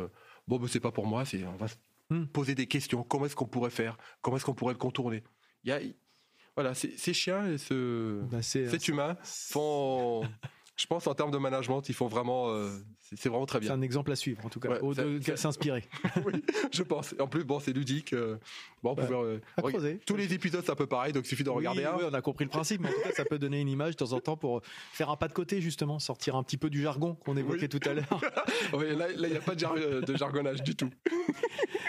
bon, 0.48 0.58
ben, 0.58 0.68
c'est 0.68 0.80
pas 0.80 0.92
pour 0.92 1.06
moi. 1.06 1.24
C'est 1.26 1.46
on 1.46 1.56
va 1.56 1.68
se 1.68 1.76
Hmm. 2.12 2.26
poser 2.26 2.56
des 2.56 2.66
questions. 2.66 3.04
Comment 3.04 3.28
est-ce 3.28 3.36
qu'on 3.36 3.46
pourrait 3.46 3.70
faire? 3.70 3.96
Comment 4.24 4.38
est-ce 4.38 4.46
qu'on 4.46 4.56
pourrait 4.56 4.74
le 4.74 4.80
contourner 4.80 5.24
Il 5.64 5.70
y 5.70 5.74
a, 5.74 5.80
voilà, 6.56 6.74
ces 6.74 6.98
ces 6.98 7.14
chiens 7.14 7.46
et 7.46 7.60
ce, 7.60 8.24
c'est 8.42 8.68
cet 8.68 8.88
humain 8.88 9.16
font, 9.24 10.24
je 10.80 10.86
pense 10.88 11.08
en 11.08 11.14
termes 11.14 11.32
de 11.32 11.38
management, 11.38 11.82
ils 11.90 11.94
font 11.96 12.08
vraiment, 12.08 12.50
euh, 12.52 12.70
c'est 13.02 13.18
c'est 13.20 13.28
vraiment 13.30 13.46
très 13.46 13.58
c'est 13.60 13.66
bien. 13.66 13.74
un 13.74 13.82
exemple 13.82 14.12
à 14.12 14.16
suivre 14.16 14.46
en 14.46 14.50
tout 14.50 14.60
cas. 14.62 14.80
Ouais, 14.82 14.96
de- 14.96 15.36
s'inspirer. 15.36 15.84
oui, 16.26 16.42
je 16.72 16.84
pense. 16.84 17.14
En 17.20 17.28
plus, 17.28 17.44
bon, 17.44 17.60
c'est 17.60 17.74
ludique. 17.74 18.14
euh, 18.14 18.38
bon, 18.82 18.96
pouvait, 18.96 19.14
euh, 19.14 19.98
tous 20.06 20.16
les 20.16 20.34
épisodes, 20.34 20.62
c'est 20.64 20.72
un 20.72 20.76
peu 20.76 20.88
pareil, 20.88 21.12
donc 21.12 21.26
il 21.26 21.28
suffit 21.30 21.44
d'en 21.44 21.52
Oui, 21.56 21.68
regarder 21.68 21.84
un. 21.86 21.96
oui, 21.98 22.04
on 22.10 22.14
a 22.14 22.22
compris 22.22 22.46
le 22.46 22.50
principe, 22.50 22.80
mais 22.82 22.88
en 22.90 22.92
tout 22.94 23.02
cas, 23.02 23.12
ça 23.12 23.26
peut 23.26 23.38
donner 23.40 23.60
une 23.60 23.68
image 23.70 23.92
de 23.98 24.06
temps 24.06 24.14
en 24.14 24.20
temps 24.22 24.38
pour 24.38 24.62
faire 24.94 25.10
un 25.10 25.18
pas 25.18 25.28
de 25.28 25.34
côté, 25.34 25.60
justement, 25.60 26.00
sortir 26.00 26.36
un 26.38 26.44
petit 26.44 26.58
peu 26.58 26.70
du 26.70 26.82
jargon 26.82 27.16
qu'on 27.26 27.36
évoquait 27.36 27.64
Oui. 27.74 27.80
tout 27.80 27.90
à 27.90 27.94
l'heure. 27.94 28.22
Oui, 28.74 28.96
là, 28.96 29.08
il 29.12 29.20
n'y 29.30 29.36
a 29.36 29.42
pas 29.42 29.56
de, 29.56 29.60
jar- 29.60 29.76
de 29.76 30.16
jargonnage 30.18 30.62
du 30.64 30.76
tout. 30.76 30.90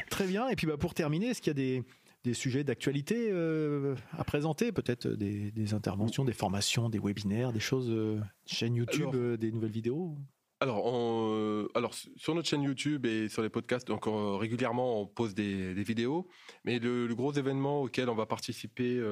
Très 0.09 0.27
bien. 0.27 0.49
Et 0.49 0.57
puis, 0.57 0.67
bah, 0.67 0.77
pour 0.77 0.95
terminer, 0.95 1.29
est-ce 1.29 1.41
qu'il 1.43 1.51
y 1.51 1.51
a 1.51 1.55
des, 1.55 1.85
des 2.25 2.35
sujets 2.35 2.65
d'actualité 2.65 3.29
euh, 3.31 3.95
à 4.13 4.25
présenter 4.25 4.73
Peut-être 4.73 5.09
des, 5.09 5.51
des 5.51 5.75
interventions, 5.75 6.25
des 6.25 6.33
formations, 6.33 6.89
des 6.89 6.99
webinaires, 6.99 7.53
des 7.53 7.61
choses, 7.61 7.91
euh, 7.91 8.21
chaîne 8.47 8.75
YouTube, 8.75 9.01
Alors- 9.09 9.15
euh, 9.15 9.37
des 9.37 9.51
nouvelles 9.53 9.71
vidéos 9.71 10.17
Alors, 10.61 10.85
on, 10.85 11.67
alors, 11.75 11.95
sur 11.95 12.35
notre 12.35 12.49
chaîne 12.49 12.63
YouTube 12.63 13.07
et 13.07 13.29
sur 13.29 13.43
les 13.43 13.49
podcasts, 13.49 13.89
donc 13.89 14.05
régulièrement, 14.07 15.01
on 15.01 15.07
pose 15.07 15.35
des, 15.35 15.75
des 15.75 15.83
vidéos. 15.83 16.29
Mais 16.65 16.79
le, 16.79 17.07
le 17.07 17.15
gros 17.15 17.33
événement 17.33 17.81
auquel 17.83 18.11
on 18.11 18.15
va 18.15 18.27
participer 18.27 19.03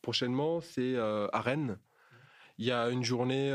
prochainement, 0.00 0.62
c'est 0.62 0.96
à 0.96 1.40
Rennes. 1.42 1.78
Il 2.56 2.64
y 2.64 2.72
a 2.72 2.88
une 2.88 3.04
journée 3.04 3.50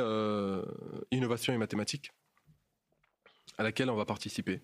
innovation 1.11 1.53
et 1.53 1.57
mathématiques 1.57 2.11
à 3.57 3.63
laquelle 3.63 3.89
on 3.89 3.95
va 3.95 4.05
participer. 4.05 4.61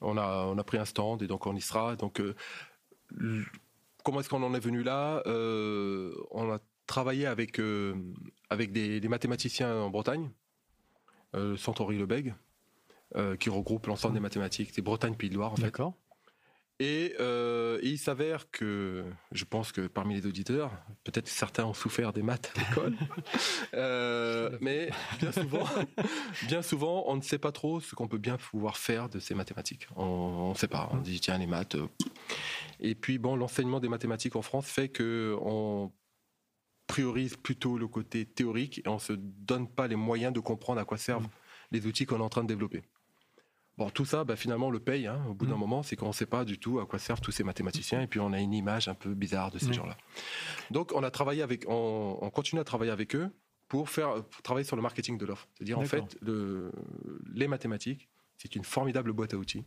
On 0.00 0.16
a, 0.16 0.46
on 0.46 0.56
a 0.58 0.64
pris 0.64 0.78
un 0.78 0.84
stand 0.84 1.22
et 1.22 1.26
donc 1.26 1.46
on 1.46 1.54
y 1.54 1.60
sera. 1.60 1.94
Donc, 1.96 2.20
euh, 2.20 2.34
comment 4.04 4.20
est-ce 4.20 4.28
qu'on 4.28 4.42
en 4.42 4.54
est 4.54 4.60
venu 4.60 4.82
là 4.82 5.22
Euh, 5.26 6.12
On 6.30 6.50
a 6.50 6.58
travaillé 6.90 7.26
avec, 7.26 7.60
euh, 7.60 7.94
avec 8.50 8.72
des, 8.72 9.00
des 9.00 9.08
mathématiciens 9.08 9.72
en 9.72 9.90
Bretagne 9.90 10.28
euh, 11.36 11.56
Centre 11.56 11.82
Henri 11.82 11.96
Lebègue, 11.96 12.34
euh, 13.14 13.36
qui 13.36 13.48
regroupe 13.48 13.86
l'ensemble 13.86 14.14
des 14.14 14.20
mathématiques, 14.20 14.70
c'est 14.74 14.82
Bretagne 14.82 15.14
Pays 15.14 15.30
de 15.30 15.36
Loire 15.36 15.52
en 15.52 15.56
fait. 15.56 15.62
D'accord. 15.62 15.94
Et, 16.80 17.14
il 17.82 17.98
s'avère 17.98 18.50
que, 18.50 19.04
je 19.32 19.44
pense 19.44 19.70
que 19.70 19.86
parmi 19.86 20.14
les 20.14 20.26
auditeurs, 20.26 20.72
peut-être 21.04 21.28
certains 21.28 21.64
ont 21.66 21.74
souffert 21.74 22.12
des 22.14 22.22
maths 22.22 22.52
à 22.56 22.60
l'école, 22.60 22.96
mais 24.62 24.90
bien 25.20 25.30
souvent, 25.30 25.68
bien 26.48 26.62
souvent, 26.62 27.04
on 27.06 27.16
ne 27.16 27.22
sait 27.22 27.38
pas 27.38 27.52
trop 27.52 27.80
ce 27.80 27.94
qu'on 27.94 28.08
peut 28.08 28.18
bien 28.18 28.38
pouvoir 28.38 28.78
faire 28.78 29.10
de 29.10 29.18
ces 29.18 29.34
mathématiques. 29.34 29.88
On 29.94 30.50
ne 30.50 30.54
sait 30.54 30.68
pas. 30.68 30.88
On 30.92 30.96
dit 30.96 31.20
tiens 31.20 31.36
les 31.36 31.46
maths. 31.46 31.76
Et 32.80 32.94
puis 32.94 33.18
bon, 33.18 33.36
l'enseignement 33.36 33.80
des 33.80 33.88
mathématiques 33.88 34.36
en 34.36 34.42
France 34.42 34.66
fait 34.66 34.88
que 34.88 35.36
on 35.42 35.92
priorise 36.86 37.36
plutôt 37.36 37.78
le 37.78 37.86
côté 37.86 38.24
théorique 38.24 38.78
et 38.84 38.88
on 38.88 38.98
se 38.98 39.12
donne 39.12 39.68
pas 39.68 39.86
les 39.86 39.96
moyens 39.96 40.32
de 40.32 40.40
comprendre 40.40 40.80
à 40.80 40.84
quoi 40.84 40.98
servent 40.98 41.26
mm. 41.26 41.30
les 41.72 41.86
outils 41.86 42.04
qu'on 42.06 42.18
est 42.18 42.22
en 42.22 42.28
train 42.28 42.42
de 42.42 42.48
développer. 42.48 42.82
Bon, 43.78 43.88
tout 43.90 44.04
ça, 44.04 44.24
bah, 44.24 44.34
finalement, 44.34 44.70
le 44.70 44.80
paye. 44.80 45.06
Hein, 45.06 45.24
au 45.28 45.34
bout 45.34 45.46
d'un 45.46 45.56
mm. 45.56 45.60
moment, 45.60 45.82
c'est 45.82 45.94
qu'on 45.94 46.08
ne 46.08 46.12
sait 46.12 46.26
pas 46.26 46.44
du 46.44 46.58
tout 46.58 46.80
à 46.80 46.86
quoi 46.86 46.98
servent 46.98 47.20
tous 47.20 47.30
ces 47.30 47.44
mathématiciens, 47.44 48.02
et 48.02 48.06
puis 48.06 48.18
on 48.18 48.32
a 48.32 48.40
une 48.40 48.52
image 48.52 48.88
un 48.88 48.94
peu 48.94 49.14
bizarre 49.14 49.50
de 49.50 49.58
ces 49.58 49.72
gens-là. 49.72 49.96
Donc, 50.70 50.92
on 50.94 51.02
a 51.02 51.10
travaillé 51.10 51.42
avec, 51.42 51.64
on, 51.68 52.30
continue 52.34 52.60
à 52.60 52.64
travailler 52.64 52.90
avec 52.90 53.14
eux 53.14 53.30
pour 53.68 53.88
faire 53.88 54.16
travailler 54.42 54.66
sur 54.66 54.76
le 54.76 54.82
marketing 54.82 55.16
de 55.16 55.26
l'offre. 55.26 55.48
C'est-à-dire, 55.54 55.78
en 55.78 55.84
fait, 55.84 56.18
le, 56.20 56.72
les 57.32 57.46
mathématiques, 57.46 58.08
c'est 58.36 58.56
une 58.56 58.64
formidable 58.64 59.12
boîte 59.12 59.32
à 59.32 59.36
outils 59.36 59.64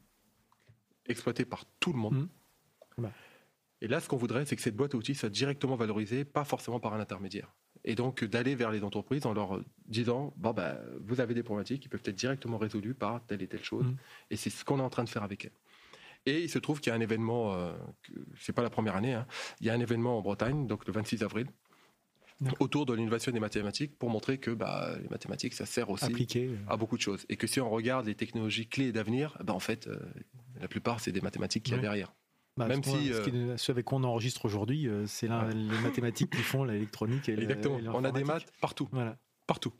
exploitée 1.05 1.45
par 1.45 1.65
tout 1.79 1.93
le 1.93 1.99
monde. 1.99 2.27
Et 3.81 3.87
là, 3.87 3.99
ce 3.99 4.07
qu'on 4.07 4.17
voudrait, 4.17 4.45
c'est 4.45 4.55
que 4.55 4.61
cette 4.61 4.75
boîte 4.75 4.95
à 4.95 4.97
outils 4.97 5.15
soit 5.15 5.29
directement 5.29 5.75
valorisée, 5.75 6.23
pas 6.23 6.45
forcément 6.45 6.79
par 6.79 6.93
un 6.93 6.99
intermédiaire 6.99 7.53
et 7.85 7.95
donc 7.95 8.23
d'aller 8.23 8.55
vers 8.55 8.71
les 8.71 8.83
entreprises 8.83 9.25
en 9.25 9.33
leur 9.33 9.59
disant 9.87 10.33
bon 10.37 10.51
bah 10.51 10.79
vous 11.01 11.19
avez 11.19 11.33
des 11.33 11.43
problématiques 11.43 11.81
qui 11.81 11.89
peuvent 11.89 12.01
être 12.05 12.15
directement 12.15 12.57
résolues 12.57 12.93
par 12.93 13.25
telle 13.25 13.41
et 13.41 13.47
telle 13.47 13.63
chose 13.63 13.85
mm. 13.85 13.95
et 14.31 14.35
c'est 14.37 14.49
ce 14.49 14.63
qu'on 14.63 14.79
est 14.79 14.83
en 14.83 14.89
train 14.89 15.03
de 15.03 15.09
faire 15.09 15.23
avec 15.23 15.45
elles. 15.45 15.51
Et 16.25 16.43
il 16.43 16.49
se 16.49 16.57
trouve 16.57 16.79
qu'il 16.79 16.89
y 16.89 16.93
a 16.93 16.95
un 16.95 17.01
événement, 17.01 17.53
euh, 17.53 17.73
c'est 18.39 18.53
pas 18.53 18.61
la 18.61 18.69
première 18.69 18.95
année, 18.95 19.13
hein, 19.13 19.27
il 19.59 19.67
y 19.67 19.69
a 19.69 19.73
un 19.73 19.79
événement 19.81 20.17
en 20.17 20.21
Bretagne, 20.21 20.67
donc 20.67 20.87
le 20.87 20.93
26 20.93 21.21
avril, 21.21 21.47
autour 22.59 22.85
de 22.85 22.93
l'innovation 22.93 23.31
des 23.33 23.41
mathématiques 23.41 23.97
pour 23.97 24.09
montrer 24.09 24.37
que 24.37 24.51
bah, 24.51 24.95
les 25.01 25.09
mathématiques, 25.09 25.53
ça 25.53 25.65
sert 25.65 25.89
aussi 25.89 26.05
euh. 26.37 26.55
à 26.67 26.77
beaucoup 26.77 26.95
de 26.95 27.01
choses. 27.01 27.25
Et 27.27 27.35
que 27.35 27.45
si 27.45 27.59
on 27.59 27.69
regarde 27.69 28.05
les 28.05 28.15
technologies 28.15 28.67
clés 28.67 28.93
d'avenir, 28.93 29.37
bah, 29.43 29.53
en 29.53 29.59
fait, 29.59 29.87
euh, 29.87 29.99
la 30.61 30.69
plupart, 30.69 31.01
c'est 31.01 31.11
des 31.11 31.21
mathématiques 31.21 31.63
qu'il 31.63 31.75
y 31.75 31.77
a 31.77 31.81
derrière. 31.81 32.13
Bah, 32.55 32.67
Même 32.67 32.83
si 32.83 33.11
euh, 33.11 33.57
ce, 33.57 33.71
avec 33.71 33.85
quoi 33.85 33.97
on 33.97 34.03
enregistre 34.03 34.45
aujourd'hui, 34.45 34.87
euh, 34.87 35.05
c'est 35.07 35.27
les 35.27 35.79
mathématiques 35.81 36.29
qui 36.29 36.43
font 36.43 36.63
l'électronique 36.63 37.27
et 37.29 37.33
Exactement. 37.41 37.79
on 37.93 38.03
a 38.03 38.11
des 38.11 38.23
maths 38.23 38.45
partout. 38.61 38.87
Voilà. 38.91 39.17
Partout. 39.47 39.73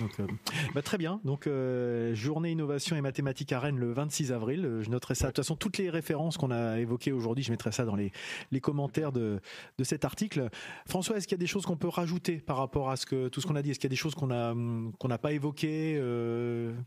Donc, 0.00 0.20
euh, 0.20 0.26
bah, 0.74 0.82
très 0.82 0.98
bien. 0.98 1.20
Donc, 1.24 1.46
euh, 1.46 2.14
journée 2.14 2.50
innovation 2.50 2.96
et 2.96 3.00
mathématiques 3.00 3.52
à 3.52 3.60
Rennes 3.60 3.78
le 3.78 3.92
26 3.92 4.32
avril. 4.32 4.64
Euh, 4.64 4.82
je 4.82 4.90
noterai 4.90 5.14
ça. 5.14 5.26
De 5.26 5.32
toute 5.32 5.44
façon, 5.44 5.56
toutes 5.56 5.78
les 5.78 5.90
références 5.90 6.36
qu'on 6.36 6.50
a 6.50 6.78
évoquées 6.78 7.12
aujourd'hui, 7.12 7.44
je 7.44 7.50
mettrai 7.50 7.72
ça 7.72 7.84
dans 7.84 7.96
les, 7.96 8.12
les 8.52 8.60
commentaires 8.60 9.12
de, 9.12 9.40
de 9.78 9.84
cet 9.84 10.04
article. 10.04 10.48
François, 10.86 11.16
est-ce 11.16 11.26
qu'il 11.26 11.36
y 11.36 11.40
a 11.40 11.44
des 11.44 11.46
choses 11.46 11.66
qu'on 11.66 11.76
peut 11.76 11.88
rajouter 11.88 12.36
par 12.36 12.56
rapport 12.56 12.90
à 12.90 12.96
ce 12.96 13.06
que 13.06 13.28
tout 13.28 13.40
ce 13.40 13.46
qu'on 13.46 13.56
a 13.56 13.62
dit? 13.62 13.70
Est-ce 13.70 13.78
qu'il 13.78 13.88
y 13.88 13.92
a 13.92 13.96
des 13.96 13.96
choses 13.96 14.14
qu'on 14.14 14.30
a 14.30 14.54
qu'on 14.98 15.08
n'a 15.08 15.18
pas 15.18 15.32
évoquées, 15.32 16.00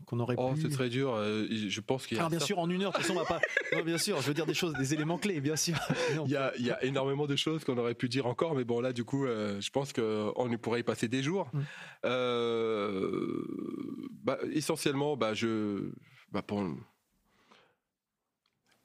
qu'on 0.06 0.20
aurait 0.20 0.36
oh, 0.38 0.54
c'est 0.60 0.70
très 0.70 0.88
dur. 0.88 1.16
je 1.16 1.80
pense 1.80 2.06
qu'il 2.06 2.16
y 2.16 2.20
a. 2.20 2.28
bien 2.28 2.38
sûr, 2.40 2.58
en 2.58 2.68
une 2.70 2.82
heure, 2.82 2.92
de 2.92 2.96
toute 2.96 3.06
façon, 3.06 3.18
on 3.18 3.22
va 3.22 3.26
pas. 3.26 3.40
Non, 3.76 3.82
bien 3.82 3.98
sûr, 3.98 4.20
je 4.20 4.26
veux 4.26 4.34
dire 4.34 4.46
des 4.46 4.54
choses, 4.54 4.74
des 4.74 4.94
éléments 4.94 5.18
clés, 5.18 5.40
bien 5.40 5.56
sûr. 5.56 5.76
il, 6.24 6.30
y 6.30 6.36
a, 6.36 6.52
il 6.58 6.66
y 6.66 6.70
a 6.70 6.82
énormément 6.84 7.26
de 7.26 7.36
choses 7.36 7.64
qu'on 7.64 7.78
aurait 7.78 7.94
pu 7.94 8.08
dire 8.08 8.26
encore, 8.26 8.54
mais 8.54 8.64
bon, 8.64 8.80
là, 8.80 8.92
du 8.92 9.04
coup, 9.04 9.26
je 9.26 9.70
pense 9.70 9.92
qu'on 9.92 10.58
pourrait 10.60 10.80
y 10.80 10.84
passer 10.84 11.08
des 11.08 11.22
jours. 11.22 11.48
Mm. 11.52 11.60
Bah, 14.22 14.38
essentiellement, 14.52 15.16
bah, 15.16 15.34
je, 15.34 15.90
bah, 16.30 16.42
pour, 16.42 16.62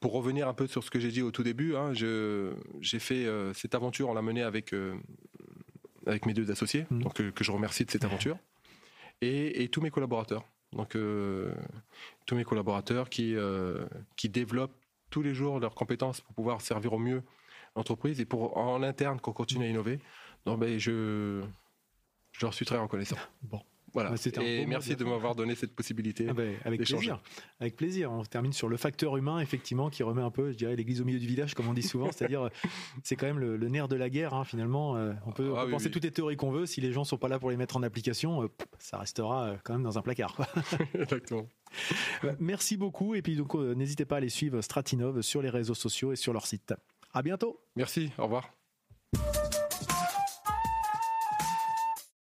pour 0.00 0.12
revenir 0.12 0.48
un 0.48 0.54
peu 0.54 0.66
sur 0.66 0.82
ce 0.82 0.90
que 0.90 0.98
j'ai 0.98 1.10
dit 1.10 1.22
au 1.22 1.30
tout 1.30 1.42
début, 1.42 1.76
hein, 1.76 1.92
j'ai 1.92 2.98
fait 2.98 3.26
euh, 3.26 3.52
cette 3.54 3.74
aventure, 3.74 4.08
on 4.08 4.14
l'a 4.14 4.22
menée 4.22 4.42
avec, 4.42 4.72
euh, 4.72 4.94
avec 6.06 6.26
mes 6.26 6.34
deux 6.34 6.50
associés, 6.50 6.86
mmh. 6.90 7.02
donc, 7.02 7.20
euh, 7.20 7.30
que 7.30 7.44
je 7.44 7.52
remercie 7.52 7.84
de 7.84 7.90
cette 7.90 8.04
aventure, 8.04 8.38
et, 9.20 9.68
tous 9.68 9.80
mes 9.80 9.90
collaborateurs. 9.90 10.44
Donc, 10.72 10.96
tous 12.26 12.34
mes 12.34 12.44
collaborateurs 12.44 13.08
qui, 13.08 13.34
qui 14.16 14.28
développent 14.28 14.76
tous 15.10 15.22
les 15.22 15.32
jours 15.32 15.60
leurs 15.60 15.74
compétences 15.74 16.20
pour 16.20 16.34
pouvoir 16.34 16.60
servir 16.60 16.92
au 16.92 16.98
mieux 16.98 17.22
l'entreprise 17.76 18.20
et 18.20 18.26
pour 18.26 18.56
en 18.58 18.82
interne 18.82 19.20
qu'on 19.20 19.32
continue 19.32 19.64
à 19.64 19.68
innover. 19.68 20.00
Donc, 20.44 20.60
ben, 20.60 20.78
je, 20.78 21.42
je 22.32 22.40
leur 22.44 22.52
suis 22.52 22.66
très 22.66 22.78
reconnaissant. 22.78 23.16
Bon. 23.42 23.62
Voilà. 23.96 24.14
et 24.42 24.66
merci 24.66 24.94
de 24.94 25.04
m'avoir 25.04 25.34
donné 25.34 25.54
cette 25.54 25.74
possibilité. 25.74 26.26
Ah 26.28 26.34
ben, 26.34 26.54
avec 26.66 26.82
plaisir. 26.82 27.18
Avec 27.60 27.76
plaisir. 27.76 28.12
On 28.12 28.22
termine 28.24 28.52
sur 28.52 28.68
le 28.68 28.76
facteur 28.76 29.16
humain, 29.16 29.40
effectivement, 29.40 29.88
qui 29.88 30.02
remet 30.02 30.20
un 30.20 30.30
peu, 30.30 30.52
je 30.52 30.56
dirais, 30.58 30.76
l'église 30.76 31.00
au 31.00 31.06
milieu 31.06 31.18
du 31.18 31.26
village, 31.26 31.54
comme 31.54 31.66
on 31.66 31.72
dit 31.72 31.82
souvent. 31.82 32.12
C'est-à-dire, 32.12 32.50
c'est 33.02 33.16
quand 33.16 33.24
même 33.24 33.38
le, 33.38 33.56
nerf 33.68 33.88
de 33.88 33.96
la 33.96 34.10
guerre, 34.10 34.34
hein, 34.34 34.44
finalement. 34.44 34.98
Euh, 34.98 35.14
on 35.24 35.32
peut, 35.32 35.54
ah 35.56 35.64
penser 35.70 35.90
toutes 35.90 36.04
les 36.04 36.10
théories 36.10 36.36
qu'on 36.36 36.50
veut. 36.50 36.66
Si 36.66 36.82
les 36.82 36.92
gens 36.92 37.04
sont 37.04 37.16
pas 37.16 37.28
là 37.28 37.38
pour 37.38 37.48
les 37.48 37.56
mettre 37.56 37.78
en 37.78 37.82
application, 37.82 38.42
euh, 38.42 38.48
ça 38.78 38.98
restera 38.98 39.44
euh, 39.46 39.56
quand 39.64 39.72
même 39.72 39.82
dans 39.82 39.96
un 39.96 40.02
placard. 40.02 40.36
Exactement. 40.94 41.48
Merci 42.38 42.76
beaucoup. 42.76 43.14
Et 43.14 43.22
puis, 43.22 43.34
donc, 43.34 43.54
n'hésitez 43.54 44.04
pas 44.04 44.18
à 44.18 44.20
les 44.20 44.28
suivre 44.28 44.60
Stratinov 44.60 45.22
sur 45.22 45.40
les 45.40 45.50
réseaux 45.50 45.74
sociaux 45.74 46.12
et 46.12 46.16
sur 46.16 46.34
leur 46.34 46.46
site. 46.46 46.74
À 47.14 47.22
bientôt. 47.22 47.62
Merci. 47.76 48.10
Au 48.18 48.24
revoir. 48.24 48.50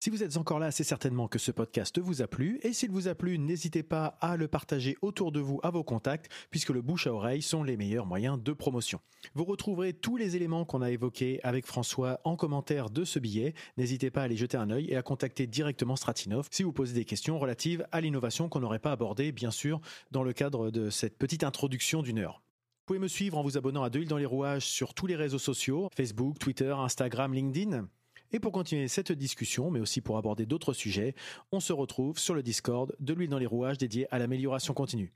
Si 0.05 0.11
vous 0.11 0.23
êtes 0.23 0.37
encore 0.37 0.59
là, 0.59 0.71
c'est 0.71 0.85
certainement 0.85 1.29
que 1.29 1.39
ce 1.39 1.51
podcast 1.51 1.99
vous 1.99 2.21
a 2.21 2.27
plu. 2.27 2.61
Et 2.63 2.75
s'il 2.75 2.91
vous 2.91 3.09
a 3.09 3.15
plu, 3.15 3.39
n'hésitez 3.39 3.83
pas 3.83 4.19
à 4.21 4.37
le 4.37 4.49
partager 4.49 4.99
autour 5.01 5.33
de 5.33 5.41
vous 5.41 5.61
à 5.63 5.71
vos 5.71 5.83
contacts, 5.83 6.31
puisque 6.51 6.69
le 6.69 6.83
bouche 6.83 7.07
à 7.07 7.15
oreille 7.15 7.41
sont 7.41 7.63
les 7.63 7.79
meilleurs 7.79 8.05
moyens 8.05 8.39
de 8.39 8.53
promotion. 8.53 9.01
Vous 9.33 9.47
retrouverez 9.47 9.95
tous 9.95 10.19
les 10.19 10.37
éléments 10.37 10.67
qu'on 10.67 10.83
a 10.83 10.91
évoqués 10.91 11.41
avec 11.43 11.65
François 11.65 12.21
en 12.25 12.37
commentaire 12.37 12.91
de 12.91 13.07
ce 13.07 13.19
billet. 13.19 13.55
N'hésitez 13.79 14.11
pas 14.11 14.21
à 14.21 14.25
aller 14.25 14.37
jeter 14.37 14.59
un 14.59 14.69
œil 14.69 14.91
et 14.91 14.97
à 14.97 15.03
contacter 15.03 15.47
directement 15.47 15.97
Stratinov 15.97 16.49
si 16.51 16.65
vous 16.65 16.73
posez 16.75 16.93
des 16.93 17.07
questions 17.07 17.39
relatives 17.39 17.87
à 17.91 18.03
l'innovation 18.03 18.51
qu'on 18.51 18.61
n'aurait 18.61 18.81
pas 18.81 18.93
abordée, 18.93 19.33
bien 19.33 19.51
sûr, 19.51 19.81
dans 20.11 20.23
le 20.23 20.35
cadre 20.35 20.71
de 20.71 20.91
cette 20.91 21.17
petite 21.17 21.45
introduction 21.45 22.03
d'une 22.03 22.19
heure. 22.19 22.43
Vous 22.43 22.89
pouvez 22.89 22.99
me 22.99 23.09
suivre 23.09 23.39
en 23.39 23.43
vous 23.43 23.57
abonnant 23.57 23.83
à 23.83 23.89
De 23.89 24.05
dans 24.05 24.19
les 24.19 24.27
rouages 24.27 24.67
sur 24.67 24.93
tous 24.93 25.07
les 25.07 25.17
réseaux 25.17 25.39
sociaux, 25.39 25.89
Facebook, 25.97 26.39
Twitter, 26.39 26.75
Instagram, 26.77 27.33
LinkedIn. 27.33 27.89
Et 28.35 28.41
pour 28.41 28.51
continuer 28.51 28.89
cette 28.89 29.13
discussion, 29.13 29.71
mais 29.71 29.79
aussi 29.79 30.01
pour 30.01 30.19
aborder 30.19 30.45
d'autres 30.45 30.73
sujets, 30.73 31.15
on 31.53 31.61
se 31.61 31.73
retrouve 31.73 32.19
sur 32.19 32.35
le 32.35 32.43
Discord 32.43 32.93
de 32.99 33.15
l'huile 33.15 33.31
dans 33.31 33.39
les 33.39 33.47
rouages 33.47 33.79
dédié 33.79 34.13
à 34.13 34.19
l'amélioration 34.19 34.75
continue. 34.75 35.15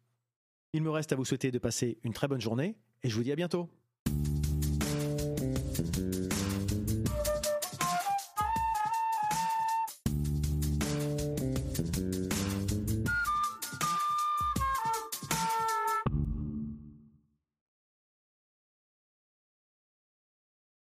Il 0.72 0.84
me 0.84 0.90
reste 0.90 1.12
à 1.12 1.16
vous 1.16 1.24
souhaiter 1.24 1.50
de 1.50 1.58
passer 1.58 1.98
une 2.04 2.12
très 2.12 2.28
bonne 2.28 2.40
journée 2.40 2.76
et 3.02 3.08
je 3.08 3.16
vous 3.16 3.24
dis 3.24 3.32
à 3.32 3.34
bientôt. 3.34 3.68